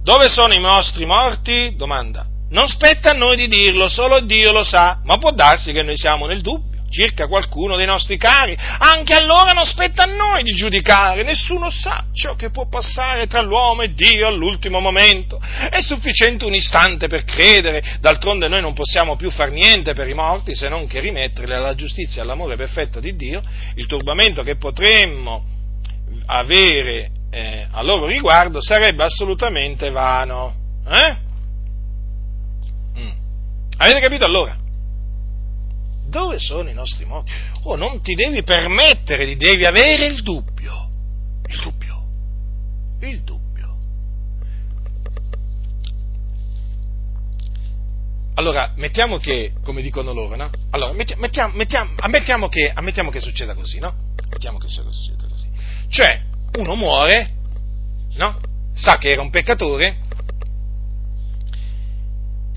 dove 0.03 0.27
sono 0.29 0.53
i 0.53 0.59
nostri 0.59 1.05
morti? 1.05 1.75
Domanda. 1.75 2.27
Non 2.49 2.67
spetta 2.67 3.11
a 3.11 3.13
noi 3.13 3.35
di 3.35 3.47
dirlo, 3.47 3.87
solo 3.87 4.19
Dio 4.19 4.51
lo 4.51 4.63
sa, 4.63 4.99
ma 5.03 5.17
può 5.17 5.31
darsi 5.31 5.71
che 5.71 5.81
noi 5.81 5.97
siamo 5.97 6.27
nel 6.27 6.41
dubbio 6.41 6.72
circa 6.93 7.27
qualcuno 7.27 7.75
dei 7.75 7.87
nostri 7.87 8.17
cari, 8.17 8.55
anche 8.77 9.13
allora 9.13 9.51
non 9.51 9.65
spetta 9.65 10.03
a 10.03 10.13
noi 10.13 10.43
di 10.43 10.53
giudicare, 10.53 11.23
nessuno 11.23 11.69
sa 11.69 12.05
ciò 12.13 12.35
che 12.35 12.51
può 12.51 12.67
passare 12.67 13.25
tra 13.25 13.41
l'uomo 13.41 13.81
e 13.81 13.93
Dio 13.93 14.27
all'ultimo 14.27 14.79
momento. 14.79 15.41
È 15.41 15.81
sufficiente 15.81 16.45
un 16.45 16.53
istante 16.53 17.07
per 17.07 17.23
credere, 17.23 17.97
d'altronde 17.99 18.47
noi 18.47 18.61
non 18.61 18.73
possiamo 18.73 19.15
più 19.15 19.31
far 19.31 19.49
niente 19.49 19.93
per 19.93 20.07
i 20.07 20.13
morti 20.13 20.55
se 20.55 20.69
non 20.69 20.87
che 20.87 20.99
rimetterli 20.99 21.53
alla 21.53 21.75
giustizia 21.75 22.21
e 22.21 22.23
all'amore 22.23 22.55
perfetto 22.55 22.99
di 22.99 23.15
Dio, 23.15 23.41
il 23.75 23.87
turbamento 23.87 24.43
che 24.43 24.55
potremmo 24.55 25.43
avere 26.27 27.09
eh, 27.31 27.65
a 27.71 27.81
loro 27.81 28.05
riguardo 28.05 28.61
sarebbe 28.61 29.03
assolutamente 29.03 29.89
vano. 29.89 30.53
Eh? 30.87 31.15
Mm. 32.99 33.11
Avete 33.77 33.99
capito 33.99 34.25
allora? 34.25 34.55
Dove 36.13 36.37
sono 36.37 36.69
i 36.69 36.73
nostri 36.75 37.05
morti? 37.05 37.31
Oh, 37.63 37.75
non 37.75 37.99
ti 38.03 38.13
devi 38.13 38.43
permettere, 38.43 39.25
di, 39.25 39.35
devi 39.35 39.65
avere 39.65 40.05
il 40.05 40.21
dubbio. 40.21 40.87
Il 41.47 41.59
dubbio. 41.59 42.03
Il 43.01 43.23
dubbio. 43.23 43.75
Allora, 48.35 48.73
mettiamo 48.75 49.17
che, 49.17 49.53
come 49.63 49.81
dicono 49.81 50.13
loro, 50.13 50.35
no? 50.35 50.51
Allora, 50.69 50.93
mettiamo, 50.93 51.55
mettiamo, 51.55 51.93
ammettiamo, 51.97 52.47
che, 52.47 52.71
ammettiamo 52.71 53.09
che 53.09 53.19
succeda 53.19 53.55
così, 53.55 53.79
no? 53.79 53.95
Ammettiamo 54.23 54.59
che 54.59 54.67
succeda 54.67 55.27
così. 55.27 55.47
Cioè, 55.89 56.21
uno 56.59 56.75
muore, 56.75 57.31
no? 58.17 58.39
Sa 58.75 58.99
che 58.99 59.09
era 59.09 59.21
un 59.23 59.31
peccatore 59.31 59.97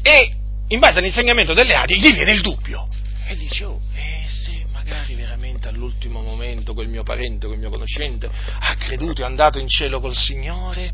e 0.03 0.37
in 0.69 0.79
base 0.79 0.99
all'insegnamento 0.99 1.55
delle 1.55 1.75
Adi 1.75 1.99
gli 1.99 2.13
viene 2.13 2.33
il 2.33 2.43
dubbio 2.43 2.87
e 3.29 3.37
dice, 3.37 3.65
oh, 3.65 3.81
e 3.93 4.23
eh, 4.25 4.29
se 4.29 4.67
magari 4.71 5.15
veramente 5.15 5.67
all'ultimo 5.67 6.23
momento 6.23 6.75
quel 6.75 6.89
mio 6.89 7.03
parente, 7.03 7.47
quel 7.47 7.59
mio 7.59 7.71
conoscente 7.71 8.29
ha 8.29 8.77
creduto 8.77 9.21
e 9.21 9.25
è 9.25 9.27
andato 9.27 9.59
in 9.59 9.69
cielo 9.69 9.99
col 9.99 10.15
Signore? 10.15 10.93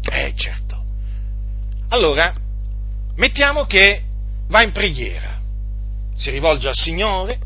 Eh, 0.00 0.32
certo. 0.36 0.84
Allora, 1.88 2.32
mettiamo 3.16 3.64
che 3.64 4.04
va 4.46 4.62
in 4.62 4.70
preghiera, 4.70 5.40
si 6.14 6.30
rivolge 6.30 6.68
al 6.68 6.76
Signore 6.76 7.38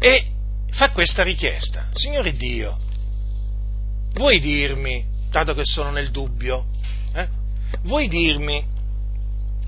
e 0.00 0.26
fa 0.72 0.90
questa 0.90 1.22
richiesta. 1.22 1.88
Signore 1.92 2.32
Dio, 2.32 2.76
vuoi 4.14 4.40
dirmi, 4.40 5.06
dato 5.30 5.54
che 5.54 5.64
sono 5.64 5.90
nel 5.90 6.10
dubbio, 6.10 6.66
eh, 7.14 7.28
vuoi 7.82 8.08
dirmi 8.08 8.66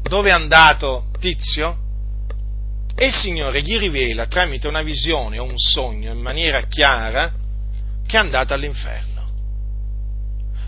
dove 0.03 0.31
è 0.31 0.33
andato 0.33 1.07
Tizio? 1.21 1.83
E 2.97 3.07
il 3.07 3.13
Signore 3.13 3.63
gli 3.63 3.77
rivela 3.77 4.27
tramite 4.27 4.69
una 4.69 4.83
visione 4.83 5.39
o 5.39 5.45
un 5.45 5.59
sogno 5.59 6.13
in 6.13 6.21
maniera 6.21 6.63
chiara 6.67 7.33
che 8.07 8.17
è 8.17 8.21
andato 8.21 8.55
all'inferno. 8.55 9.13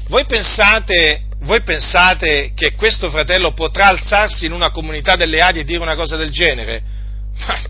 Voi 0.09 0.25
pensate, 0.25 1.23
voi 1.41 1.63
pensate 1.63 2.53
che 2.55 2.75
questo 2.75 3.11
fratello 3.11 3.53
potrà 3.53 3.89
alzarsi 3.89 4.47
in 4.47 4.53
una 4.53 4.71
comunità 4.71 5.17
delle 5.17 5.39
Adi 5.39 5.61
e 5.61 5.65
dire 5.65 5.81
una 5.81 5.97
cosa 5.97 6.17
del 6.17 6.31
genere? 6.31 6.83
Ma, 7.47 7.61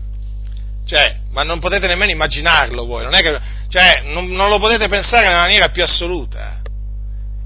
cioè, 0.85 1.19
ma 1.31 1.43
non 1.43 1.59
potete 1.59 1.87
nemmeno 1.87 2.11
immaginarlo 2.11 2.85
voi, 2.85 3.03
non, 3.03 3.11
che, 3.11 3.39
cioè, 3.69 4.03
non, 4.05 4.29
non 4.29 4.49
lo 4.49 4.57
potete 4.57 4.87
pensare 4.87 5.27
nella 5.27 5.41
maniera 5.41 5.69
più 5.69 5.83
assoluta. 5.83 6.61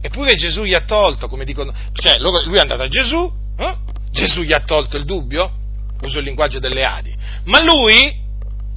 Eppure 0.01 0.35
Gesù 0.35 0.63
gli 0.63 0.73
ha 0.73 0.81
tolto, 0.81 1.27
come 1.27 1.45
dicono, 1.45 1.73
cioè 1.93 2.17
lui 2.19 2.57
è 2.57 2.61
andato 2.61 2.83
a 2.83 2.87
Gesù, 2.87 3.31
eh? 3.57 3.77
Gesù 4.11 4.41
gli 4.41 4.53
ha 4.53 4.59
tolto 4.59 4.97
il 4.97 5.05
dubbio, 5.05 5.59
uso 6.01 6.19
il 6.19 6.25
linguaggio 6.25 6.59
delle 6.59 6.83
Adi, 6.83 7.15
ma 7.45 7.61
lui 7.63 8.19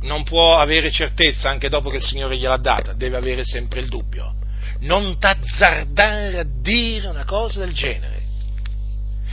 non 0.02 0.22
può 0.22 0.58
avere 0.58 0.90
certezza 0.90 1.48
anche 1.48 1.68
dopo 1.68 1.88
che 1.90 1.96
il 1.96 2.02
Signore 2.02 2.36
gliel'ha 2.36 2.58
data, 2.58 2.92
deve 2.92 3.16
avere 3.16 3.44
sempre 3.44 3.80
il 3.80 3.88
dubbio. 3.88 4.34
Non 4.80 5.18
t'azzardare 5.18 6.38
a 6.38 6.46
dire 6.46 7.08
una 7.08 7.24
cosa 7.24 7.60
del 7.60 7.72
genere. 7.72 8.22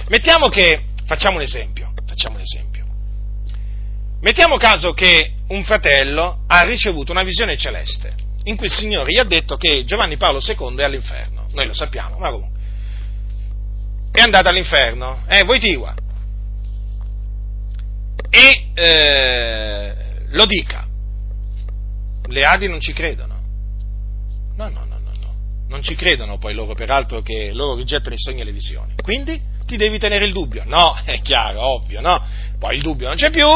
Mettiamo 0.07 0.47
che, 0.47 0.85
facciamo 1.05 1.37
un 1.37 1.41
esempio, 1.41 1.93
facciamo 2.05 2.35
un 2.35 2.41
esempio. 2.41 2.85
Mettiamo 4.21 4.57
caso 4.57 4.93
che 4.93 5.33
un 5.47 5.63
fratello 5.63 6.43
ha 6.47 6.61
ricevuto 6.61 7.11
una 7.11 7.23
visione 7.23 7.57
celeste, 7.57 8.13
in 8.43 8.55
cui 8.55 8.67
il 8.67 8.71
Signore 8.71 9.11
gli 9.11 9.19
ha 9.19 9.25
detto 9.25 9.57
che 9.57 9.83
Giovanni 9.83 10.15
Paolo 10.17 10.39
II 10.39 10.77
è 10.77 10.83
all'inferno. 10.83 11.47
Noi 11.51 11.67
lo 11.67 11.73
sappiamo, 11.73 12.17
ma 12.17 12.31
comunque. 12.31 12.59
È 14.11 14.21
andato 14.21 14.49
all'inferno, 14.49 15.23
eh, 15.27 15.43
voi 15.43 15.59
tiwa 15.59 15.95
e 18.31 18.71
eh, 18.73 19.95
lo 20.29 20.45
dica. 20.45 20.87
Le 22.27 22.45
Adi 22.45 22.67
non 22.69 22.79
ci 22.79 22.93
credono. 22.93 23.39
No, 24.55 24.69
no, 24.69 24.85
no, 24.85 24.99
no, 24.99 25.11
no. 25.19 25.35
Non 25.67 25.81
ci 25.81 25.95
credono 25.95 26.37
poi 26.37 26.53
loro, 26.53 26.73
peraltro, 26.73 27.21
che 27.21 27.51
loro 27.53 27.75
rigettano 27.75 28.15
i 28.15 28.19
sogni 28.19 28.41
e 28.41 28.43
le 28.45 28.53
visioni. 28.53 28.93
Quindi 29.03 29.39
ti 29.65 29.75
devi 29.75 29.99
tenere 29.99 30.25
il 30.25 30.31
dubbio. 30.31 30.63
No, 30.65 30.97
è 31.03 31.21
chiaro, 31.21 31.61
ovvio, 31.61 31.99
no? 31.99 32.23
Poi 32.57 32.77
il 32.77 32.81
dubbio 32.81 33.07
non 33.07 33.17
c'è 33.17 33.29
più, 33.31 33.47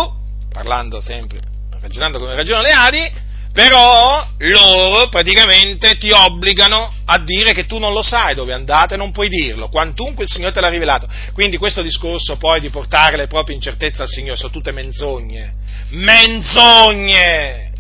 parlando 0.50 1.00
sempre, 1.00 1.40
ragionando 1.80 2.18
come 2.18 2.36
ragionano 2.36 2.68
le 2.68 2.74
Adi, 2.74 3.12
però 3.56 4.28
loro 4.40 5.08
praticamente 5.08 5.98
ti 5.98 6.12
obbligano 6.12 6.92
a 7.06 7.20
dire 7.20 7.54
che 7.54 7.66
tu 7.66 7.80
non 7.80 7.94
lo 7.94 8.02
sai 8.02 8.36
dove 8.36 8.52
andate, 8.52 8.98
non 8.98 9.14
puoi 9.14 9.30
dirlo, 9.30 9.70
quantunque 9.70 10.26
il 10.26 10.30
Signore 10.30 10.52
te 10.52 10.60
l'ha 10.60 10.68
rivelato. 10.68 11.08
Quindi 11.32 11.56
questo 11.56 11.82
discorso 11.82 12.36
poi 12.36 12.60
di 12.60 12.70
portare 12.70 13.16
le 13.16 13.28
proprie 13.28 13.56
incertezze 13.56 14.02
al 14.02 14.10
Signore 14.10 14.36
sono 14.36 14.52
tutte 14.52 14.74
menzogne. 14.74 15.54
Menzogne! 15.92 17.72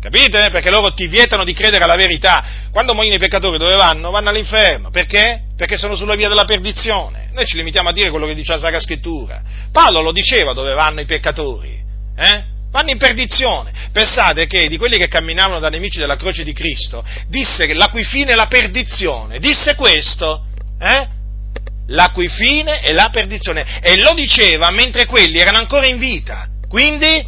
Capite? 0.00 0.48
Perché 0.50 0.70
loro 0.70 0.94
ti 0.94 1.06
vietano 1.06 1.44
di 1.44 1.52
credere 1.52 1.84
alla 1.84 1.96
verità. 1.96 2.42
Quando 2.72 2.94
muoiono 2.94 3.16
i 3.16 3.18
peccatori 3.18 3.58
dove 3.58 3.76
vanno? 3.76 4.10
Vanno 4.10 4.30
all'inferno. 4.30 4.88
Perché? 4.88 5.48
Perché 5.54 5.76
sono 5.76 5.96
sulla 5.96 6.14
via 6.14 6.28
della 6.28 6.46
perdizione. 6.46 7.28
Noi 7.34 7.44
ci 7.44 7.56
limitiamo 7.56 7.90
a 7.90 7.92
dire 7.92 8.08
quello 8.08 8.26
che 8.26 8.34
dice 8.34 8.52
la 8.52 8.58
Sacra 8.58 8.80
Scrittura. 8.80 9.42
Paolo 9.70 10.00
lo 10.00 10.12
diceva 10.12 10.54
dove 10.54 10.72
vanno 10.72 11.00
i 11.00 11.04
peccatori. 11.04 11.78
Eh? 12.16 12.52
Vanno 12.74 12.90
in 12.90 12.98
perdizione. 12.98 13.70
Pensate 13.92 14.48
che 14.48 14.66
di 14.66 14.76
quelli 14.76 14.98
che 14.98 15.06
camminavano 15.06 15.60
da 15.60 15.68
nemici 15.68 16.00
della 16.00 16.16
croce 16.16 16.42
di 16.42 16.52
Cristo, 16.52 17.04
disse 17.28 17.66
che 17.66 17.74
la 17.74 17.88
cui 17.88 18.02
fine 18.02 18.32
è 18.32 18.34
la 18.34 18.48
perdizione, 18.48 19.38
disse 19.38 19.76
questo, 19.76 20.46
eh? 20.80 21.08
La 21.88 22.10
cui 22.10 22.26
fine 22.26 22.80
è 22.80 22.90
la 22.92 23.10
perdizione. 23.12 23.80
E 23.80 24.00
lo 24.00 24.12
diceva 24.14 24.72
mentre 24.72 25.06
quelli 25.06 25.38
erano 25.38 25.58
ancora 25.58 25.86
in 25.86 25.98
vita. 25.98 26.48
Quindi, 26.68 27.24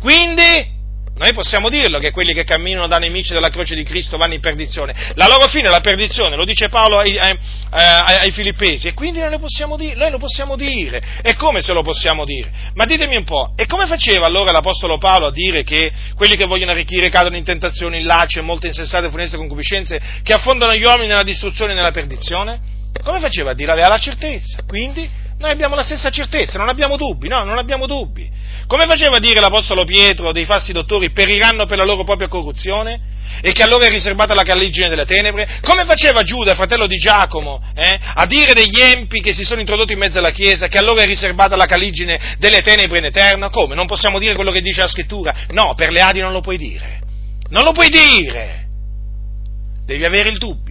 quindi, 0.00 0.76
noi 1.18 1.32
possiamo 1.32 1.68
dirlo 1.68 1.98
che 1.98 2.10
quelli 2.12 2.32
che 2.32 2.44
camminano 2.44 2.86
da 2.86 2.98
nemici 2.98 3.32
della 3.32 3.48
croce 3.48 3.74
di 3.74 3.82
Cristo 3.82 4.16
vanno 4.16 4.34
in 4.34 4.40
perdizione. 4.40 4.94
La 5.14 5.26
loro 5.26 5.48
fine 5.48 5.66
è 5.66 5.70
la 5.70 5.80
perdizione, 5.80 6.36
lo 6.36 6.44
dice 6.44 6.68
Paolo 6.68 6.98
ai, 6.98 7.18
ai, 7.18 7.36
ai 7.70 8.30
Filippesi, 8.30 8.88
e 8.88 8.94
quindi 8.94 9.18
noi 9.18 9.30
lo, 9.30 9.38
possiamo 9.38 9.76
dire, 9.76 9.96
noi 9.96 10.10
lo 10.10 10.18
possiamo 10.18 10.56
dire. 10.56 11.02
E 11.22 11.34
come 11.34 11.60
se 11.60 11.72
lo 11.72 11.82
possiamo 11.82 12.24
dire? 12.24 12.50
Ma 12.74 12.84
ditemi 12.84 13.16
un 13.16 13.24
po', 13.24 13.52
e 13.56 13.66
come 13.66 13.86
faceva 13.86 14.26
allora 14.26 14.52
l'Apostolo 14.52 14.98
Paolo 14.98 15.26
a 15.26 15.32
dire 15.32 15.64
che 15.64 15.90
quelli 16.14 16.36
che 16.36 16.46
vogliono 16.46 16.70
arricchire 16.70 17.08
cadono 17.08 17.36
in 17.36 17.44
tentazioni, 17.44 17.98
in 17.98 18.06
lacci 18.06 18.38
e 18.38 18.42
molte 18.42 18.68
insensate 18.68 19.10
funeste 19.10 19.36
concupiscenze 19.36 20.00
che 20.22 20.32
affondano 20.32 20.74
gli 20.74 20.84
uomini 20.84 21.08
nella 21.08 21.24
distruzione 21.24 21.72
e 21.72 21.74
nella 21.74 21.90
perdizione? 21.90 22.76
Come 23.02 23.20
faceva 23.20 23.50
a 23.50 23.54
dire? 23.54 23.72
Aveva 23.72 23.88
la 23.88 23.98
certezza. 23.98 24.62
Quindi 24.66 25.08
noi 25.38 25.50
abbiamo 25.50 25.76
la 25.76 25.84
stessa 25.84 26.10
certezza, 26.10 26.58
non 26.58 26.68
abbiamo 26.68 26.96
dubbi, 26.96 27.28
no, 27.28 27.44
non 27.44 27.58
abbiamo 27.58 27.86
dubbi. 27.86 28.28
Come 28.66 28.86
faceva 28.86 29.16
a 29.16 29.20
dire 29.20 29.40
l'Apostolo 29.40 29.84
Pietro 29.84 30.32
dei 30.32 30.44
falsi 30.44 30.72
dottori 30.72 31.10
periranno 31.10 31.64
per 31.66 31.78
la 31.78 31.84
loro 31.84 32.04
propria 32.04 32.28
corruzione? 32.28 33.16
E 33.40 33.52
che 33.52 33.62
a 33.62 33.68
loro 33.68 33.84
è 33.84 33.88
riservata 33.88 34.34
la 34.34 34.42
caligine 34.42 34.88
delle 34.88 35.04
tenebre? 35.04 35.60
Come 35.62 35.84
faceva 35.84 36.22
Giuda, 36.22 36.56
fratello 36.56 36.88
di 36.88 36.96
Giacomo, 36.96 37.62
eh, 37.74 37.98
a 38.14 38.26
dire 38.26 38.52
degli 38.52 38.80
empi 38.80 39.20
che 39.20 39.32
si 39.32 39.44
sono 39.44 39.60
introdotti 39.60 39.92
in 39.92 39.98
mezzo 40.00 40.18
alla 40.18 40.32
Chiesa 40.32 40.66
che 40.66 40.78
a 40.78 40.82
loro 40.82 41.00
è 41.00 41.06
riservata 41.06 41.54
la 41.54 41.66
caligine 41.66 42.36
delle 42.38 42.60
tenebre 42.60 42.98
in 42.98 43.04
eterno? 43.04 43.48
Come? 43.48 43.76
Non 43.76 43.86
possiamo 43.86 44.18
dire 44.18 44.34
quello 44.34 44.50
che 44.50 44.60
dice 44.60 44.80
la 44.80 44.88
scrittura? 44.88 45.34
No, 45.50 45.74
per 45.76 45.92
le 45.92 46.00
Adi 46.00 46.20
non 46.20 46.32
lo 46.32 46.40
puoi 46.40 46.58
dire. 46.58 47.00
Non 47.50 47.62
lo 47.62 47.72
puoi 47.72 47.88
dire! 47.88 48.66
Devi 49.86 50.04
avere 50.04 50.30
il 50.30 50.38
dubbio. 50.38 50.67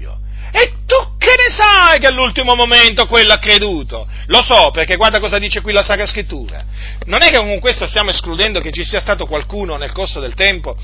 E 0.59 0.73
tu 0.87 1.17
che 1.19 1.35
ne 1.37 1.53
sai 1.55 1.99
che 1.99 2.07
all'ultimo 2.07 2.55
momento 2.55 3.05
quello 3.05 3.33
ha 3.33 3.37
creduto? 3.37 4.07
Lo 4.27 4.41
so, 4.41 4.71
perché 4.71 4.95
guarda 4.95 5.19
cosa 5.19 5.37
dice 5.37 5.61
qui 5.61 5.71
la 5.71 5.83
Sacra 5.83 6.07
Scrittura. 6.07 6.65
Non 7.05 7.21
è 7.21 7.29
che 7.29 7.37
con 7.37 7.59
questo 7.59 7.85
stiamo 7.85 8.09
escludendo 8.09 8.59
che 8.59 8.71
ci 8.71 8.83
sia 8.83 8.99
stato 8.99 9.27
qualcuno 9.27 9.75
nel 9.75 9.91
corso 9.91 10.19
del 10.19 10.33
tempo 10.33 10.75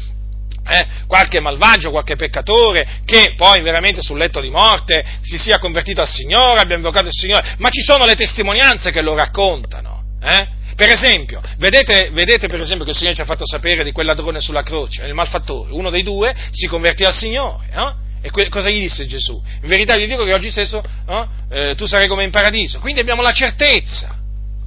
eh, 0.65 0.85
qualche 1.07 1.39
malvagio, 1.39 1.89
qualche 1.89 2.15
peccatore, 2.15 3.01
che 3.03 3.33
poi 3.35 3.61
veramente 3.61 4.01
sul 4.01 4.17
letto 4.17 4.39
di 4.39 4.49
morte 4.49 5.03
si 5.21 5.37
sia 5.37 5.57
convertito 5.57 6.01
al 6.01 6.07
Signore, 6.07 6.59
abbia 6.59 6.75
invocato 6.75 7.07
il 7.07 7.13
Signore, 7.13 7.55
ma 7.57 7.69
ci 7.69 7.81
sono 7.81 8.05
le 8.05 8.15
testimonianze 8.15 8.91
che 8.91 9.01
lo 9.01 9.15
raccontano. 9.15 10.03
Eh? 10.21 10.47
Per 10.75 10.89
esempio, 10.89 11.41
vedete, 11.57 12.09
vedete, 12.11 12.47
per 12.47 12.61
esempio 12.61 12.85
che 12.85 12.91
il 12.91 12.97
Signore 12.97 13.15
ci 13.15 13.21
ha 13.21 13.25
fatto 13.25 13.45
sapere 13.45 13.83
di 13.83 13.91
quel 13.91 14.05
ladrone 14.05 14.39
sulla 14.39 14.63
croce, 14.63 15.03
il 15.05 15.13
malfattore, 15.13 15.71
uno 15.71 15.89
dei 15.89 16.03
due 16.03 16.33
si 16.51 16.67
convertì 16.67 17.03
al 17.03 17.13
Signore, 17.13 17.67
no? 17.73 18.01
E 18.25 18.31
que- 18.31 18.47
cosa 18.47 18.69
gli 18.69 18.79
disse 18.79 19.05
Gesù? 19.05 19.33
In 19.61 19.67
verità 19.67 19.97
gli 19.97 20.07
dico 20.07 20.23
che 20.23 20.33
oggi 20.33 20.49
stesso 20.49 20.81
no, 21.07 21.29
eh, 21.49 21.75
tu 21.75 21.85
sarai 21.85 22.07
come 22.07 22.23
in 22.23 22.31
paradiso. 22.31 22.79
Quindi 22.79 23.01
abbiamo 23.01 23.21
la 23.21 23.33
certezza, 23.33 24.17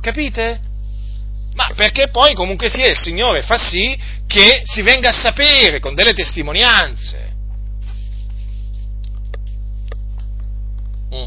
capite? 0.03 0.61
Ma 1.55 1.71
perché 1.75 2.09
poi 2.09 2.35
comunque 2.35 2.69
sia 2.69 2.87
il 2.87 2.99
Signore 2.99 3.41
fa 3.43 3.57
sì 3.57 3.99
che 4.27 4.61
si 4.65 4.83
venga 4.83 5.09
a 5.09 5.13
sapere 5.13 5.81
con 5.81 5.95
delle 5.95 6.13
testimonianze. 6.13 7.33
Mm. 11.15 11.25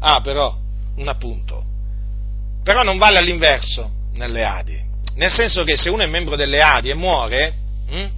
Ah, 0.00 0.20
però, 0.22 0.58
un 0.96 1.06
appunto. 1.06 1.64
Però 2.64 2.82
non 2.82 2.98
vale 2.98 3.18
all'inverso 3.18 3.88
nelle 4.14 4.42
Adi. 4.42 4.82
Nel 5.14 5.30
senso 5.30 5.62
che 5.62 5.76
se 5.76 5.90
uno 5.90 6.02
è 6.02 6.06
membro 6.06 6.34
delle 6.34 6.60
Adi 6.60 6.90
e 6.90 6.94
muore, 6.94 7.54
hm, 7.88 8.10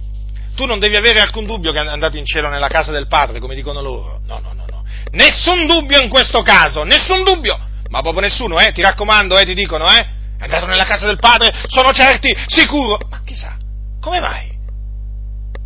tu 0.55 0.65
non 0.65 0.79
devi 0.79 0.95
avere 0.95 1.19
alcun 1.19 1.45
dubbio 1.45 1.71
che 1.71 1.81
è 1.81 1.87
andato 1.87 2.17
in 2.17 2.25
cielo 2.25 2.49
nella 2.49 2.67
casa 2.67 2.91
del 2.91 3.07
Padre, 3.07 3.39
come 3.39 3.55
dicono 3.55 3.81
loro. 3.81 4.21
No, 4.25 4.39
no, 4.39 4.53
no, 4.53 4.65
no. 4.69 4.83
Nessun 5.11 5.65
dubbio 5.65 5.99
in 5.99 6.09
questo 6.09 6.41
caso, 6.41 6.83
nessun 6.83 7.23
dubbio. 7.23 7.57
Ma 7.89 8.01
proprio 8.01 8.21
nessuno, 8.21 8.59
eh, 8.59 8.71
ti 8.71 8.81
raccomando, 8.81 9.37
eh, 9.37 9.45
ti 9.45 9.53
dicono, 9.53 9.87
eh, 9.87 9.99
è 10.37 10.43
andato 10.43 10.65
nella 10.65 10.85
casa 10.85 11.05
del 11.05 11.19
Padre, 11.19 11.53
sono 11.67 11.91
certi, 11.91 12.35
sicuro. 12.47 12.97
Ma 13.09 13.21
chissà, 13.23 13.55
come 13.99 14.19
mai? 14.19 14.51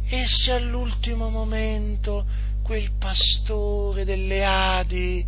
E 0.09 0.27
se 0.27 0.51
all'ultimo 0.51 1.29
momento 1.29 2.25
quel 2.63 2.91
pastore 2.99 4.03
delle 4.03 4.43
Adi 4.43 5.25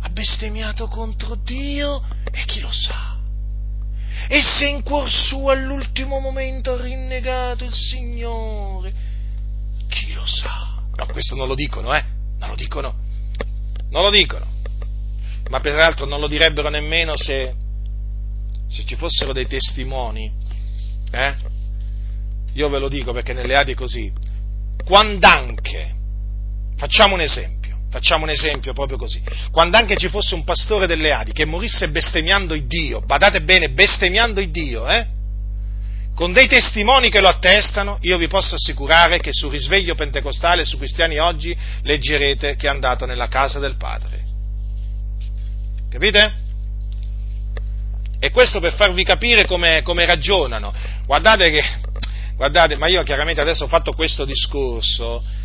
ha 0.00 0.08
bestemmiato 0.10 0.86
contro 0.86 1.34
Dio, 1.34 2.02
e 2.30 2.44
chi 2.44 2.60
lo 2.60 2.70
sa? 2.70 3.15
E 4.28 4.42
se 4.42 4.66
in 4.66 4.82
cuor 4.82 5.10
suo 5.10 5.50
all'ultimo 5.50 6.18
momento 6.18 6.72
ha 6.72 6.82
rinnegato 6.82 7.64
il 7.64 7.74
Signore, 7.74 8.92
chi 9.88 10.12
lo 10.12 10.26
sa? 10.26 10.82
No, 10.96 11.06
questo 11.06 11.34
non 11.34 11.46
lo 11.46 11.54
dicono, 11.54 11.94
eh? 11.94 12.04
Non 12.38 12.50
lo 12.50 12.56
dicono. 12.56 12.94
Non 13.90 14.02
lo 14.02 14.10
dicono. 14.10 14.46
Ma 15.48 15.60
peraltro 15.60 16.06
non 16.06 16.20
lo 16.20 16.26
direbbero 16.26 16.68
nemmeno 16.68 17.16
se, 17.16 17.54
se 18.68 18.84
ci 18.84 18.96
fossero 18.96 19.32
dei 19.32 19.46
testimoni, 19.46 20.30
eh? 21.12 21.34
Io 22.54 22.68
ve 22.68 22.78
lo 22.78 22.88
dico 22.88 23.12
perché 23.12 23.32
nelle 23.32 23.54
Adi 23.54 23.72
è 23.72 23.76
così. 23.76 24.10
Quand'anche, 24.84 25.94
facciamo 26.76 27.14
un 27.14 27.20
esempio, 27.20 27.55
Facciamo 27.96 28.24
un 28.24 28.30
esempio 28.30 28.74
proprio 28.74 28.98
così. 28.98 29.22
Quando 29.50 29.78
anche 29.78 29.96
ci 29.96 30.10
fosse 30.10 30.34
un 30.34 30.44
pastore 30.44 30.86
delle 30.86 31.12
Adi 31.12 31.32
che 31.32 31.46
morisse 31.46 31.88
bestemmiando 31.88 32.52
il 32.52 32.66
Dio, 32.66 33.00
badate 33.00 33.40
bene, 33.40 33.70
bestemmiando 33.70 34.38
il 34.38 34.50
Dio, 34.50 34.86
eh? 34.86 35.06
Con 36.14 36.34
dei 36.34 36.46
testimoni 36.46 37.08
che 37.08 37.22
lo 37.22 37.28
attestano, 37.28 37.96
io 38.02 38.18
vi 38.18 38.28
posso 38.28 38.56
assicurare 38.56 39.18
che 39.18 39.30
sul 39.32 39.50
risveglio 39.50 39.94
pentecostale 39.94 40.66
su 40.66 40.76
cristiani 40.76 41.16
oggi 41.16 41.56
leggerete 41.84 42.56
che 42.56 42.66
è 42.66 42.70
andato 42.70 43.06
nella 43.06 43.28
casa 43.28 43.58
del 43.60 43.76
Padre. 43.76 44.24
Capite? 45.88 46.34
E 48.20 48.30
questo 48.30 48.60
per 48.60 48.74
farvi 48.74 49.04
capire 49.04 49.46
come, 49.46 49.80
come 49.80 50.04
ragionano. 50.04 50.70
Guardate 51.06 51.48
che, 51.48 51.62
guardate, 52.36 52.76
ma 52.76 52.88
io 52.88 53.02
chiaramente 53.04 53.40
adesso 53.40 53.64
ho 53.64 53.68
fatto 53.68 53.94
questo 53.94 54.26
discorso 54.26 55.44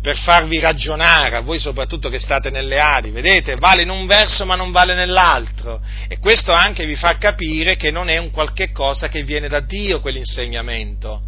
per 0.00 0.16
farvi 0.16 0.58
ragionare, 0.58 1.36
a 1.36 1.40
voi 1.40 1.58
soprattutto 1.58 2.08
che 2.08 2.18
state 2.18 2.50
nelle 2.50 2.78
Adi, 2.78 3.10
vedete, 3.10 3.56
vale 3.56 3.82
in 3.82 3.90
un 3.90 4.06
verso 4.06 4.44
ma 4.44 4.54
non 4.54 4.70
vale 4.70 4.94
nell'altro, 4.94 5.80
e 6.08 6.18
questo 6.18 6.52
anche 6.52 6.86
vi 6.86 6.96
fa 6.96 7.18
capire 7.18 7.76
che 7.76 7.90
non 7.90 8.08
è 8.08 8.16
un 8.16 8.30
qualche 8.30 8.72
cosa 8.72 9.08
che 9.08 9.22
viene 9.22 9.48
da 9.48 9.60
Dio 9.60 10.00
quell'insegnamento, 10.00 11.22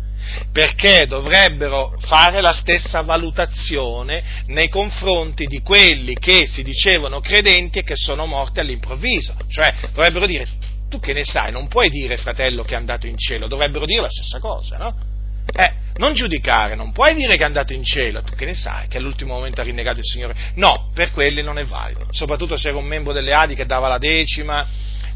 perché 0.52 1.06
dovrebbero 1.06 1.96
fare 2.00 2.40
la 2.40 2.54
stessa 2.54 3.02
valutazione 3.02 4.22
nei 4.46 4.68
confronti 4.68 5.46
di 5.46 5.60
quelli 5.60 6.14
che 6.14 6.46
si 6.46 6.62
dicevano 6.62 7.20
credenti 7.20 7.80
e 7.80 7.82
che 7.82 7.96
sono 7.96 8.26
morti 8.26 8.60
all'improvviso, 8.60 9.34
cioè 9.48 9.74
dovrebbero 9.92 10.26
dire, 10.26 10.46
tu 10.88 11.00
che 11.00 11.12
ne 11.12 11.24
sai, 11.24 11.52
non 11.52 11.68
puoi 11.68 11.88
dire 11.88 12.16
fratello 12.16 12.62
che 12.62 12.74
è 12.74 12.76
andato 12.76 13.06
in 13.06 13.16
cielo, 13.16 13.46
dovrebbero 13.46 13.86
dire 13.86 14.02
la 14.02 14.10
stessa 14.10 14.38
cosa, 14.38 14.76
no? 14.76 15.11
Eh, 15.52 15.72
non 15.96 16.14
giudicare, 16.14 16.74
non 16.74 16.92
puoi 16.92 17.14
dire 17.14 17.36
che 17.36 17.42
è 17.42 17.46
andato 17.46 17.72
in 17.72 17.84
cielo, 17.84 18.22
tu 18.22 18.34
che 18.34 18.46
ne 18.46 18.54
sai, 18.54 18.88
che 18.88 18.96
all'ultimo 18.96 19.34
momento 19.34 19.60
ha 19.60 19.64
rinnegato 19.64 19.98
il 19.98 20.04
Signore. 20.04 20.34
No, 20.54 20.90
per 20.94 21.12
quelli 21.12 21.42
non 21.42 21.58
è 21.58 21.64
valido. 21.64 22.06
Soprattutto 22.10 22.56
se 22.56 22.68
era 22.68 22.78
un 22.78 22.86
membro 22.86 23.12
delle 23.12 23.32
Adi 23.32 23.54
che 23.54 23.66
dava 23.66 23.88
la 23.88 23.98
decima. 23.98 24.66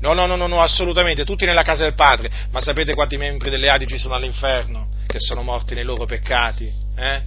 No, 0.01 0.13
no, 0.13 0.27
no, 0.27 0.37
no, 0.37 0.47
no, 0.47 0.61
assolutamente, 0.61 1.25
tutti 1.25 1.47
nella 1.47 1.63
casa 1.63 1.85
del 1.85 1.95
Padre. 1.95 2.31
Ma 2.51 2.61
sapete 2.61 2.95
quanti 2.95 3.17
membri 3.17 3.49
delle 3.49 3.69
Adi 3.69 3.87
ci 3.87 3.97
sono 3.97 4.15
all'inferno? 4.15 4.89
Che 5.07 5.19
sono 5.19 5.43
morti 5.43 5.75
nei 5.75 5.85
loro 5.85 6.05
peccati? 6.05 6.71
Eh? 6.97 7.23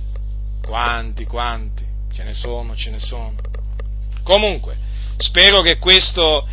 Quanti, 0.61 1.25
quanti? 1.25 1.83
Ce 2.13 2.23
ne 2.23 2.33
sono, 2.33 2.75
ce 2.75 2.91
ne 2.91 2.99
sono. 2.99 3.33
Comunque, 4.21 4.77
spero 5.17 5.61
che 5.61 5.79
questo 5.79 6.47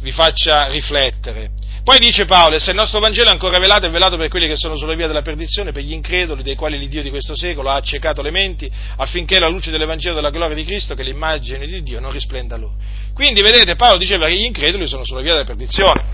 vi 0.00 0.12
faccia 0.12 0.68
riflettere 0.68 1.50
poi 1.86 2.00
dice 2.00 2.24
Paolo, 2.24 2.58
se 2.58 2.70
il 2.70 2.76
nostro 2.76 2.98
Vangelo 2.98 3.28
è 3.28 3.30
ancora 3.30 3.60
velato, 3.60 3.86
è 3.86 3.90
velato 3.90 4.16
per 4.16 4.28
quelli 4.28 4.48
che 4.48 4.56
sono 4.56 4.74
sulla 4.74 4.94
via 4.94 5.06
della 5.06 5.22
perdizione, 5.22 5.70
per 5.70 5.84
gli 5.84 5.92
increduli, 5.92 6.42
dei 6.42 6.56
quali 6.56 6.78
l'Iddio 6.78 7.00
di 7.00 7.10
questo 7.10 7.36
secolo 7.36 7.70
ha 7.70 7.76
accecato 7.76 8.22
le 8.22 8.32
menti, 8.32 8.68
affinché 8.96 9.38
la 9.38 9.46
luce 9.46 9.70
dell'Evangelo 9.70 10.16
della 10.16 10.30
gloria 10.30 10.56
di 10.56 10.64
Cristo, 10.64 10.96
che 10.96 11.02
è 11.02 11.04
l'immagine 11.04 11.64
di 11.64 11.84
Dio, 11.84 12.00
non 12.00 12.10
risplenda 12.10 12.56
loro. 12.56 12.74
Quindi, 13.14 13.40
vedete, 13.40 13.76
Paolo 13.76 13.98
diceva 13.98 14.26
che 14.26 14.34
gli 14.34 14.46
increduli 14.46 14.88
sono 14.88 15.04
sulla 15.04 15.20
via 15.20 15.34
della 15.34 15.44
perdizione. 15.44 16.06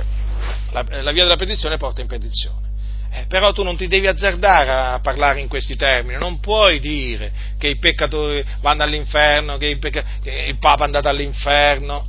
La, 0.73 0.85
la 1.01 1.11
via 1.11 1.23
della 1.23 1.37
perdizione 1.37 1.79
porta 1.79 2.03
in 2.03 2.07
perdizione. 2.07 2.69
Eh, 3.11 3.25
però 3.27 3.55
tu 3.55 3.63
non 3.63 3.75
ti 3.75 3.89
devi 3.89 4.09
azzardare 4.09 4.71
a 4.71 5.01
parlare 5.01 5.41
in 5.41 5.49
questi 5.49 5.75
termini, 5.75 6.19
non 6.21 6.39
puoi 6.39 6.81
dire 6.81 7.33
che 7.59 7.69
i 7.69 7.77
peccatori 7.77 8.45
vanno 8.61 8.83
all'inferno, 8.83 9.57
che, 9.57 9.75
pecca- 9.79 10.05
che 10.23 10.45
il 10.49 10.59
Papa 10.59 10.83
è 10.83 10.85
andato 10.85 11.09
all'inferno. 11.09 12.09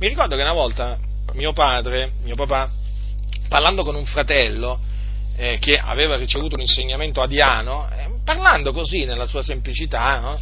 Mi 0.00 0.08
ricordo 0.08 0.34
che 0.34 0.42
una 0.42 0.52
volta 0.52 0.98
mio 1.34 1.52
padre, 1.52 2.12
mio 2.22 2.34
papà, 2.34 2.70
parlando 3.48 3.82
con 3.84 3.94
un 3.94 4.04
fratello 4.04 4.78
eh, 5.36 5.58
che 5.58 5.72
aveva 5.72 6.16
ricevuto 6.16 6.54
un 6.54 6.60
insegnamento 6.60 7.20
adiano, 7.20 7.88
eh, 7.90 8.10
parlando 8.24 8.72
così 8.72 9.04
nella 9.04 9.26
sua 9.26 9.42
semplicità, 9.42 10.18
no? 10.20 10.40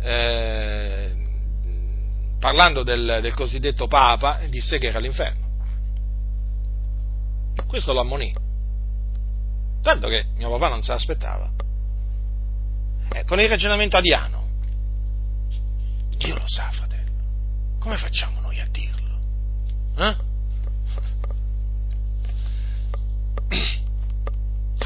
eh, 0.00 1.12
parlando 2.38 2.82
del, 2.82 3.20
del, 3.22 3.34
cosiddetto 3.34 3.86
Papa, 3.86 4.40
disse 4.48 4.78
che 4.78 4.88
era 4.88 4.98
l'inferno. 4.98 5.40
Questo 7.66 7.92
lo 7.92 8.00
ammonì. 8.00 8.34
Tanto 9.80 10.08
che 10.08 10.26
mio 10.36 10.50
papà 10.50 10.68
non 10.68 10.82
se 10.82 10.92
l'aspettava. 10.92 11.50
Eh, 13.14 13.24
con 13.24 13.40
il 13.40 13.48
ragionamento 13.48 13.96
adiano. 13.96 14.48
Dio 16.16 16.34
lo 16.34 16.44
sa, 16.46 16.70
fratello. 16.70 17.10
Come 17.78 17.96
facciamo? 17.96 18.41
Eh? 19.98 20.16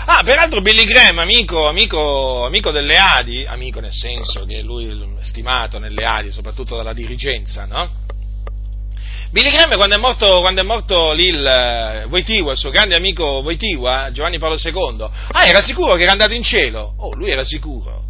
Ah, 0.09 0.23
peraltro 0.23 0.61
Billy 0.61 0.85
Graham, 0.85 1.19
amico, 1.19 1.67
amico, 1.67 2.45
amico, 2.45 2.71
delle 2.71 2.97
Adi, 2.97 3.45
amico 3.45 3.81
nel 3.81 3.93
senso 3.93 4.45
che 4.45 4.63
lui 4.63 4.87
è 4.87 5.25
stimato 5.25 5.79
nelle 5.79 6.05
Adi, 6.05 6.31
soprattutto 6.31 6.77
dalla 6.77 6.93
dirigenza, 6.93 7.65
no? 7.65 8.05
Billy 9.31 9.51
Graham 9.51 9.75
quando 9.77 9.97
è 9.97 9.99
morto, 9.99 10.41
quando 10.41 10.61
è 10.61 10.65
morto 10.65 11.13
lì 11.13 11.27
il 11.27 11.45
eh, 11.45 12.07
Voitiva, 12.07 12.53
il 12.53 12.57
suo 12.57 12.71
grande 12.71 12.95
amico 12.95 13.43
Voitiva, 13.43 14.11
Giovanni 14.13 14.39
Paolo 14.39 14.57
II, 14.63 15.09
ah, 15.33 15.45
era 15.45 15.61
sicuro 15.61 15.95
che 15.97 16.03
era 16.03 16.13
andato 16.13 16.35
in 16.35 16.43
cielo? 16.43 16.95
Oh, 16.99 17.15
lui 17.15 17.31
era 17.31 17.45
sicuro. 17.45 18.05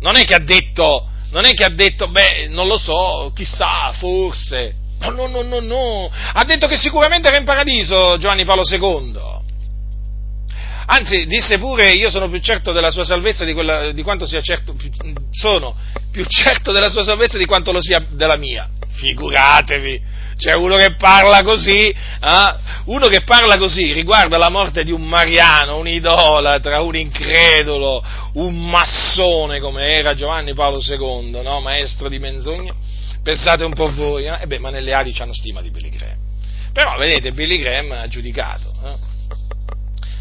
Non 0.00 0.16
è 0.16 0.24
che 0.24 0.34
ha 0.34 0.40
detto, 0.40 1.08
non 1.30 1.44
è 1.44 1.52
che 1.52 1.64
ha 1.64 1.70
detto, 1.70 2.08
beh, 2.08 2.48
non 2.48 2.66
lo 2.66 2.78
so, 2.78 3.30
chissà, 3.34 3.92
forse. 3.92 4.82
No, 5.00 5.10
no, 5.10 5.26
no, 5.26 5.42
no, 5.42 5.60
no. 5.60 6.10
Ha 6.32 6.44
detto 6.44 6.66
che 6.66 6.76
sicuramente 6.76 7.28
era 7.28 7.36
in 7.36 7.44
paradiso 7.44 8.16
Giovanni 8.18 8.44
Paolo 8.44 8.62
II. 8.68 9.42
Anzi, 10.86 11.26
disse 11.26 11.58
pure, 11.58 11.92
io 11.92 12.10
sono 12.10 12.28
più 12.28 12.40
certo 12.40 12.72
della 12.72 12.90
sua 12.90 13.04
salvezza 13.04 13.44
di, 13.44 13.54
quella, 13.54 13.90
di 13.92 14.02
quanto 14.02 14.26
sia 14.26 14.42
certo, 14.42 14.74
più, 14.74 14.90
sono 15.30 15.74
più 16.12 16.24
certo 16.26 16.72
della 16.72 16.90
sua 16.90 17.02
salvezza 17.02 17.38
di 17.38 17.46
quanto 17.46 17.72
lo 17.72 17.80
sia 17.80 18.04
della 18.10 18.36
mia. 18.36 18.68
Figuratevi, 18.88 20.00
c'è 20.36 20.54
uno 20.54 20.76
che 20.76 20.94
parla 20.96 21.42
così, 21.42 21.88
eh? 21.88 22.54
uno 22.84 23.06
che 23.06 23.22
parla 23.22 23.56
così 23.56 23.92
riguarda 23.92 24.36
la 24.36 24.50
morte 24.50 24.84
di 24.84 24.92
un 24.92 25.02
mariano, 25.02 25.78
un 25.78 25.88
idolatra, 25.88 26.82
un 26.82 26.96
incredulo, 26.96 28.04
un 28.34 28.68
massone 28.68 29.60
come 29.60 29.86
era 29.86 30.14
Giovanni 30.14 30.52
Paolo 30.52 30.80
II, 30.80 31.40
no? 31.42 31.60
maestro 31.60 32.08
di 32.08 32.18
menzogne. 32.18 32.72
Pensate 33.24 33.64
un 33.64 33.72
po' 33.72 33.90
voi, 33.92 34.26
eh? 34.26 34.42
eh 34.42 34.46
beh, 34.46 34.58
ma 34.58 34.70
nelle 34.70 34.92
Adi 34.92 35.12
hanno 35.18 35.34
stima 35.34 35.60
di 35.60 35.70
Billy 35.70 35.88
Graham. 35.88 36.18
Però 36.72 36.96
vedete, 36.98 37.32
Billy 37.32 37.58
Graham 37.58 37.90
ha 37.92 38.06
giudicato. 38.06 38.72
Eh? 38.84 39.12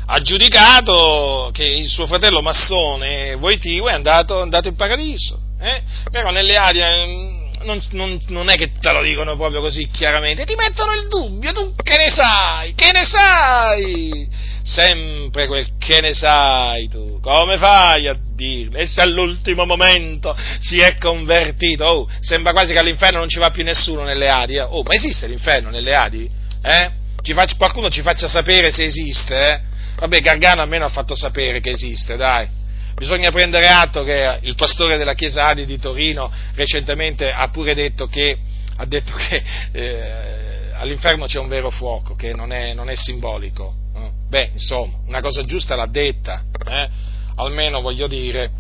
ha 0.05 0.19
giudicato 0.19 1.49
che 1.53 1.63
il 1.63 1.87
suo 1.87 2.05
fratello 2.05 2.41
massone 2.41 3.35
Voitivo 3.35 3.87
è 3.87 3.93
andato, 3.93 4.41
andato 4.41 4.67
in 4.67 4.75
paradiso, 4.75 5.39
eh? 5.59 5.81
però 6.11 6.29
nelle 6.31 6.55
aree 6.55 7.05
mm, 7.05 7.43
non, 7.63 7.81
non, 7.91 8.19
non, 8.27 8.49
è 8.49 8.55
che 8.55 8.71
te 8.79 8.91
lo 8.91 9.01
dicono 9.01 9.37
proprio 9.37 9.61
così 9.61 9.89
chiaramente, 9.89 10.43
ti 10.43 10.55
mettono 10.55 10.93
il 10.93 11.07
dubbio, 11.07 11.53
tu 11.53 11.73
che 11.81 11.97
ne 11.97 12.09
sai, 12.09 12.73
che 12.75 12.91
ne 12.91 13.05
sai, 13.05 14.27
sempre 14.63 15.47
quel 15.47 15.67
che 15.77 16.01
ne 16.01 16.13
sai 16.13 16.89
tu, 16.89 17.19
come 17.21 17.57
fai 17.57 18.07
a 18.07 18.17
dirlo? 18.33 18.77
E 18.77 18.85
se 18.85 19.01
all'ultimo 19.01 19.65
momento 19.65 20.35
si 20.59 20.77
è 20.77 20.97
convertito, 20.97 21.85
oh, 21.85 22.09
sembra 22.19 22.51
quasi 22.51 22.73
che 22.73 22.79
all'inferno 22.79 23.19
non 23.19 23.29
ci 23.29 23.39
va 23.39 23.49
più 23.49 23.63
nessuno 23.63 24.03
nelle 24.03 24.29
Adi, 24.29 24.55
eh? 24.55 24.61
oh, 24.61 24.83
ma 24.83 24.93
esiste 24.93 25.27
l'inferno 25.27 25.69
nelle 25.69 25.91
Adi? 25.91 26.29
Eh? 26.61 26.91
Ci 27.21 27.33
faccia, 27.33 27.55
qualcuno 27.55 27.89
ci 27.89 28.01
faccia 28.01 28.27
sapere 28.27 28.71
se 28.71 28.85
esiste, 28.85 29.35
eh? 29.35 29.61
Vabbè, 29.97 30.19
Gargano 30.19 30.61
almeno 30.61 30.85
ha 30.85 30.89
fatto 30.89 31.15
sapere 31.15 31.59
che 31.61 31.71
esiste, 31.71 32.17
dai. 32.17 32.47
Bisogna 32.95 33.29
prendere 33.31 33.67
atto 33.69 34.03
che 34.03 34.39
il 34.41 34.55
pastore 34.55 34.97
della 34.97 35.13
Chiesa 35.13 35.47
Adi 35.47 35.65
di 35.65 35.79
Torino 35.79 36.31
recentemente 36.55 37.31
ha 37.31 37.49
pure 37.49 37.73
detto 37.73 38.07
che, 38.07 38.37
ha 38.75 38.85
detto 38.85 39.13
che 39.15 39.43
eh, 39.71 40.71
all'inferno 40.73 41.25
c'è 41.25 41.39
un 41.39 41.47
vero 41.47 41.69
fuoco, 41.69 42.15
che 42.15 42.33
non 42.33 42.51
è, 42.51 42.73
non 42.73 42.89
è 42.89 42.95
simbolico. 42.95 43.73
Eh? 43.95 44.09
Beh, 44.27 44.49
insomma, 44.53 44.97
una 45.07 45.21
cosa 45.21 45.43
giusta 45.45 45.75
l'ha 45.75 45.87
detta, 45.87 46.43
eh? 46.67 46.89
Almeno 47.35 47.81
voglio 47.81 48.07
dire, 48.07 48.51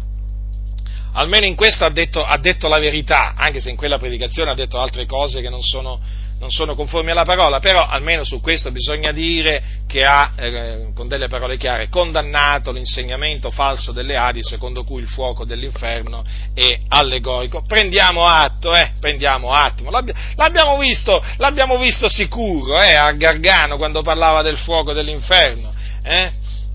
almeno 1.13 1.45
in 1.45 1.55
questo 1.55 1.85
ha 1.85 1.89
detto, 1.89 2.23
ha 2.23 2.37
detto, 2.37 2.67
la 2.67 2.79
verità, 2.79 3.33
anche 3.35 3.59
se 3.59 3.69
in 3.69 3.75
quella 3.75 3.97
predicazione 3.97 4.51
ha 4.51 4.55
detto 4.55 4.79
altre 4.79 5.05
cose 5.05 5.41
che 5.41 5.49
non 5.49 5.61
sono, 5.61 5.99
non 6.39 6.49
sono 6.49 6.75
conformi 6.75 7.11
alla 7.11 7.23
parola, 7.23 7.59
però 7.59 7.85
almeno 7.87 8.23
su 8.23 8.41
questo 8.41 8.71
bisogna 8.71 9.11
dire 9.11 9.81
che 9.87 10.03
ha, 10.03 10.33
eh, 10.35 10.91
con 10.93 11.07
delle 11.07 11.27
parole 11.27 11.55
chiare, 11.57 11.87
condannato 11.87 12.71
l'insegnamento 12.71 13.51
falso 13.51 13.91
delle 13.91 14.17
Adi 14.17 14.43
secondo 14.43 14.83
cui 14.83 15.01
il 15.01 15.07
fuoco 15.07 15.45
dell'inferno 15.45 16.23
è 16.53 16.79
allegorico. 16.89 17.63
Prendiamo 17.65 18.25
atto, 18.25 18.73
eh, 18.73 18.93
prendiamo 18.99 19.51
atto. 19.51 19.89
L'abbiamo 20.35 20.77
visto, 20.79 21.23
l'abbiamo 21.37 21.77
visto 21.77 22.09
sicuro, 22.09 22.81
eh, 22.81 22.95
a 22.95 23.11
Gargano 23.11 23.77
quando 23.77 24.01
parlava 24.01 24.41
del 24.41 24.57
fuoco 24.57 24.93
dell'inferno, 24.93 25.71
eh? 26.03 26.31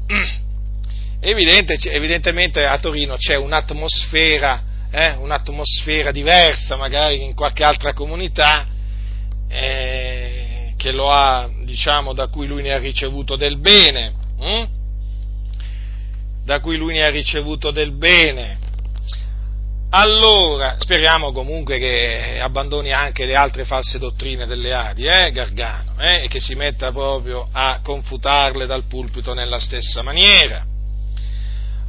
Evidente, 1.20 1.78
evidentemente 1.90 2.64
a 2.64 2.78
Torino 2.78 3.16
c'è 3.16 3.34
un'atmosfera, 3.34 4.62
eh, 4.90 5.14
un'atmosfera 5.14 6.12
diversa 6.12 6.76
magari 6.76 7.24
in 7.24 7.34
qualche 7.34 7.64
altra 7.64 7.92
comunità, 7.92 8.66
eh, 9.48 10.74
ha, 11.10 11.50
diciamo, 11.64 12.12
da 12.12 12.28
cui 12.28 12.46
lui 12.46 12.62
ne 12.62 12.72
ha 12.72 12.78
ricevuto 12.78 13.34
del 13.34 13.58
bene, 13.58 14.14
hm? 14.38 14.66
da 16.44 16.60
cui 16.60 16.76
lui 16.76 16.94
ne 16.94 17.04
ha 17.04 17.10
ricevuto 17.10 17.72
del 17.72 17.92
bene. 17.92 18.58
Allora, 19.90 20.76
speriamo 20.78 21.32
comunque 21.32 21.78
che 21.78 22.38
abbandoni 22.40 22.92
anche 22.92 23.24
le 23.24 23.34
altre 23.34 23.64
false 23.64 23.98
dottrine 23.98 24.46
delle 24.46 24.72
Adi, 24.72 25.06
eh, 25.06 25.32
Gargano, 25.32 25.94
eh, 25.98 26.24
e 26.24 26.28
che 26.28 26.40
si 26.40 26.54
metta 26.54 26.92
proprio 26.92 27.48
a 27.50 27.80
confutarle 27.82 28.66
dal 28.66 28.84
pulpito 28.84 29.34
nella 29.34 29.58
stessa 29.58 30.02
maniera. 30.02 30.76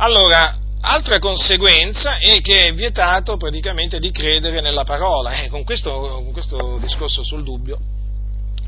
Allora, 0.01 0.57
Altra 0.81 1.19
conseguenza 1.19 2.19
è 2.19 2.39
che 2.39 2.67
è 2.67 2.73
vietato 2.73 3.35
praticamente 3.35 3.99
di 3.99 4.11
credere 4.11 4.61
nella 4.61 4.85
parola. 4.85 5.33
Eh, 5.33 5.49
con, 5.49 5.65
questo, 5.65 5.91
con 5.91 6.31
questo 6.31 6.77
discorso 6.79 7.21
sul 7.23 7.43
dubbio 7.43 7.77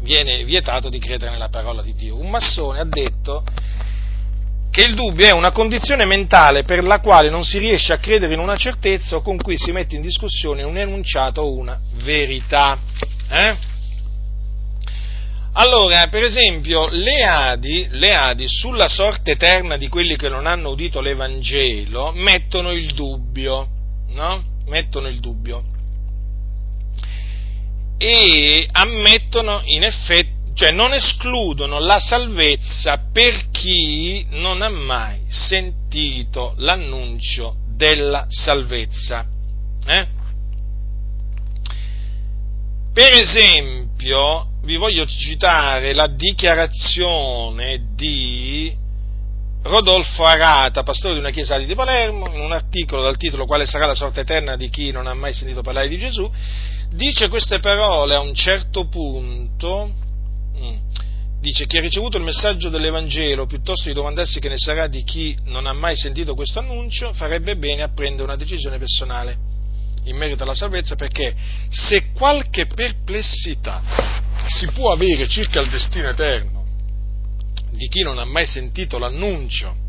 viene 0.01 0.43
vietato 0.43 0.89
di 0.89 0.99
credere 0.99 1.31
nella 1.31 1.47
parola 1.47 1.81
di 1.81 1.93
Dio. 1.93 2.17
Un 2.17 2.29
massone 2.29 2.79
ha 2.79 2.85
detto 2.85 3.43
che 4.71 4.83
il 4.83 4.93
dubbio 4.93 5.25
è 5.25 5.31
una 5.31 5.51
condizione 5.51 6.03
mentale 6.03 6.63
per 6.63 6.83
la 6.83 6.99
quale 6.99 7.29
non 7.29 7.45
si 7.45 7.59
riesce 7.59 7.93
a 7.93 7.97
credere 7.97 8.33
in 8.33 8.39
una 8.39 8.57
certezza 8.57 9.15
o 9.15 9.21
con 9.21 9.37
cui 9.37 9.57
si 9.57 9.71
mette 9.71 9.95
in 9.95 10.01
discussione 10.01 10.63
un 10.63 10.77
enunciato 10.77 11.41
o 11.41 11.53
una 11.53 11.79
verità. 12.03 12.77
Eh? 13.29 13.57
Allora, 15.53 16.07
per 16.07 16.23
esempio, 16.23 16.87
le 16.89 17.23
Adi, 17.23 17.87
le 17.91 18.13
Adi, 18.13 18.47
sulla 18.47 18.87
sorte 18.87 19.31
eterna 19.31 19.75
di 19.75 19.89
quelli 19.89 20.15
che 20.15 20.29
non 20.29 20.47
hanno 20.47 20.69
udito 20.69 21.01
l'Evangelo 21.01 22.13
mettono 22.13 22.71
il 22.71 22.93
dubbio, 22.93 23.67
no? 24.13 24.43
Mettono 24.67 25.09
il 25.09 25.19
dubbio. 25.19 25.63
E 27.97 28.67
ammettono 28.71 29.61
in 29.65 29.83
effetti, 29.83 30.53
cioè 30.53 30.71
non 30.71 30.93
escludono 30.93 31.79
la 31.79 31.99
salvezza 31.99 33.09
per 33.11 33.49
chi 33.51 34.25
non 34.29 34.61
ha 34.61 34.69
mai 34.69 35.19
sentito 35.27 36.53
l'annuncio 36.57 37.55
della 37.75 38.25
salvezza. 38.29 39.25
Eh? 39.85 40.07
Per 42.93 43.13
esempio, 43.13 44.50
vi 44.63 44.75
voglio 44.75 45.05
citare 45.05 45.93
la 45.93 46.07
dichiarazione 46.07 47.93
di 47.95 48.75
Rodolfo 49.63 50.23
Arata, 50.23 50.83
pastore 50.83 51.13
di 51.13 51.19
una 51.19 51.31
chiesa 51.31 51.57
di 51.57 51.73
Palermo, 51.73 52.25
in 52.33 52.41
un 52.41 52.51
articolo 52.51 53.01
dal 53.01 53.17
titolo 53.17 53.45
Quale 53.45 53.65
sarà 53.65 53.85
la 53.85 53.95
sorte 53.95 54.21
eterna 54.21 54.55
di 54.55 54.69
chi 54.69 54.91
non 54.91 55.07
ha 55.07 55.13
mai 55.13 55.33
sentito 55.33 55.61
parlare 55.61 55.87
di 55.87 55.97
Gesù, 55.97 56.29
dice 56.91 57.27
queste 57.29 57.59
parole 57.59 58.15
a 58.15 58.19
un 58.19 58.33
certo 58.33 58.87
punto, 58.87 59.93
mm, 60.57 60.75
dice 61.39 61.65
chi 61.65 61.77
ha 61.77 61.81
ricevuto 61.81 62.17
il 62.17 62.23
messaggio 62.23 62.69
dell'Evangelo, 62.69 63.47
piuttosto 63.47 63.87
di 63.87 63.95
domandarsi 63.95 64.39
che 64.39 64.49
ne 64.49 64.57
sarà 64.57 64.87
di 64.87 65.03
chi 65.03 65.35
non 65.45 65.65
ha 65.65 65.73
mai 65.73 65.95
sentito 65.95 66.35
questo 66.35 66.59
annuncio, 66.59 67.13
farebbe 67.13 67.55
bene 67.55 67.81
a 67.81 67.91
prendere 67.93 68.23
una 68.23 68.35
decisione 68.35 68.77
personale 68.77 69.49
in 70.05 70.15
merito 70.15 70.43
alla 70.43 70.53
salvezza 70.53 70.95
perché 70.95 71.35
se 71.69 72.11
qualche 72.13 72.65
perplessità 72.65 73.81
si 74.47 74.67
può 74.71 74.91
avere 74.91 75.27
circa 75.27 75.61
il 75.61 75.69
destino 75.69 76.09
eterno 76.09 76.65
di 77.71 77.87
chi 77.87 78.01
non 78.01 78.17
ha 78.17 78.25
mai 78.25 78.45
sentito 78.45 78.97
l'annuncio 78.97 79.81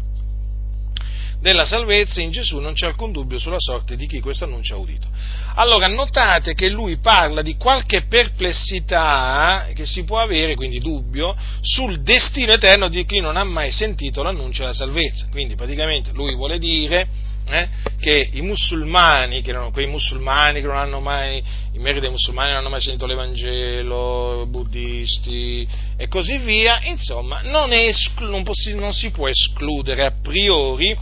della 1.43 1.65
salvezza 1.65 2.21
in 2.21 2.31
Gesù 2.31 2.61
non 2.61 2.73
c'è 2.73 2.87
alcun 2.87 3.11
dubbio 3.11 3.41
sulla 3.41 3.59
sorte 3.59 3.97
di 3.97 4.07
chi 4.07 4.21
questo 4.21 4.45
annuncio 4.45 4.77
ha 4.77 4.79
udito. 4.79 5.09
Allora 5.57 5.89
notate 5.89 6.55
che 6.55 6.69
lui 6.71 6.99
parla 6.99 7.43
di 7.43 7.57
qualche 7.57 8.03
perplessità 8.03 9.67
che 9.75 9.85
si 9.85 10.05
può 10.05 10.21
avere, 10.21 10.55
quindi 10.55 10.79
dubbio, 10.79 11.37
sul 11.61 12.01
destino 12.03 12.53
eterno 12.53 12.89
di 12.89 13.05
chi 13.05 13.19
non 13.19 13.37
ha 13.37 13.43
mai 13.43 13.73
sentito 13.73 14.23
l'annuncio 14.23 14.63
della 14.63 14.73
salvezza. 14.73 15.27
Quindi 15.33 15.57
praticamente 15.57 16.13
lui 16.13 16.33
vuole 16.37 16.59
dire 16.59 17.09
eh, 17.53 17.69
che 18.01 18.31
i 18.33 18.41
musulmani, 18.41 19.43
che 19.43 19.53
non, 19.53 19.71
quei 19.73 19.87
musulmani 19.87 20.61
che 20.61 20.67
non 20.67 20.77
hanno 20.77 21.01
mai, 21.01 21.43
i 21.73 21.79
membri 21.79 22.01
dei 22.01 22.11
musulmani 22.11 22.49
non 22.49 22.59
hanno 22.59 22.71
mai 22.71 22.81
sentito 22.81 23.07
l'Evangelo, 23.07 24.47
buddisti 24.49 25.69
e 25.97 26.09
così 26.09 26.39
via, 26.39 26.81
insomma, 26.85 27.43
non, 27.43 27.73
esclu- 27.73 28.31
non, 28.31 28.43
possi- 28.43 28.75
non 28.75 28.93
si 28.93 29.11
può 29.11 29.29
escludere 29.29 30.05
a 30.05 30.13
priori 30.23 30.97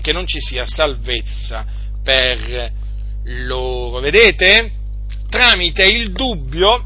che 0.00 0.12
non 0.12 0.26
ci 0.26 0.40
sia 0.40 0.64
salvezza 0.64 1.66
per 2.02 2.72
loro. 3.24 4.00
Vedete? 4.00 4.70
Tramite 5.28 5.84
il 5.84 6.12
dubbio 6.12 6.84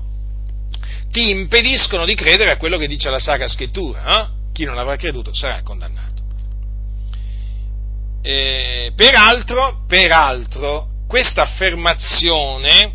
ti 1.11 1.31
impediscono 1.31 2.05
di 2.05 2.15
credere 2.15 2.53
a 2.53 2.57
quello 2.57 2.79
che 2.79 2.87
dice 2.87 3.11
la 3.11 3.19
Sacra 3.19 3.49
Scrittura. 3.49 4.23
Eh? 4.23 4.29
Chi 4.53 4.65
non 4.65 4.79
avrà 4.79 4.97
creduto 4.97 5.35
sarà 5.35 5.63
condannato. 5.63 6.00
Eh, 8.23 8.93
peraltro, 8.95 9.85
peraltro, 9.87 10.89
questa 11.09 11.43
affermazione 11.43 12.93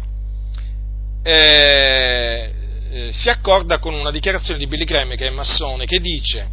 eh, 1.23 2.53
eh, 2.91 3.11
si 3.11 3.29
accorda 3.29 3.79
con 3.79 3.93
una 3.93 4.11
dichiarazione 4.11 4.59
di 4.59 4.67
Billy 4.67 4.85
Graham, 4.85 5.15
che 5.15 5.27
è 5.27 5.31
massone, 5.31 5.85
che 5.85 5.99
dice, 5.99 6.47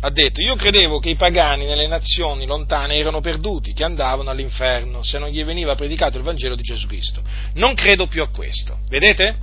ha 0.00 0.10
detto, 0.10 0.40
io 0.40 0.56
credevo 0.56 0.98
che 0.98 1.10
i 1.10 1.14
pagani 1.16 1.64
nelle 1.64 1.86
nazioni 1.86 2.46
lontane 2.46 2.96
erano 2.96 3.20
perduti, 3.20 3.72
che 3.72 3.84
andavano 3.84 4.30
all'inferno 4.30 5.02
se 5.02 5.18
non 5.18 5.28
gli 5.28 5.42
veniva 5.44 5.76
predicato 5.76 6.18
il 6.18 6.24
Vangelo 6.24 6.56
di 6.56 6.62
Gesù 6.62 6.86
Cristo. 6.86 7.22
Non 7.54 7.74
credo 7.74 8.06
più 8.06 8.22
a 8.22 8.28
questo. 8.28 8.78
Vedete? 8.88 9.36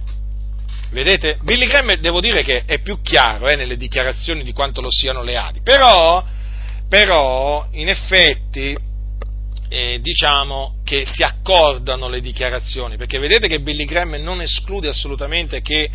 Vedete? 0.92 1.40
Billy 1.42 1.68
Graham 1.68 1.96
devo 1.96 2.22
dire 2.22 2.44
che 2.44 2.64
è 2.66 2.80
più 2.80 3.02
chiaro 3.02 3.48
eh, 3.48 3.56
nelle 3.56 3.76
dichiarazioni 3.76 4.44
di 4.44 4.54
quanto 4.54 4.82
lo 4.82 4.92
siano 4.92 5.24
le 5.24 5.36
Adi, 5.36 5.62
però, 5.62 6.24
però 6.88 7.68
in 7.72 7.90
effetti 7.90 8.76
eh, 9.68 10.00
diciamo 10.00 10.78
che 10.84 11.06
si 11.06 11.24
accordano 11.24 12.08
le 12.08 12.22
dichiarazioni, 12.22 12.98
perché 12.98 13.20
vedete 13.20 13.48
che 13.48 13.60
Billy 13.60 13.86
Graham 13.86 14.16
non 14.16 14.42
esclude 14.42 14.90
assolutamente 14.90 15.62
che 15.62 15.90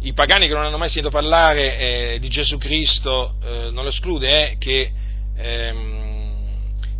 i 0.00 0.12
pagani 0.12 0.46
che 0.46 0.54
non 0.54 0.64
hanno 0.64 0.78
mai 0.78 0.88
sentito 0.88 1.10
parlare 1.10 1.78
eh, 1.78 2.18
di 2.20 2.28
Gesù 2.28 2.58
Cristo, 2.58 3.34
eh, 3.42 3.70
non 3.70 3.84
lo 3.84 3.88
esclude 3.88 4.50
eh, 4.52 4.56
che, 4.58 4.92
ehm, 5.36 6.34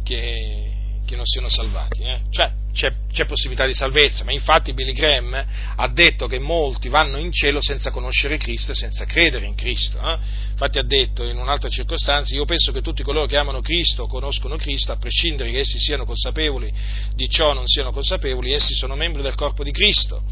che, 0.02 0.72
che, 1.06 1.16
non 1.16 1.24
siano 1.24 1.48
salvati. 1.48 2.02
Eh. 2.02 2.20
Cioè, 2.30 2.50
c'è, 2.76 2.92
c'è, 3.10 3.24
possibilità 3.24 3.66
di 3.66 3.72
salvezza, 3.72 4.22
ma 4.22 4.32
infatti 4.32 4.74
Billy 4.74 4.92
Graham 4.92 5.44
ha 5.76 5.88
detto 5.88 6.26
che 6.26 6.38
molti 6.38 6.88
vanno 6.88 7.16
in 7.16 7.32
cielo 7.32 7.62
senza 7.62 7.90
conoscere 7.90 8.36
Cristo 8.36 8.72
e 8.72 8.74
senza 8.74 9.06
credere 9.06 9.46
in 9.46 9.54
Cristo. 9.54 9.98
Eh? 9.98 10.18
Infatti 10.50 10.78
ha 10.78 10.82
detto 10.82 11.24
in 11.24 11.38
un'altra 11.38 11.70
circostanza, 11.70 12.34
io 12.34 12.44
penso 12.44 12.72
che 12.72 12.82
tutti 12.82 13.02
coloro 13.02 13.24
che 13.24 13.38
amano 13.38 13.62
Cristo 13.62 14.06
conoscono 14.06 14.56
Cristo, 14.56 14.92
a 14.92 14.96
prescindere 14.96 15.50
che 15.50 15.60
essi 15.60 15.78
siano 15.78 16.04
consapevoli 16.04 16.70
di 17.14 17.28
ciò 17.30 17.48
o 17.48 17.54
non 17.54 17.66
siano 17.66 17.90
consapevoli, 17.92 18.52
essi 18.52 18.74
sono 18.74 18.94
membri 18.94 19.22
del 19.22 19.34
corpo 19.34 19.64
di 19.64 19.72
Cristo. 19.72 20.22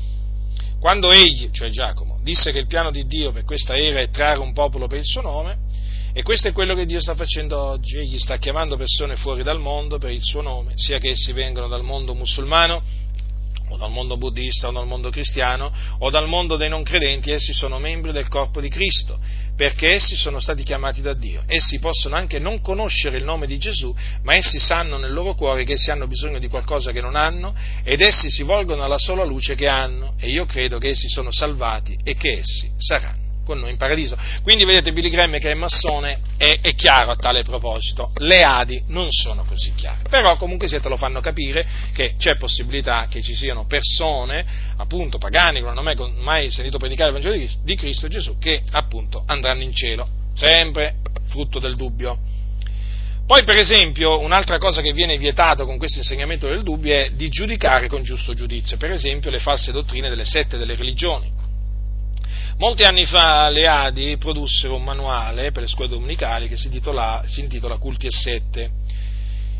Quando 0.78 1.12
egli, 1.12 1.48
cioè 1.50 1.70
Giacomo, 1.70 2.20
disse 2.22 2.52
che 2.52 2.58
il 2.58 2.66
piano 2.66 2.90
di 2.90 3.06
Dio 3.06 3.32
per 3.32 3.44
questa 3.44 3.74
era 3.74 4.00
è 4.00 4.10
trarre 4.10 4.40
un 4.40 4.52
popolo 4.52 4.86
per 4.86 4.98
il 4.98 5.06
suo 5.06 5.22
nome, 5.22 5.63
e 6.16 6.22
questo 6.22 6.46
è 6.46 6.52
quello 6.52 6.76
che 6.76 6.86
Dio 6.86 7.00
sta 7.00 7.16
facendo 7.16 7.58
oggi, 7.58 7.98
egli 7.98 8.18
sta 8.18 8.36
chiamando 8.38 8.76
persone 8.76 9.16
fuori 9.16 9.42
dal 9.42 9.58
mondo 9.58 9.98
per 9.98 10.12
il 10.12 10.22
suo 10.22 10.42
nome, 10.42 10.74
sia 10.76 10.98
che 10.98 11.10
essi 11.10 11.32
vengano 11.32 11.66
dal 11.66 11.82
mondo 11.82 12.14
musulmano, 12.14 12.82
o 13.70 13.76
dal 13.76 13.90
mondo 13.90 14.16
buddista, 14.16 14.68
o 14.68 14.70
dal 14.70 14.86
mondo 14.86 15.10
cristiano, 15.10 15.72
o 15.98 16.10
dal 16.10 16.28
mondo 16.28 16.54
dei 16.54 16.68
non 16.68 16.84
credenti, 16.84 17.32
essi 17.32 17.52
sono 17.52 17.80
membri 17.80 18.12
del 18.12 18.28
corpo 18.28 18.60
di 18.60 18.68
Cristo, 18.68 19.18
perché 19.56 19.94
essi 19.94 20.14
sono 20.14 20.38
stati 20.38 20.62
chiamati 20.62 21.02
da 21.02 21.14
Dio. 21.14 21.42
Essi 21.46 21.80
possono 21.80 22.14
anche 22.14 22.38
non 22.38 22.60
conoscere 22.60 23.16
il 23.16 23.24
nome 23.24 23.48
di 23.48 23.58
Gesù, 23.58 23.92
ma 24.22 24.36
essi 24.36 24.60
sanno 24.60 24.98
nel 24.98 25.12
loro 25.12 25.34
cuore 25.34 25.64
che 25.64 25.72
essi 25.72 25.90
hanno 25.90 26.06
bisogno 26.06 26.38
di 26.38 26.46
qualcosa 26.46 26.92
che 26.92 27.00
non 27.00 27.16
hanno, 27.16 27.56
ed 27.82 28.00
essi 28.00 28.30
si 28.30 28.44
volgono 28.44 28.84
alla 28.84 28.98
sola 28.98 29.24
luce 29.24 29.56
che 29.56 29.66
hanno, 29.66 30.14
e 30.20 30.28
io 30.28 30.44
credo 30.44 30.78
che 30.78 30.90
essi 30.90 31.08
sono 31.08 31.32
salvati 31.32 31.98
e 32.04 32.14
che 32.14 32.38
essi 32.38 32.70
saranno 32.76 33.23
con 33.44 33.58
noi 33.58 33.70
in 33.70 33.76
paradiso. 33.76 34.16
Quindi 34.42 34.64
vedete 34.64 34.92
Billy 34.92 35.10
Graham 35.10 35.38
che 35.38 35.50
è 35.50 35.54
massone 35.54 36.18
è, 36.36 36.58
è, 36.60 36.74
chiaro 36.74 37.10
a 37.10 37.16
tale 37.16 37.42
proposito, 37.42 38.10
le 38.16 38.38
Adi 38.38 38.82
non 38.88 39.08
sono 39.10 39.44
così 39.44 39.72
chiare, 39.74 40.00
però 40.08 40.36
comunque 40.36 40.68
sia 40.68 40.80
te 40.80 40.88
lo 40.88 40.96
fanno 40.96 41.20
capire 41.20 41.66
che 41.92 42.14
c'è 42.18 42.36
possibilità 42.36 43.06
che 43.08 43.22
ci 43.22 43.34
siano 43.34 43.66
persone, 43.66 44.44
appunto 44.76 45.18
pagani, 45.18 45.60
che 45.60 45.66
non 45.66 45.78
hanno 45.78 46.12
mai, 46.22 46.50
sentito 46.50 46.78
predicare 46.78 47.10
il 47.10 47.22
Vangelo 47.22 47.50
di, 47.62 47.76
Cristo 47.76 48.08
Gesù, 48.08 48.38
che 48.38 48.62
appunto 48.72 49.22
andranno 49.26 49.62
in 49.62 49.74
cielo, 49.74 50.08
sempre 50.34 50.96
frutto 51.26 51.58
del 51.58 51.76
dubbio. 51.76 52.18
Poi, 53.26 53.42
per 53.42 53.56
esempio, 53.56 54.20
un'altra 54.20 54.58
cosa 54.58 54.82
che 54.82 54.92
viene 54.92 55.16
vietato 55.16 55.64
con 55.64 55.78
questo 55.78 55.98
insegnamento 55.98 56.46
del 56.46 56.62
dubbio 56.62 56.92
è 56.94 57.10
di 57.14 57.30
giudicare 57.30 57.88
con 57.88 58.02
giusto 58.02 58.34
giudizio, 58.34 58.76
per 58.76 58.90
esempio 58.90 59.30
le 59.30 59.38
false 59.38 59.72
dottrine 59.72 60.10
delle 60.10 60.26
sette 60.26 60.58
delle 60.58 60.74
religioni. 60.74 61.33
Molti 62.56 62.84
anni 62.84 63.04
fa 63.04 63.48
le 63.48 63.66
Adi 63.66 64.16
produssero 64.16 64.76
un 64.76 64.84
manuale 64.84 65.50
per 65.50 65.62
le 65.62 65.68
scuole 65.68 65.90
domenicali 65.90 66.46
che 66.46 66.56
si 66.56 66.66
intitola, 66.66 67.24
si 67.26 67.40
intitola 67.40 67.78
Culti 67.78 68.06
e 68.06 68.10
Sette 68.10 68.70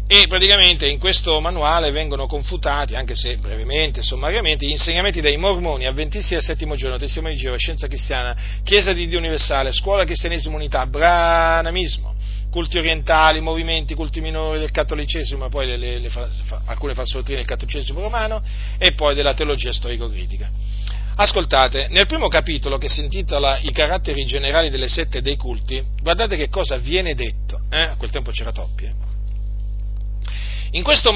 e 0.06 0.26
praticamente 0.28 0.86
in 0.86 0.98
questo 0.98 1.40
manuale 1.40 1.90
vengono 1.90 2.26
confutati, 2.26 2.94
anche 2.94 3.16
se 3.16 3.38
brevemente, 3.38 4.02
sommariamente, 4.02 4.66
gli 4.66 4.70
insegnamenti 4.70 5.20
dei 5.22 5.38
mormoni, 5.38 5.86
avventisti 5.86 6.34
del 6.34 6.42
settimo 6.42 6.76
giorno, 6.76 6.98
testimoni 6.98 7.34
di 7.34 7.40
Geova, 7.40 7.56
scienza 7.56 7.86
cristiana, 7.88 8.36
Chiesa 8.62 8.92
di 8.92 9.08
Dio 9.08 9.18
universale, 9.18 9.72
scuola 9.72 10.04
cristianesimo 10.04 10.56
unità, 10.56 10.86
branamismo, 10.86 12.14
culti 12.50 12.76
orientali, 12.76 13.40
movimenti, 13.40 13.94
culti 13.94 14.20
minori 14.20 14.58
del 14.58 14.70
cattolicesimo, 14.70 15.48
poi 15.48 15.66
le, 15.66 15.76
le, 15.78 15.98
le, 15.98 16.10
alcune 16.66 16.94
false 16.94 17.16
dottrine 17.16 17.38
del 17.38 17.48
cattolicesimo 17.48 18.00
romano 18.00 18.42
e 18.76 18.92
poi 18.92 19.14
della 19.14 19.32
teologia 19.32 19.72
storico-critica. 19.72 20.50
Ascoltate, 21.16 21.86
nel 21.90 22.06
primo 22.06 22.26
capitolo 22.26 22.76
che 22.76 22.88
si 22.88 23.00
intitola 23.00 23.58
I 23.58 23.70
caratteri 23.70 24.24
generali 24.26 24.68
delle 24.68 24.88
sette 24.88 25.22
dei 25.22 25.36
culti, 25.36 25.82
guardate 26.02 26.36
che 26.36 26.48
cosa 26.48 26.76
viene 26.76 27.14
detto, 27.14 27.60
eh? 27.70 27.82
a 27.82 27.94
quel 27.96 28.10
tempo 28.10 28.32
c'era 28.32 28.50
Toppi, 28.50 28.84
eh? 28.84 29.03
In 30.76 30.82
questo 30.82 31.12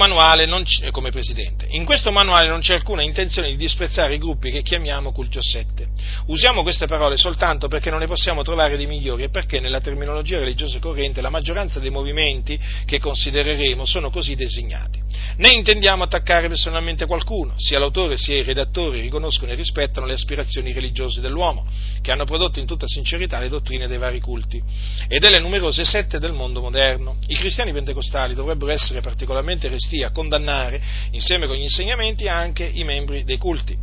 presidente, 1.10 1.66
in 1.70 1.84
questo 1.84 2.12
manuale 2.12 2.46
non 2.46 2.60
c'è 2.60 2.74
alcuna 2.74 3.02
intenzione 3.02 3.48
di 3.48 3.56
disprezzare 3.56 4.14
i 4.14 4.18
gruppi 4.18 4.52
che 4.52 4.62
chiamiamo 4.62 5.10
culti 5.10 5.38
o 5.38 5.42
sette. 5.42 5.88
Usiamo 6.26 6.62
queste 6.62 6.86
parole 6.86 7.16
soltanto 7.16 7.66
perché 7.66 7.90
non 7.90 7.98
ne 7.98 8.06
possiamo 8.06 8.42
trovare 8.42 8.76
di 8.76 8.86
migliori 8.86 9.24
e 9.24 9.30
perché 9.30 9.58
nella 9.58 9.80
terminologia 9.80 10.38
religiosa 10.38 10.78
corrente 10.78 11.20
la 11.20 11.28
maggioranza 11.28 11.80
dei 11.80 11.90
movimenti 11.90 12.56
che 12.84 13.00
considereremo 13.00 13.84
sono 13.84 14.10
così 14.10 14.36
designati. 14.36 15.02
Né 15.38 15.48
intendiamo 15.48 16.04
attaccare 16.04 16.46
personalmente 16.46 17.06
qualcuno, 17.06 17.54
sia 17.56 17.80
l'autore 17.80 18.16
sia 18.16 18.36
i 18.36 18.44
redattori 18.44 19.00
riconoscono 19.00 19.50
e 19.50 19.56
rispettano 19.56 20.06
le 20.06 20.12
aspirazioni 20.12 20.72
religiose 20.72 21.20
dell'uomo, 21.20 21.66
che 22.00 22.12
hanno 22.12 22.24
prodotto 22.24 22.60
in 22.60 22.66
tutta 22.66 22.86
sincerità 22.86 23.40
le 23.40 23.48
dottrine 23.48 23.88
dei 23.88 23.98
vari 23.98 24.20
culti 24.20 24.62
e 25.08 25.18
delle 25.18 25.40
numerose 25.40 25.84
sette 25.84 26.20
del 26.20 26.32
mondo 26.32 26.60
moderno. 26.60 27.16
I 27.26 27.34
cristiani 27.34 27.72
pentecostali 27.72 28.34
dovrebbero 28.34 28.70
essere 28.70 29.00
particolarmente 29.00 29.46
naturalmente 29.48 29.68
resti 29.68 30.02
a 30.02 30.10
condannare 30.10 30.80
insieme 31.12 31.46
con 31.46 31.56
gli 31.56 31.62
insegnamenti 31.62 32.28
anche 32.28 32.64
i 32.64 32.84
membri 32.84 33.24
dei 33.24 33.38
culti 33.38 33.76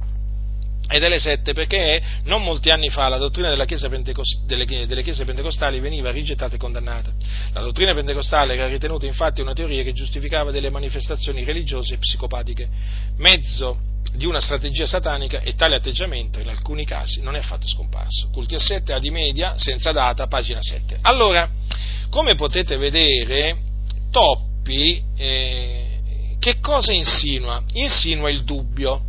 e 0.87 0.99
delle 0.99 1.19
sette 1.19 1.53
perché 1.53 1.99
non 2.25 2.43
molti 2.43 2.69
anni 2.69 2.89
fa 2.89 3.09
la 3.09 3.17
dottrina 3.17 3.49
delle, 3.49 3.65
delle, 4.85 5.01
chiese 5.03 5.25
pentecostali 5.25 5.79
veniva 5.79 6.11
rigettata 6.11 6.55
e 6.55 6.59
condannata. 6.59 7.11
La 7.53 7.61
dottrina 7.61 7.95
pentecostale 7.95 8.53
era 8.53 8.67
ritenuta 8.67 9.07
infatti 9.07 9.41
una 9.41 9.53
teoria 9.53 9.81
che 9.81 9.93
giustificava 9.93 10.51
delle 10.51 10.69
manifestazioni 10.69 11.43
religiose 11.43 11.95
e 11.95 11.97
psicopatiche, 11.97 12.69
mezzo 13.17 13.93
di 14.13 14.27
una 14.27 14.39
strategia 14.39 14.85
satanica 14.85 15.39
e 15.41 15.55
tale 15.55 15.75
atteggiamento 15.75 16.39
in 16.39 16.47
alcuni 16.47 16.85
casi 16.85 17.21
non 17.21 17.35
è 17.35 17.39
affatto 17.39 17.67
scomparso. 17.67 18.29
Culti 18.31 18.53
a 18.53 18.59
sette, 18.59 18.93
Adi 18.93 19.09
Media, 19.09 19.57
senza 19.57 19.91
data, 19.91 20.27
pagina 20.27 20.61
7. 20.61 20.99
Allora, 21.01 21.49
come 22.11 22.35
potete 22.35 22.77
vedere, 22.77 23.57
Top 24.11 24.53
Filippi 24.65 25.03
eh, 25.15 25.99
che 26.39 26.59
cosa 26.59 26.91
insinua? 26.91 27.63
Insinua 27.73 28.29
il 28.31 28.43
dubbio. 28.43 29.01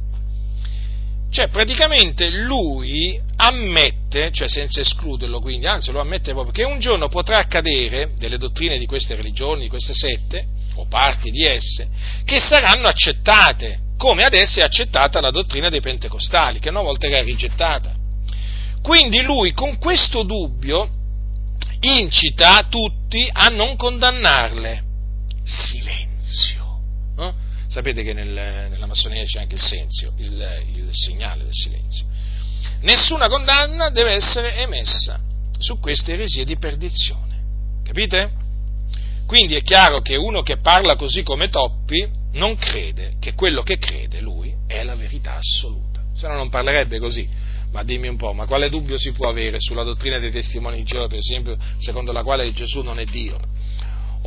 Cioè 1.30 1.48
praticamente 1.48 2.30
lui 2.30 3.20
ammette, 3.36 4.30
cioè 4.32 4.48
senza 4.48 4.80
escluderlo 4.80 5.40
quindi, 5.40 5.66
anzi 5.66 5.90
lo 5.90 6.00
ammette 6.00 6.32
proprio, 6.32 6.52
che 6.52 6.62
un 6.62 6.78
giorno 6.78 7.08
potrà 7.08 7.38
accadere 7.38 8.12
delle 8.16 8.38
dottrine 8.38 8.78
di 8.78 8.86
queste 8.86 9.16
religioni, 9.16 9.62
di 9.62 9.68
queste 9.68 9.92
sette, 9.92 10.46
o 10.76 10.86
parti 10.86 11.30
di 11.30 11.42
esse, 11.42 11.88
che 12.24 12.38
saranno 12.38 12.86
accettate, 12.86 13.80
come 13.98 14.22
adesso 14.22 14.60
è 14.60 14.62
accettata 14.62 15.20
la 15.20 15.30
dottrina 15.30 15.68
dei 15.68 15.80
pentecostali, 15.80 16.58
che 16.58 16.68
una 16.68 16.82
volta 16.82 17.06
era 17.06 17.22
rigettata. 17.22 17.94
Quindi 18.80 19.22
lui 19.22 19.52
con 19.52 19.78
questo 19.78 20.22
dubbio 20.22 20.88
incita 21.80 22.66
tutti 22.70 23.28
a 23.30 23.46
non 23.46 23.76
condannarle, 23.76 24.85
silenzio. 25.46 26.80
No? 27.16 27.34
Sapete 27.68 28.02
che 28.02 28.12
nel, 28.12 28.28
nella 28.28 28.86
massoneria 28.86 29.24
c'è 29.24 29.40
anche 29.40 29.54
il, 29.54 29.60
senzio, 29.60 30.12
il, 30.16 30.64
il 30.74 30.88
segnale 30.92 31.44
del 31.44 31.52
silenzio. 31.52 32.06
Nessuna 32.80 33.28
condanna 33.28 33.90
deve 33.90 34.12
essere 34.12 34.56
emessa 34.56 35.20
su 35.58 35.78
queste 35.80 36.12
eresie 36.12 36.44
di 36.44 36.56
perdizione. 36.58 37.24
Capite? 37.82 38.44
Quindi 39.26 39.56
è 39.56 39.62
chiaro 39.62 40.00
che 40.00 40.16
uno 40.16 40.42
che 40.42 40.58
parla 40.58 40.94
così 40.96 41.22
come 41.22 41.48
Toppi 41.48 42.08
non 42.32 42.56
crede 42.56 43.14
che 43.18 43.34
quello 43.34 43.62
che 43.62 43.78
crede 43.78 44.20
lui 44.20 44.54
è 44.66 44.82
la 44.84 44.94
verità 44.94 45.36
assoluta, 45.36 46.02
se 46.14 46.28
no 46.28 46.34
non 46.34 46.48
parlerebbe 46.48 46.98
così. 46.98 47.28
Ma 47.72 47.82
dimmi 47.82 48.06
un 48.06 48.16
po', 48.16 48.32
ma 48.32 48.46
quale 48.46 48.68
dubbio 48.68 48.96
si 48.96 49.12
può 49.12 49.28
avere 49.28 49.56
sulla 49.58 49.82
dottrina 49.82 50.18
dei 50.18 50.30
testimoni 50.30 50.76
di 50.76 50.84
Geova, 50.84 51.08
per 51.08 51.18
esempio, 51.18 51.58
secondo 51.78 52.12
la 52.12 52.22
quale 52.22 52.52
Gesù 52.52 52.82
non 52.82 53.00
è 53.00 53.04
Dio? 53.04 53.36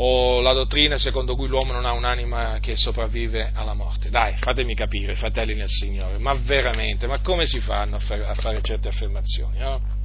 O 0.02 0.40
la 0.40 0.54
dottrina 0.54 0.98
secondo 0.98 1.36
cui 1.36 1.50
l'uomo 1.50 1.74
non 1.74 1.86
ha 1.86 1.92
un'anima 1.92 2.60
che 2.62 2.78
sopravvive 2.78 3.52
alla 3.54 3.74
morte? 3.74 4.10
Dai, 4.10 4.36
fatemi 4.38 4.74
capire, 4.74 5.14
fratelli 5.16 5.56
nel 5.56 5.68
Signore, 5.68 6.18
ma 6.20 6.34
veramente, 6.36 7.06
ma 7.06 7.20
come 7.20 7.46
si 7.46 7.60
fanno 7.60 7.98
a 7.98 8.00
fare, 8.00 8.26
a 8.26 8.34
fare 8.34 8.62
certe 8.62 8.88
affermazioni? 8.88 9.58
No? 9.58 9.98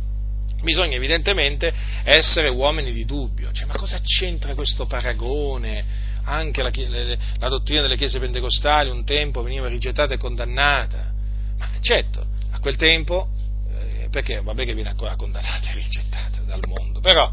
bisogna 0.62 0.96
evidentemente 0.96 1.72
essere 2.02 2.48
uomini 2.48 2.90
di 2.90 3.04
dubbio. 3.04 3.52
Cioè, 3.52 3.66
ma 3.66 3.76
cosa 3.76 4.00
c'entra 4.00 4.54
questo 4.54 4.86
paragone? 4.86 6.02
Anche 6.24 6.62
la, 6.62 6.70
la, 7.38 7.48
dottrina 7.48 7.82
delle 7.82 7.96
chiese 7.96 8.18
pentecostali 8.18 8.88
un 8.88 9.04
tempo 9.04 9.42
veniva 9.42 9.68
rigettata 9.68 10.14
e 10.14 10.16
condannata. 10.16 11.12
Ma 11.58 11.68
certo, 11.80 12.26
a 12.50 12.58
quel 12.58 12.76
tempo, 12.76 13.28
eh, 13.70 14.08
perché 14.10 14.40
vabbè 14.40 14.64
che 14.64 14.74
viene 14.74 14.88
ancora 14.88 15.14
condannata 15.16 15.70
e 15.70 15.74
rigettata 15.74 16.40
dal 16.46 16.62
mondo, 16.66 17.00
però 17.00 17.30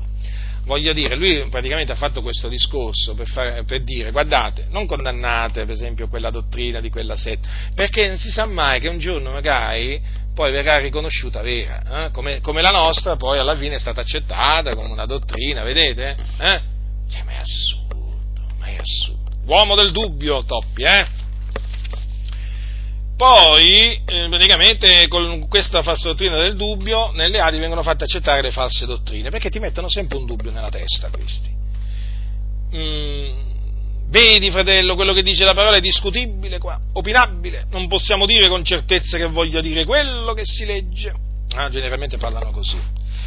voglio 0.66 0.94
dire, 0.94 1.16
lui 1.16 1.48
praticamente 1.50 1.92
ha 1.92 1.96
fatto 1.96 2.22
questo 2.22 2.48
discorso 2.48 3.14
per, 3.14 3.28
fare, 3.28 3.64
per, 3.64 3.82
dire, 3.82 4.12
guardate, 4.12 4.68
non 4.70 4.86
condannate 4.86 5.66
per 5.66 5.74
esempio 5.74 6.08
quella 6.08 6.30
dottrina 6.30 6.80
di 6.80 6.90
quella 6.90 7.16
setta, 7.16 7.48
perché 7.74 8.08
non 8.08 8.18
si 8.18 8.30
sa 8.30 8.46
mai 8.46 8.80
che 8.80 8.88
un 8.88 9.00
giorno 9.00 9.32
magari 9.32 10.02
poi 10.34 10.52
verrà 10.52 10.78
riconosciuta 10.78 11.42
vera, 11.42 12.06
eh? 12.06 12.12
come, 12.12 12.40
come, 12.42 12.62
la 12.62 12.72
nostra 12.72 13.16
poi 13.16 13.40
alla 13.40 13.56
fine 13.56 13.76
è 13.76 13.80
stata 13.80 14.02
accettata 14.02 14.74
come 14.76 14.90
una 14.90 15.06
dottrina, 15.06 15.64
vedete? 15.64 16.16
Eh? 16.40 16.62
Cioè, 17.10 17.24
ma 17.24 17.32
è 17.32 17.38
assurdo, 17.38 18.46
ma 18.58 18.66
è 18.68 18.76
assurdo. 18.78 19.20
Uomo 19.46 19.76
del 19.76 19.92
dubbio, 19.92 20.44
Toppi, 20.44 20.84
eh? 20.84 21.08
Poi, 23.22 24.02
eh, 24.04 24.28
praticamente, 24.30 25.08
con 25.08 25.48
questa 25.48 25.84
falsa 25.84 26.08
dottrina 26.08 26.38
del 26.38 26.56
dubbio, 26.56 27.12
nelle 27.12 27.40
Adi 27.40 27.60
vengono 27.60 27.84
fatte 27.84 28.06
accettare 28.06 28.42
le 28.42 28.50
false 28.50 28.88
dottrine, 28.88 29.30
perché 29.30 29.52
ti 29.52 29.60
mettono 29.60 29.88
sempre 29.88 30.18
un 30.18 30.26
dubbio 30.26 30.50
nella 30.50 30.70
testa 30.70 31.12
questi. 31.12 31.52
Mm, 32.76 33.50
Vedi, 34.08 34.50
fratello, 34.50 34.96
quello 34.96 35.14
che 35.14 35.22
dice 35.22 35.44
la 35.44 35.54
parola 35.54 35.78
è 35.78 35.82
discutibile 35.82 36.58
qua, 36.58 36.80
opinabile, 36.94 37.68
non 37.70 37.88
possiamo 37.88 38.26
dire 38.26 38.48
con 38.48 38.64
certezza 38.64 39.18
che 39.18 39.28
voglia 39.28 39.62
dire 39.62 39.86
quello 39.86 40.34
che 40.34 40.44
si 40.44 40.66
legge. 40.66 41.14
Ah, 41.54 41.70
generalmente 41.70 42.18
parlano 42.18 42.50
così. 42.50 42.78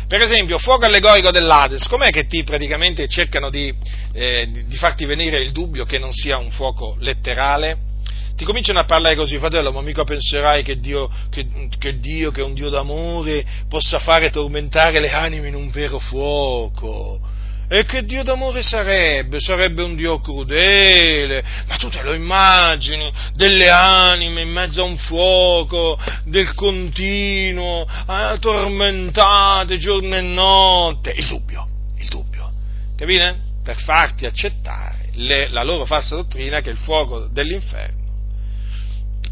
Per 0.08 0.20
esempio, 0.20 0.58
fuoco 0.58 0.86
allegorico 0.86 1.30
dell'Ades, 1.30 1.86
com'è 1.86 2.10
che 2.10 2.26
ti 2.26 2.42
praticamente 2.42 3.06
cercano 3.06 3.48
di, 3.48 3.72
eh, 4.12 4.64
di 4.66 4.76
farti 4.76 5.04
venire 5.04 5.40
il 5.40 5.52
dubbio 5.52 5.84
che 5.84 6.00
non 6.00 6.10
sia 6.10 6.36
un 6.36 6.50
fuoco 6.50 6.96
letterale? 6.98 7.92
Ti 8.36 8.44
cominciano 8.44 8.80
a 8.80 8.84
parlare 8.84 9.14
così, 9.14 9.38
fratello, 9.38 9.70
ma 9.70 9.80
mica 9.80 10.04
penserai 10.04 10.62
che 10.62 10.80
Dio, 10.80 11.08
che, 11.30 11.46
che 11.78 12.00
Dio, 12.00 12.30
che 12.30 12.40
è 12.40 12.44
un 12.44 12.54
Dio 12.54 12.68
d'amore, 12.68 13.44
possa 13.68 13.98
fare 14.00 14.30
tormentare 14.30 14.98
le 14.98 15.10
anime 15.10 15.48
in 15.48 15.54
un 15.54 15.70
vero 15.70 15.98
fuoco 15.98 17.20
e 17.66 17.84
che 17.86 18.04
Dio 18.04 18.22
d'amore 18.22 18.62
sarebbe? 18.62 19.40
Sarebbe 19.40 19.82
un 19.82 19.96
Dio 19.96 20.20
crudele, 20.20 21.42
ma 21.66 21.76
tu 21.76 21.88
te 21.88 22.02
lo 22.02 22.12
immagini, 22.12 23.10
delle 23.34 23.70
anime 23.70 24.42
in 24.42 24.50
mezzo 24.50 24.82
a 24.82 24.84
un 24.84 24.98
fuoco, 24.98 25.98
del 26.24 26.52
continuo, 26.54 27.86
eh, 27.86 28.36
tormentate 28.38 29.78
giorno 29.78 30.14
e 30.14 30.20
notte. 30.20 31.14
Il 31.16 31.26
dubbio, 31.26 31.66
il 31.96 32.08
dubbio, 32.08 32.52
capite? 32.96 33.36
Per 33.64 33.80
farti 33.80 34.26
accettare 34.26 35.08
le, 35.14 35.48
la 35.48 35.64
loro 35.64 35.86
falsa 35.86 36.16
dottrina 36.16 36.60
che 36.60 36.70
il 36.70 36.76
fuoco 36.76 37.28
dell'inferno 37.32 38.03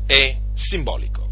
è 0.06 0.36
simbolico 0.54 1.22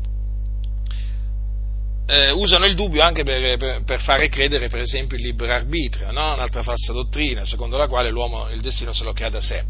eh, 2.11 2.33
usano 2.33 2.67
il 2.67 2.75
dubbio 2.75 3.03
anche 3.03 3.23
per, 3.23 3.57
per, 3.57 3.85
per, 3.85 4.01
fare 4.01 4.29
credere, 4.29 4.69
per 4.69 4.81
esempio, 4.81 5.17
il 5.17 5.23
libero 5.23 5.53
arbitrio, 5.53 6.11
no? 6.11 6.33
un'altra 6.33 6.65
falsa 6.65 6.93
dottrina, 6.93 7.47
secondo 7.47 7.77
la 7.77 7.87
quale 7.87 8.11
l'uomo 8.11 8.49
il 8.49 8.61
destino 8.61 8.93
se 8.93 9.05
lo 9.05 9.13
crea 9.13 9.29
da 9.29 9.41
sé. 9.41 9.63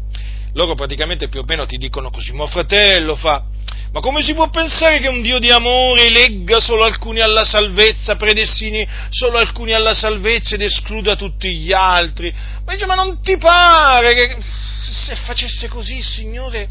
Loro 0.53 0.73
praticamente 0.73 1.27
più 1.27 1.41
o 1.41 1.43
meno 1.45 1.67
ti 1.67 1.77
dicono 1.77 2.09
così, 2.09 2.33
ma 2.33 2.47
fratello 2.47 3.15
fa, 3.15 3.45
ma 3.91 3.99
come 3.99 4.23
si 4.23 4.33
può 4.33 4.49
pensare 4.49 4.99
che 4.99 5.07
un 5.07 5.21
Dio 5.21 5.37
di 5.37 5.51
amore 5.51 6.09
legga 6.09 6.59
solo 6.59 6.83
alcuni 6.83 7.19
alla 7.19 7.43
salvezza, 7.43 8.15
predestini 8.15 8.87
solo 9.09 9.37
alcuni 9.37 9.73
alla 9.73 9.93
salvezza 9.93 10.55
ed 10.55 10.61
escluda 10.61 11.15
tutti 11.15 11.55
gli 11.55 11.71
altri? 11.71 12.33
Ma 12.65 12.73
dice, 12.73 12.87
ma 12.87 12.95
non 12.95 13.21
ti 13.21 13.37
pare 13.37 14.15
che 14.15 14.37
se 14.41 15.15
facesse 15.15 15.67
così, 15.67 16.01
Signore, 16.01 16.69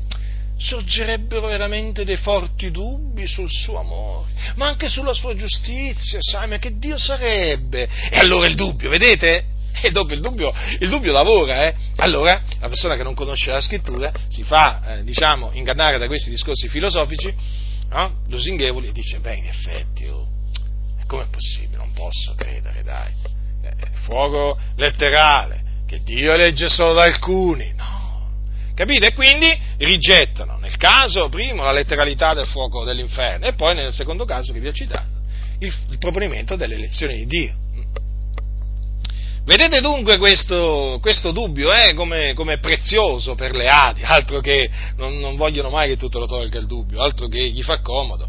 sorgerebbero 0.61 1.47
veramente 1.47 2.05
dei 2.05 2.16
forti 2.16 2.70
dubbi 2.70 3.27
sul 3.27 3.51
suo 3.51 3.81
amore, 3.81 4.31
ma 4.57 4.66
anche 4.66 4.89
sulla 4.89 5.15
sua 5.15 5.35
giustizia, 5.35 6.19
sai, 6.20 6.49
ma 6.49 6.59
che 6.59 6.78
Dio 6.78 6.99
sarebbe? 6.99 7.89
E 8.11 8.19
allora 8.19 8.47
il 8.47 8.55
dubbio, 8.55 8.91
vedete? 8.91 9.47
E 9.82 9.91
dopo 9.91 10.12
il 10.12 10.20
dubbio, 10.20 10.53
il 10.81 10.89
dubbio 10.91 11.12
lavora, 11.12 11.66
eh? 11.66 11.74
Allora 11.97 12.43
la 12.59 12.69
persona 12.69 12.97
che 12.97 13.03
non 13.03 13.15
conosce 13.15 13.51
la 13.51 13.61
scrittura 13.61 14.12
si 14.28 14.43
fa, 14.43 14.99
eh, 14.99 15.05
diciamo, 15.05 15.51
ingannare 15.55 15.97
da 15.97 16.07
questi 16.07 16.28
discorsi 16.28 16.69
filosofici, 16.69 17.35
no? 17.89 18.20
lusinghevoli, 18.28 18.89
e 18.89 18.93
dice, 18.93 19.19
beh, 19.20 19.37
in 19.37 19.47
effetti, 19.47 20.07
oh, 20.09 20.28
com'è 21.07 21.27
possibile? 21.31 21.78
Non 21.78 21.93
posso 21.95 22.35
credere, 22.37 22.82
dai. 22.82 23.11
Eh, 23.62 23.74
fuoco 24.03 24.59
letterale, 24.77 25.85
che 25.87 26.01
Dio 26.03 26.37
legge 26.37 26.69
solo 26.69 26.93
da 26.93 27.05
alcuni, 27.05 27.73
no? 27.74 27.99
Capite? 28.81 29.09
E 29.09 29.12
quindi 29.12 29.55
rigettano, 29.77 30.57
nel 30.57 30.78
caso 30.78 31.28
primo, 31.28 31.62
la 31.62 31.73
letteralità 31.73 32.32
del 32.32 32.47
fuoco 32.47 32.82
dell'inferno 32.82 33.44
e 33.44 33.52
poi 33.52 33.74
nel 33.74 33.93
secondo 33.93 34.24
caso 34.24 34.55
che 34.55 34.59
vi 34.59 34.69
ho 34.69 34.73
citato, 34.73 35.20
il, 35.59 35.70
il 35.90 35.98
proponimento 35.98 36.57
delle 36.57 36.77
elezioni 36.77 37.16
di 37.16 37.27
Dio. 37.27 37.55
Vedete 39.44 39.82
dunque 39.82 40.16
questo, 40.16 40.97
questo 41.02 41.31
dubbio 41.31 41.70
eh, 41.70 41.93
come, 41.93 42.32
come, 42.32 42.57
prezioso 42.57 43.35
per 43.35 43.55
le 43.55 43.69
Adi, 43.69 44.02
altro 44.02 44.40
che 44.40 44.70
non, 44.97 45.19
non 45.19 45.36
vogliono 45.36 45.69
mai 45.69 45.89
che 45.89 45.98
tu 45.98 46.09
te 46.09 46.19
lo 46.19 46.27
tolga 46.27 46.59
il 46.59 46.66
dubbio, 46.66 47.02
altro 47.02 47.28
che 47.28 47.51
gli 47.51 47.62
fa 47.62 47.82
comodo. 47.82 48.27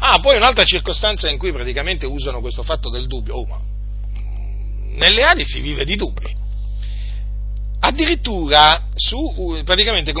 Ah, 0.00 0.18
poi 0.18 0.36
un'altra 0.36 0.64
circostanza 0.64 1.30
in 1.30 1.38
cui 1.38 1.50
praticamente 1.50 2.04
usano 2.04 2.42
questo 2.42 2.62
fatto 2.62 2.90
del 2.90 3.06
dubbio, 3.06 3.36
oh, 3.36 3.46
ma 3.46 3.58
nelle 4.98 5.22
Adi 5.22 5.46
si 5.46 5.60
vive 5.60 5.86
di 5.86 5.96
dubbi. 5.96 6.36
Addirittura 7.80 8.86
su, 8.94 9.62
praticamente 9.64 10.12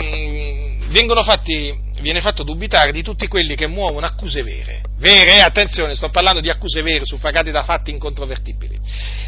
fatti, 1.24 1.76
viene 2.00 2.20
fatto 2.20 2.44
dubitare 2.44 2.92
di 2.92 3.02
tutti 3.02 3.26
quelli 3.26 3.56
che 3.56 3.66
muovono 3.66 4.06
accuse 4.06 4.42
vere. 4.42 4.82
Vere, 4.98 5.40
attenzione, 5.40 5.94
sto 5.94 6.08
parlando 6.08 6.40
di 6.40 6.50
accuse 6.50 6.82
vere, 6.82 7.04
suffragate 7.04 7.50
da 7.50 7.64
fatti 7.64 7.90
incontrovertibili. 7.90 8.78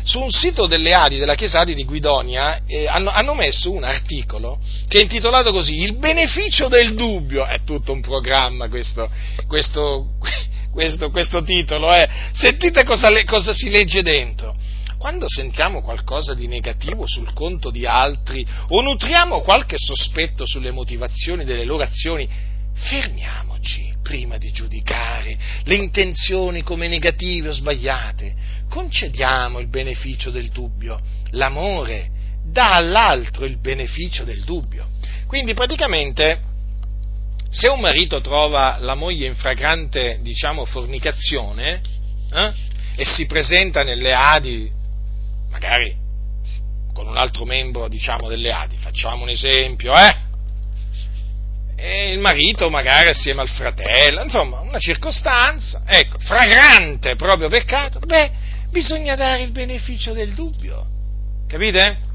Su 0.04 0.20
un 0.20 0.30
sito 0.30 0.66
delle 0.66 0.94
Adi, 0.94 1.18
della 1.18 1.34
Chiesa 1.34 1.60
Adi 1.60 1.74
di 1.74 1.84
Guidonia, 1.84 2.60
eh, 2.66 2.86
hanno, 2.86 3.10
hanno, 3.10 3.34
messo 3.34 3.72
un 3.72 3.82
articolo 3.82 4.60
che 4.86 4.98
è 4.98 5.02
intitolato 5.02 5.52
così, 5.52 5.80
Il 5.80 5.96
beneficio 5.96 6.68
del 6.68 6.94
dubbio. 6.94 7.44
È 7.46 7.60
tutto 7.64 7.92
un 7.92 8.00
programma 8.00 8.68
questo, 8.68 9.10
questo, 9.48 10.14
questo, 10.72 11.10
questo 11.10 11.42
titolo, 11.42 11.92
eh. 11.92 12.08
Sentite 12.32 12.84
cosa, 12.84 13.10
cosa 13.24 13.52
si 13.52 13.70
legge 13.70 14.02
dentro 14.02 14.56
quando 15.00 15.24
sentiamo 15.30 15.80
qualcosa 15.80 16.34
di 16.34 16.46
negativo 16.46 17.06
sul 17.06 17.32
conto 17.32 17.70
di 17.70 17.86
altri 17.86 18.46
o 18.68 18.82
nutriamo 18.82 19.40
qualche 19.40 19.76
sospetto 19.78 20.44
sulle 20.44 20.72
motivazioni 20.72 21.44
delle 21.44 21.64
loro 21.64 21.84
azioni, 21.84 22.28
fermiamoci 22.74 23.94
prima 24.02 24.36
di 24.36 24.52
giudicare 24.52 25.38
le 25.62 25.74
intenzioni 25.76 26.62
come 26.62 26.86
negative 26.86 27.48
o 27.48 27.52
sbagliate. 27.52 28.34
Concediamo 28.68 29.58
il 29.58 29.70
beneficio 29.70 30.28
del 30.28 30.50
dubbio. 30.50 31.00
L'amore 31.30 32.10
dà 32.44 32.72
all'altro 32.72 33.46
il 33.46 33.58
beneficio 33.58 34.24
del 34.24 34.44
dubbio. 34.44 34.86
Quindi 35.26 35.54
praticamente 35.54 36.42
se 37.48 37.68
un 37.68 37.80
marito 37.80 38.20
trova 38.20 38.76
la 38.78 38.94
moglie 38.94 39.26
in 39.26 39.34
fragrante, 39.34 40.18
diciamo, 40.20 40.66
fornicazione 40.66 41.80
eh, 42.30 42.52
e 42.96 43.04
si 43.06 43.24
presenta 43.24 43.82
nelle 43.82 44.12
Adi 44.12 44.78
magari 45.50 45.96
con 46.92 47.06
un 47.06 47.16
altro 47.16 47.44
membro, 47.44 47.88
diciamo, 47.88 48.28
delle 48.28 48.50
Adi, 48.50 48.76
facciamo 48.76 49.22
un 49.22 49.30
esempio, 49.30 49.94
eh? 49.94 50.28
E 51.76 52.12
il 52.12 52.18
marito 52.18 52.68
magari 52.68 53.08
assieme 53.08 53.40
al 53.40 53.48
fratello, 53.48 54.22
insomma, 54.22 54.60
una 54.60 54.78
circostanza, 54.78 55.82
ecco, 55.86 56.18
fragrante 56.18 57.16
proprio 57.16 57.48
peccato, 57.48 58.00
beh, 58.00 58.30
bisogna 58.70 59.14
dare 59.14 59.42
il 59.42 59.50
beneficio 59.50 60.12
del 60.12 60.34
dubbio, 60.34 60.86
capite? 61.46 62.08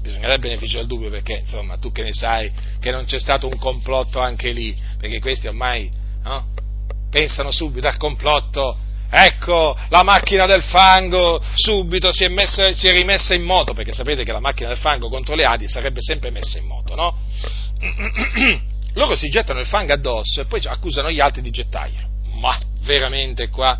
Bisogna 0.00 0.22
dare 0.22 0.34
il 0.34 0.40
beneficio 0.40 0.78
del 0.78 0.86
dubbio 0.86 1.10
perché, 1.10 1.40
insomma, 1.40 1.76
tu 1.76 1.92
che 1.92 2.02
ne 2.02 2.12
sai 2.12 2.50
che 2.80 2.90
non 2.90 3.04
c'è 3.04 3.20
stato 3.20 3.46
un 3.46 3.58
complotto 3.58 4.18
anche 4.18 4.50
lì, 4.50 4.76
perché 4.98 5.20
questi 5.20 5.46
ormai 5.46 5.90
no? 6.24 6.48
pensano 7.10 7.50
subito 7.50 7.86
al 7.86 7.98
complotto 7.98 8.78
ecco, 9.14 9.76
la 9.90 10.02
macchina 10.02 10.46
del 10.46 10.62
fango 10.62 11.42
subito 11.54 12.10
si 12.12 12.24
è, 12.24 12.28
messa, 12.28 12.72
si 12.72 12.88
è, 12.88 12.92
rimessa 12.92 13.34
in 13.34 13.42
moto, 13.42 13.74
perché 13.74 13.92
sapete 13.92 14.24
che 14.24 14.32
la 14.32 14.40
macchina 14.40 14.68
del 14.68 14.78
fango 14.78 15.10
contro 15.10 15.34
le 15.34 15.44
Adi 15.44 15.68
sarebbe 15.68 16.00
sempre 16.00 16.30
messa 16.30 16.56
in 16.56 16.64
moto, 16.64 16.94
no? 16.94 17.18
Loro 18.94 19.14
si 19.14 19.28
gettano 19.28 19.60
il 19.60 19.66
fango 19.66 19.92
addosso 19.92 20.40
e 20.40 20.44
poi 20.46 20.60
accusano 20.64 21.10
gli 21.10 21.20
altri 21.20 21.42
di 21.42 21.50
gettarglielo. 21.50 22.08
Ma 22.40 22.58
veramente 22.84 23.48
qua? 23.48 23.78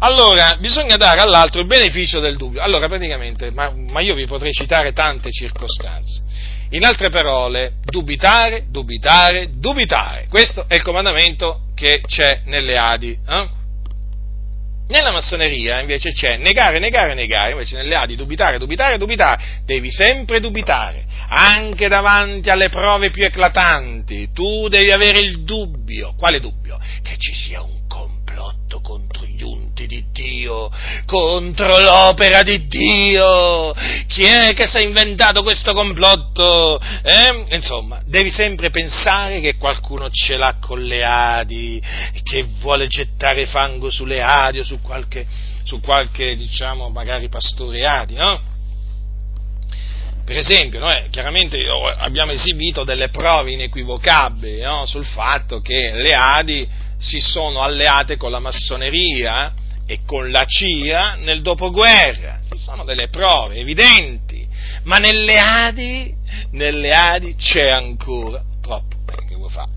Allora, 0.00 0.56
bisogna 0.58 0.96
dare 0.96 1.20
all'altro 1.20 1.60
il 1.60 1.66
beneficio 1.66 2.20
del 2.20 2.36
dubbio. 2.36 2.62
Allora, 2.62 2.88
praticamente, 2.88 3.50
ma, 3.50 3.70
ma 3.70 4.00
io 4.00 4.14
vi 4.14 4.26
potrei 4.26 4.52
citare 4.52 4.92
tante 4.92 5.30
circostanze. 5.30 6.22
In 6.70 6.84
altre 6.84 7.10
parole, 7.10 7.74
dubitare, 7.84 8.66
dubitare, 8.68 9.50
dubitare. 9.54 10.26
Questo 10.28 10.66
è 10.68 10.74
il 10.74 10.82
comandamento 10.82 11.62
che 11.74 12.00
c'è 12.06 12.42
nelle 12.44 12.76
Adi. 12.76 13.18
Eh? 13.26 13.56
Nella 14.88 15.12
massoneria 15.12 15.80
invece 15.80 16.12
c'è 16.12 16.38
negare, 16.38 16.78
negare, 16.78 17.12
negare, 17.12 17.50
invece 17.50 17.76
nelle 17.76 17.94
Adi 17.94 18.16
dubitare, 18.16 18.56
dubitare, 18.56 18.96
dubitare. 18.96 19.60
Devi 19.64 19.90
sempre 19.90 20.40
dubitare, 20.40 21.04
anche 21.28 21.88
davanti 21.88 22.48
alle 22.48 22.70
prove 22.70 23.10
più 23.10 23.22
eclatanti. 23.22 24.30
Tu 24.32 24.68
devi 24.68 24.90
avere 24.90 25.18
il 25.18 25.44
dubbio. 25.44 26.14
Quale 26.16 26.40
dubbio? 26.40 26.78
Che 27.02 27.16
ci 27.18 27.34
sia 27.34 27.60
un 27.60 27.77
complotto 28.38 28.80
contro 28.80 29.26
gli 29.26 29.42
unti 29.42 29.86
di 29.86 30.04
Dio, 30.12 30.70
contro 31.06 31.78
l'opera 31.78 32.42
di 32.42 32.66
Dio. 32.68 33.74
Chi 34.06 34.22
è 34.22 34.54
che 34.54 34.68
si 34.68 34.76
è 34.76 34.80
inventato 34.80 35.42
questo 35.42 35.74
complotto? 35.74 36.80
Eh? 37.02 37.44
Insomma, 37.56 38.00
devi 38.06 38.30
sempre 38.30 38.70
pensare 38.70 39.40
che 39.40 39.56
qualcuno 39.56 40.08
ce 40.10 40.36
l'ha 40.36 40.56
con 40.60 40.80
le 40.82 41.04
Adi, 41.04 41.82
che 42.22 42.46
vuole 42.60 42.86
gettare 42.86 43.46
fango 43.46 43.90
sulle 43.90 44.22
Adi 44.22 44.60
o 44.60 44.64
su 44.64 44.80
qualche, 44.80 45.26
su 45.64 45.80
qualche 45.80 46.36
diciamo, 46.36 46.88
magari 46.88 47.28
pastore 47.28 47.84
Adi, 47.84 48.14
no? 48.14 48.56
Per 50.24 50.36
esempio, 50.36 50.78
noi 50.78 51.08
chiaramente 51.08 51.58
abbiamo 51.96 52.32
esibito 52.32 52.84
delle 52.84 53.08
prove 53.08 53.52
inequivocabili 53.52 54.60
no? 54.60 54.84
sul 54.84 55.06
fatto 55.06 55.62
che 55.62 55.90
le 55.94 56.10
Adi 56.10 56.68
si 56.98 57.20
sono 57.20 57.62
alleate 57.62 58.16
con 58.16 58.30
la 58.30 58.40
massoneria 58.40 59.52
e 59.86 60.00
con 60.04 60.30
la 60.30 60.44
CIA 60.44 61.16
nel 61.16 61.40
dopoguerra. 61.40 62.40
Ci 62.50 62.60
sono 62.62 62.84
delle 62.84 63.08
prove 63.08 63.56
evidenti, 63.56 64.46
ma 64.84 64.98
nelle 64.98 65.38
Adi, 65.38 66.14
nelle 66.52 66.90
Adi 66.90 67.34
c'è 67.36 67.68
ancora 67.68 68.42
troppo. 68.60 68.96
Che 69.26 69.34
vuoi 69.34 69.50
fare? 69.50 69.70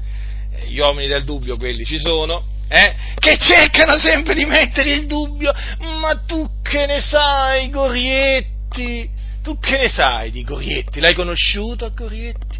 Eh, 0.53 0.67
gli 0.67 0.79
uomini 0.79 1.07
del 1.07 1.23
dubbio, 1.23 1.57
quelli 1.57 1.85
ci 1.85 1.97
sono, 1.97 2.43
eh, 2.67 2.95
che 3.15 3.37
cercano 3.37 3.97
sempre 3.97 4.33
di 4.33 4.45
mettere 4.45 4.91
il 4.91 5.05
dubbio, 5.05 5.53
ma 5.99 6.15
tu 6.25 6.49
che 6.61 6.85
ne 6.85 7.01
sai, 7.01 7.69
Gorietti? 7.69 9.09
Tu 9.43 9.59
che 9.59 9.77
ne 9.77 9.89
sai 9.89 10.31
di 10.31 10.43
Gorietti? 10.43 10.99
L'hai 10.99 11.13
conosciuto 11.13 11.91
Gorietti? 11.93 12.50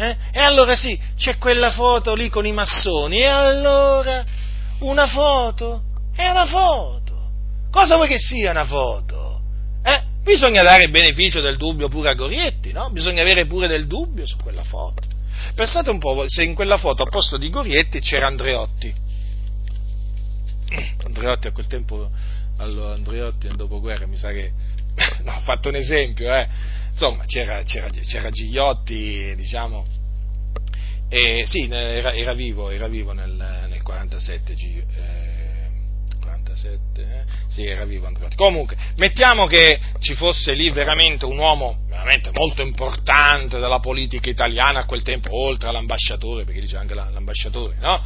Eh? 0.00 0.16
E 0.30 0.38
allora 0.38 0.76
sì, 0.76 0.96
c'è 1.16 1.38
quella 1.38 1.72
foto 1.72 2.14
lì 2.14 2.28
con 2.28 2.46
i 2.46 2.52
massoni, 2.52 3.18
e 3.18 3.26
allora 3.26 4.24
una 4.80 5.08
foto? 5.08 5.82
È 6.14 6.28
una 6.28 6.46
foto. 6.46 7.30
Cosa 7.72 7.96
vuoi 7.96 8.06
che 8.06 8.18
sia 8.18 8.52
una 8.52 8.64
foto? 8.64 9.40
Eh? 9.82 10.02
Bisogna 10.22 10.62
dare 10.62 10.84
il 10.84 10.90
beneficio 10.90 11.40
del 11.40 11.56
dubbio 11.56 11.88
pure 11.88 12.10
a 12.10 12.14
Gorietti, 12.14 12.70
no? 12.70 12.90
Bisogna 12.90 13.22
avere 13.22 13.46
pure 13.46 13.66
del 13.66 13.88
dubbio 13.88 14.24
su 14.24 14.36
quella 14.36 14.62
foto. 14.62 15.02
Pensate 15.56 15.90
un 15.90 15.98
po' 15.98 16.22
se 16.28 16.44
in 16.44 16.54
quella 16.54 16.78
foto 16.78 17.02
a 17.02 17.06
posto 17.06 17.36
di 17.36 17.50
Gorietti 17.50 17.98
c'era 17.98 18.28
Andreotti. 18.28 18.94
Andreotti 21.06 21.48
a 21.48 21.50
quel 21.50 21.66
tempo, 21.66 22.08
allora 22.58 22.94
Andreotti 22.94 23.48
nel 23.48 23.56
dopoguerra 23.56 24.06
mi 24.06 24.16
sa 24.16 24.30
che, 24.30 24.52
no, 25.24 25.32
ho 25.32 25.40
fatto 25.40 25.68
un 25.68 25.74
esempio, 25.74 26.32
eh, 26.32 26.48
insomma, 26.98 27.24
c'era, 27.26 27.62
c'era, 27.62 27.88
c'era 27.88 28.28
Gigliotti, 28.30 29.32
diciamo, 29.36 29.86
e, 31.08 31.44
sì, 31.46 31.68
era, 31.70 32.12
era, 32.12 32.34
vivo, 32.34 32.70
era 32.70 32.88
vivo 32.88 33.12
nel, 33.12 33.30
nel 33.68 33.82
47, 33.82 34.52
eh, 34.52 35.70
47 36.20 37.00
eh? 37.00 37.24
sì, 37.46 37.64
era 37.64 37.84
vivo 37.84 38.06
Andreotti. 38.08 38.34
Comunque, 38.34 38.76
mettiamo 38.96 39.46
che 39.46 39.78
ci 40.00 40.14
fosse 40.14 40.52
lì 40.54 40.70
veramente 40.70 41.24
un 41.24 41.38
uomo 41.38 41.78
veramente 41.88 42.30
molto 42.34 42.62
importante 42.62 43.60
della 43.60 43.78
politica 43.78 44.28
italiana 44.28 44.80
a 44.80 44.84
quel 44.84 45.02
tempo, 45.02 45.34
oltre 45.34 45.68
all'ambasciatore, 45.68 46.44
perché 46.44 46.60
dice 46.60 46.76
anche 46.76 46.94
l'ambasciatore, 46.94 47.76
no? 47.78 48.02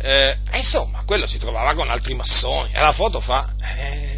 Eh, 0.00 0.36
insomma, 0.54 1.04
quello 1.04 1.26
si 1.26 1.38
trovava 1.38 1.74
con 1.74 1.88
altri 1.88 2.14
massoni 2.14 2.72
e 2.72 2.80
la 2.80 2.92
foto 2.92 3.20
fa... 3.20 3.54
Eh, 3.76 4.17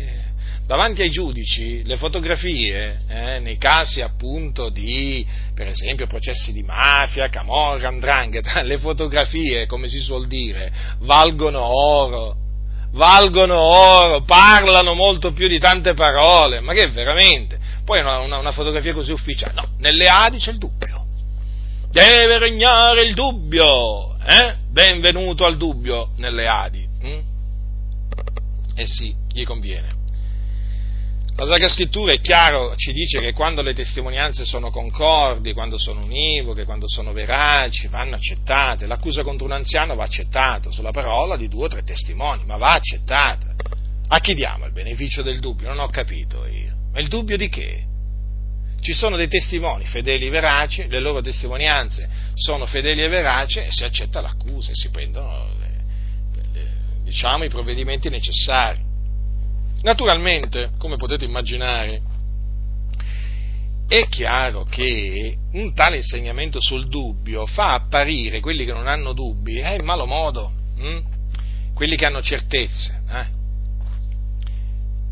davanti 0.70 1.02
ai 1.02 1.10
giudici 1.10 1.82
le 1.84 1.96
fotografie, 1.96 3.00
eh, 3.08 3.40
nei 3.40 3.58
casi 3.58 4.02
appunto 4.02 4.68
di, 4.68 5.26
per 5.52 5.66
esempio, 5.66 6.06
processi 6.06 6.52
di 6.52 6.62
mafia, 6.62 7.28
camorra, 7.28 7.88
andrangheta, 7.88 8.62
le 8.62 8.78
fotografie, 8.78 9.66
come 9.66 9.88
si 9.88 9.98
suol 9.98 10.28
dire, 10.28 10.70
valgono 11.00 11.60
oro, 11.60 12.36
valgono 12.92 13.58
oro, 13.58 14.22
parlano 14.22 14.94
molto 14.94 15.32
più 15.32 15.48
di 15.48 15.58
tante 15.58 15.94
parole, 15.94 16.60
ma 16.60 16.72
che 16.72 16.86
veramente? 16.86 17.58
Poi 17.84 17.98
una, 17.98 18.18
una, 18.18 18.38
una 18.38 18.52
fotografia 18.52 18.94
così 18.94 19.10
ufficiale, 19.10 19.54
no, 19.54 19.70
nelle 19.78 20.06
Adi 20.06 20.38
c'è 20.38 20.52
il 20.52 20.58
dubbio, 20.58 21.04
deve 21.90 22.38
regnare 22.38 23.02
il 23.02 23.14
dubbio, 23.14 24.16
eh? 24.24 24.54
benvenuto 24.68 25.44
al 25.44 25.56
dubbio 25.56 26.10
nelle 26.18 26.46
Adi, 26.46 26.88
hm? 27.02 27.20
eh 28.76 28.86
sì, 28.86 29.12
gli 29.32 29.42
conviene. 29.42 29.98
La 31.40 31.46
Sacra 31.46 31.70
Scrittura 31.70 32.12
è 32.12 32.20
chiaro, 32.20 32.76
ci 32.76 32.92
dice 32.92 33.18
che 33.18 33.32
quando 33.32 33.62
le 33.62 33.72
testimonianze 33.72 34.44
sono 34.44 34.70
concordi, 34.70 35.54
quando 35.54 35.78
sono 35.78 36.02
univoche, 36.04 36.66
quando 36.66 36.86
sono 36.86 37.14
veraci, 37.14 37.86
vanno 37.86 38.16
accettate. 38.16 38.86
L'accusa 38.86 39.22
contro 39.22 39.46
un 39.46 39.52
anziano 39.52 39.94
va 39.94 40.04
accettata 40.04 40.70
sulla 40.70 40.90
parola 40.90 41.38
di 41.38 41.48
due 41.48 41.64
o 41.64 41.68
tre 41.68 41.82
testimoni, 41.82 42.44
ma 42.44 42.58
va 42.58 42.72
accettata. 42.72 43.54
A 44.08 44.20
chi 44.20 44.34
diamo 44.34 44.66
il 44.66 44.72
beneficio 44.72 45.22
del 45.22 45.38
dubbio? 45.40 45.68
Non 45.68 45.78
ho 45.78 45.86
capito 45.86 46.44
io. 46.44 46.74
Ma 46.92 47.00
il 47.00 47.08
dubbio 47.08 47.38
di 47.38 47.48
che? 47.48 47.84
Ci 48.82 48.92
sono 48.92 49.16
dei 49.16 49.28
testimoni 49.28 49.86
fedeli 49.86 50.26
e 50.26 50.30
veraci, 50.30 50.88
le 50.88 51.00
loro 51.00 51.22
testimonianze 51.22 52.06
sono 52.34 52.66
fedeli 52.66 53.02
e 53.02 53.08
veraci 53.08 53.60
e 53.60 53.68
si 53.70 53.84
accetta 53.84 54.20
l'accusa 54.20 54.72
e 54.72 54.74
si 54.74 54.90
prendono 54.90 55.48
le, 55.58 55.84
le, 56.52 56.66
diciamo, 57.02 57.44
i 57.44 57.48
provvedimenti 57.48 58.10
necessari. 58.10 58.88
Naturalmente, 59.82 60.70
come 60.78 60.96
potete 60.96 61.24
immaginare, 61.24 62.02
è 63.88 64.06
chiaro 64.08 64.62
che 64.64 65.36
un 65.52 65.74
tale 65.74 65.96
insegnamento 65.96 66.60
sul 66.60 66.88
dubbio 66.88 67.46
fa 67.46 67.72
apparire 67.72 68.40
quelli 68.40 68.64
che 68.64 68.72
non 68.72 68.86
hanno 68.86 69.12
dubbi 69.12 69.58
eh, 69.58 69.74
in 69.74 69.84
malo 69.84 70.06
modo, 70.06 70.52
hm? 70.76 70.98
quelli 71.74 71.96
che 71.96 72.06
hanno 72.06 72.22
certezze. 72.22 73.02
Eh? 73.10 73.38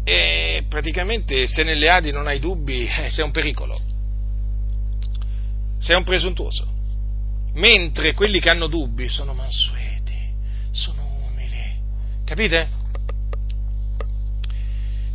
E 0.04 0.64
praticamente 0.68 1.46
se 1.46 1.64
nelle 1.64 1.88
Adi 1.88 2.12
non 2.12 2.26
hai 2.28 2.38
dubbi 2.38 2.86
eh, 2.86 3.10
sei 3.10 3.24
un 3.24 3.30
pericolo, 3.30 3.76
sei 5.78 5.96
un 5.96 6.04
presuntuoso, 6.04 6.66
mentre 7.54 8.14
quelli 8.14 8.38
che 8.38 8.48
hanno 8.48 8.68
dubbi 8.68 9.08
sono 9.08 9.34
mansueti, 9.34 10.32
sono 10.70 11.26
umili, 11.26 11.80
capite? 12.24 12.77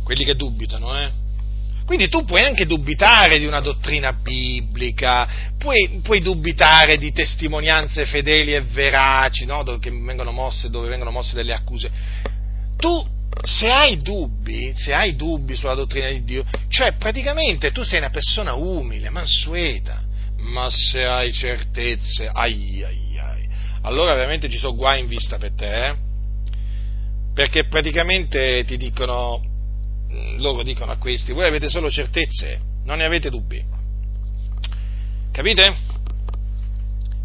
Quelli 0.04 0.24
che 0.24 0.36
dubitano, 0.36 0.96
eh? 0.96 1.10
Quindi 1.84 2.08
tu 2.08 2.24
puoi 2.24 2.42
anche 2.42 2.64
dubitare 2.64 3.38
di 3.38 3.44
una 3.44 3.60
dottrina 3.60 4.14
biblica, 4.14 5.28
puoi, 5.58 6.00
puoi 6.02 6.20
dubitare 6.20 6.96
di 6.96 7.12
testimonianze 7.12 8.06
fedeli 8.06 8.54
e 8.54 8.62
veraci, 8.62 9.44
no? 9.44 9.62
dove, 9.62 9.90
vengono 9.90 10.32
mosse, 10.32 10.70
dove 10.70 10.88
vengono 10.88 11.10
mosse 11.10 11.34
delle 11.34 11.52
accuse. 11.52 11.90
Tu, 12.76 13.06
se 13.42 13.70
hai 13.70 13.98
dubbi, 13.98 14.72
se 14.74 14.94
hai 14.94 15.14
dubbi 15.14 15.56
sulla 15.56 15.74
dottrina 15.74 16.08
di 16.08 16.24
Dio, 16.24 16.44
cioè 16.68 16.92
praticamente 16.92 17.70
tu 17.70 17.82
sei 17.82 17.98
una 17.98 18.10
persona 18.10 18.54
umile, 18.54 19.10
mansueta, 19.10 20.02
ma 20.38 20.70
se 20.70 21.04
hai 21.04 21.32
certezze, 21.34 22.30
ai 22.32 22.82
ai 22.82 23.18
ai, 23.18 23.48
allora 23.82 24.14
veramente 24.14 24.48
ci 24.48 24.56
sono 24.56 24.74
guai 24.74 25.00
in 25.00 25.06
vista 25.06 25.36
per 25.36 25.52
te, 25.52 25.86
eh? 25.86 25.94
Perché 27.34 27.66
praticamente 27.66 28.64
ti 28.64 28.78
dicono 28.78 29.52
loro 30.38 30.62
dicono 30.62 30.92
a 30.92 30.96
questi, 30.96 31.32
voi 31.32 31.46
avete 31.46 31.68
solo 31.68 31.90
certezze, 31.90 32.60
non 32.84 32.98
ne 32.98 33.04
avete 33.04 33.30
dubbi. 33.30 33.62
Capite? 35.32 35.92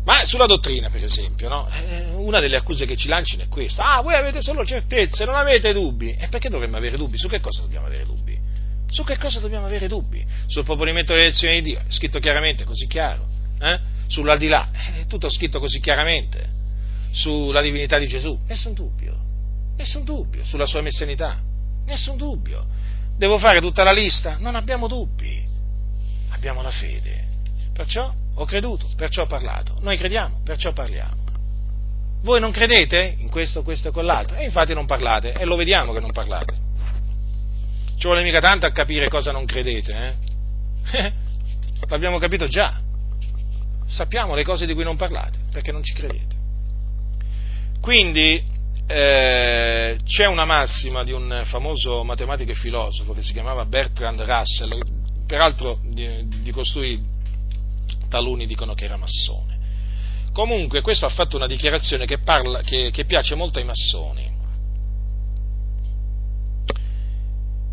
Ma 0.06 0.26
sulla 0.26 0.45
dottrina, 0.45 0.90
per 0.90 1.03
esempio, 1.03 1.49
no? 1.49 1.70
eh, 1.70 2.10
una 2.16 2.40
delle 2.40 2.56
accuse 2.56 2.86
che 2.86 2.95
ci 2.95 3.07
lanciano 3.07 3.44
è 3.44 3.48
questa. 3.48 3.84
Ah, 3.95 4.02
voi 4.02 4.16
avete 4.16 4.41
solo 4.41 4.66
certezze, 4.66 5.26
non 5.26 5.36
avete 5.36 5.72
dubbi. 5.74 6.14
E 6.14 6.28
perché 6.30 6.49
dovremmo 6.49 6.78
avere 6.78 6.98
dubbi? 6.98 7.18
Su 7.18 7.28
che 7.28 7.40
cosa 7.40 7.61
dobbiamo 7.61 7.86
avere 7.86 8.06
dubbi? 8.06 8.38
Su 8.90 9.03
che 9.03 9.18
cosa 9.18 9.40
dobbiamo 9.40 9.68
avere 9.68 9.88
dubbi? 9.88 10.26
Sul 10.48 10.64
proponimento 10.64 11.14
dell'elezione 11.14 11.61
di 11.61 11.70
Dio, 11.70 11.80
è 11.80 11.91
scritto 11.91 12.20
chiaramente, 12.20 12.64
così 12.64 12.88
chiaro. 12.88 13.28
Eh? 13.60 13.80
Sull'aldilà, 14.07 14.72
è 14.72 15.06
tutto 15.06 15.30
scritto 15.30 15.60
così 15.60 15.80
chiaramente. 15.80 16.57
Sulla 17.11 17.61
divinità 17.61 17.99
di 17.99 18.07
Gesù, 18.07 18.40
nessun 18.48 18.74
dubbio. 18.74 19.16
Nessun 19.78 20.03
dubbio 20.03 20.44
sulla 20.44 20.66
sua 20.66 20.82
messianità, 20.82 21.40
nessun 21.86 22.18
dubbio. 22.18 22.66
Devo 23.20 23.38
fare 23.38 23.60
tutta 23.60 23.84
la 23.84 23.91
lista? 23.91 24.38
Non 24.40 24.56
abbiamo 24.56 24.88
dubbi, 24.88 25.44
abbiamo 26.30 26.62
la 26.62 26.72
fede. 26.72 27.28
Perciò 27.74 28.10
ho 28.34 28.46
creduto, 28.46 28.88
perciò 28.96 29.24
ho 29.24 29.26
parlato. 29.26 29.76
Noi 29.82 29.98
crediamo, 29.98 30.40
perciò 30.41 30.72
parliamo. 30.72 31.18
Voi 32.22 32.40
non 32.40 32.52
credete 32.52 33.18
in 33.20 33.30
questo, 33.30 33.62
questo 33.62 33.90
e 33.90 33.91
quell'altro? 33.91 34.38
E 34.38 34.46
infatti 34.46 34.74
non 34.74 34.86
parlate, 34.86 35.34
e 35.34 35.44
lo 35.44 35.58
vediamo 35.58 35.91
che 35.91 36.00
non 36.00 36.14
parlate. 36.14 36.58
Ci 37.98 38.08
vuole 38.08 38.24
mica 38.24 38.40
tanto 38.40 38.66
a 38.66 38.72
capire 38.72 39.10
cosa 39.10 39.34
non 39.34 39.44
credete, 39.44 40.16
eh? 40.94 41.14
L'abbiamo 41.90 42.20
capito 42.20 42.48
già. 42.48 42.80
Sappiamo 43.86 44.34
le 44.34 44.46
cose 44.46 44.66
di 44.66 44.74
cui 44.74 44.86
non 44.86 44.96
parlate, 44.96 45.40
perché 45.52 45.74
non 45.74 45.84
ci 45.84 45.94
credete. 45.94 46.38
Quindi 47.82 48.41
eh, 48.91 49.99
c'è 50.03 50.26
una 50.26 50.45
massima 50.45 51.03
di 51.03 51.11
un 51.11 51.44
famoso 51.45 52.03
matematico 52.03 52.49
e 52.52 52.56
filosofo 52.56 53.14
che 53.14 53.22
si 53.22 53.34
chiamava 53.34 53.64
Bertrand 53.66 54.20
Russell, 54.20 54.82
peraltro 55.28 55.80
di, 55.84 56.28
di 56.41 56.52
costui 56.52 56.99
taluni 58.10 58.48
dicono 58.48 58.74
che 58.74 58.86
era 58.86 58.98
massone. 58.98 59.57
Comunque 60.34 60.82
questo 60.82 61.06
ha 61.06 61.10
fatto 61.10 61.38
una 61.38 61.45
dichiarazione 61.45 62.07
che, 62.07 62.18
parla, 62.18 62.61
che, 62.61 62.90
che 62.91 63.06
piace 63.06 63.36
molto 63.36 63.60
ai 63.60 63.66
massoni 63.66 64.28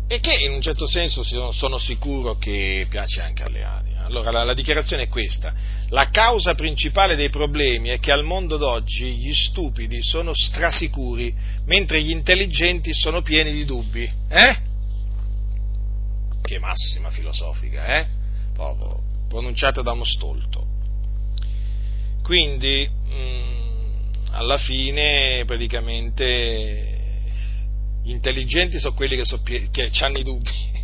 e 0.09 0.19
che 0.19 0.35
in 0.45 0.51
un 0.51 0.61
certo 0.61 0.85
senso 0.85 1.23
sono 1.51 1.77
sicuro 1.79 2.37
che 2.37 2.85
piace 2.89 3.21
anche 3.21 3.43
alle. 3.43 3.86
Allora 4.07 4.31
la, 4.31 4.43
la, 4.45 4.53
dichiarazione 4.53 5.03
è 5.03 5.07
questa, 5.09 5.53
la 5.89 6.09
causa 6.09 6.55
principale 6.55 7.17
dei 7.17 7.29
problemi 7.29 7.89
è 7.89 7.99
che 7.99 8.13
al 8.13 8.23
mondo 8.23 8.55
d'oggi 8.55 9.11
gli 9.15 9.33
stupidi 9.33 10.01
sono 10.01 10.33
strasicuri, 10.33 11.35
mentre 11.65 12.01
gli 12.01 12.11
intelligenti 12.11 12.93
sono 12.93 13.21
pieni 13.21 13.51
di 13.51 13.65
dubbi. 13.65 14.09
Eh? 14.29 14.57
Che 16.41 16.59
massima 16.59 17.09
filosofica, 17.09 17.99
eh? 17.99 18.07
Proprio 18.53 19.01
pronunciata 19.27 19.81
da 19.81 19.91
uno 19.91 20.05
stolto. 20.05 20.65
Quindi, 22.23 22.89
mh, 22.89 23.13
mm, 23.13 24.31
alla 24.31 24.57
fine, 24.57 25.43
praticamente, 25.45 26.95
gli 28.03 28.11
intelligenti 28.11 28.79
sono 28.79 28.95
quelli 28.95 29.17
che, 29.17 29.25
so, 29.25 29.41
che 29.43 29.91
hanno 29.99 30.17
i 30.17 30.23
dubbi. 30.23 30.76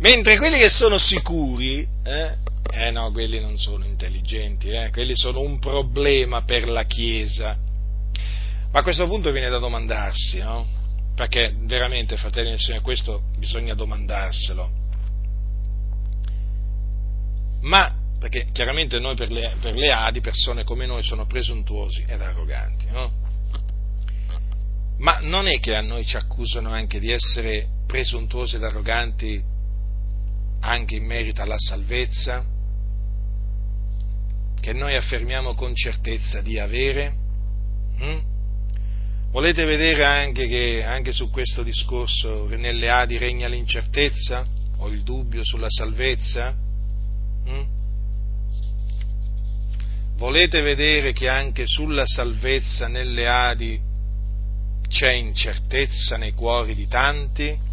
Mentre 0.00 0.36
quelli 0.36 0.58
che 0.58 0.68
sono 0.68 0.98
sicuri, 0.98 1.86
eh, 2.04 2.36
eh 2.72 2.90
no, 2.90 3.10
quelli 3.12 3.40
non 3.40 3.56
sono 3.58 3.84
intelligenti, 3.84 4.68
eh, 4.68 4.90
quelli 4.90 5.16
sono 5.16 5.40
un 5.40 5.58
problema 5.58 6.42
per 6.42 6.68
la 6.68 6.84
Chiesa. 6.84 7.56
Ma 8.72 8.78
a 8.78 8.82
questo 8.82 9.06
punto 9.06 9.30
viene 9.30 9.48
da 9.48 9.58
domandarsi, 9.58 10.38
no? 10.38 10.66
Perché 11.14 11.54
veramente, 11.58 12.16
fratelli 12.16 12.50
del 12.50 12.58
Signore, 12.58 12.82
questo 12.82 13.22
bisogna 13.36 13.74
domandarselo 13.74 14.78
ma 17.60 17.94
perché 18.18 18.48
chiaramente 18.52 18.98
noi 18.98 19.14
per 19.14 19.30
le, 19.30 19.54
per 19.60 19.74
le 19.74 19.90
Adi, 19.90 20.20
persone 20.20 20.64
come 20.64 20.86
noi, 20.86 21.02
sono 21.02 21.26
presuntuosi 21.26 22.04
ed 22.06 22.20
arroganti, 22.20 22.86
no? 22.90 23.12
Ma 24.98 25.18
non 25.22 25.46
è 25.46 25.58
che 25.58 25.74
a 25.74 25.80
noi 25.80 26.04
ci 26.04 26.16
accusano 26.16 26.70
anche 26.70 27.00
di 27.00 27.10
essere 27.10 27.66
presuntuosi 27.86 28.56
ed 28.56 28.62
arroganti 28.62 29.42
anche 30.70 30.94
in 30.94 31.04
merito 31.04 31.42
alla 31.42 31.58
salvezza, 31.58 32.44
che 34.60 34.72
noi 34.72 34.94
affermiamo 34.94 35.54
con 35.54 35.74
certezza 35.74 36.40
di 36.42 36.58
avere? 36.58 37.12
Hm? 37.98 38.18
Volete 39.32 39.64
vedere 39.64 40.04
anche 40.04 40.46
che 40.46 40.84
anche 40.84 41.12
su 41.12 41.30
questo 41.30 41.62
discorso 41.62 42.46
nelle 42.56 42.88
Adi 42.88 43.16
regna 43.18 43.48
l'incertezza 43.48 44.46
o 44.78 44.88
il 44.88 45.02
dubbio 45.02 45.44
sulla 45.44 45.68
salvezza? 45.68 46.54
Mm? 47.48 47.62
Volete 50.16 50.60
vedere 50.60 51.12
che 51.12 51.28
anche 51.28 51.64
sulla 51.66 52.06
salvezza 52.06 52.86
nelle 52.86 53.26
Adi 53.26 53.80
c'è 54.88 55.12
incertezza 55.12 56.16
nei 56.16 56.32
cuori 56.32 56.74
di 56.74 56.86
tanti? 56.86 57.68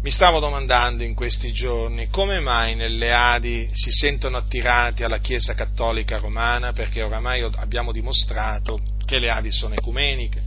Mi 0.00 0.10
stavo 0.10 0.38
domandando 0.38 1.02
in 1.02 1.12
questi 1.14 1.50
giorni 1.50 2.08
come 2.08 2.38
mai 2.38 2.76
nelle 2.76 3.12
Adi 3.12 3.68
si 3.72 3.90
sentono 3.90 4.36
attirati 4.36 5.02
alla 5.02 5.18
Chiesa 5.18 5.54
Cattolica 5.54 6.18
Romana, 6.18 6.72
perché 6.72 7.02
oramai 7.02 7.42
abbiamo 7.56 7.90
dimostrato 7.90 8.80
che 9.04 9.18
le 9.18 9.28
Adi 9.28 9.50
sono 9.50 9.74
ecumeniche, 9.74 10.40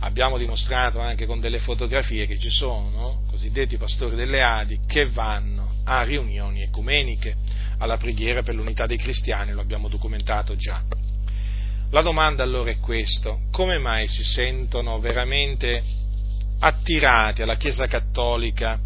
abbiamo 0.00 0.36
dimostrato 0.36 1.00
anche 1.00 1.24
con 1.24 1.40
delle 1.40 1.58
fotografie 1.58 2.26
che 2.26 2.38
ci 2.38 2.50
sono 2.50 3.22
cosiddetti 3.30 3.78
pastori 3.78 4.14
delle 4.14 4.42
Adi 4.42 4.78
che 4.86 5.06
vanno 5.06 5.76
a 5.84 6.02
riunioni 6.02 6.60
ecumeniche, 6.60 7.34
alla 7.78 7.96
preghiera 7.96 8.42
per 8.42 8.56
l'unità 8.56 8.84
dei 8.84 8.98
cristiani, 8.98 9.52
lo 9.52 9.62
abbiamo 9.62 9.88
documentato 9.88 10.54
già. 10.54 10.82
La 11.92 12.02
domanda 12.02 12.42
allora 12.42 12.70
è 12.70 12.78
questa, 12.78 13.34
come 13.50 13.78
mai 13.78 14.06
si 14.06 14.22
sentono 14.22 15.00
veramente 15.00 15.82
attirati 16.58 17.40
alla 17.40 17.56
Chiesa 17.56 17.86
Cattolica 17.86 18.78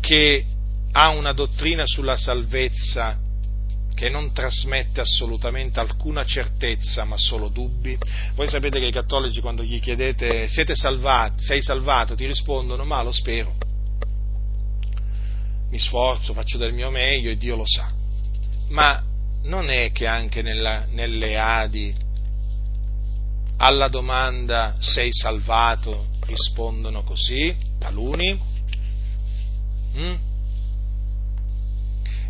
che 0.00 0.44
ha 0.92 1.08
una 1.10 1.32
dottrina 1.32 1.84
sulla 1.86 2.16
salvezza 2.16 3.18
che 3.94 4.08
non 4.08 4.32
trasmette 4.32 5.00
assolutamente 5.00 5.80
alcuna 5.80 6.24
certezza 6.24 7.04
ma 7.04 7.16
solo 7.16 7.48
dubbi. 7.48 7.98
Voi 8.34 8.46
sapete 8.46 8.78
che 8.78 8.86
i 8.86 8.92
cattolici 8.92 9.40
quando 9.40 9.62
gli 9.62 9.80
chiedete 9.80 10.46
siete 10.46 10.74
salvati, 10.74 11.42
sei 11.42 11.62
salvato, 11.62 12.14
ti 12.14 12.26
rispondono 12.26 12.84
ma 12.84 13.02
lo 13.02 13.12
spero 13.12 13.66
mi 15.70 15.78
sforzo, 15.78 16.32
faccio 16.32 16.56
del 16.56 16.72
mio 16.72 16.90
meglio 16.90 17.30
e 17.30 17.36
Dio 17.36 17.56
lo 17.56 17.66
sa. 17.66 17.90
Ma 18.68 19.02
non 19.42 19.70
è 19.70 19.92
che 19.92 20.06
anche 20.06 20.42
nella, 20.42 20.86
nelle 20.90 21.38
Adi 21.38 21.94
alla 23.58 23.88
domanda 23.88 24.76
sei 24.78 25.12
salvato 25.12 26.06
rispondono 26.26 27.02
così, 27.02 27.54
taluni? 27.78 28.56
Mm? 29.96 30.14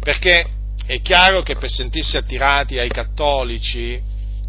Perché 0.00 0.46
è 0.86 1.00
chiaro 1.00 1.42
che 1.42 1.56
per 1.56 1.70
sentirsi 1.70 2.16
attirati 2.16 2.78
ai 2.78 2.88
cattolici 2.88 4.00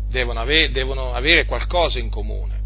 devono 0.10 0.40
avere, 0.40 0.72
devono 0.72 1.14
avere 1.14 1.45
qualcosa 1.45 1.99
in 1.99 2.10
comune. 2.10 2.57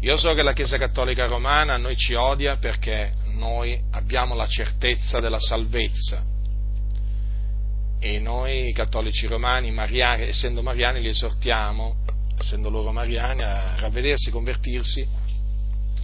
Io 0.00 0.16
so 0.16 0.32
che 0.34 0.42
la 0.42 0.52
Chiesa 0.52 0.78
Cattolica 0.78 1.26
Romana 1.26 1.74
a 1.74 1.78
noi 1.78 1.96
ci 1.96 2.14
odia 2.14 2.56
perché 2.56 3.12
noi 3.32 3.78
abbiamo 3.90 4.34
la 4.34 4.46
certezza 4.46 5.18
della 5.18 5.40
salvezza 5.40 6.24
e 8.00 8.20
noi 8.20 8.72
cattolici 8.72 9.26
romani, 9.26 9.72
mariani, 9.72 10.28
essendo 10.28 10.62
mariani, 10.62 11.00
li 11.00 11.08
esortiamo, 11.08 11.96
essendo 12.38 12.70
loro 12.70 12.92
mariani, 12.92 13.42
a 13.42 13.74
ravvedersi, 13.76 14.30
convertirsi, 14.30 15.06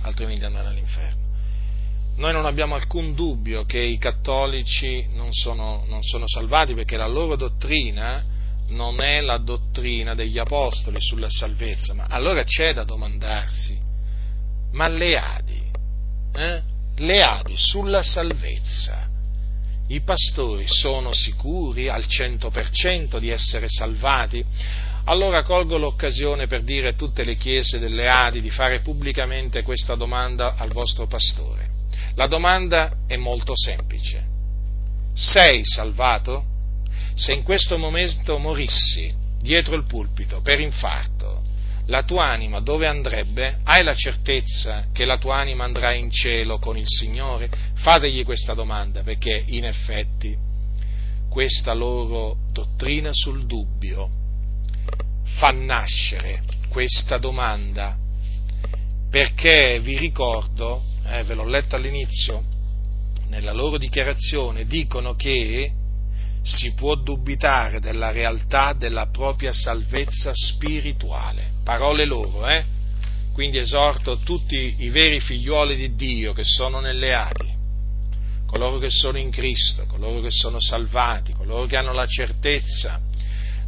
altrimenti 0.02 0.44
andare 0.44 0.68
all'inferno. 0.68 1.23
Noi 2.16 2.32
non 2.32 2.46
abbiamo 2.46 2.76
alcun 2.76 3.14
dubbio 3.14 3.64
che 3.64 3.80
i 3.80 3.98
cattolici 3.98 5.04
non 5.14 5.32
sono, 5.32 5.84
non 5.88 6.02
sono 6.02 6.28
salvati 6.28 6.72
perché 6.74 6.96
la 6.96 7.08
loro 7.08 7.34
dottrina 7.34 8.24
non 8.68 9.02
è 9.02 9.20
la 9.20 9.38
dottrina 9.38 10.14
degli 10.14 10.38
apostoli 10.38 11.00
sulla 11.00 11.28
salvezza, 11.28 11.92
ma 11.92 12.06
allora 12.08 12.44
c'è 12.44 12.72
da 12.72 12.84
domandarsi, 12.84 13.76
ma 14.72 14.88
le 14.88 15.18
Adi, 15.18 15.62
eh? 16.34 16.62
le 16.96 17.20
Adi 17.20 17.54
sulla 17.56 18.02
salvezza. 18.02 19.10
I 19.88 20.00
pastori 20.00 20.66
sono 20.66 21.12
sicuri 21.12 21.88
al 21.88 22.04
100% 22.06 23.18
di 23.18 23.28
essere 23.28 23.66
salvati? 23.68 24.42
Allora 25.06 25.42
colgo 25.42 25.76
l'occasione 25.76 26.46
per 26.46 26.62
dire 26.62 26.88
a 26.88 26.92
tutte 26.94 27.22
le 27.24 27.36
chiese 27.36 27.78
delle 27.78 28.08
Adi 28.08 28.40
di 28.40 28.48
fare 28.48 28.80
pubblicamente 28.80 29.62
questa 29.62 29.94
domanda 29.94 30.54
al 30.56 30.72
vostro 30.72 31.06
pastore. 31.06 31.73
La 32.16 32.26
domanda 32.26 32.92
è 33.06 33.16
molto 33.16 33.52
semplice. 33.56 34.24
Sei 35.14 35.60
salvato? 35.64 36.44
Se 37.14 37.32
in 37.32 37.42
questo 37.42 37.78
momento 37.78 38.38
morissi 38.38 39.12
dietro 39.40 39.74
il 39.74 39.84
pulpito 39.84 40.40
per 40.40 40.60
infarto, 40.60 41.42
la 41.86 42.02
tua 42.02 42.24
anima 42.24 42.60
dove 42.60 42.86
andrebbe? 42.86 43.58
Hai 43.62 43.84
la 43.84 43.94
certezza 43.94 44.86
che 44.92 45.04
la 45.04 45.18
tua 45.18 45.36
anima 45.36 45.64
andrà 45.64 45.92
in 45.92 46.10
cielo 46.10 46.58
con 46.58 46.78
il 46.78 46.86
Signore? 46.86 47.50
Fategli 47.74 48.24
questa 48.24 48.54
domanda 48.54 49.02
perché 49.02 49.44
in 49.46 49.64
effetti 49.64 50.36
questa 51.28 51.74
loro 51.74 52.36
dottrina 52.52 53.10
sul 53.12 53.44
dubbio 53.44 54.08
fa 55.36 55.50
nascere 55.50 56.42
questa 56.68 57.18
domanda 57.18 57.96
perché 59.10 59.78
vi 59.80 59.98
ricordo, 59.98 60.82
eh, 61.06 61.24
ve 61.24 61.34
l'ho 61.34 61.44
letto 61.44 61.76
all'inizio, 61.76 62.42
nella 63.28 63.52
loro 63.52 63.78
dichiarazione 63.78 64.64
dicono 64.66 65.14
che 65.14 65.72
si 66.42 66.72
può 66.74 66.94
dubitare 66.94 67.80
della 67.80 68.10
realtà 68.10 68.74
della 68.74 69.06
propria 69.06 69.52
salvezza 69.52 70.30
spirituale. 70.34 71.52
Parole 71.64 72.04
loro, 72.04 72.46
eh? 72.46 72.64
Quindi 73.32 73.58
esorto 73.58 74.18
tutti 74.18 74.76
i 74.78 74.90
veri 74.90 75.20
figlioli 75.20 75.74
di 75.74 75.94
Dio 75.94 76.32
che 76.32 76.44
sono 76.44 76.80
nelle 76.80 77.12
ali, 77.12 77.52
coloro 78.46 78.78
che 78.78 78.90
sono 78.90 79.18
in 79.18 79.30
Cristo, 79.30 79.86
coloro 79.86 80.20
che 80.20 80.30
sono 80.30 80.60
salvati, 80.60 81.32
coloro 81.32 81.66
che 81.66 81.76
hanno 81.76 81.92
la 81.92 82.06
certezza 82.06 83.00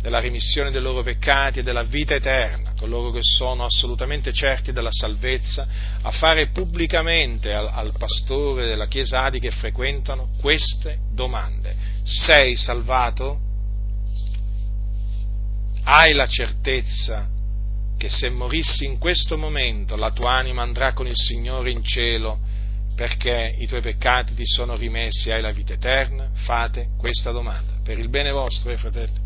della 0.07 0.21
rimissione 0.21 0.71
dei 0.71 0.81
loro 0.81 1.03
peccati 1.03 1.59
e 1.59 1.63
della 1.65 1.83
vita 1.83 2.15
eterna, 2.15 2.75
coloro 2.79 3.11
che 3.11 3.25
sono 3.25 3.65
assolutamente 3.65 4.33
certi 4.33 4.71
della 4.71 4.93
salvezza, 4.93 5.67
a 6.01 6.13
fare 6.13 6.51
pubblicamente 6.51 7.53
al, 7.53 7.67
al 7.67 7.93
pastore 7.99 8.69
della 8.69 8.87
Chiesa 8.87 9.23
Adi 9.23 9.41
che 9.41 9.51
frequentano 9.51 10.29
queste 10.41 10.99
domande. 11.11 11.75
Sei 12.05 12.55
salvato? 12.55 13.41
Hai 15.83 16.13
la 16.13 16.29
certezza 16.29 17.27
che 17.99 18.09
se 18.09 18.31
morissi 18.31 18.85
in 18.85 18.99
questo 18.99 19.37
momento 19.37 19.97
la 19.97 20.13
tua 20.13 20.35
anima 20.35 20.63
andrà 20.63 20.93
con 20.93 21.09
il 21.09 21.17
Signore 21.17 21.71
in 21.71 21.83
cielo 21.83 22.39
perché 22.95 23.57
i 23.59 23.67
tuoi 23.67 23.81
peccati 23.81 24.35
ti 24.35 24.47
sono 24.47 24.77
rimessi 24.77 25.31
e 25.31 25.33
hai 25.33 25.43
la 25.43 25.51
vita 25.51 25.73
eterna? 25.73 26.31
Fate 26.33 26.91
questa 26.97 27.33
domanda 27.33 27.73
per 27.83 27.99
il 27.99 28.09
bene 28.09 28.31
vostro, 28.31 28.71
eh, 28.71 28.77
fratelli. 28.77 29.26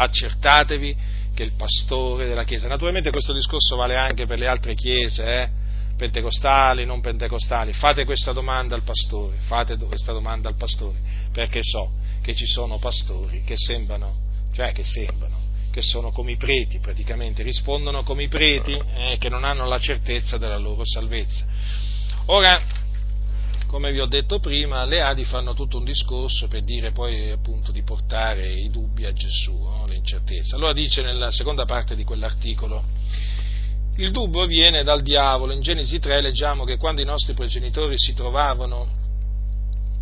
Accertatevi 0.00 0.96
che 1.34 1.42
il 1.42 1.52
pastore 1.56 2.28
della 2.28 2.44
Chiesa, 2.44 2.68
naturalmente 2.68 3.10
questo 3.10 3.32
discorso 3.32 3.74
vale 3.74 3.96
anche 3.96 4.26
per 4.26 4.38
le 4.38 4.46
altre 4.46 4.74
chiese, 4.74 5.24
eh, 5.24 5.50
pentecostali, 5.96 6.84
non 6.84 7.00
pentecostali, 7.00 7.72
fate 7.72 8.04
questa 8.04 8.32
domanda 8.32 8.76
al 8.76 8.82
pastore, 8.82 9.36
fate 9.46 9.76
questa 9.76 10.12
domanda 10.12 10.48
al 10.48 10.54
pastore, 10.54 10.98
perché 11.32 11.58
so 11.62 11.92
che 12.22 12.34
ci 12.34 12.46
sono 12.46 12.78
pastori 12.78 13.42
che 13.42 13.56
sembrano, 13.56 14.14
cioè 14.52 14.70
che 14.72 14.84
sembrano, 14.84 15.36
che 15.72 15.82
sono 15.82 16.10
come 16.12 16.32
i 16.32 16.36
preti 16.36 16.78
praticamente, 16.78 17.42
rispondono 17.42 18.04
come 18.04 18.22
i 18.22 18.28
preti 18.28 18.72
eh, 18.72 19.16
che 19.18 19.28
non 19.28 19.42
hanno 19.42 19.66
la 19.66 19.78
certezza 19.78 20.38
della 20.38 20.58
loro 20.58 20.84
salvezza. 20.84 21.44
Ora, 22.26 22.62
come 23.68 23.92
vi 23.92 24.00
ho 24.00 24.06
detto 24.06 24.38
prima, 24.38 24.86
le 24.86 25.02
Adi 25.02 25.24
fanno 25.24 25.52
tutto 25.52 25.76
un 25.76 25.84
discorso 25.84 26.48
per 26.48 26.62
dire 26.62 26.90
poi 26.90 27.30
appunto 27.30 27.70
di 27.70 27.82
portare 27.82 28.50
i 28.50 28.70
dubbi 28.70 29.04
a 29.04 29.12
Gesù, 29.12 29.52
no? 29.52 29.84
l'incertezza. 29.86 30.56
Allora 30.56 30.72
dice 30.72 31.02
nella 31.02 31.30
seconda 31.30 31.66
parte 31.66 31.94
di 31.94 32.02
quell'articolo, 32.02 32.82
il 33.96 34.10
dubbio 34.10 34.46
viene 34.46 34.82
dal 34.82 35.02
diavolo. 35.02 35.52
In 35.52 35.60
Genesi 35.60 35.98
3 35.98 36.22
leggiamo 36.22 36.64
che 36.64 36.78
quando 36.78 37.02
i 37.02 37.04
nostri 37.04 37.34
progenitori 37.34 37.98
si 37.98 38.14
trovavano 38.14 38.97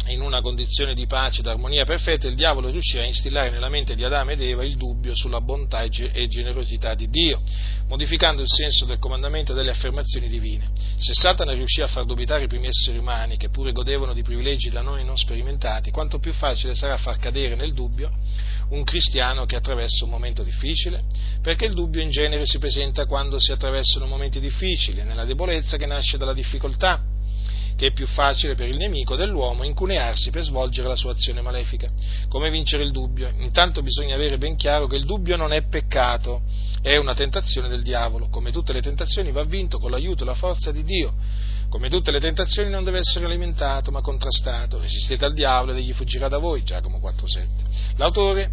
in 0.08 0.20
una 0.20 0.40
condizione 0.40 0.94
di 0.94 1.06
pace, 1.06 1.42
d'armonia 1.42 1.84
perfetta, 1.84 2.28
il 2.28 2.34
diavolo 2.34 2.68
riuscì 2.68 2.98
a 2.98 3.04
instillare 3.04 3.50
nella 3.50 3.68
mente 3.68 3.94
di 3.94 4.04
Adamo 4.04 4.30
ed 4.30 4.40
Eva 4.40 4.64
il 4.64 4.76
dubbio 4.76 5.14
sulla 5.14 5.40
bontà 5.40 5.82
e 5.82 6.26
generosità 6.28 6.94
di 6.94 7.08
Dio, 7.08 7.40
modificando 7.88 8.42
il 8.42 8.48
senso 8.48 8.84
del 8.84 8.98
comandamento 8.98 9.52
e 9.52 9.54
delle 9.54 9.70
affermazioni 9.70 10.28
divine. 10.28 10.70
Se 10.96 11.12
Satana 11.12 11.52
riuscì 11.52 11.82
a 11.82 11.86
far 11.86 12.04
dubitare 12.04 12.44
i 12.44 12.46
primi 12.46 12.68
esseri 12.68 12.98
umani, 12.98 13.36
che 13.36 13.48
pure 13.48 13.72
godevano 13.72 14.12
di 14.12 14.22
privilegi 14.22 14.70
da 14.70 14.80
noi 14.80 15.04
non 15.04 15.16
sperimentati, 15.16 15.90
quanto 15.90 16.18
più 16.18 16.32
facile 16.32 16.74
sarà 16.74 16.96
far 16.96 17.18
cadere 17.18 17.54
nel 17.54 17.72
dubbio 17.72 18.10
un 18.70 18.84
cristiano 18.84 19.44
che 19.44 19.56
attraversa 19.56 20.04
un 20.04 20.10
momento 20.10 20.42
difficile, 20.42 21.04
perché 21.42 21.66
il 21.66 21.74
dubbio 21.74 22.00
in 22.00 22.10
genere 22.10 22.46
si 22.46 22.58
presenta 22.58 23.06
quando 23.06 23.38
si 23.38 23.52
attraversano 23.52 24.06
momenti 24.06 24.40
difficili, 24.40 25.02
nella 25.02 25.24
debolezza 25.24 25.76
che 25.76 25.86
nasce 25.86 26.16
dalla 26.16 26.32
difficoltà 26.32 27.14
che 27.76 27.88
è 27.88 27.92
più 27.92 28.06
facile 28.06 28.54
per 28.54 28.68
il 28.68 28.78
nemico 28.78 29.16
dell'uomo 29.16 29.62
incunearsi 29.62 30.30
per 30.30 30.42
svolgere 30.42 30.88
la 30.88 30.96
sua 30.96 31.12
azione 31.12 31.42
malefica. 31.42 31.88
Come 32.28 32.50
vincere 32.50 32.82
il 32.82 32.90
dubbio? 32.90 33.30
Intanto 33.38 33.82
bisogna 33.82 34.14
avere 34.14 34.38
ben 34.38 34.56
chiaro 34.56 34.86
che 34.86 34.96
il 34.96 35.04
dubbio 35.04 35.36
non 35.36 35.52
è 35.52 35.62
peccato, 35.62 36.42
è 36.80 36.96
una 36.96 37.14
tentazione 37.14 37.68
del 37.68 37.82
diavolo. 37.82 38.28
Come 38.28 38.50
tutte 38.50 38.72
le 38.72 38.80
tentazioni 38.80 39.30
va 39.30 39.44
vinto 39.44 39.78
con 39.78 39.90
l'aiuto 39.90 40.22
e 40.22 40.26
la 40.26 40.34
forza 40.34 40.72
di 40.72 40.84
Dio. 40.84 41.14
Come 41.68 41.90
tutte 41.90 42.10
le 42.10 42.20
tentazioni 42.20 42.70
non 42.70 42.84
deve 42.84 42.98
essere 42.98 43.26
alimentato 43.26 43.90
ma 43.90 44.00
contrastato. 44.00 44.80
Resistete 44.80 45.24
al 45.26 45.34
diavolo 45.34 45.72
ed 45.72 45.78
egli 45.78 45.92
fuggirà 45.92 46.28
da 46.28 46.38
voi. 46.38 46.62
Giacomo 46.62 46.98
4,7. 46.98 47.96
L'autore 47.96 48.52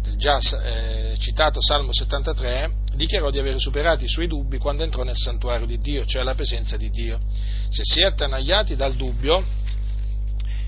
del 0.00 0.16
già 0.16 0.38
eh, 0.38 1.16
citato 1.18 1.60
Salmo 1.60 1.92
73 1.92 2.84
dichiarò 2.96 3.30
di 3.30 3.38
aver 3.38 3.60
superato 3.60 4.04
i 4.04 4.08
suoi 4.08 4.26
dubbi 4.26 4.58
quando 4.58 4.82
entrò 4.82 5.02
nel 5.04 5.16
santuario 5.16 5.66
di 5.66 5.78
Dio, 5.78 6.04
cioè 6.04 6.22
alla 6.22 6.34
presenza 6.34 6.76
di 6.76 6.90
Dio. 6.90 7.20
Se 7.68 7.82
si 7.84 8.00
è 8.00 8.04
attanagliati 8.04 8.74
dal 8.74 8.94
dubbio, 8.94 9.44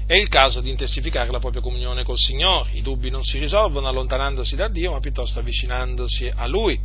è 0.07 0.15
il 0.15 0.29
caso 0.29 0.61
di 0.61 0.71
intensificare 0.71 1.31
la 1.31 1.39
propria 1.39 1.61
comunione 1.61 2.05
col 2.05 2.19
Signore. 2.19 2.71
I 2.73 2.83
dubbi 2.83 3.11
non 3.11 3.23
si 3.23 3.39
risolvono 3.39 3.89
allontanandosi 3.89 4.57
da 4.57 4.69
Dio, 4.69 4.93
ma 4.93 5.01
piuttosto 5.01 5.39
avvicinandosi 5.39 6.31
a 6.35 6.47
Lui. 6.47 6.81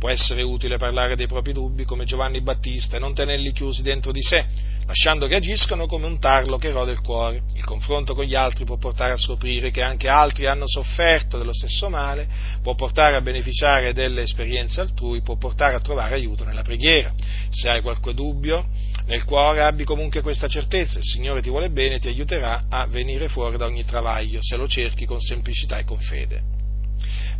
Può 0.00 0.08
essere 0.08 0.40
utile 0.40 0.78
parlare 0.78 1.14
dei 1.14 1.26
propri 1.26 1.52
dubbi 1.52 1.84
come 1.84 2.06
Giovanni 2.06 2.40
Battista 2.40 2.96
e 2.96 2.98
non 2.98 3.12
tenerli 3.12 3.52
chiusi 3.52 3.82
dentro 3.82 4.12
di 4.12 4.22
sé, 4.22 4.46
lasciando 4.86 5.26
che 5.26 5.34
agiscano 5.34 5.84
come 5.84 6.06
un 6.06 6.18
tarlo 6.18 6.56
che 6.56 6.70
rode 6.70 6.92
il 6.92 7.02
cuore. 7.02 7.42
Il 7.52 7.64
confronto 7.64 8.14
con 8.14 8.24
gli 8.24 8.34
altri 8.34 8.64
può 8.64 8.78
portare 8.78 9.12
a 9.12 9.18
scoprire 9.18 9.70
che 9.70 9.82
anche 9.82 10.08
altri 10.08 10.46
hanno 10.46 10.66
sofferto 10.66 11.36
dello 11.36 11.52
stesso 11.52 11.90
male, 11.90 12.26
può 12.62 12.74
portare 12.74 13.14
a 13.14 13.20
beneficiare 13.20 13.92
delle 13.92 14.22
esperienze 14.22 14.80
altrui, 14.80 15.20
può 15.20 15.36
portare 15.36 15.74
a 15.74 15.80
trovare 15.80 16.14
aiuto 16.14 16.44
nella 16.46 16.62
preghiera. 16.62 17.12
Se 17.50 17.68
hai 17.68 17.82
qualche 17.82 18.14
dubbio 18.14 18.68
nel 19.04 19.24
cuore, 19.24 19.62
abbi 19.62 19.84
comunque 19.84 20.22
questa 20.22 20.48
certezza, 20.48 20.98
il 20.98 21.04
Signore 21.04 21.42
ti 21.42 21.50
vuole 21.50 21.68
bene 21.68 21.96
e 21.96 21.98
ti 21.98 22.08
aiuterà 22.08 22.64
a 22.70 22.86
venire 22.86 23.28
fuori 23.28 23.58
da 23.58 23.66
ogni 23.66 23.84
travaglio, 23.84 24.38
se 24.40 24.56
lo 24.56 24.66
cerchi 24.66 25.04
con 25.04 25.20
semplicità 25.20 25.76
e 25.76 25.84
con 25.84 25.98
fede. 25.98 26.59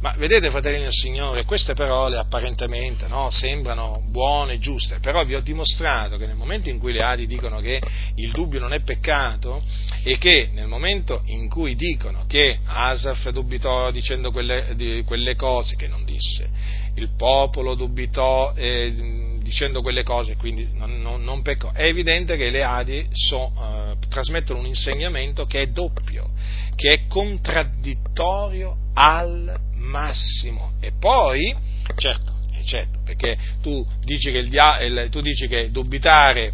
Ma 0.00 0.14
vedete, 0.16 0.48
fratelli 0.48 0.80
del 0.80 0.92
Signore, 0.92 1.44
queste 1.44 1.74
parole 1.74 2.16
apparentemente 2.16 3.06
no, 3.06 3.28
sembrano 3.28 4.02
buone 4.08 4.58
giuste, 4.58 4.98
però 4.98 5.22
vi 5.26 5.34
ho 5.34 5.40
dimostrato 5.40 6.16
che 6.16 6.26
nel 6.26 6.36
momento 6.36 6.70
in 6.70 6.78
cui 6.78 6.94
le 6.94 7.00
Adi 7.00 7.26
dicono 7.26 7.60
che 7.60 7.82
il 8.14 8.30
dubbio 8.30 8.60
non 8.60 8.72
è 8.72 8.80
peccato 8.80 9.62
e 10.02 10.16
che 10.16 10.48
nel 10.52 10.68
momento 10.68 11.20
in 11.26 11.50
cui 11.50 11.76
dicono 11.76 12.24
che 12.26 12.60
Asaf 12.64 13.28
dubitò 13.28 13.90
dicendo 13.90 14.30
quelle, 14.32 14.72
di, 14.74 15.02
quelle 15.04 15.36
cose 15.36 15.76
che 15.76 15.86
non 15.86 16.02
disse, 16.06 16.48
il 16.94 17.10
popolo 17.14 17.74
dubitò 17.74 18.54
eh, 18.56 19.36
dicendo 19.42 19.82
quelle 19.82 20.02
cose, 20.02 20.34
quindi 20.36 20.66
non, 20.72 21.02
non, 21.02 21.20
non, 21.22 21.42
peccò, 21.42 21.72
è 21.72 21.84
evidente 21.84 22.38
che 22.38 22.48
le 22.48 22.62
Adi 22.62 23.06
so, 23.12 23.52
eh, 23.54 24.08
trasmettono 24.08 24.60
un 24.60 24.66
insegnamento 24.66 25.44
che 25.44 25.60
è 25.60 25.66
doppio, 25.66 26.30
che 26.74 26.88
è 26.88 27.06
contraddittorio 27.06 28.76
al 28.94 29.68
massimo. 29.90 30.72
E 30.80 30.92
poi, 30.98 31.54
certo, 31.96 32.34
certo 32.64 33.00
perché 33.04 33.36
tu 33.60 33.84
dici 34.04 34.30
che, 34.30 34.38
il, 34.38 35.08
tu 35.10 35.20
dici 35.20 35.48
che 35.48 35.70
dubitare, 35.70 36.52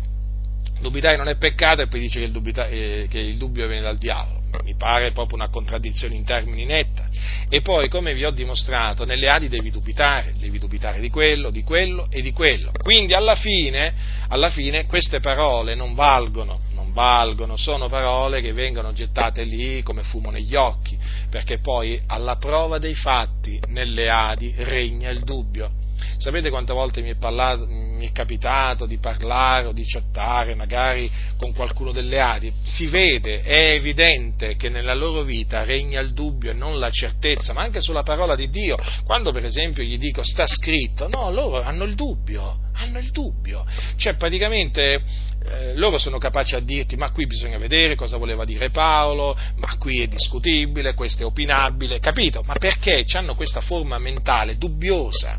dubitare, 0.80 1.16
non 1.16 1.28
è 1.28 1.36
peccato 1.36 1.82
e 1.82 1.86
poi 1.86 2.00
dici 2.00 2.18
che 2.18 2.24
il, 2.24 2.32
dubita, 2.32 2.66
eh, 2.66 3.06
che 3.08 3.18
il 3.18 3.36
dubbio 3.36 3.66
viene 3.66 3.82
dal 3.82 3.98
diavolo. 3.98 4.35
Mi 4.64 4.74
pare 4.74 5.12
proprio 5.12 5.36
una 5.36 5.48
contraddizione 5.48 6.14
in 6.14 6.24
termini 6.24 6.64
netta. 6.64 7.08
E 7.48 7.60
poi, 7.60 7.88
come 7.88 8.14
vi 8.14 8.24
ho 8.24 8.30
dimostrato, 8.30 9.04
nelle 9.04 9.28
Adi 9.28 9.48
devi 9.48 9.70
dubitare, 9.70 10.34
devi 10.38 10.58
dubitare 10.58 11.00
di 11.00 11.10
quello, 11.10 11.50
di 11.50 11.62
quello 11.62 12.06
e 12.10 12.22
di 12.22 12.32
quello. 12.32 12.72
Quindi 12.82 13.14
alla 13.14 13.36
fine, 13.36 13.94
alla 14.28 14.50
fine 14.50 14.86
queste 14.86 15.20
parole 15.20 15.74
non 15.74 15.94
valgono, 15.94 16.60
non 16.74 16.92
valgono, 16.92 17.56
sono 17.56 17.88
parole 17.88 18.40
che 18.40 18.52
vengono 18.52 18.92
gettate 18.92 19.44
lì 19.44 19.82
come 19.82 20.02
fumo 20.02 20.30
negli 20.30 20.54
occhi 20.56 20.96
perché 21.28 21.58
poi 21.58 22.00
alla 22.06 22.36
prova 22.36 22.78
dei 22.78 22.94
fatti 22.94 23.60
nelle 23.68 24.08
Adi 24.08 24.54
regna 24.56 25.10
il 25.10 25.22
dubbio. 25.22 25.84
Sapete 26.18 26.50
quante 26.50 26.72
volte 26.72 27.02
mi 27.02 27.10
è, 27.10 27.16
parlato, 27.16 27.66
mi 27.66 28.06
è, 28.06 28.12
capitato 28.12 28.86
di 28.86 28.98
parlare 28.98 29.66
o 29.66 29.72
di 29.72 29.84
chattare 29.84 30.54
magari 30.54 31.10
con 31.36 31.52
qualcuno 31.52 31.92
delle 31.92 32.20
Adi? 32.20 32.52
Si 32.64 32.86
vede, 32.86 33.42
è 33.42 33.72
evidente 33.72 34.56
che 34.56 34.68
nella 34.68 34.94
loro 34.94 35.22
vita 35.22 35.64
regna 35.64 36.00
il 36.00 36.12
dubbio 36.12 36.50
e 36.50 36.54
non 36.54 36.78
la 36.78 36.90
certezza, 36.90 37.52
ma 37.52 37.62
anche 37.62 37.80
sulla 37.80 38.02
parola 38.02 38.34
di 38.34 38.48
Dio. 38.48 38.76
Quando 39.04 39.32
per 39.32 39.44
esempio 39.44 39.82
gli 39.82 39.98
dico 39.98 40.22
sta 40.22 40.46
scritto, 40.46 41.08
no, 41.08 41.30
loro 41.30 41.62
hanno 41.62 41.84
il 41.84 41.94
dubbio, 41.94 42.60
hanno 42.72 42.98
il 42.98 43.10
dubbio. 43.10 43.64
Cioè 43.96 44.14
praticamente 44.14 45.02
eh, 45.48 45.76
loro 45.76 45.98
sono 45.98 46.18
capaci 46.18 46.56
a 46.56 46.60
dirti 46.60 46.96
ma 46.96 47.10
qui 47.10 47.26
bisogna 47.26 47.58
vedere 47.58 47.94
cosa 47.94 48.16
voleva 48.16 48.44
dire 48.44 48.70
Paolo, 48.70 49.36
ma 49.56 49.76
qui 49.78 50.00
è 50.00 50.06
discutibile, 50.06 50.94
questo 50.94 51.22
è 51.22 51.26
opinabile, 51.26 52.00
capito? 52.00 52.42
Ma 52.44 52.54
perché 52.54 53.04
hanno 53.12 53.34
questa 53.34 53.60
forma 53.60 53.98
mentale 53.98 54.56
dubbiosa, 54.56 55.38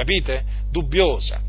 capite? 0.00 0.44
Dubbiosa. 0.70 1.42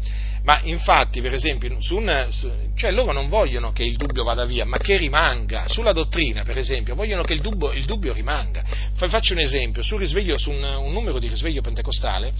Ma 0.43 0.59
infatti, 0.63 1.21
per 1.21 1.33
esempio, 1.33 1.79
su 1.81 1.97
un, 1.97 2.27
su, 2.31 2.51
cioè 2.75 2.91
loro 2.91 3.11
non 3.11 3.29
vogliono 3.29 3.71
che 3.71 3.83
il 3.83 3.95
dubbio 3.95 4.23
vada 4.23 4.43
via, 4.43 4.65
ma 4.65 4.77
che 4.77 4.97
rimanga. 4.97 5.67
Sulla 5.67 5.93
dottrina, 5.93 6.43
per 6.43 6.57
esempio, 6.57 6.95
vogliono 6.95 7.21
che 7.21 7.33
il 7.33 7.41
dubbio, 7.41 7.71
il 7.71 7.85
dubbio 7.85 8.11
rimanga. 8.11 8.63
Faccio 8.95 9.33
un 9.33 9.39
esempio, 9.39 9.83
su, 9.83 9.97
su 10.03 10.49
un, 10.49 10.63
un 10.63 10.91
numero 10.91 11.19
di 11.19 11.27
risveglio 11.27 11.61
pentecostale, 11.61 12.33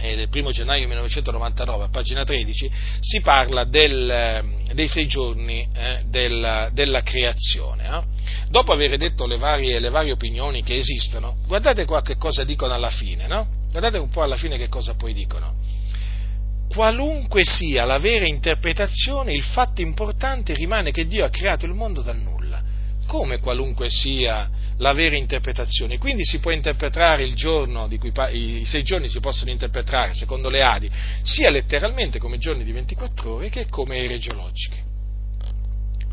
eh, 0.00 0.16
del 0.16 0.28
1 0.32 0.50
gennaio 0.50 0.88
1999, 0.88 1.84
a 1.84 1.88
pagina 1.88 2.24
13, 2.24 2.70
si 3.00 3.20
parla 3.20 3.64
del, 3.64 4.10
eh, 4.10 4.74
dei 4.74 4.88
sei 4.88 5.06
giorni 5.06 5.68
eh, 5.72 6.02
del, 6.06 6.70
della 6.72 7.02
creazione. 7.02 7.86
Eh. 7.86 8.02
Dopo 8.48 8.72
aver 8.72 8.96
detto 8.96 9.26
le 9.26 9.38
varie, 9.38 9.78
le 9.78 9.90
varie, 9.90 10.12
opinioni 10.12 10.64
che 10.64 10.74
esistono, 10.74 11.36
guardate 11.46 11.84
qua 11.84 12.02
che 12.02 12.16
cosa 12.16 12.42
dicono 12.42 12.74
alla 12.74 12.90
fine, 12.90 13.28
no? 13.28 13.60
Guardate 13.72 13.96
un 13.96 14.10
po' 14.10 14.22
alla 14.22 14.36
fine 14.36 14.58
che 14.58 14.68
cosa 14.68 14.94
poi 14.94 15.14
dicono. 15.14 15.54
qualunque 16.68 17.42
sia 17.44 17.84
la 17.84 17.98
vera 17.98 18.26
interpretazione, 18.26 19.34
il 19.34 19.42
fatto 19.42 19.80
importante 19.82 20.54
rimane 20.54 20.90
che 20.90 21.06
Dio 21.06 21.24
ha 21.24 21.30
creato 21.30 21.66
il 21.66 21.72
mondo 21.72 22.02
dal 22.02 22.18
nulla. 22.18 22.62
Come 23.06 23.40
qualunque 23.40 23.88
sia 23.88 24.48
la 24.76 24.92
vera 24.92 25.16
interpretazione. 25.16 25.98
Quindi 25.98 26.24
si 26.24 26.38
può 26.38 26.50
interpretare 26.50 27.24
il 27.24 27.34
giorno, 27.34 27.88
di 27.88 27.98
cui, 27.98 28.12
i 28.32 28.64
sei 28.64 28.82
giorni 28.82 29.08
si 29.08 29.20
possono 29.20 29.50
interpretare, 29.50 30.14
secondo 30.14 30.48
le 30.48 30.62
Adi, 30.62 30.90
sia 31.22 31.50
letteralmente 31.50 32.18
come 32.18 32.38
giorni 32.38 32.64
di 32.64 32.72
24 32.72 33.34
ore 33.34 33.48
che 33.48 33.66
come 33.68 33.96
ere 33.96 34.18
geologiche. 34.18 34.82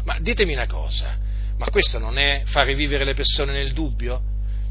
Ma 0.05 0.17
ditemi 0.19 0.53
una 0.53 0.67
cosa, 0.67 1.17
ma 1.57 1.69
questo 1.69 1.99
non 1.99 2.17
è 2.17 2.43
fare 2.45 2.73
vivere 2.73 3.03
le 3.03 3.13
persone 3.13 3.51
nel 3.51 3.73
dubbio? 3.73 4.21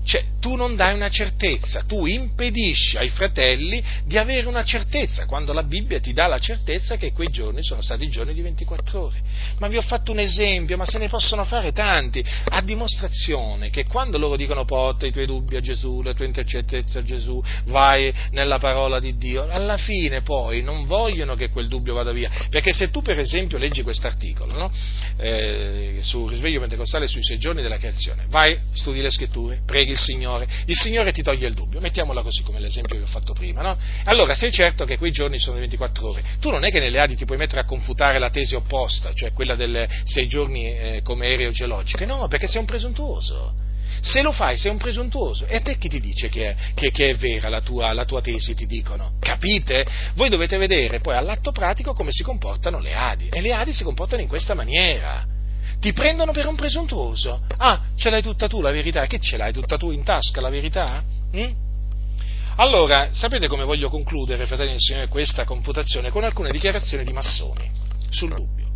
Cioè, 0.05 0.25
tu 0.49 0.57
non 0.57 0.77
dai 0.77 0.95
una 0.95 1.11
certezza, 1.11 1.83
tu 1.83 2.07
impedisci 2.07 2.97
ai 2.97 3.11
fratelli 3.11 3.85
di 4.07 4.17
avere 4.17 4.47
una 4.49 4.65
certezza, 4.65 5.27
quando 5.27 5.53
la 5.53 5.63
Bibbia 5.63 6.01
ti 6.01 6.15
dà 6.15 6.27
la 6.27 6.39
certezza 6.39 6.97
che 6.97 7.13
quei 7.13 7.29
giorni 7.29 7.63
sono 7.63 7.83
stati 7.83 8.09
giorni 8.09 8.33
di 8.33 8.41
24 8.41 9.03
ore. 9.03 9.21
Ma 9.59 9.69
vi 9.69 9.77
ho 9.77 9.83
fatto 9.83 10.11
un 10.11 10.21
esempio, 10.21 10.79
ma 10.79 10.87
se 10.87 10.97
ne 10.97 11.09
possono 11.11 11.45
fare 11.45 11.73
tanti, 11.73 12.25
a 12.45 12.63
dimostrazione 12.63 13.69
che 13.69 13.85
quando 13.85 14.17
loro 14.17 14.37
dicono 14.37 14.65
porta 14.65 15.05
i 15.05 15.13
tuoi 15.13 15.27
dubbi 15.27 15.57
a 15.57 15.61
Gesù, 15.61 16.01
la 16.01 16.15
tua 16.15 16.25
incertezza 16.25 17.01
a 17.01 17.03
Gesù, 17.03 17.43
vai 17.67 18.11
nella 18.31 18.57
parola 18.57 19.01
di 19.01 19.19
Dio, 19.19 19.47
alla 19.51 19.77
fine 19.77 20.23
poi 20.23 20.63
non 20.63 20.87
vogliono 20.87 21.35
che 21.35 21.51
quel 21.51 21.69
dubbio 21.69 21.93
vada 21.93 22.13
via. 22.13 22.31
Perché 22.49 22.73
se 22.73 22.91
tu 22.91 23.03
per 23.03 23.19
esempio 23.19 23.59
leggi 23.59 23.83
quest'articolo, 23.83 24.55
no? 24.55 24.73
eh, 25.19 25.99
su 26.01 26.27
risveglio 26.27 26.61
pentecostale 26.61 27.07
sui 27.07 27.23
sei 27.23 27.37
giorni 27.37 27.61
della 27.61 27.77
creazione, 27.77 28.25
vai, 28.31 28.59
studi 28.73 29.03
le 29.03 29.11
scritture, 29.11 29.61
preghi 29.67 29.91
il 29.91 29.99
Signore, 29.99 30.38
il 30.67 30.77
Signore 30.77 31.13
ti 31.13 31.23
toglie 31.23 31.47
il 31.47 31.55
dubbio, 31.55 31.81
mettiamola 31.81 32.23
così 32.23 32.43
come 32.43 32.61
l'esempio 32.61 32.99
che 32.99 33.05
ho 33.05 33.09
fatto 33.09 33.33
prima, 33.33 33.63
no? 33.63 33.77
Allora 34.05 34.35
sei 34.35 34.53
certo 34.53 34.85
che 34.85 34.99
quei 34.99 35.11
giorni 35.11 35.39
sono 35.39 35.59
24 35.59 36.09
ore, 36.09 36.25
tu 36.41 36.51
non 36.51 36.65
è 36.65 36.71
che 36.71 36.81
nelle 36.81 36.99
Adi 36.99 37.17
ti 37.17 37.25
puoi 37.25 37.39
mettere 37.39 37.61
a 37.61 37.65
confutare 37.65 38.19
la 38.19 38.31
tesi 38.31 38.55
opposta, 38.55 39.13
cioè 39.15 39.33
quella 39.33 39.55
delle 39.55 39.89
sei 40.05 40.27
giorni 40.29 40.67
eh, 40.67 41.01
come 41.03 41.27
aereo 41.27 41.51
geologiche, 41.51 42.05
no, 42.05 42.27
perché 42.29 42.47
sei 42.47 42.61
un 42.61 42.67
presuntuoso. 42.67 43.67
Se 44.01 44.23
lo 44.23 44.33
fai 44.33 44.57
sei 44.57 44.71
un 44.71 44.77
presuntuoso. 44.77 45.47
E 45.47 45.57
a 45.57 45.61
te 45.61 45.77
chi 45.77 45.89
ti 45.89 45.99
dice 45.99 46.29
che 46.29 46.51
è, 46.51 46.57
che, 46.75 46.91
che 46.91 47.11
è 47.11 47.17
vera 47.17 47.49
la 47.49 47.61
tua, 47.61 47.93
la 47.93 48.05
tua, 48.05 48.21
tesi, 48.21 48.55
ti 48.55 48.67
dicono? 48.67 49.15
Capite? 49.19 49.85
Voi 50.15 50.29
dovete 50.29 50.57
vedere 50.57 51.01
poi 51.01 51.17
all'atto 51.17 51.51
pratico 51.51 51.95
come 51.95 52.13
si 52.13 52.23
comportano 52.23 52.79
le 52.79 52.95
Adi. 52.95 53.29
E 53.31 53.41
le 53.41 53.53
Adi 53.53 53.73
si 53.73 53.83
comportano 53.83 54.23
in 54.23 54.29
questa 54.29 54.55
maniera 54.55 55.37
ti 55.81 55.93
prendono 55.93 56.33
per 56.33 56.47
un 56.47 56.57
presuntuoso. 56.57 57.43
Ah, 57.57 57.81
ce 57.97 58.11
l'hai 58.11 58.23
tutta 58.23 58.49
tu 58.49 58.61
la 58.61 58.71
verità? 58.71 59.07
Che 59.07 59.19
ce 59.21 59.37
l'hai 59.37 59.53
tutta 59.53 59.77
tu 59.77 59.91
in 59.91 60.03
tasca 60.03 60.41
la 60.41 60.51
verità? 60.51 61.03
Mm? 61.37 61.67
Allora, 62.57 63.11
sapete 63.13 63.47
come 63.47 63.65
voglio 63.65 63.89
concludere, 63.89 64.47
fratelli 64.47 64.71
del 64.71 64.81
Signore, 64.81 65.07
questa 65.07 65.45
confutazione? 65.45 66.11
Con 66.11 66.25
alcune 66.25 66.51
dichiarazioni 66.51 67.05
di 67.05 67.13
massoni 67.13 67.71
sul 68.11 68.31
dubbio. 68.31 68.67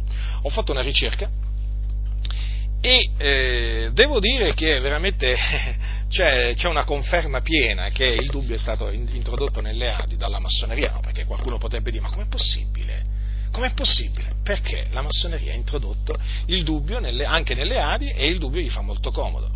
Ho 0.43 0.49
fatto 0.51 0.71
una 0.71 0.83
ricerca 0.83 1.29
e 2.81 3.11
eh, 3.17 3.91
devo 3.93 4.19
dire 4.19 4.55
che 4.55 4.81
veramente 4.81 5.37
c'è, 6.09 6.53
c'è, 6.55 6.69
una 6.69 6.85
conferma 6.85 7.41
piena 7.41 7.91
che 7.91 8.07
il 8.07 8.29
dubbio 8.29 8.57
è 8.57 8.59
stato 8.59 8.91
introdotto 8.91 9.61
nelle 9.61 9.93
Adi 9.93 10.17
dalla 10.17 10.39
massoneria, 10.39 10.99
perché 11.01 11.25
qualcuno 11.25 11.59
potrebbe 11.59 11.91
dire 11.91 12.03
ma 12.03 12.11
com'è 12.11 12.27
possibile? 12.27 13.02
Com'è 13.53 13.73
possibile? 13.75 14.33
Perché 14.43 14.87
la 14.93 15.03
massoneria 15.03 15.53
ha 15.53 15.57
introdotto 15.57 16.15
il 16.47 16.65
dubbio 16.65 16.99
nelle, 16.99 17.27
anche 17.27 17.55
nelle 17.55 17.79
Adi 17.79 18.09
e 18.11 18.27
il 18.27 18.39
dubbio 18.39 18.63
gli 18.63 18.71
fa 18.71 18.81
molto 18.81 19.11
comodo. 19.13 19.51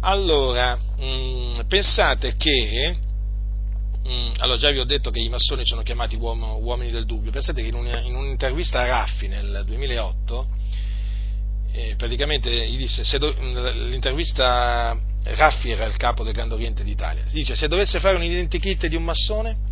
Allora, 0.00 0.76
mh, 0.76 1.04
mm, 1.04 1.60
pensate 1.68 2.34
che, 2.36 2.96
mm, 4.08 4.32
allora 4.38 4.58
già 4.58 4.70
vi 4.70 4.78
ho 4.78 4.84
detto 4.84 5.10
che 5.10 5.20
i 5.20 5.28
massoni 5.28 5.66
sono 5.66 5.82
chiamati 5.82 6.16
uom- 6.16 6.62
uomini 6.62 6.90
del 6.90 7.04
dubbio, 7.04 7.30
pensate 7.30 7.60
che 7.60 7.68
in, 7.68 7.74
un, 7.74 7.86
in 8.04 8.14
un'intervista 8.14 8.80
a 8.80 8.86
Raffi 8.86 9.28
nel 9.28 9.64
2008, 9.66 10.46
eh, 11.72 11.94
praticamente 11.96 12.50
gli 12.68 12.78
disse, 12.78 13.18
do, 13.18 13.34
l'intervista 13.38 14.98
Raffi 15.22 15.70
era 15.70 15.84
il 15.84 15.96
capo 15.96 16.24
del 16.24 16.32
Grande 16.32 16.54
Oriente 16.54 16.82
d'Italia, 16.82 17.24
dice 17.30 17.54
se 17.54 17.68
dovesse 17.68 18.00
fare 18.00 18.16
un 18.16 18.24
identikit 18.24 18.86
di 18.86 18.96
un 18.96 19.04
massone, 19.04 19.68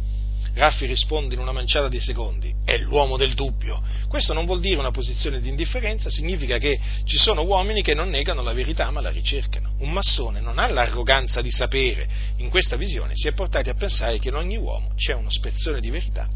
Raffi 0.59 0.87
risponde 0.87 1.35
in 1.35 1.41
una 1.41 1.53
manciata 1.53 1.89
di 1.89 2.01
secondi, 2.01 2.53
è 2.65 2.77
l'uomo 2.79 3.17
del 3.17 3.35
dubbio. 3.35 3.81
Questo 4.09 4.33
non 4.33 4.45
vuol 4.45 4.59
dire 4.59 4.77
una 4.81 4.91
posizione 4.91 5.41
di 5.41 5.49
indifferenza, 5.49 6.11
significa 6.11 6.59
che 6.59 6.81
ci 7.05 7.17
sono 7.17 7.43
uomini 7.45 7.81
che 7.81 7.95
non 7.95 8.09
negano 8.09 8.43
la 8.43 8.53
verità 8.53 8.91
ma 8.91 9.01
la 9.01 9.11
ricercano. 9.11 9.75
Un 9.79 9.93
massone 9.93 10.41
non 10.41 10.59
ha 10.59 10.67
l'arroganza 10.67 11.41
di 11.43 11.51
sapere, 11.53 12.09
in 12.39 12.49
questa 12.49 12.75
visione 12.75 13.13
si 13.15 13.29
è 13.29 13.33
portati 13.35 13.69
a 13.69 13.75
pensare 13.75 14.19
che 14.19 14.31
in 14.31 14.35
ogni 14.35 14.57
uomo 14.57 14.95
c'è 14.97 15.15
uno 15.15 15.31
spezzone 15.31 15.79
di 15.79 15.91
verità 15.91 16.29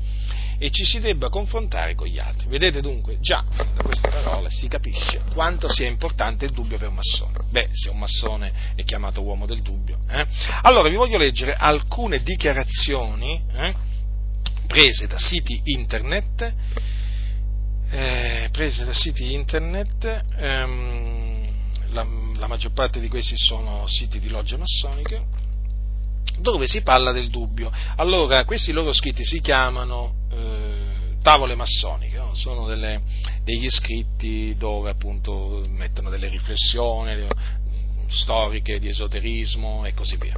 e 0.57 0.71
ci 0.71 0.85
si 0.85 1.01
debba 1.01 1.29
confrontare 1.29 1.97
con 1.97 2.07
gli 2.07 2.21
altri. 2.21 2.47
Vedete 2.47 2.81
dunque, 2.81 3.19
già 3.19 3.43
da 3.57 3.83
queste 3.83 4.09
parole 4.09 4.51
si 4.51 4.69
capisce 4.69 5.21
quanto 5.33 5.69
sia 5.69 5.89
importante 5.89 6.45
il 6.45 6.53
dubbio 6.53 6.79
per 6.79 6.87
un 6.87 6.95
massone. 6.95 7.39
Beh, 7.51 7.71
se 7.73 7.89
un 7.89 7.99
massone 7.99 8.53
è 8.77 8.85
chiamato 8.85 9.21
uomo 9.23 9.47
del 9.47 9.63
dubbio. 9.63 9.99
Eh? 10.09 10.25
Allora 10.63 10.89
vi 10.89 10.95
voglio 10.95 11.19
leggere 11.19 11.57
alcune 11.57 12.23
dichiarazioni. 12.23 13.43
Eh? 13.53 13.91
Prese 14.73 15.07
da 15.07 15.19
siti 15.19 15.61
internet, 15.65 16.55
eh, 17.91 18.49
prese 18.51 18.87
da 18.87 18.93
siti 18.95 19.35
internet, 19.35 20.25
ehm, 20.39 21.47
la, 21.91 22.07
la, 22.39 22.47
maggior 22.47 22.73
parte 22.73 22.99
di 22.99 23.09
questi 23.09 23.37
sono 23.37 23.87
siti 23.87 24.19
di 24.19 24.31
logge 24.31 24.57
massoniche, 24.57 25.25
dove 26.39 26.67
si 26.67 26.81
parla 26.81 27.13
del 27.13 27.29
dubbio. 27.29 27.71
Allora, 27.97 28.47
questi 28.47 28.73
loro 28.73 28.95
scritti 28.95 29.27
si 29.27 29.41
chiamano 29.41 30.15
eh, 30.31 31.19
tavole 31.21 31.55
massoniche, 31.55 32.17
no? 32.17 32.35
sono 32.35 32.67
delle, 32.67 33.03
degli 33.45 33.69
scritti 33.69 34.55
dove 34.57 34.89
appunto 34.89 35.67
mettono 35.69 36.09
delle 36.09 36.29
riflessioni 36.29 37.27
storiche 38.09 38.79
di 38.79 38.89
esoterismo 38.89 39.85
e 39.85 39.93
così 39.93 40.17
via. 40.17 40.37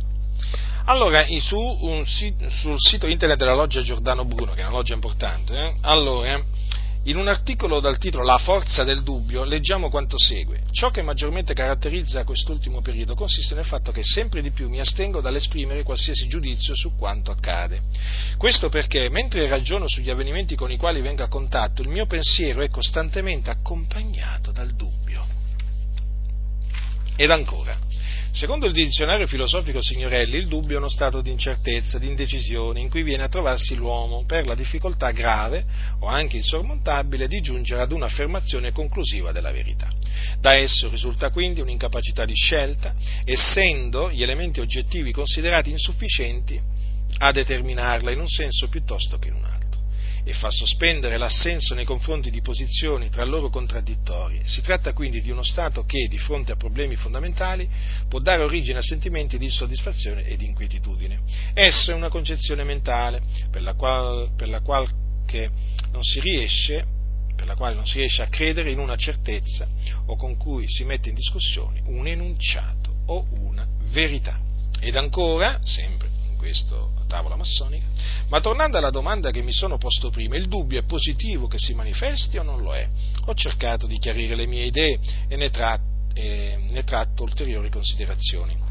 Allora, 0.87 1.25
su 1.41 1.59
un, 1.59 2.05
sul 2.05 2.77
sito 2.77 3.07
internet 3.07 3.39
della 3.39 3.55
loggia 3.55 3.83
Giordano 3.83 4.27
Bruno, 4.27 4.53
che 4.53 4.61
è 4.61 4.65
una 4.65 4.75
loggia 4.75 4.93
importante, 4.93 5.59
eh, 5.59 5.75
allora, 5.81 6.39
in 7.05 7.17
un 7.17 7.27
articolo 7.27 7.81
dal 7.81 7.97
titolo 7.97 8.23
La 8.23 8.37
forza 8.37 8.85
del 8.85 9.03
dubbio 9.03 9.45
leggiamo 9.45 9.89
quanto 9.89 10.19
segue. 10.19 10.61
Ciò 10.71 10.91
che 10.91 11.01
maggiormente 11.01 11.55
caratterizza 11.55 12.25
quest'ultimo 12.25 12.83
periodo 12.83 13.15
consiste 13.15 13.55
nel 13.55 13.65
fatto 13.65 13.93
che 13.93 14.03
sempre 14.03 14.43
di 14.43 14.51
più 14.51 14.69
mi 14.69 14.79
astengo 14.79 15.23
dall'esprimere 15.23 15.83
qualsiasi 15.85 16.29
giudizio 16.29 16.75
su 16.75 16.95
quanto 16.97 17.31
accade. 17.31 17.81
Questo 18.37 18.69
perché, 18.69 19.09
mentre 19.09 19.49
ragiono 19.49 19.89
sugli 19.89 20.11
avvenimenti 20.11 20.55
con 20.55 20.71
i 20.71 20.77
quali 20.77 21.01
vengo 21.01 21.23
a 21.23 21.29
contatto, 21.29 21.81
il 21.81 21.89
mio 21.89 22.05
pensiero 22.05 22.61
è 22.61 22.69
costantemente 22.69 23.49
accompagnato 23.49 24.53
dal 24.53 24.75
dubbio. 24.75 25.25
Ed 27.17 27.31
ancora, 27.31 27.79
Secondo 28.35 28.67
il 28.67 28.73
dizionario 28.73 29.29
filosofico 29.29 29.81
Signorelli, 29.81 30.39
il 30.39 30.49
dubbio 30.49 30.75
è 30.75 30.79
uno 30.79 30.89
stato 30.89 31.21
di 31.21 31.31
incertezza, 31.31 32.01
di 32.01 32.09
indecisione, 32.09 32.81
in 32.81 32.91
cui 32.91 33.05
viene 33.05 33.23
a 33.23 33.29
trovarsi 33.29 33.77
l'uomo 33.77 34.25
per 34.25 34.45
la 34.45 34.57
difficoltà 34.57 35.13
grave 35.13 35.65
o 36.01 36.09
anche 36.09 36.39
insormontabile 36.39 37.29
di 37.29 37.41
giungere 37.41 37.83
ad 37.83 37.93
un'affermazione 37.93 38.73
conclusiva 38.73 39.31
della 39.31 39.53
verità. 39.53 39.89
Da 40.41 40.55
esso 40.55 40.89
risulta 40.89 41.31
quindi 41.31 41.61
un'incapacità 41.61 42.25
di 42.25 42.35
scelta, 42.35 42.97
essendo 43.25 44.11
gli 44.11 44.25
elementi 44.25 44.59
oggettivi 44.59 45.13
considerati 45.13 45.71
insufficienti 45.71 46.61
a 47.19 47.31
determinarla 47.31 48.11
in 48.11 48.19
un 48.19 48.29
senso 48.29 48.69
piuttosto 48.69 49.17
che 49.17 49.29
in 49.29 49.35
un 49.35 49.45
altro 49.45 49.54
e 50.25 50.33
fa 50.33 50.51
sospendere 50.51 51.19
l'assenso 51.19 51.75
nei 51.75 51.85
confronti 51.85 52.31
di 52.31 52.41
posizioni 52.41 53.11
tra 53.11 53.25
loro 53.25 53.51
contraddittorie. 53.51 54.43
Si 54.45 54.63
tratta 54.63 54.93
quindi 54.93 55.21
di 55.21 55.31
uno 55.31 55.43
stato 55.43 55.85
che, 55.85 56.09
di 56.09 56.19
fronte 56.19 56.53
a 56.53 56.57
problemi 56.57 56.97
fondamentali, 56.97 57.69
può 58.09 58.19
dare 58.19 58.43
origine 58.43 58.79
a 58.79 58.83
sentimenti 58.83 59.39
di 59.39 59.45
insoddisfazione 59.45 60.25
e 60.25 60.37
di 60.37 60.47
inquietudine. 60.47 61.21
Esso 61.53 61.91
è 61.91 61.95
una 61.95 62.09
concezione 62.09 62.65
mentale 62.65 63.21
per 63.51 63.63
la 63.63 63.75
quale, 63.75 64.31
per 64.37 64.49
la 64.49 64.61
quale 64.61 64.89
non 65.91 66.03
si 66.03 66.21
riesce 66.21 66.87
per 67.35 67.47
la 67.47 67.57
quale 67.57 67.75
non 67.75 67.85
si 67.85 67.99
riesce 67.99 68.23
a 68.23 68.29
credere 68.29 68.71
in 68.71 68.79
una 68.79 68.95
certezza 68.95 69.67
o 70.07 70.17
con 70.17 70.37
cui 70.37 70.69
si 70.69 70.85
mette 70.85 71.09
in 71.09 71.17
discussione 71.17 71.83
un 71.87 72.07
enunciato 72.07 72.95
o 73.07 73.27
una 73.31 73.67
verità. 73.91 74.39
Ed 74.81 74.97
ancora, 74.97 75.59
sempre 75.65 76.09
in 76.31 76.37
questo 76.37 76.93
tavola 77.15 77.37
massonica. 77.37 77.87
Ma 78.29 78.41
tornando 78.41 78.77
alla 78.77 78.91
domanda 78.91 79.31
che 79.31 79.43
mi 79.43 79.53
sono 79.53 79.79
posto 79.79 80.11
prima, 80.11 80.37
il 80.37 80.49
dubbio 80.49 80.81
è 80.81 80.85
positivo 80.85 81.47
che 81.47 81.59
si 81.59 81.73
manifesti 81.73 82.39
o 82.39 82.43
non 82.43 82.61
lo 82.61 82.75
è? 82.75 82.89
Ho 83.27 83.35
cercato 83.35 83.87
di 83.87 83.99
chiarire 83.99 84.35
le 84.35 84.47
mie 84.47 84.65
idee 84.65 84.99
e 85.29 85.37
ne, 85.37 85.51
tra, 85.51 85.79
eh, 86.13 86.59
ne 86.69 86.83
tratto 86.83 87.23
ulteriori 87.23 87.71
considerazioni. 87.71 88.64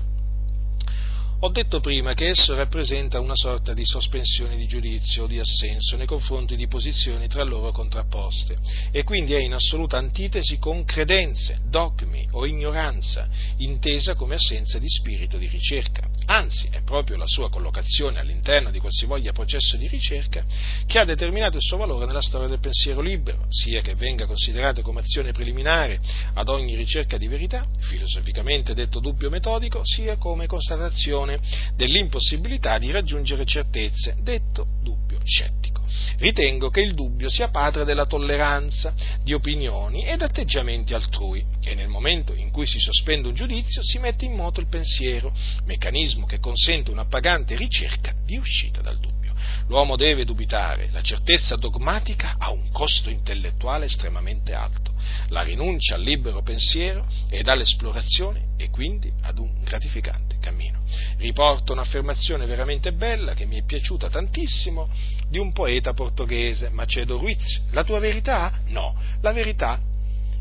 Ho 1.45 1.49
detto 1.49 1.81
prima 1.81 2.13
che 2.13 2.29
esso 2.29 2.55
rappresenta 2.55 3.19
una 3.19 3.35
sorta 3.35 3.73
di 3.73 3.83
sospensione 3.83 4.55
di 4.55 4.65
giudizio 4.65 5.23
o 5.23 5.27
di 5.27 5.39
assenso 5.39 5.97
nei 5.97 6.05
confronti 6.05 6.55
di 6.55 6.69
posizioni 6.69 7.27
tra 7.27 7.43
loro 7.43 7.73
contrapposte 7.73 8.55
e 8.91 9.03
quindi 9.03 9.33
è 9.33 9.39
in 9.39 9.53
assoluta 9.53 9.97
antitesi 9.97 10.57
con 10.57 10.85
credenze, 10.85 11.59
dogmi 11.65 12.25
o 12.31 12.45
ignoranza, 12.45 13.27
intesa 13.57 14.15
come 14.15 14.35
assenza 14.35 14.79
di 14.79 14.87
spirito 14.87 15.35
di 15.35 15.47
ricerca. 15.47 16.07
Anzi, 16.27 16.69
è 16.71 16.81
proprio 16.81 17.17
la 17.17 17.27
sua 17.27 17.49
collocazione 17.49 18.21
all'interno 18.21 18.71
di 18.71 18.79
qualsivoglia 18.79 19.33
processo 19.33 19.75
di 19.75 19.89
ricerca 19.89 20.45
che 20.85 20.97
ha 20.97 21.03
determinato 21.03 21.57
il 21.57 21.63
suo 21.63 21.75
valore 21.75 22.05
nella 22.05 22.21
storia 22.21 22.47
del 22.47 22.61
pensiero 22.61 23.01
libero, 23.01 23.47
sia 23.49 23.81
che 23.81 23.95
venga 23.95 24.25
considerato 24.25 24.81
come 24.81 25.01
azione 25.01 25.33
preliminare 25.33 25.99
ad 26.35 26.47
ogni 26.47 26.75
ricerca 26.75 27.17
di 27.17 27.27
verità, 27.27 27.67
filosoficamente 27.79 28.73
detto 28.73 29.01
dubbio 29.01 29.29
metodico, 29.29 29.81
sia 29.83 30.15
come 30.15 30.47
constatazione 30.47 31.31
dell'impossibilità 31.75 32.77
di 32.77 32.91
raggiungere 32.91 33.45
certezze, 33.45 34.15
detto 34.21 34.65
dubbio 34.81 35.19
scettico. 35.23 35.81
Ritengo 36.17 36.69
che 36.69 36.81
il 36.81 36.93
dubbio 36.93 37.29
sia 37.29 37.49
padre 37.49 37.85
della 37.85 38.05
tolleranza 38.05 38.93
di 39.23 39.33
opinioni 39.33 40.05
ed 40.05 40.21
atteggiamenti 40.21 40.93
altrui 40.93 41.43
e 41.61 41.75
nel 41.75 41.87
momento 41.87 42.33
in 42.33 42.51
cui 42.51 42.65
si 42.65 42.79
sospende 42.79 43.27
un 43.27 43.33
giudizio 43.33 43.81
si 43.83 43.99
mette 43.99 44.25
in 44.25 44.33
moto 44.33 44.59
il 44.59 44.67
pensiero, 44.67 45.33
meccanismo 45.65 46.25
che 46.25 46.39
consente 46.39 46.91
un'appagante 46.91 47.55
ricerca 47.55 48.13
di 48.25 48.37
uscita 48.37 48.81
dal 48.81 48.99
dubbio. 48.99 49.33
L'uomo 49.67 49.95
deve 49.95 50.25
dubitare, 50.25 50.89
la 50.91 51.01
certezza 51.01 51.55
dogmatica 51.55 52.35
ha 52.37 52.51
un 52.51 52.69
costo 52.71 53.09
intellettuale 53.09 53.85
estremamente 53.85 54.53
alto, 54.53 54.93
la 55.29 55.41
rinuncia 55.41 55.95
al 55.95 56.01
libero 56.01 56.41
pensiero 56.41 57.05
ed 57.29 57.47
all'esplorazione 57.47 58.51
e 58.57 58.69
quindi 58.69 59.11
ad 59.21 59.37
un 59.39 59.61
gratificante 59.63 60.37
cammino. 60.39 60.82
Riporto 61.17 61.73
un'affermazione 61.73 62.45
veramente 62.45 62.93
bella 62.93 63.33
che 63.33 63.45
mi 63.45 63.57
è 63.57 63.63
piaciuta 63.63 64.09
tantissimo 64.09 64.89
di 65.29 65.37
un 65.37 65.51
poeta 65.53 65.93
portoghese, 65.93 66.69
Macedo 66.69 67.17
Ruiz. 67.17 67.61
La 67.71 67.83
tua 67.83 67.99
verità? 67.99 68.59
No, 68.67 68.95
la 69.21 69.31
verità 69.31 69.79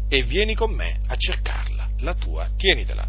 e 0.08 0.22
vieni 0.24 0.54
con 0.54 0.70
me 0.72 0.98
a 1.06 1.16
cercarla, 1.16 1.88
la 2.00 2.14
tua 2.14 2.50
tienitela. 2.56 3.08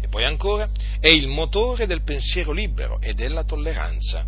E 0.00 0.08
poi 0.08 0.24
ancora, 0.24 0.68
è 0.98 1.06
il 1.06 1.28
motore 1.28 1.86
del 1.86 2.02
pensiero 2.02 2.50
libero 2.50 3.00
e 3.00 3.14
della 3.14 3.44
tolleranza. 3.44 4.26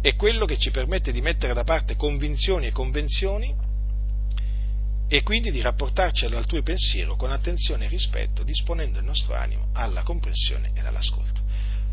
È 0.00 0.16
quello 0.16 0.44
che 0.44 0.58
ci 0.58 0.72
permette 0.72 1.12
di 1.12 1.20
mettere 1.20 1.54
da 1.54 1.62
parte 1.62 1.94
convinzioni 1.94 2.66
e 2.66 2.72
convenzioni 2.72 3.54
e 5.08 5.22
quindi 5.22 5.50
di 5.50 5.60
rapportarci 5.60 6.24
all'altrui 6.24 6.62
pensiero 6.62 7.14
con 7.16 7.30
attenzione 7.30 7.84
e 7.84 7.88
rispetto, 7.88 8.42
disponendo 8.42 8.98
il 8.98 9.04
nostro 9.04 9.34
animo 9.34 9.68
alla 9.72 10.02
comprensione 10.02 10.70
ed 10.74 10.84
all'ascolto. 10.84 11.40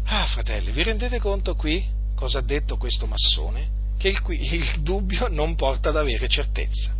Ah, 0.05 0.25
fratelli, 0.25 0.71
vi 0.71 0.83
rendete 0.83 1.19
conto 1.19 1.55
qui 1.55 1.85
cosa 2.15 2.39
ha 2.39 2.43
detto 2.43 2.77
questo 2.77 3.05
massone? 3.05 3.81
Che 3.97 4.07
il, 4.07 4.53
il 4.53 4.81
dubbio 4.81 5.27
non 5.29 5.55
porta 5.55 5.89
ad 5.89 5.97
avere 5.97 6.27
certezza, 6.27 6.91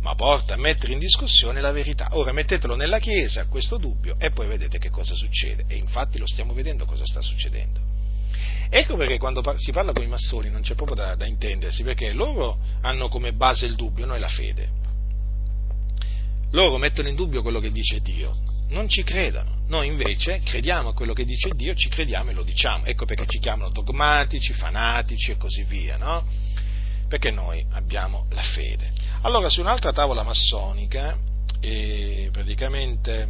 ma 0.00 0.14
porta 0.14 0.54
a 0.54 0.58
mettere 0.58 0.92
in 0.92 0.98
discussione 0.98 1.60
la 1.60 1.72
verità. 1.72 2.08
Ora 2.12 2.32
mettetelo 2.32 2.76
nella 2.76 2.98
Chiesa, 2.98 3.46
questo 3.46 3.78
dubbio, 3.78 4.16
e 4.18 4.30
poi 4.30 4.46
vedete 4.46 4.78
che 4.78 4.90
cosa 4.90 5.14
succede. 5.14 5.64
E 5.66 5.76
infatti 5.76 6.18
lo 6.18 6.26
stiamo 6.26 6.52
vedendo 6.52 6.84
cosa 6.84 7.06
sta 7.06 7.22
succedendo. 7.22 7.80
Ecco 8.68 8.96
perché 8.96 9.18
quando 9.18 9.42
si 9.56 9.72
parla 9.72 9.92
con 9.92 10.04
i 10.04 10.08
massoni 10.08 10.50
non 10.50 10.62
c'è 10.62 10.74
proprio 10.74 10.96
da, 10.96 11.14
da 11.14 11.26
intendersi, 11.26 11.82
perché 11.82 12.12
loro 12.12 12.58
hanno 12.82 13.08
come 13.08 13.32
base 13.32 13.64
il 13.66 13.74
dubbio, 13.74 14.06
noi 14.06 14.20
la 14.20 14.28
fede 14.28 14.80
loro 16.52 16.78
mettono 16.78 17.08
in 17.08 17.14
dubbio 17.14 17.42
quello 17.42 17.60
che 17.60 17.70
dice 17.70 18.00
Dio, 18.00 18.34
non 18.68 18.88
ci 18.88 19.02
credono. 19.04 19.60
Noi 19.68 19.86
invece 19.86 20.40
crediamo 20.40 20.90
a 20.90 20.94
quello 20.94 21.12
che 21.12 21.24
dice 21.24 21.50
Dio, 21.54 21.74
ci 21.74 21.88
crediamo 21.88 22.30
e 22.30 22.34
lo 22.34 22.42
diciamo. 22.42 22.84
Ecco 22.84 23.04
perché 23.04 23.26
ci 23.26 23.38
chiamano 23.38 23.70
dogmatici, 23.70 24.52
fanatici 24.52 25.32
e 25.32 25.36
così 25.36 25.62
via, 25.64 25.96
no? 25.96 26.24
Perché 27.08 27.30
noi 27.30 27.64
abbiamo 27.72 28.26
la 28.30 28.42
fede. 28.42 28.90
Allora, 29.22 29.48
su 29.48 29.60
un'altra 29.60 29.92
tavola 29.92 30.22
massonica, 30.22 31.16
e 31.60 32.28
praticamente 32.32 33.28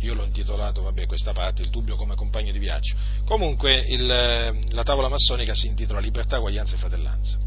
io 0.00 0.14
l'ho 0.14 0.24
intitolato, 0.24 0.82
vabbè, 0.82 1.06
questa 1.06 1.32
parte, 1.32 1.62
il 1.62 1.70
dubbio 1.70 1.96
come 1.96 2.14
compagno 2.14 2.52
di 2.52 2.58
viaggio. 2.58 2.96
Comunque 3.24 3.76
il, 3.88 4.06
la 4.06 4.82
tavola 4.82 5.08
massonica 5.08 5.54
si 5.54 5.66
intitola 5.66 6.00
Libertà, 6.00 6.38
Uguaglianza 6.38 6.74
e 6.74 6.78
Fratellanza. 6.78 7.38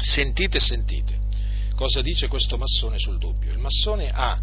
Sentite 0.00 0.60
sentite 0.60 1.23
cosa 1.74 2.00
dice 2.00 2.28
questo 2.28 2.56
massone 2.56 2.98
sul 2.98 3.18
dubbio. 3.18 3.52
Il 3.52 3.58
massone 3.58 4.10
ha 4.12 4.40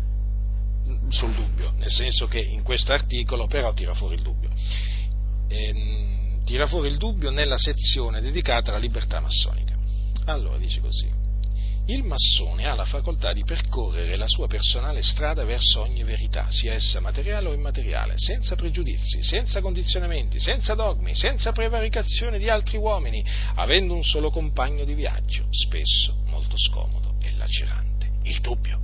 sul 1.10 1.34
dubbio, 1.34 1.72
nel 1.78 1.90
senso 1.90 2.28
che 2.28 2.40
in 2.40 2.64
questo 2.64 2.92
articolo 2.94 3.48
però 3.48 3.74
tira 3.74 3.94
fuori 3.94 4.16
il 4.16 4.22
dubbio. 4.22 4.50
E, 5.48 6.40
tira 6.46 6.68
fuori 6.68 6.90
il 6.90 6.98
dubbio 6.98 7.30
nella 7.30 7.58
sezione 7.58 8.22
dedicata 8.22 8.70
alla 8.70 8.80
libertà 8.80 9.20
massonica. 9.20 9.78
Allora 10.26 10.58
dice 10.58 10.82
così. 10.82 11.20
Il 11.88 12.04
massone 12.04 12.68
ha 12.68 12.76
la 12.76 12.86
facoltà 12.86 13.34
di 13.34 13.44
percorrere 13.44 14.16
la 14.16 14.28
sua 14.28 14.48
personale 14.48 15.02
strada 15.02 15.44
verso 15.44 15.82
ogni 15.82 16.04
verità, 16.04 16.46
sia 16.50 16.74
essa 16.74 17.00
materiale 17.00 17.50
o 17.50 17.54
immateriale, 17.54 18.14
senza 18.18 18.56
pregiudizi, 18.56 19.24
senza 19.24 19.62
condizionamenti, 19.62 20.40
senza 20.40 20.76
dogmi, 20.76 21.16
senza 21.16 21.52
prevaricazione 21.52 22.38
di 22.38 22.50
altri 22.50 22.78
uomini, 22.78 23.26
avendo 23.56 23.96
un 23.96 24.04
solo 24.04 24.30
compagno 24.30 24.86
di 24.86 24.94
viaggio, 24.94 25.48
spesso 25.50 26.16
molto 26.28 26.56
scomodo 26.56 27.11
lacerante, 27.42 28.12
il 28.24 28.40
dubbio. 28.40 28.80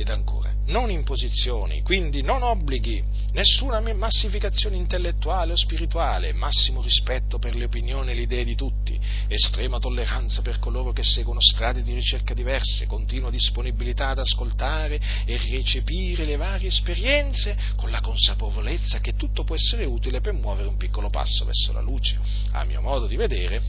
Ed 0.00 0.08
ancora, 0.10 0.52
non 0.66 0.90
imposizioni, 0.90 1.82
quindi 1.82 2.22
non 2.22 2.44
obblighi, 2.44 3.02
nessuna 3.32 3.80
massificazione 3.80 4.76
intellettuale 4.76 5.52
o 5.52 5.56
spirituale, 5.56 6.32
massimo 6.32 6.80
rispetto 6.80 7.40
per 7.40 7.56
le 7.56 7.64
opinioni 7.64 8.12
e 8.12 8.14
le 8.14 8.22
idee 8.22 8.44
di 8.44 8.54
tutti, 8.54 8.96
estrema 9.26 9.80
tolleranza 9.80 10.40
per 10.40 10.60
coloro 10.60 10.92
che 10.92 11.02
seguono 11.02 11.40
strade 11.40 11.82
di 11.82 11.94
ricerca 11.94 12.32
diverse, 12.32 12.86
continua 12.86 13.28
disponibilità 13.28 14.10
ad 14.10 14.20
ascoltare 14.20 15.00
e 15.24 15.36
recepire 15.50 16.24
le 16.24 16.36
varie 16.36 16.68
esperienze 16.68 17.56
con 17.74 17.90
la 17.90 18.00
consapevolezza 18.00 19.00
che 19.00 19.16
tutto 19.16 19.42
può 19.42 19.56
essere 19.56 19.84
utile 19.84 20.20
per 20.20 20.32
muovere 20.32 20.68
un 20.68 20.76
piccolo 20.76 21.10
passo 21.10 21.44
verso 21.44 21.72
la 21.72 21.80
luce. 21.80 22.20
A 22.52 22.62
mio 22.62 22.80
modo 22.80 23.08
di 23.08 23.16
vedere, 23.16 23.60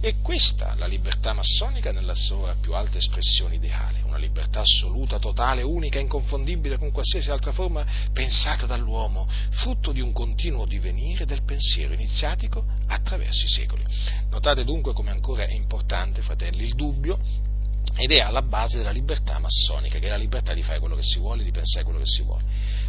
è 0.00 0.14
questa 0.22 0.74
la 0.76 0.86
libertà 0.86 1.34
massonica 1.34 1.92
nella 1.92 2.14
sua 2.14 2.56
più 2.58 2.72
alta 2.72 2.96
espressione 2.96 3.56
ideale, 3.56 4.00
una 4.02 4.16
libertà 4.16 4.60
assoluta, 4.60 5.18
totale, 5.18 5.60
unica, 5.60 5.98
inconfondibile 5.98 6.78
con 6.78 6.90
qualsiasi 6.90 7.30
altra 7.30 7.52
forma 7.52 7.84
pensata 8.12 8.64
dall'uomo, 8.64 9.28
frutto 9.50 9.92
di 9.92 10.00
un 10.00 10.12
continuo 10.12 10.64
divenire 10.64 11.26
del 11.26 11.42
pensiero 11.42 11.92
iniziatico 11.92 12.64
attraverso 12.86 13.44
i 13.44 13.48
secoli. 13.48 13.84
Notate 14.30 14.64
dunque 14.64 14.94
come 14.94 15.10
ancora 15.10 15.44
è 15.44 15.52
importante, 15.52 16.22
fratelli, 16.22 16.64
il 16.64 16.74
dubbio 16.74 17.18
ed 17.96 18.10
è 18.12 18.20
alla 18.20 18.42
base 18.42 18.78
della 18.78 18.90
libertà 18.90 19.38
massonica, 19.38 19.98
che 19.98 20.06
è 20.06 20.10
la 20.10 20.16
libertà 20.16 20.54
di 20.54 20.62
fare 20.62 20.78
quello 20.78 20.96
che 20.96 21.04
si 21.04 21.18
vuole, 21.18 21.44
di 21.44 21.50
pensare 21.50 21.84
quello 21.84 21.98
che 21.98 22.06
si 22.06 22.22
vuole 22.22 22.42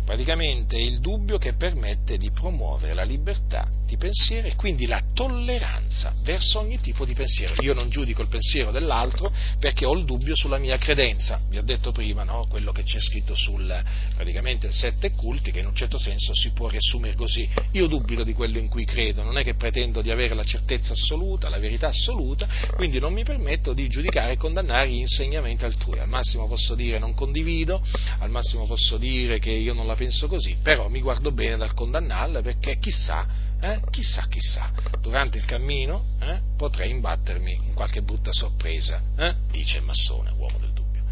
praticamente 0.03 0.78
il 0.78 0.99
dubbio 0.99 1.38
che 1.38 1.53
permette 1.53 2.18
di 2.18 2.32
promuovere 2.32 2.94
la 2.94 3.03
libertà 3.03 3.68
di 3.91 3.98
pensiero 3.98 4.48
e 4.48 4.56
quindi 4.56 4.88
la 4.88 5.03
tolleranza 5.14 6.14
verso 6.23 6.60
ogni 6.60 6.80
tipo 6.80 7.03
di 7.03 7.14
pensiero. 7.14 7.56
Io 7.60 7.73
non 7.73 7.90
giudico 7.90 8.22
il 8.22 8.30
pensiero 8.30 8.72
dell'altro 8.72 9.32
perché 9.60 9.86
ho 9.86 9.94
il 9.94 10.06
dubbio 10.06 10.34
sulla 10.34 10.57
mia 10.57 10.78
credenza. 10.78 11.41
Vi 11.49 11.57
ho 11.57 11.61
detto 11.61 11.91
prima 11.91 12.23
no? 12.23 12.48
quello 12.48 12.72
che 12.72 12.84
c'è 12.84 12.99
scritto 12.99 13.36
sul 13.36 13.84
praticamente 14.15 14.72
sette 14.72 15.11
culti, 15.11 15.52
che 15.52 15.60
in 15.60 15.65
un 15.65 15.76
certo 15.76 15.98
senso 15.98 16.34
si 16.34 16.52
può 16.52 16.69
riassumere 16.69 17.15
così. 17.15 17.48
Io 17.72 17.88
dubito 17.88 18.23
di 18.23 18.34
quello 18.34 18.60
in 18.60 18.69
cui 18.69 18.86
credo, 18.86 19.23
non 19.23 19.38
è 19.38 19.44
che 19.44 19.56
pretendo 19.56 20.02
di 20.02 20.10
avere 20.10 20.36
la 20.36 20.44
certezza 20.45 20.94
assoluta, 20.94 21.49
la 21.49 21.60
verità 21.60 21.88
assoluta, 21.88 22.48
quindi 22.76 22.99
non 22.99 23.11
mi 23.11 23.23
permetto 23.23 23.73
di 23.73 23.90
giudicare 23.90 24.34
e 24.34 24.38
condannare 24.38 24.90
gli 24.90 24.99
insegnamenti 24.99 25.65
altrui. 25.65 25.99
Al 25.99 26.07
massimo 26.07 26.48
posso 26.48 26.76
dire 26.76 26.98
non 26.98 27.14
condivido, 27.14 27.84
al 28.19 28.30
massimo 28.30 28.65
posso 28.65 28.98
dire 28.98 29.40
che 29.40 29.52
io 29.52 29.73
non 29.73 29.86
la 29.91 29.95
penso 29.95 30.27
così, 30.27 30.57
però 30.61 30.88
mi 30.88 31.01
guardo 31.01 31.31
bene 31.31 31.57
dal 31.57 31.73
condannarla 31.73 32.41
perché 32.41 32.77
chissà, 32.80 33.27
eh, 33.59 33.81
chissà, 33.89 34.26
chissà, 34.27 34.72
durante 35.01 35.38
il 35.38 35.45
cammino 35.45 36.05
eh, 36.19 36.39
potrei 36.57 36.91
imbattermi 36.91 37.53
in 37.68 37.73
qualche 37.73 38.01
brutta 38.01 38.31
sorpresa, 38.31 39.01
eh, 39.18 39.35
dice 39.51 39.77
il 39.77 39.84
massone, 39.84 40.31
uomo 40.31 40.57
del 40.59 40.72
dubbio. 40.73 41.03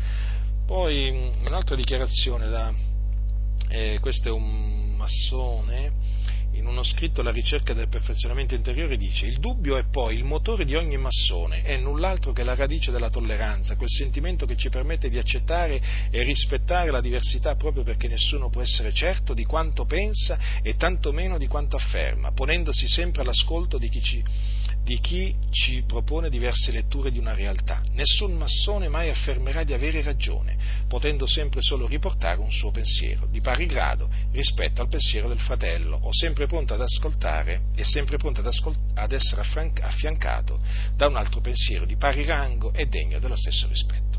Poi 0.66 1.12
mm, 1.12 1.46
un'altra 1.48 1.76
dichiarazione 1.76 2.48
da, 2.48 2.74
eh, 3.68 3.98
questo 4.00 4.30
è 4.30 4.32
un 4.32 4.96
massone, 4.96 5.92
uno 6.70 6.84
scritto 6.84 7.22
La 7.22 7.32
ricerca 7.32 7.74
del 7.74 7.90
perfezionamento 7.90 8.54
interiore 8.56 8.96
dice 8.96 9.26
il 9.26 9.40
dubbio 9.40 9.78
è 9.78 9.86
poi 9.90 10.16
il 10.16 10.24
motore 10.24 10.66
di 10.66 10.76
ogni 10.76 10.98
massone, 10.98 11.64
è 11.64 11.78
null'altro 11.78 12.32
che 12.32 12.44
la 12.44 12.56
radice 12.56 12.92
della 12.92 13.10
tolleranza, 13.10 13.76
quel 13.76 13.90
sentimento 13.90 14.46
che 14.46 14.56
ci 14.56 14.70
permette 14.70 15.10
di 15.10 15.18
accettare 15.18 15.82
e 16.10 16.24
rispettare 16.24 16.92
la 16.92 17.02
diversità 17.02 17.56
proprio 17.56 17.84
perché 17.84 18.08
nessuno 18.08 18.50
può 18.50 18.62
essere 18.62 18.94
certo 18.94 19.34
di 19.34 19.46
quanto 19.46 19.86
pensa 19.86 20.38
e 20.62 20.76
tantomeno 20.76 21.38
di 21.38 21.48
quanto 21.48 21.76
afferma, 21.76 22.32
ponendosi 22.32 22.88
sempre 22.88 23.22
all'ascolto 23.22 23.78
di 23.78 23.90
chi 23.90 24.02
ci 24.02 24.24
di 24.90 25.00
chi 25.02 25.36
ci 25.52 25.84
propone 25.86 26.32
diverse 26.32 26.72
letture 26.72 27.12
di 27.12 27.20
una 27.20 27.36
realtà. 27.36 27.80
Nessun 27.92 28.36
massone 28.36 28.88
mai 28.88 29.10
affermerà 29.10 29.64
di 29.64 29.72
avere 29.72 30.02
ragione, 30.02 30.58
potendo 30.88 31.28
sempre 31.28 31.62
solo 31.62 31.86
riportare 31.86 32.40
un 32.40 32.50
suo 32.50 32.72
pensiero, 32.72 33.28
di 33.30 33.40
pari 33.40 33.68
grado 33.68 34.10
rispetto 34.32 34.82
al 34.82 34.90
pensiero 34.90 35.28
del 35.28 35.38
fratello, 35.38 36.00
o 36.02 36.10
sempre 36.12 36.48
pronto 36.48 36.74
ad 36.74 36.82
ascoltare 36.82 37.66
e 37.76 37.84
sempre 37.84 38.18
pronto 38.18 38.40
ad, 38.40 38.48
ascolt- 38.48 38.80
ad 38.96 39.12
essere 39.12 39.44
affiancato 39.44 40.60
da 40.96 41.06
un 41.06 41.18
altro 41.18 41.40
pensiero 41.40 41.86
di 41.86 41.96
pari 41.96 42.26
rango 42.26 42.74
e 42.74 42.88
degno 42.88 43.20
dello 43.20 43.36
stesso 43.36 43.68
rispetto. 43.68 44.18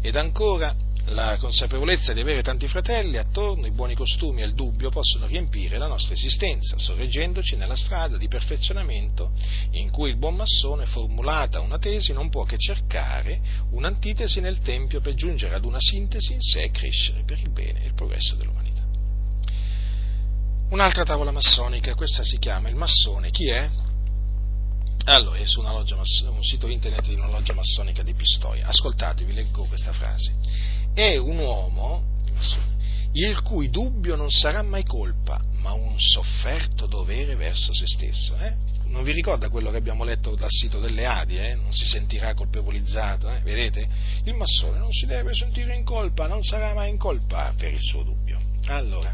Ed 0.00 0.14
ancora, 0.14 0.72
la 1.06 1.36
consapevolezza 1.38 2.12
di 2.12 2.20
avere 2.20 2.42
tanti 2.42 2.66
fratelli 2.66 3.18
attorno, 3.18 3.66
i 3.66 3.72
buoni 3.72 3.94
costumi 3.94 4.40
e 4.42 4.46
il 4.46 4.54
dubbio 4.54 4.90
possono 4.90 5.26
riempire 5.26 5.76
la 5.76 5.86
nostra 5.86 6.14
esistenza, 6.14 6.78
sorreggendoci 6.78 7.56
nella 7.56 7.76
strada 7.76 8.16
di 8.16 8.26
perfezionamento 8.26 9.32
in 9.72 9.90
cui 9.90 10.10
il 10.10 10.16
buon 10.16 10.36
massone, 10.36 10.86
formulata 10.86 11.60
una 11.60 11.78
tesi, 11.78 12.12
non 12.12 12.30
può 12.30 12.44
che 12.44 12.56
cercare 12.56 13.40
un'antitesi 13.70 14.40
nel 14.40 14.60
tempio 14.60 15.00
per 15.00 15.14
giungere 15.14 15.54
ad 15.54 15.64
una 15.64 15.80
sintesi 15.80 16.32
in 16.32 16.40
sé 16.40 16.62
e 16.62 16.70
crescere 16.70 17.22
per 17.24 17.38
il 17.38 17.50
bene 17.50 17.82
e 17.82 17.86
il 17.86 17.94
progresso 17.94 18.34
dell'umanità. 18.36 18.82
Un'altra 20.70 21.04
tavola 21.04 21.30
massonica, 21.30 21.94
questa 21.94 22.24
si 22.24 22.38
chiama 22.38 22.68
il 22.68 22.76
massone, 22.76 23.30
chi 23.30 23.48
è? 23.48 23.68
Allora, 25.06 25.36
è 25.36 25.46
su 25.46 25.60
loggia, 25.60 25.96
un 25.96 26.42
sito 26.42 26.66
internet 26.66 27.06
di 27.06 27.14
una 27.14 27.28
loggia 27.28 27.52
massonica 27.52 28.02
di 28.02 28.14
Pistoia. 28.14 28.66
Ascoltate, 28.66 29.24
vi 29.24 29.34
leggo 29.34 29.64
questa 29.64 29.92
frase. 29.92 30.32
È 30.94 31.16
un 31.16 31.38
uomo 31.38 32.02
il 33.14 33.42
cui 33.42 33.68
dubbio 33.68 34.14
non 34.14 34.30
sarà 34.30 34.62
mai 34.62 34.84
colpa, 34.84 35.40
ma 35.60 35.72
un 35.72 35.98
sofferto 35.98 36.86
dovere 36.86 37.34
verso 37.34 37.74
se 37.74 37.86
stesso. 37.88 38.36
Eh? 38.38 38.54
Non 38.86 39.02
vi 39.02 39.10
ricorda 39.10 39.48
quello 39.48 39.72
che 39.72 39.76
abbiamo 39.76 40.04
letto 40.04 40.36
dal 40.36 40.50
sito 40.50 40.78
delle 40.78 41.04
Adi? 41.04 41.36
Eh? 41.36 41.56
Non 41.56 41.72
si 41.72 41.86
sentirà 41.86 42.34
colpevolizzato, 42.34 43.28
eh? 43.28 43.40
vedete? 43.40 43.88
Il 44.22 44.34
massone 44.34 44.78
non 44.78 44.92
si 44.92 45.06
deve 45.06 45.34
sentire 45.34 45.74
in 45.74 45.84
colpa, 45.84 46.28
non 46.28 46.42
sarà 46.42 46.74
mai 46.74 46.90
in 46.90 46.98
colpa 46.98 47.52
per 47.56 47.72
il 47.72 47.82
suo 47.82 48.04
dubbio. 48.04 48.38
Allora, 48.66 49.12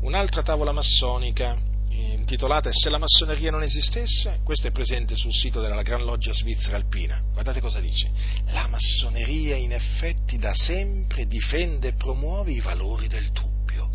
un'altra 0.00 0.42
tavola 0.42 0.72
massonica 0.72 1.56
intitolata 2.32 2.70
se 2.72 2.88
la 2.88 2.98
massoneria 2.98 3.50
non 3.50 3.62
esistesse? 3.62 4.40
Questo 4.42 4.68
è 4.68 4.70
presente 4.70 5.16
sul 5.16 5.32
sito 5.32 5.60
della 5.60 5.82
Gran 5.82 6.02
Loggia 6.04 6.32
Svizzera 6.32 6.76
Alpina. 6.76 7.20
Guardate 7.32 7.60
cosa 7.60 7.80
dice. 7.80 8.10
La 8.46 8.68
massoneria 8.68 9.56
in 9.56 9.72
effetti 9.72 10.38
da 10.38 10.54
sempre 10.54 11.26
difende 11.26 11.88
e 11.88 11.92
promuove 11.94 12.52
i 12.52 12.60
valori 12.60 13.08
del 13.08 13.30
dubbio. 13.30 13.90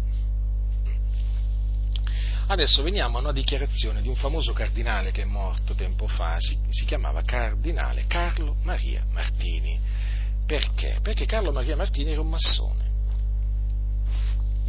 Adesso 2.50 2.82
veniamo 2.82 3.18
a 3.18 3.22
una 3.22 3.34
dichiarazione 3.34 4.02
di 4.02 4.08
un 4.08 4.16
famoso 4.16 4.54
cardinale 4.54 5.12
che 5.12 5.24
è 5.24 5.26
morto 5.26 5.74
tempo 5.74 6.08
fa, 6.08 6.38
si, 6.40 6.58
si 6.70 6.86
chiamava 6.86 7.22
cardinale 7.24 8.06
Carlo 8.08 8.56
Maria 8.64 9.04
Martini. 9.12 9.78
Perché? 10.46 11.00
Perché 11.02 11.26
Carlo 11.26 11.52
Maria 11.52 11.76
Martini 11.76 12.12
era 12.12 12.22
un 12.22 12.30
massone. 12.30 12.86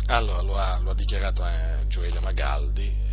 Allora 0.06 0.40
lo 0.40 0.56
ha, 0.56 0.78
lo 0.78 0.90
ha 0.90 0.94
dichiarato 0.94 1.46
eh, 1.46 1.86
Gioele 1.86 2.18
Magaldi, 2.18 3.06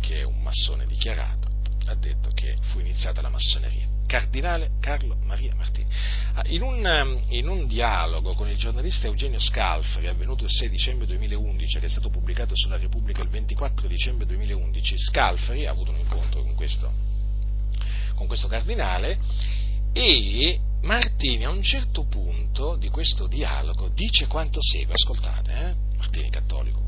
che 0.00 0.20
è 0.20 0.22
un 0.24 0.40
massone 0.42 0.86
dichiarato, 0.86 1.48
ha 1.86 1.94
detto 1.94 2.30
che 2.34 2.56
fu 2.60 2.80
iniziata 2.80 3.20
la 3.20 3.28
massoneria. 3.28 3.86
Cardinale 4.06 4.70
Carlo 4.80 5.18
Maria 5.24 5.54
Martini. 5.54 5.86
Ah, 6.32 6.42
in 6.46 6.62
un, 6.62 6.82
um, 6.82 7.20
in 7.28 7.46
un, 7.46 7.66
dialogo 7.66 8.32
con 8.32 8.48
il 8.48 8.56
giornalista 8.56 9.06
Eugenio 9.06 9.38
Scalfari, 9.38 10.06
avvenuto 10.06 10.44
il 10.44 10.50
6 10.50 10.70
dicembre 10.70 11.06
2011, 11.06 11.78
che 11.78 11.86
è 11.86 11.90
stato 11.90 12.08
pubblicato 12.08 12.56
sulla 12.56 12.78
Repubblica 12.78 13.20
il 13.22 13.28
24 13.28 13.86
dicembre 13.86 14.24
2011, 14.26 14.98
Scalfari 14.98 15.66
ha 15.66 15.70
avuto 15.70 15.90
un 15.90 15.98
incontro 15.98 16.40
con 16.40 16.54
questo, 16.54 16.90
con 18.14 18.26
questo 18.26 18.48
cardinale 18.48 19.18
e 19.92 20.58
Martini 20.82 21.44
a 21.44 21.50
un 21.50 21.62
certo 21.62 22.04
punto 22.04 22.76
di 22.76 22.88
questo 22.88 23.26
dialogo 23.26 23.88
dice 23.88 24.26
quanto 24.26 24.60
segue, 24.62 24.94
ascoltate, 24.94 25.52
eh? 25.52 25.74
Martini 25.96 26.30
cattolico 26.30 26.87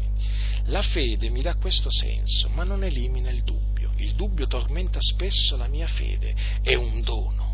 la 0.67 0.83
fede 0.83 1.31
mi 1.31 1.43
dà 1.43 1.55
questo 1.55 1.91
senso, 1.91 2.49
ma 2.51 2.65
non 2.65 2.85
elimina 2.85 3.31
il 3.31 3.43
dubbio. 3.43 3.93
Il 3.97 4.15
dubbio 4.15 4.47
tormenta 4.47 4.99
spesso 5.01 5.57
la 5.57 5.67
mia 5.67 5.87
fede, 5.87 6.35
è 6.63 6.75
un 6.75 7.03
dono. 7.03 7.49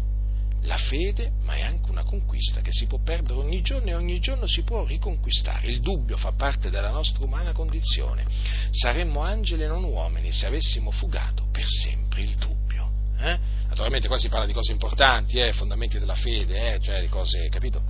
La 0.63 0.77
fede, 0.77 1.33
ma 1.43 1.55
è 1.55 1.63
anche 1.63 1.91
una 1.91 2.03
conquista 2.03 2.61
che 2.61 2.73
si 2.73 2.87
può 2.87 2.99
perdere 2.99 3.39
ogni 3.39 3.63
giorno 3.63 3.89
e 3.89 3.95
ogni 3.95 4.19
giorno 4.19 4.47
si 4.47 4.63
può 4.63 4.85
riconquistare. 4.85 5.69
Il 5.69 5.81
dubbio 5.81 6.17
fa 6.17 6.33
parte 6.33 6.71
della 6.71 6.91
nostra 6.91 7.25
umana 7.25 7.53
condizione. 7.53 8.25
Saremmo 8.71 9.21
angeli 9.21 9.63
e 9.63 9.69
non 9.69 9.85
uomini 9.85 10.33
se 10.33 10.47
avessimo 10.47 10.91
fugato 10.91 11.47
per 11.53 11.67
sempre 11.67 12.23
il 12.23 12.35
dubbio. 12.35 12.91
Eh? 13.19 13.39
Naturalmente 13.69 14.09
qua 14.09 14.19
si 14.19 14.29
parla 14.29 14.47
di 14.47 14.53
cose 14.53 14.73
importanti, 14.73 15.39
eh, 15.39 15.53
fondamenti 15.53 15.99
della 15.99 16.15
fede, 16.17 16.75
eh, 16.75 16.81
cioè 16.81 17.01
di 17.01 17.09
cose, 17.09 17.49
capito? 17.49 17.83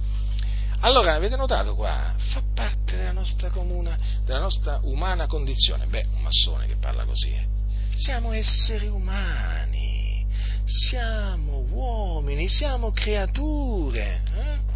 Allora, 0.81 1.15
avete 1.15 1.36
notato 1.36 1.74
qua? 1.74 2.15
Fa 2.16 2.43
parte 2.55 2.97
della 2.97 3.12
nostra, 3.12 3.51
comuna, 3.51 3.98
della 4.24 4.40
nostra 4.40 4.78
umana 4.82 5.27
condizione. 5.27 5.86
Beh, 5.86 6.07
un 6.15 6.23
massone 6.23 6.66
che 6.66 6.77
parla 6.77 7.05
così. 7.05 7.31
Eh. 7.31 7.47
Siamo 7.94 8.32
esseri 8.32 8.86
umani, 8.86 10.27
siamo 10.65 11.65
uomini, 11.70 12.48
siamo 12.48 12.93
creature. 12.93 14.23
Eh? 14.35 14.74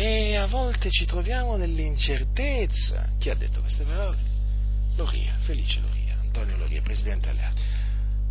E 0.00 0.36
a 0.36 0.46
volte 0.46 0.90
ci 0.90 1.04
troviamo 1.04 1.56
nell'incertezza. 1.56 3.08
Chi 3.18 3.30
ha 3.30 3.34
detto 3.34 3.60
queste 3.60 3.84
parole? 3.84 4.16
Loria, 4.96 5.34
Felice 5.40 5.80
Loria, 5.80 6.16
Antonio 6.20 6.56
Loria, 6.56 6.80
presidente 6.82 7.28
alleato. 7.28 7.60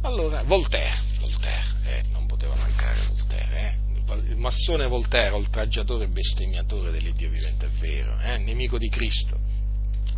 Allora, 0.02 0.44
Voltaire, 0.44 0.98
Voltaire, 1.20 1.66
eh, 1.86 2.04
non 2.12 2.26
poteva 2.26 2.56
mancare 2.56 3.06
Voltaire, 3.08 3.60
eh? 3.60 3.87
Il 4.16 4.38
massone 4.38 4.88
Voltaire, 4.88 5.36
oltraggiatore 5.36 6.06
e 6.06 6.08
bestemmiatore 6.08 6.92
dell'Iddio 6.92 7.30
vivente 7.30 7.66
è 7.66 7.70
vero, 7.80 8.20
eh? 8.20 8.38
nemico 8.38 8.78
di 8.78 8.90
Cristo. 8.90 9.38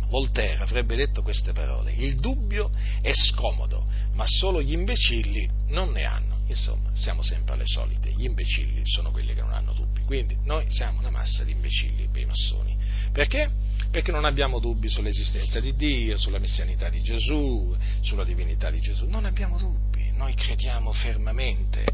Voltaire 0.08 0.62
avrebbe 0.62 0.96
detto 0.96 1.22
queste 1.22 1.52
parole, 1.52 1.92
il 1.92 2.16
dubbio 2.16 2.70
è 3.00 3.12
scomodo, 3.12 3.86
ma 4.14 4.26
solo 4.26 4.60
gli 4.60 4.72
imbecilli 4.72 5.48
non 5.68 5.90
ne 5.92 6.04
hanno. 6.04 6.38
Insomma, 6.48 6.90
siamo 6.94 7.22
sempre 7.22 7.54
alle 7.54 7.66
solite, 7.66 8.10
gli 8.10 8.24
imbecilli 8.24 8.80
sono 8.84 9.12
quelli 9.12 9.34
che 9.34 9.40
non 9.40 9.52
hanno 9.52 9.72
dubbi, 9.72 10.00
quindi 10.02 10.36
noi 10.44 10.66
siamo 10.68 10.98
una 10.98 11.10
massa 11.10 11.44
di 11.44 11.52
imbecilli 11.52 12.08
per 12.10 12.22
i 12.22 12.26
massoni. 12.26 12.76
Perché? 13.12 13.48
Perché 13.90 14.10
non 14.10 14.24
abbiamo 14.24 14.58
dubbi 14.58 14.88
sull'esistenza 14.88 15.60
di 15.60 15.76
Dio, 15.76 16.18
sulla 16.18 16.38
messianità 16.38 16.88
di 16.88 17.00
Gesù, 17.02 17.76
sulla 18.00 18.24
divinità 18.24 18.68
di 18.68 18.80
Gesù, 18.80 19.06
non 19.06 19.24
abbiamo 19.26 19.58
dubbi, 19.58 20.10
noi 20.16 20.34
crediamo 20.34 20.92
fermamente 20.92 21.84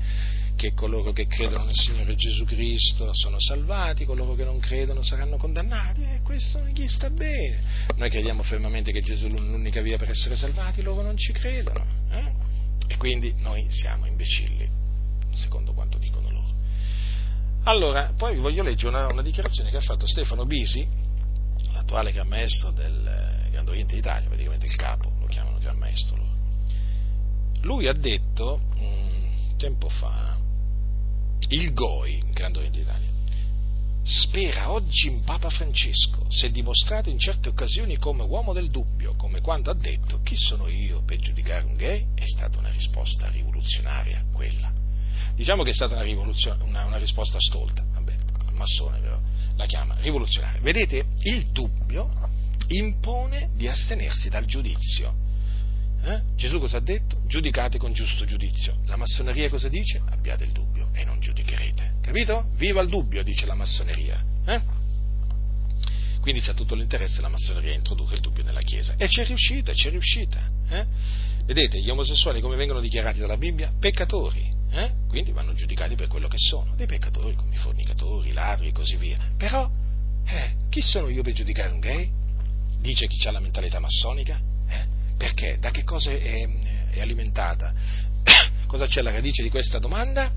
che 0.57 0.73
coloro 0.73 1.13
che 1.13 1.27
credono 1.27 1.65
nel 1.65 1.75
Signore 1.75 2.15
Gesù 2.17 2.45
Cristo 2.45 3.11
sono 3.13 3.39
salvati, 3.39 4.05
coloro 4.05 4.35
che 4.35 4.45
non 4.45 4.59
credono 4.59 5.03
saranno 5.03 5.37
condannati 5.37 6.03
e 6.03 6.21
questo 6.23 6.59
gli 6.67 6.89
sta 6.89 7.11
bene. 7.11 7.61
Noi 7.95 8.11
crediamo 8.11 8.43
fermamente 8.43 8.91
che 8.91 9.01
Gesù 9.01 9.27
è 9.27 9.29
l'unica 9.29 9.83
via 9.83 9.99
per 9.99 10.09
essere 10.09 10.35
salvati, 10.35 10.83
loro 10.83 11.03
non 11.03 11.17
ci 11.17 11.33
credono. 11.33 11.85
Eh? 12.11 12.33
E 12.89 12.97
quindi 12.97 13.35
noi 13.39 13.67
siamo 13.69 14.07
imbecilli, 14.07 14.69
secondo 15.35 15.73
quanto 15.73 15.99
dicono 15.99 16.31
loro. 16.31 16.55
Allora, 17.65 18.15
poi 18.17 18.35
vi 18.35 18.41
voglio 18.41 18.63
leggere 18.63 18.89
una, 18.89 19.07
una 19.07 19.23
dichiarazione 19.23 19.71
che 19.71 19.77
ha 19.77 19.83
fatto 19.83 20.07
Stefano 20.07 20.45
Bisi, 20.45 20.87
l'attuale 21.73 22.13
Gran 22.13 22.29
Maestro 22.29 22.71
del 22.71 23.49
Grande 23.51 23.71
Oriente 23.71 23.95
d'Italia, 23.95 24.29
praticamente 24.29 24.67
il 24.67 24.77
capo, 24.77 25.13
lo 25.21 25.27
chiamano 25.27 25.59
Gran 25.59 25.77
Maestro 25.77 26.17
loro. 26.17 26.35
Lui 27.63 27.89
ha 27.89 27.93
detto, 27.93 28.61
un 28.79 29.57
tempo 29.57 29.89
fa, 29.89 30.36
il 31.49 31.73
Goi, 31.73 32.23
Grande 32.33 32.59
Oriente 32.59 32.81
d'Italia, 32.81 33.09
spera 34.03 34.71
oggi 34.71 35.09
in 35.09 35.23
Papa 35.23 35.49
Francesco, 35.49 36.27
si 36.29 36.47
è 36.47 36.51
dimostrato 36.51 37.09
in 37.09 37.19
certe 37.19 37.49
occasioni 37.49 37.97
come 37.99 38.23
uomo 38.23 38.53
del 38.53 38.71
dubbio, 38.71 39.15
come 39.17 39.41
quando 39.41 39.71
ha 39.71 39.75
detto 39.75 40.21
chi 40.23 40.37
sono 40.37 40.67
io 40.69 41.03
per 41.05 41.19
giudicare 41.19 41.65
un 41.65 41.77
gay, 41.77 42.07
è 42.15 42.25
stata 42.25 42.59
una 42.59 42.71
risposta 42.71 43.29
rivoluzionaria 43.29 44.25
quella. 44.33 44.71
Diciamo 45.35 45.63
che 45.63 45.71
è 45.71 45.75
stata 45.75 45.95
una, 45.95 46.05
una, 46.63 46.85
una 46.85 46.97
risposta 46.97 47.39
stolta, 47.39 47.85
vabbè, 47.93 48.13
il 48.49 48.55
massone 48.55 49.01
però 49.01 49.21
la 49.57 49.67
chiama 49.67 49.97
rivoluzionaria. 50.01 50.61
Vedete, 50.61 51.05
il 51.23 51.47
dubbio 51.51 52.11
impone 52.69 53.51
di 53.55 53.69
astenersi 53.69 54.29
dal 54.29 54.45
giudizio 54.45 55.25
eh? 56.07 56.23
Gesù 56.37 56.61
cosa 56.61 56.77
ha 56.77 56.81
detto? 56.81 57.19
Giudicate 57.27 57.79
con 57.79 57.93
giusto 57.93 58.25
giudizio. 58.25 58.77
La 58.87 58.97
massoneria 58.97 59.49
cosa 59.49 59.69
dice? 59.69 60.01
Abbiate 60.09 60.45
il 60.45 60.53
dubbio 60.53 60.86
e 60.97 61.05
non 61.05 61.21
giudicherete. 61.21 61.99
Capito? 62.01 62.49
Viva 62.57 62.81
il 62.81 62.89
dubbio, 62.89 63.23
dice 63.23 63.47
la 63.47 63.55
massoneria. 63.55 64.23
Eh? 64.47 64.61
Quindi 66.21 66.41
c'è 66.41 66.55
tutto 66.55 66.75
l'interesse 66.75 67.21
la 67.21 67.29
massoneria 67.29 67.73
a 67.73 67.77
introdurre 67.77 68.17
il 68.17 68.21
dubbio 68.21 68.43
nella 68.43 68.61
Chiesa. 68.61 68.95
E 68.97 69.07
c'è 69.07 69.25
riuscita, 69.25 69.73
c'è 69.73 69.91
riuscita. 69.91 70.41
Eh? 70.69 70.87
Vedete, 71.45 71.81
gli 71.81 71.91
omosessuali 71.91 72.41
come 72.41 72.57
vengono 72.57 72.81
dichiarati 72.81 73.21
dalla 73.21 73.37
Bibbia? 73.37 73.73
Peccatori. 73.79 74.55
Eh? 74.71 74.91
Quindi 75.09 75.31
vanno 75.31 75.53
giudicati 75.53 75.95
per 75.95 76.09
quello 76.09 76.27
che 76.27 76.39
sono, 76.39 76.75
dei 76.75 76.87
peccatori 76.87 77.37
come 77.37 77.55
i 77.55 77.59
fornicatori, 77.59 78.31
i 78.31 78.33
ladri 78.33 78.69
e 78.69 78.73
così 78.73 78.97
via. 78.97 79.19
Però, 79.37 79.71
eh, 80.27 80.55
chi 80.69 80.81
sono 80.81 81.09
io 81.09 81.23
per 81.23 81.33
giudicare 81.33 81.71
un 81.71 81.79
gay? 81.79 82.11
Dice 82.81 83.07
chi 83.07 83.27
ha 83.29 83.31
la 83.31 83.41
mentalità 83.41 83.79
massonica. 83.79 84.41
Perché? 85.17 85.57
Da 85.59 85.71
che 85.71 85.83
cosa 85.83 86.11
è, 86.11 86.49
è 86.91 87.01
alimentata. 87.01 87.73
Cosa 88.67 88.87
c'è 88.87 89.01
alla 89.01 89.13
radice 89.13 89.43
di 89.43 89.49
questa 89.49 89.79
domanda? 89.79 90.31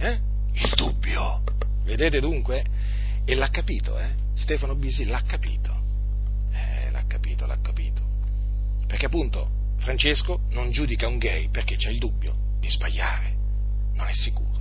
Eh? 0.00 0.18
Il 0.54 0.72
dubbio. 0.76 1.42
Vedete 1.84 2.20
dunque? 2.20 2.64
E 3.24 3.34
l'ha 3.34 3.50
capito, 3.50 3.98
eh? 3.98 4.08
Stefano 4.34 4.74
Bisi 4.74 5.04
l'ha 5.04 5.20
capito. 5.22 5.78
Eh, 6.52 6.90
l'ha 6.90 7.04
capito, 7.06 7.46
l'ha 7.46 7.58
capito. 7.60 8.02
Perché 8.86 9.06
appunto 9.06 9.74
Francesco 9.78 10.40
non 10.50 10.70
giudica 10.70 11.06
un 11.06 11.18
gay 11.18 11.48
perché 11.48 11.76
c'è 11.76 11.90
il 11.90 11.98
dubbio 11.98 12.34
di 12.58 12.70
sbagliare, 12.70 13.34
non 13.94 14.06
è 14.06 14.12
sicuro. 14.12 14.58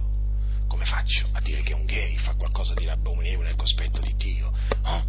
Come 0.67 0.85
faccio 0.85 1.27
a 1.31 1.41
dire 1.41 1.61
che 1.61 1.73
un 1.73 1.85
gay 1.85 2.15
fa 2.17 2.35
qualcosa 2.35 2.73
di 2.73 2.87
abominevole 2.87 3.47
nel 3.47 3.57
cospetto 3.57 3.99
di 3.99 4.13
Dio? 4.17 4.51
Oh? 4.83 5.03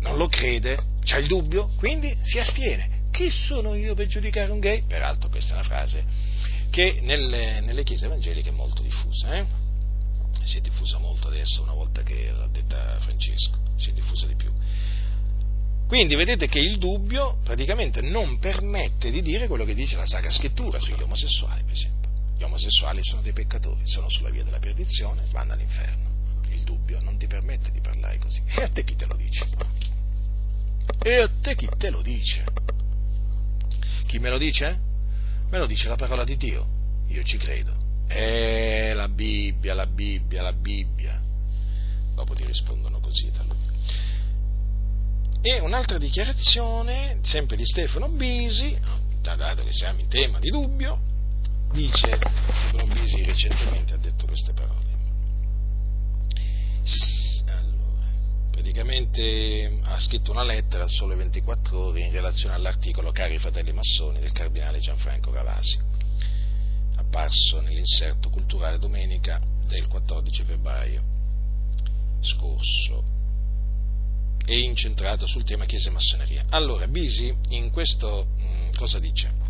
Non 0.00 0.16
lo 0.16 0.28
crede, 0.28 0.78
c'ha 1.04 1.18
il 1.18 1.26
dubbio, 1.26 1.70
quindi 1.76 2.16
si 2.22 2.38
astiene. 2.38 3.04
Chi 3.10 3.30
sono 3.30 3.74
io 3.74 3.94
per 3.94 4.06
giudicare 4.06 4.52
un 4.52 4.60
gay? 4.60 4.82
Peraltro 4.86 5.28
questa 5.28 5.52
è 5.52 5.54
una 5.54 5.64
frase 5.64 6.04
che 6.70 7.00
nelle, 7.02 7.60
nelle 7.60 7.82
chiese 7.82 8.06
evangeliche 8.06 8.50
è 8.50 8.52
molto 8.52 8.82
diffusa. 8.82 9.36
Eh? 9.36 9.44
Si 10.44 10.58
è 10.58 10.60
diffusa 10.60 10.98
molto 10.98 11.28
adesso, 11.28 11.62
una 11.62 11.72
volta 11.72 12.02
che 12.02 12.30
l'ha 12.30 12.46
detta 12.46 12.98
Francesco, 13.00 13.58
si 13.76 13.90
è 13.90 13.92
diffusa 13.92 14.26
di 14.26 14.34
più. 14.34 14.52
Quindi 15.86 16.16
vedete 16.16 16.48
che 16.48 16.58
il 16.58 16.78
dubbio 16.78 17.38
praticamente 17.44 18.00
non 18.00 18.38
permette 18.38 19.10
di 19.10 19.22
dire 19.22 19.46
quello 19.46 19.64
che 19.64 19.74
dice 19.74 19.96
la 19.96 20.06
Sacra 20.06 20.30
Scrittura 20.30 20.80
sugli 20.80 21.02
omosessuali, 21.02 21.62
per 21.62 21.72
esempio. 21.72 22.10
Gli 22.36 22.42
omosessuali 22.42 23.00
sono 23.02 23.22
dei 23.22 23.32
peccatori, 23.32 23.88
sono 23.88 24.08
sulla 24.08 24.30
via 24.30 24.44
della 24.44 24.58
perdizione, 24.58 25.22
vanno 25.30 25.52
all'inferno. 25.52 26.10
Il 26.50 26.62
dubbio 26.64 27.00
non 27.00 27.16
ti 27.18 27.26
permette 27.26 27.70
di 27.70 27.80
parlare 27.80 28.18
così. 28.18 28.42
E 28.46 28.62
a 28.62 28.68
te 28.68 28.82
chi 28.82 28.96
te 28.96 29.06
lo 29.06 29.14
dice? 29.14 29.46
E 31.02 31.14
a 31.20 31.30
te 31.40 31.54
chi 31.54 31.68
te 31.78 31.90
lo 31.90 32.02
dice? 32.02 32.44
Chi 34.06 34.18
me 34.18 34.30
lo 34.30 34.38
dice? 34.38 34.78
Me 35.48 35.58
lo 35.58 35.66
dice 35.66 35.88
la 35.88 35.96
parola 35.96 36.24
di 36.24 36.36
Dio. 36.36 36.66
Io 37.08 37.22
ci 37.22 37.36
credo. 37.38 37.74
Eh, 38.08 38.92
la 38.94 39.08
Bibbia, 39.08 39.74
la 39.74 39.86
Bibbia, 39.86 40.42
la 40.42 40.52
Bibbia. 40.52 41.20
Dopo 42.14 42.34
ti 42.34 42.44
rispondono 42.44 43.00
così. 43.00 43.30
E 45.42 45.60
un'altra 45.60 45.98
dichiarazione, 45.98 47.18
sempre 47.22 47.56
di 47.56 47.64
Stefano 47.64 48.08
Bisi, 48.08 48.76
dato 49.20 49.62
che 49.62 49.72
siamo 49.72 50.00
in 50.00 50.08
tema 50.08 50.40
di 50.40 50.50
dubbio, 50.50 50.98
dice, 51.72 52.18
Stefano 52.18 52.92
Bisi 52.92 53.22
recentemente 53.24 53.94
ha 53.94 53.98
detto 53.98 54.26
queste 54.26 54.52
parole. 54.52 54.84
Praticamente 58.66 59.78
ha 59.84 60.00
scritto 60.00 60.32
una 60.32 60.42
lettera 60.42 60.82
a 60.82 60.88
sole 60.88 61.14
24 61.14 61.78
ore 61.78 62.00
in 62.00 62.10
relazione 62.10 62.56
all'articolo 62.56 63.12
Cari 63.12 63.38
fratelli 63.38 63.72
massoni 63.72 64.18
del 64.18 64.32
cardinale 64.32 64.80
Gianfranco 64.80 65.32
Ravasi, 65.32 65.78
apparso 66.96 67.60
nell'inserto 67.60 68.28
culturale 68.28 68.80
domenica 68.80 69.40
del 69.68 69.86
14 69.86 70.42
febbraio 70.42 71.00
scorso 72.20 73.04
e 74.44 74.58
incentrato 74.58 75.28
sul 75.28 75.44
tema 75.44 75.64
Chiesa 75.64 75.88
e 75.90 75.92
Massoneria. 75.92 76.44
Allora, 76.48 76.88
Bisi 76.88 77.32
in 77.50 77.70
questo 77.70 78.26
mh, 78.36 78.76
cosa 78.76 78.98
dice? 78.98 79.45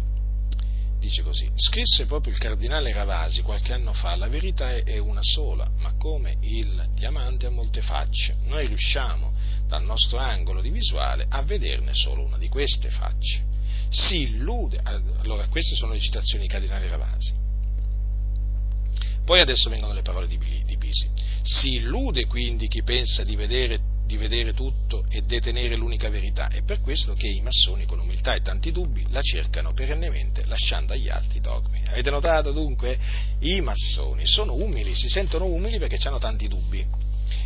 Dice 1.06 1.22
così, 1.22 1.48
scrisse 1.54 2.04
proprio 2.06 2.32
il 2.32 2.38
cardinale 2.40 2.92
Ravasi 2.92 3.42
qualche 3.42 3.72
anno 3.72 3.92
fa, 3.92 4.16
la 4.16 4.26
verità 4.26 4.74
è 4.74 4.98
una 4.98 5.22
sola, 5.22 5.70
ma 5.78 5.94
come 5.96 6.36
il 6.40 6.84
diamante 6.96 7.46
ha 7.46 7.50
molte 7.50 7.80
facce, 7.80 8.38
noi 8.46 8.66
riusciamo 8.66 9.32
dal 9.68 9.84
nostro 9.84 10.18
angolo 10.18 10.60
di 10.60 10.70
visuale 10.70 11.24
a 11.28 11.42
vederne 11.42 11.94
solo 11.94 12.24
una 12.24 12.38
di 12.38 12.48
queste 12.48 12.90
facce. 12.90 13.44
Si 13.88 14.22
illude, 14.22 14.80
allora 15.18 15.46
queste 15.46 15.76
sono 15.76 15.92
le 15.92 16.00
citazioni 16.00 16.42
di 16.42 16.50
cardinale 16.50 16.88
Ravasi. 16.88 17.34
Poi 19.24 19.38
adesso 19.38 19.70
vengono 19.70 19.92
le 19.92 20.02
parole 20.02 20.26
di, 20.26 20.36
Bisi. 20.36 21.08
Si 21.42 21.74
illude 21.74 22.26
quindi 22.26 22.66
chi 22.66 22.82
pensa 22.82 23.22
di 23.22 23.36
vedere 23.36 23.78
di 24.06 24.16
vedere 24.16 24.54
tutto 24.54 25.04
e 25.08 25.22
detenere 25.22 25.74
l'unica 25.76 26.08
verità. 26.08 26.48
È 26.48 26.62
per 26.62 26.80
questo 26.80 27.14
che 27.14 27.26
i 27.26 27.40
massoni, 27.40 27.84
con 27.86 27.98
umiltà 27.98 28.34
e 28.34 28.40
tanti 28.40 28.70
dubbi, 28.70 29.04
la 29.10 29.20
cercano 29.20 29.72
perennemente, 29.72 30.46
lasciando 30.46 30.92
agli 30.92 31.08
altri 31.08 31.40
dogmi. 31.40 31.82
Avete 31.88 32.10
notato 32.10 32.52
dunque? 32.52 32.98
I 33.40 33.60
massoni 33.60 34.24
sono 34.26 34.54
umili, 34.54 34.94
si 34.94 35.08
sentono 35.08 35.46
umili 35.46 35.78
perché 35.78 35.98
hanno 36.06 36.18
tanti 36.18 36.46
dubbi. 36.46 36.86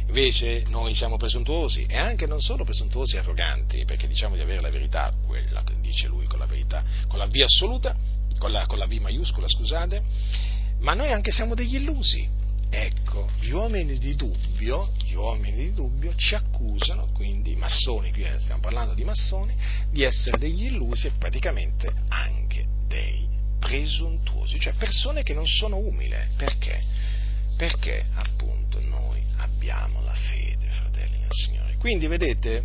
Invece 0.07 0.65
noi 0.69 0.95
siamo 0.95 1.17
presuntuosi 1.17 1.87
e 1.89 1.97
anche 1.97 2.27
non 2.27 2.41
solo 2.41 2.65
presuntuosi 2.65 3.17
e 3.17 3.21
arroganti, 3.21 3.85
perché 3.85 4.07
diciamo 4.07 4.35
di 4.35 4.43
avere 4.43 4.61
la 4.61 4.71
verità, 4.71 5.13
quella 5.27 5.63
che 5.63 5.75
dice 5.81 6.09
lui 6.09 6.27
con 6.27 6.39
la 6.39 6.47
verità, 6.47 6.85
con 7.09 7.19
la 7.19 7.27
V 7.27 7.41
assoluta, 7.43 7.97
con 8.39 8.51
la, 8.53 8.67
con 8.67 8.79
la 8.79 8.87
V 8.87 8.93
maiuscola, 8.93 9.49
scusate, 9.49 10.03
ma 10.81 10.95
noi 10.95 11.13
anche 11.13 11.31
siamo 11.31 11.55
degli 11.55 11.77
illusi 11.77 12.29
Ecco, 12.71 13.29
gli 13.41 13.51
uomini 13.51 13.99
di 13.99 14.15
dubbio, 14.15 14.93
gli 15.05 15.15
uomini 15.15 15.57
di 15.57 15.73
dubbio 15.73 16.15
ci 16.15 16.37
accusano, 16.37 17.09
quindi 17.13 17.53
i 17.53 17.57
massoni, 17.57 18.13
qui 18.13 18.25
stiamo 18.39 18.61
parlando 18.61 18.95
di 18.95 19.03
massoni, 19.03 19.55
di 19.91 20.05
essere 20.05 20.39
degli 20.39 20.67
illusi 20.67 21.09
e 21.09 21.13
praticamente 21.19 21.93
anche 22.09 22.65
dei 22.87 23.29
presuntuosi, 23.59 24.59
cioè 24.61 24.75
persone 24.75 25.23
che 25.23 25.35
non 25.35 25.47
sono 25.47 25.77
umili. 25.79 26.15
Perché? 26.37 26.81
Perché 27.57 28.07
appunto 28.15 28.81
noi 28.81 29.21
abbiamo 29.37 30.03
la 30.03 30.15
fede, 30.15 30.67
fratelli 30.67 31.19
del 31.19 31.29
Signore. 31.31 31.77
Quindi 31.77 32.07
vedete, 32.07 32.65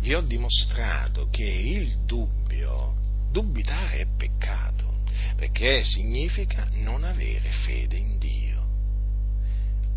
vi 0.00 0.14
ho 0.14 0.20
dimostrato 0.20 1.28
che 1.30 1.44
il 1.44 2.04
dubbio, 2.06 2.94
dubitare 3.30 3.98
è 3.98 4.06
peccato, 4.16 4.94
perché 5.36 5.82
significa 5.82 6.66
non 6.74 7.04
avere 7.04 7.50
fede 7.64 7.96
in 7.96 8.17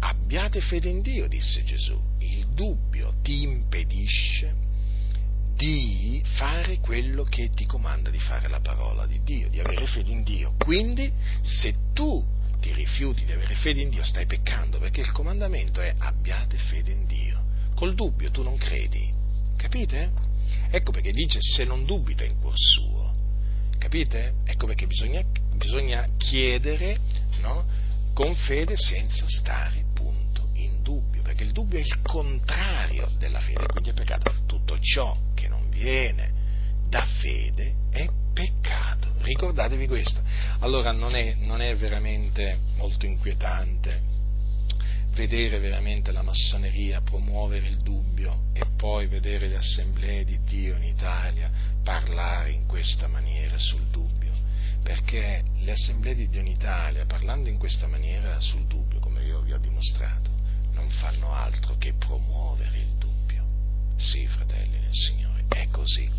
abbiate 0.01 0.61
fede 0.61 0.89
in 0.89 1.01
Dio, 1.01 1.27
disse 1.27 1.63
Gesù. 1.63 1.99
Il 2.19 2.47
dubbio 2.53 3.15
ti 3.21 3.43
impedisce 3.43 4.69
di 5.55 6.21
fare 6.25 6.79
quello 6.79 7.23
che 7.23 7.51
ti 7.53 7.65
comanda 7.65 8.09
di 8.09 8.19
fare 8.19 8.47
la 8.47 8.59
parola 8.59 9.05
di 9.05 9.21
Dio, 9.23 9.49
di 9.49 9.59
avere 9.59 9.85
fede 9.85 10.09
in 10.09 10.23
Dio. 10.23 10.53
Quindi, 10.57 11.11
se 11.41 11.75
tu 11.93 12.25
ti 12.59 12.73
rifiuti 12.73 13.25
di 13.25 13.31
avere 13.31 13.55
fede 13.55 13.81
in 13.81 13.89
Dio, 13.89 14.03
stai 14.03 14.25
peccando, 14.25 14.79
perché 14.79 15.01
il 15.01 15.11
comandamento 15.11 15.81
è 15.81 15.93
abbiate 15.97 16.57
fede 16.57 16.91
in 16.91 17.05
Dio. 17.05 17.43
Col 17.75 17.93
dubbio 17.93 18.31
tu 18.31 18.41
non 18.41 18.57
credi. 18.57 19.11
Capite? 19.55 20.11
Ecco 20.71 20.91
perché 20.91 21.11
dice 21.11 21.39
se 21.41 21.63
non 21.63 21.85
dubita 21.85 22.23
in 22.23 22.39
cuor 22.39 22.57
suo. 22.57 23.13
Capite? 23.77 24.33
Ecco 24.45 24.65
perché 24.65 24.87
bisogna, 24.87 25.23
bisogna 25.55 26.07
chiedere 26.17 26.97
no? 27.41 27.65
con 28.13 28.33
fede 28.35 28.75
senza 28.77 29.25
stare 29.27 29.89
perché 31.41 31.43
il 31.43 31.51
dubbio 31.51 31.77
è 31.77 31.81
il 31.81 32.01
contrario 32.01 33.09
della 33.17 33.39
fede, 33.39 33.65
quindi 33.65 33.89
è 33.89 33.93
peccato. 33.93 34.33
Tutto 34.45 34.77
ciò 34.79 35.17
che 35.33 35.47
non 35.47 35.69
viene 35.69 36.31
da 36.87 37.05
fede 37.05 37.75
è 37.89 38.07
peccato. 38.33 39.13
Ricordatevi 39.21 39.87
questo. 39.87 40.21
Allora 40.59 40.91
non 40.91 41.15
è, 41.15 41.35
non 41.39 41.61
è 41.61 41.75
veramente 41.75 42.59
molto 42.77 43.05
inquietante 43.05 44.09
vedere 45.13 45.59
veramente 45.59 46.13
la 46.13 46.21
massoneria 46.21 47.01
promuovere 47.01 47.67
il 47.67 47.79
dubbio 47.79 48.43
e 48.53 48.61
poi 48.77 49.07
vedere 49.07 49.49
le 49.49 49.57
assemblee 49.57 50.23
di 50.23 50.39
Dio 50.45 50.77
in 50.77 50.83
Italia 50.83 51.51
parlare 51.83 52.51
in 52.51 52.65
questa 52.65 53.07
maniera 53.07 53.59
sul 53.59 53.87
dubbio, 53.91 54.31
perché 54.81 55.43
le 55.57 55.71
assemblee 55.71 56.15
di 56.15 56.29
Dio 56.29 56.39
in 56.39 56.47
Italia 56.47 57.05
parlando 57.05 57.49
in 57.49 57.57
questa 57.57 57.87
maniera 57.87 58.39
sul 58.39 58.65
dubbio, 58.67 58.99
come 58.99 59.21
io 59.25 59.41
vi 59.41 59.51
ho 59.51 59.57
dimostrato, 59.57 60.30
fanno 60.91 61.33
altro 61.33 61.75
che 61.77 61.93
promuovere 61.93 62.77
il 62.77 62.93
dubbio. 62.97 63.43
Sì, 63.95 64.25
fratelli 64.27 64.79
nel 64.79 64.93
Signore, 64.93 65.45
è 65.47 65.67
così. 65.69 66.09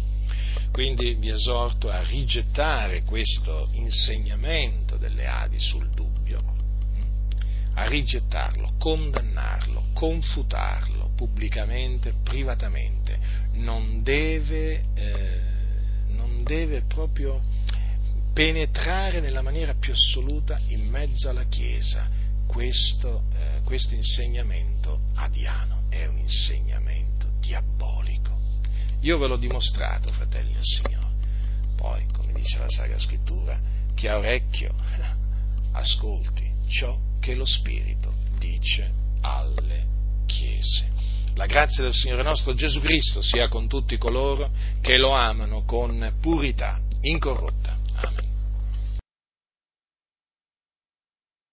Quindi 0.71 1.15
vi 1.15 1.29
esorto 1.29 1.91
a 1.91 2.03
rigettare 2.03 3.03
questo 3.03 3.69
insegnamento 3.73 4.97
delle 4.97 5.27
Adi 5.27 5.61
sul 5.61 5.91
dubbio, 5.91 6.39
hm? 6.41 7.75
a 7.75 7.87
rigettarlo, 7.87 8.73
condannarlo, 8.79 9.89
confutarlo 9.93 11.11
pubblicamente, 11.15 12.15
privatamente. 12.23 13.19
Non 13.53 14.03
deve, 14.03 14.85
eh, 14.95 15.41
non 16.09 16.43
deve 16.43 16.83
proprio 16.83 17.41
penetrare 18.33 19.21
nella 19.21 19.43
maniera 19.43 19.75
più 19.75 19.93
assoluta 19.93 20.59
in 20.69 20.89
mezzo 20.89 21.29
alla 21.29 21.45
Chiesa 21.45 22.09
questo, 22.53 23.23
eh, 23.33 23.61
questo 23.65 23.95
insegnamento 23.95 25.01
adiano, 25.15 25.85
è 25.89 26.05
un 26.05 26.19
insegnamento 26.19 27.29
diabolico. 27.41 28.39
Io 29.01 29.17
ve 29.17 29.27
l'ho 29.27 29.37
dimostrato, 29.37 30.13
fratelli 30.13 30.53
del 30.53 30.63
Signore. 30.63 31.09
Poi, 31.77 32.05
come 32.13 32.33
dice 32.35 32.59
la 32.59 32.69
Sacra 32.69 32.99
Scrittura, 32.99 33.59
chi 33.95 34.07
ha 34.07 34.19
orecchio 34.19 34.75
ascolti 35.73 36.51
ciò 36.69 36.97
che 37.21 37.35
lo 37.35 37.47
Spirito 37.47 38.13
dice 38.39 38.91
alle 39.23 39.87
chiese. 40.27 40.91
La 41.35 41.47
grazia 41.47 41.83
del 41.83 41.95
Signore 41.95 42.23
nostro 42.23 42.53
Gesù 42.53 42.81
Cristo 42.81 43.23
sia 43.23 43.49
con 43.49 43.67
tutti 43.67 43.97
coloro 43.97 44.51
che 44.83 44.99
lo 44.99 45.13
amano 45.13 45.65
con 45.65 46.17
purità 46.21 46.79
incorrotta 47.01 47.79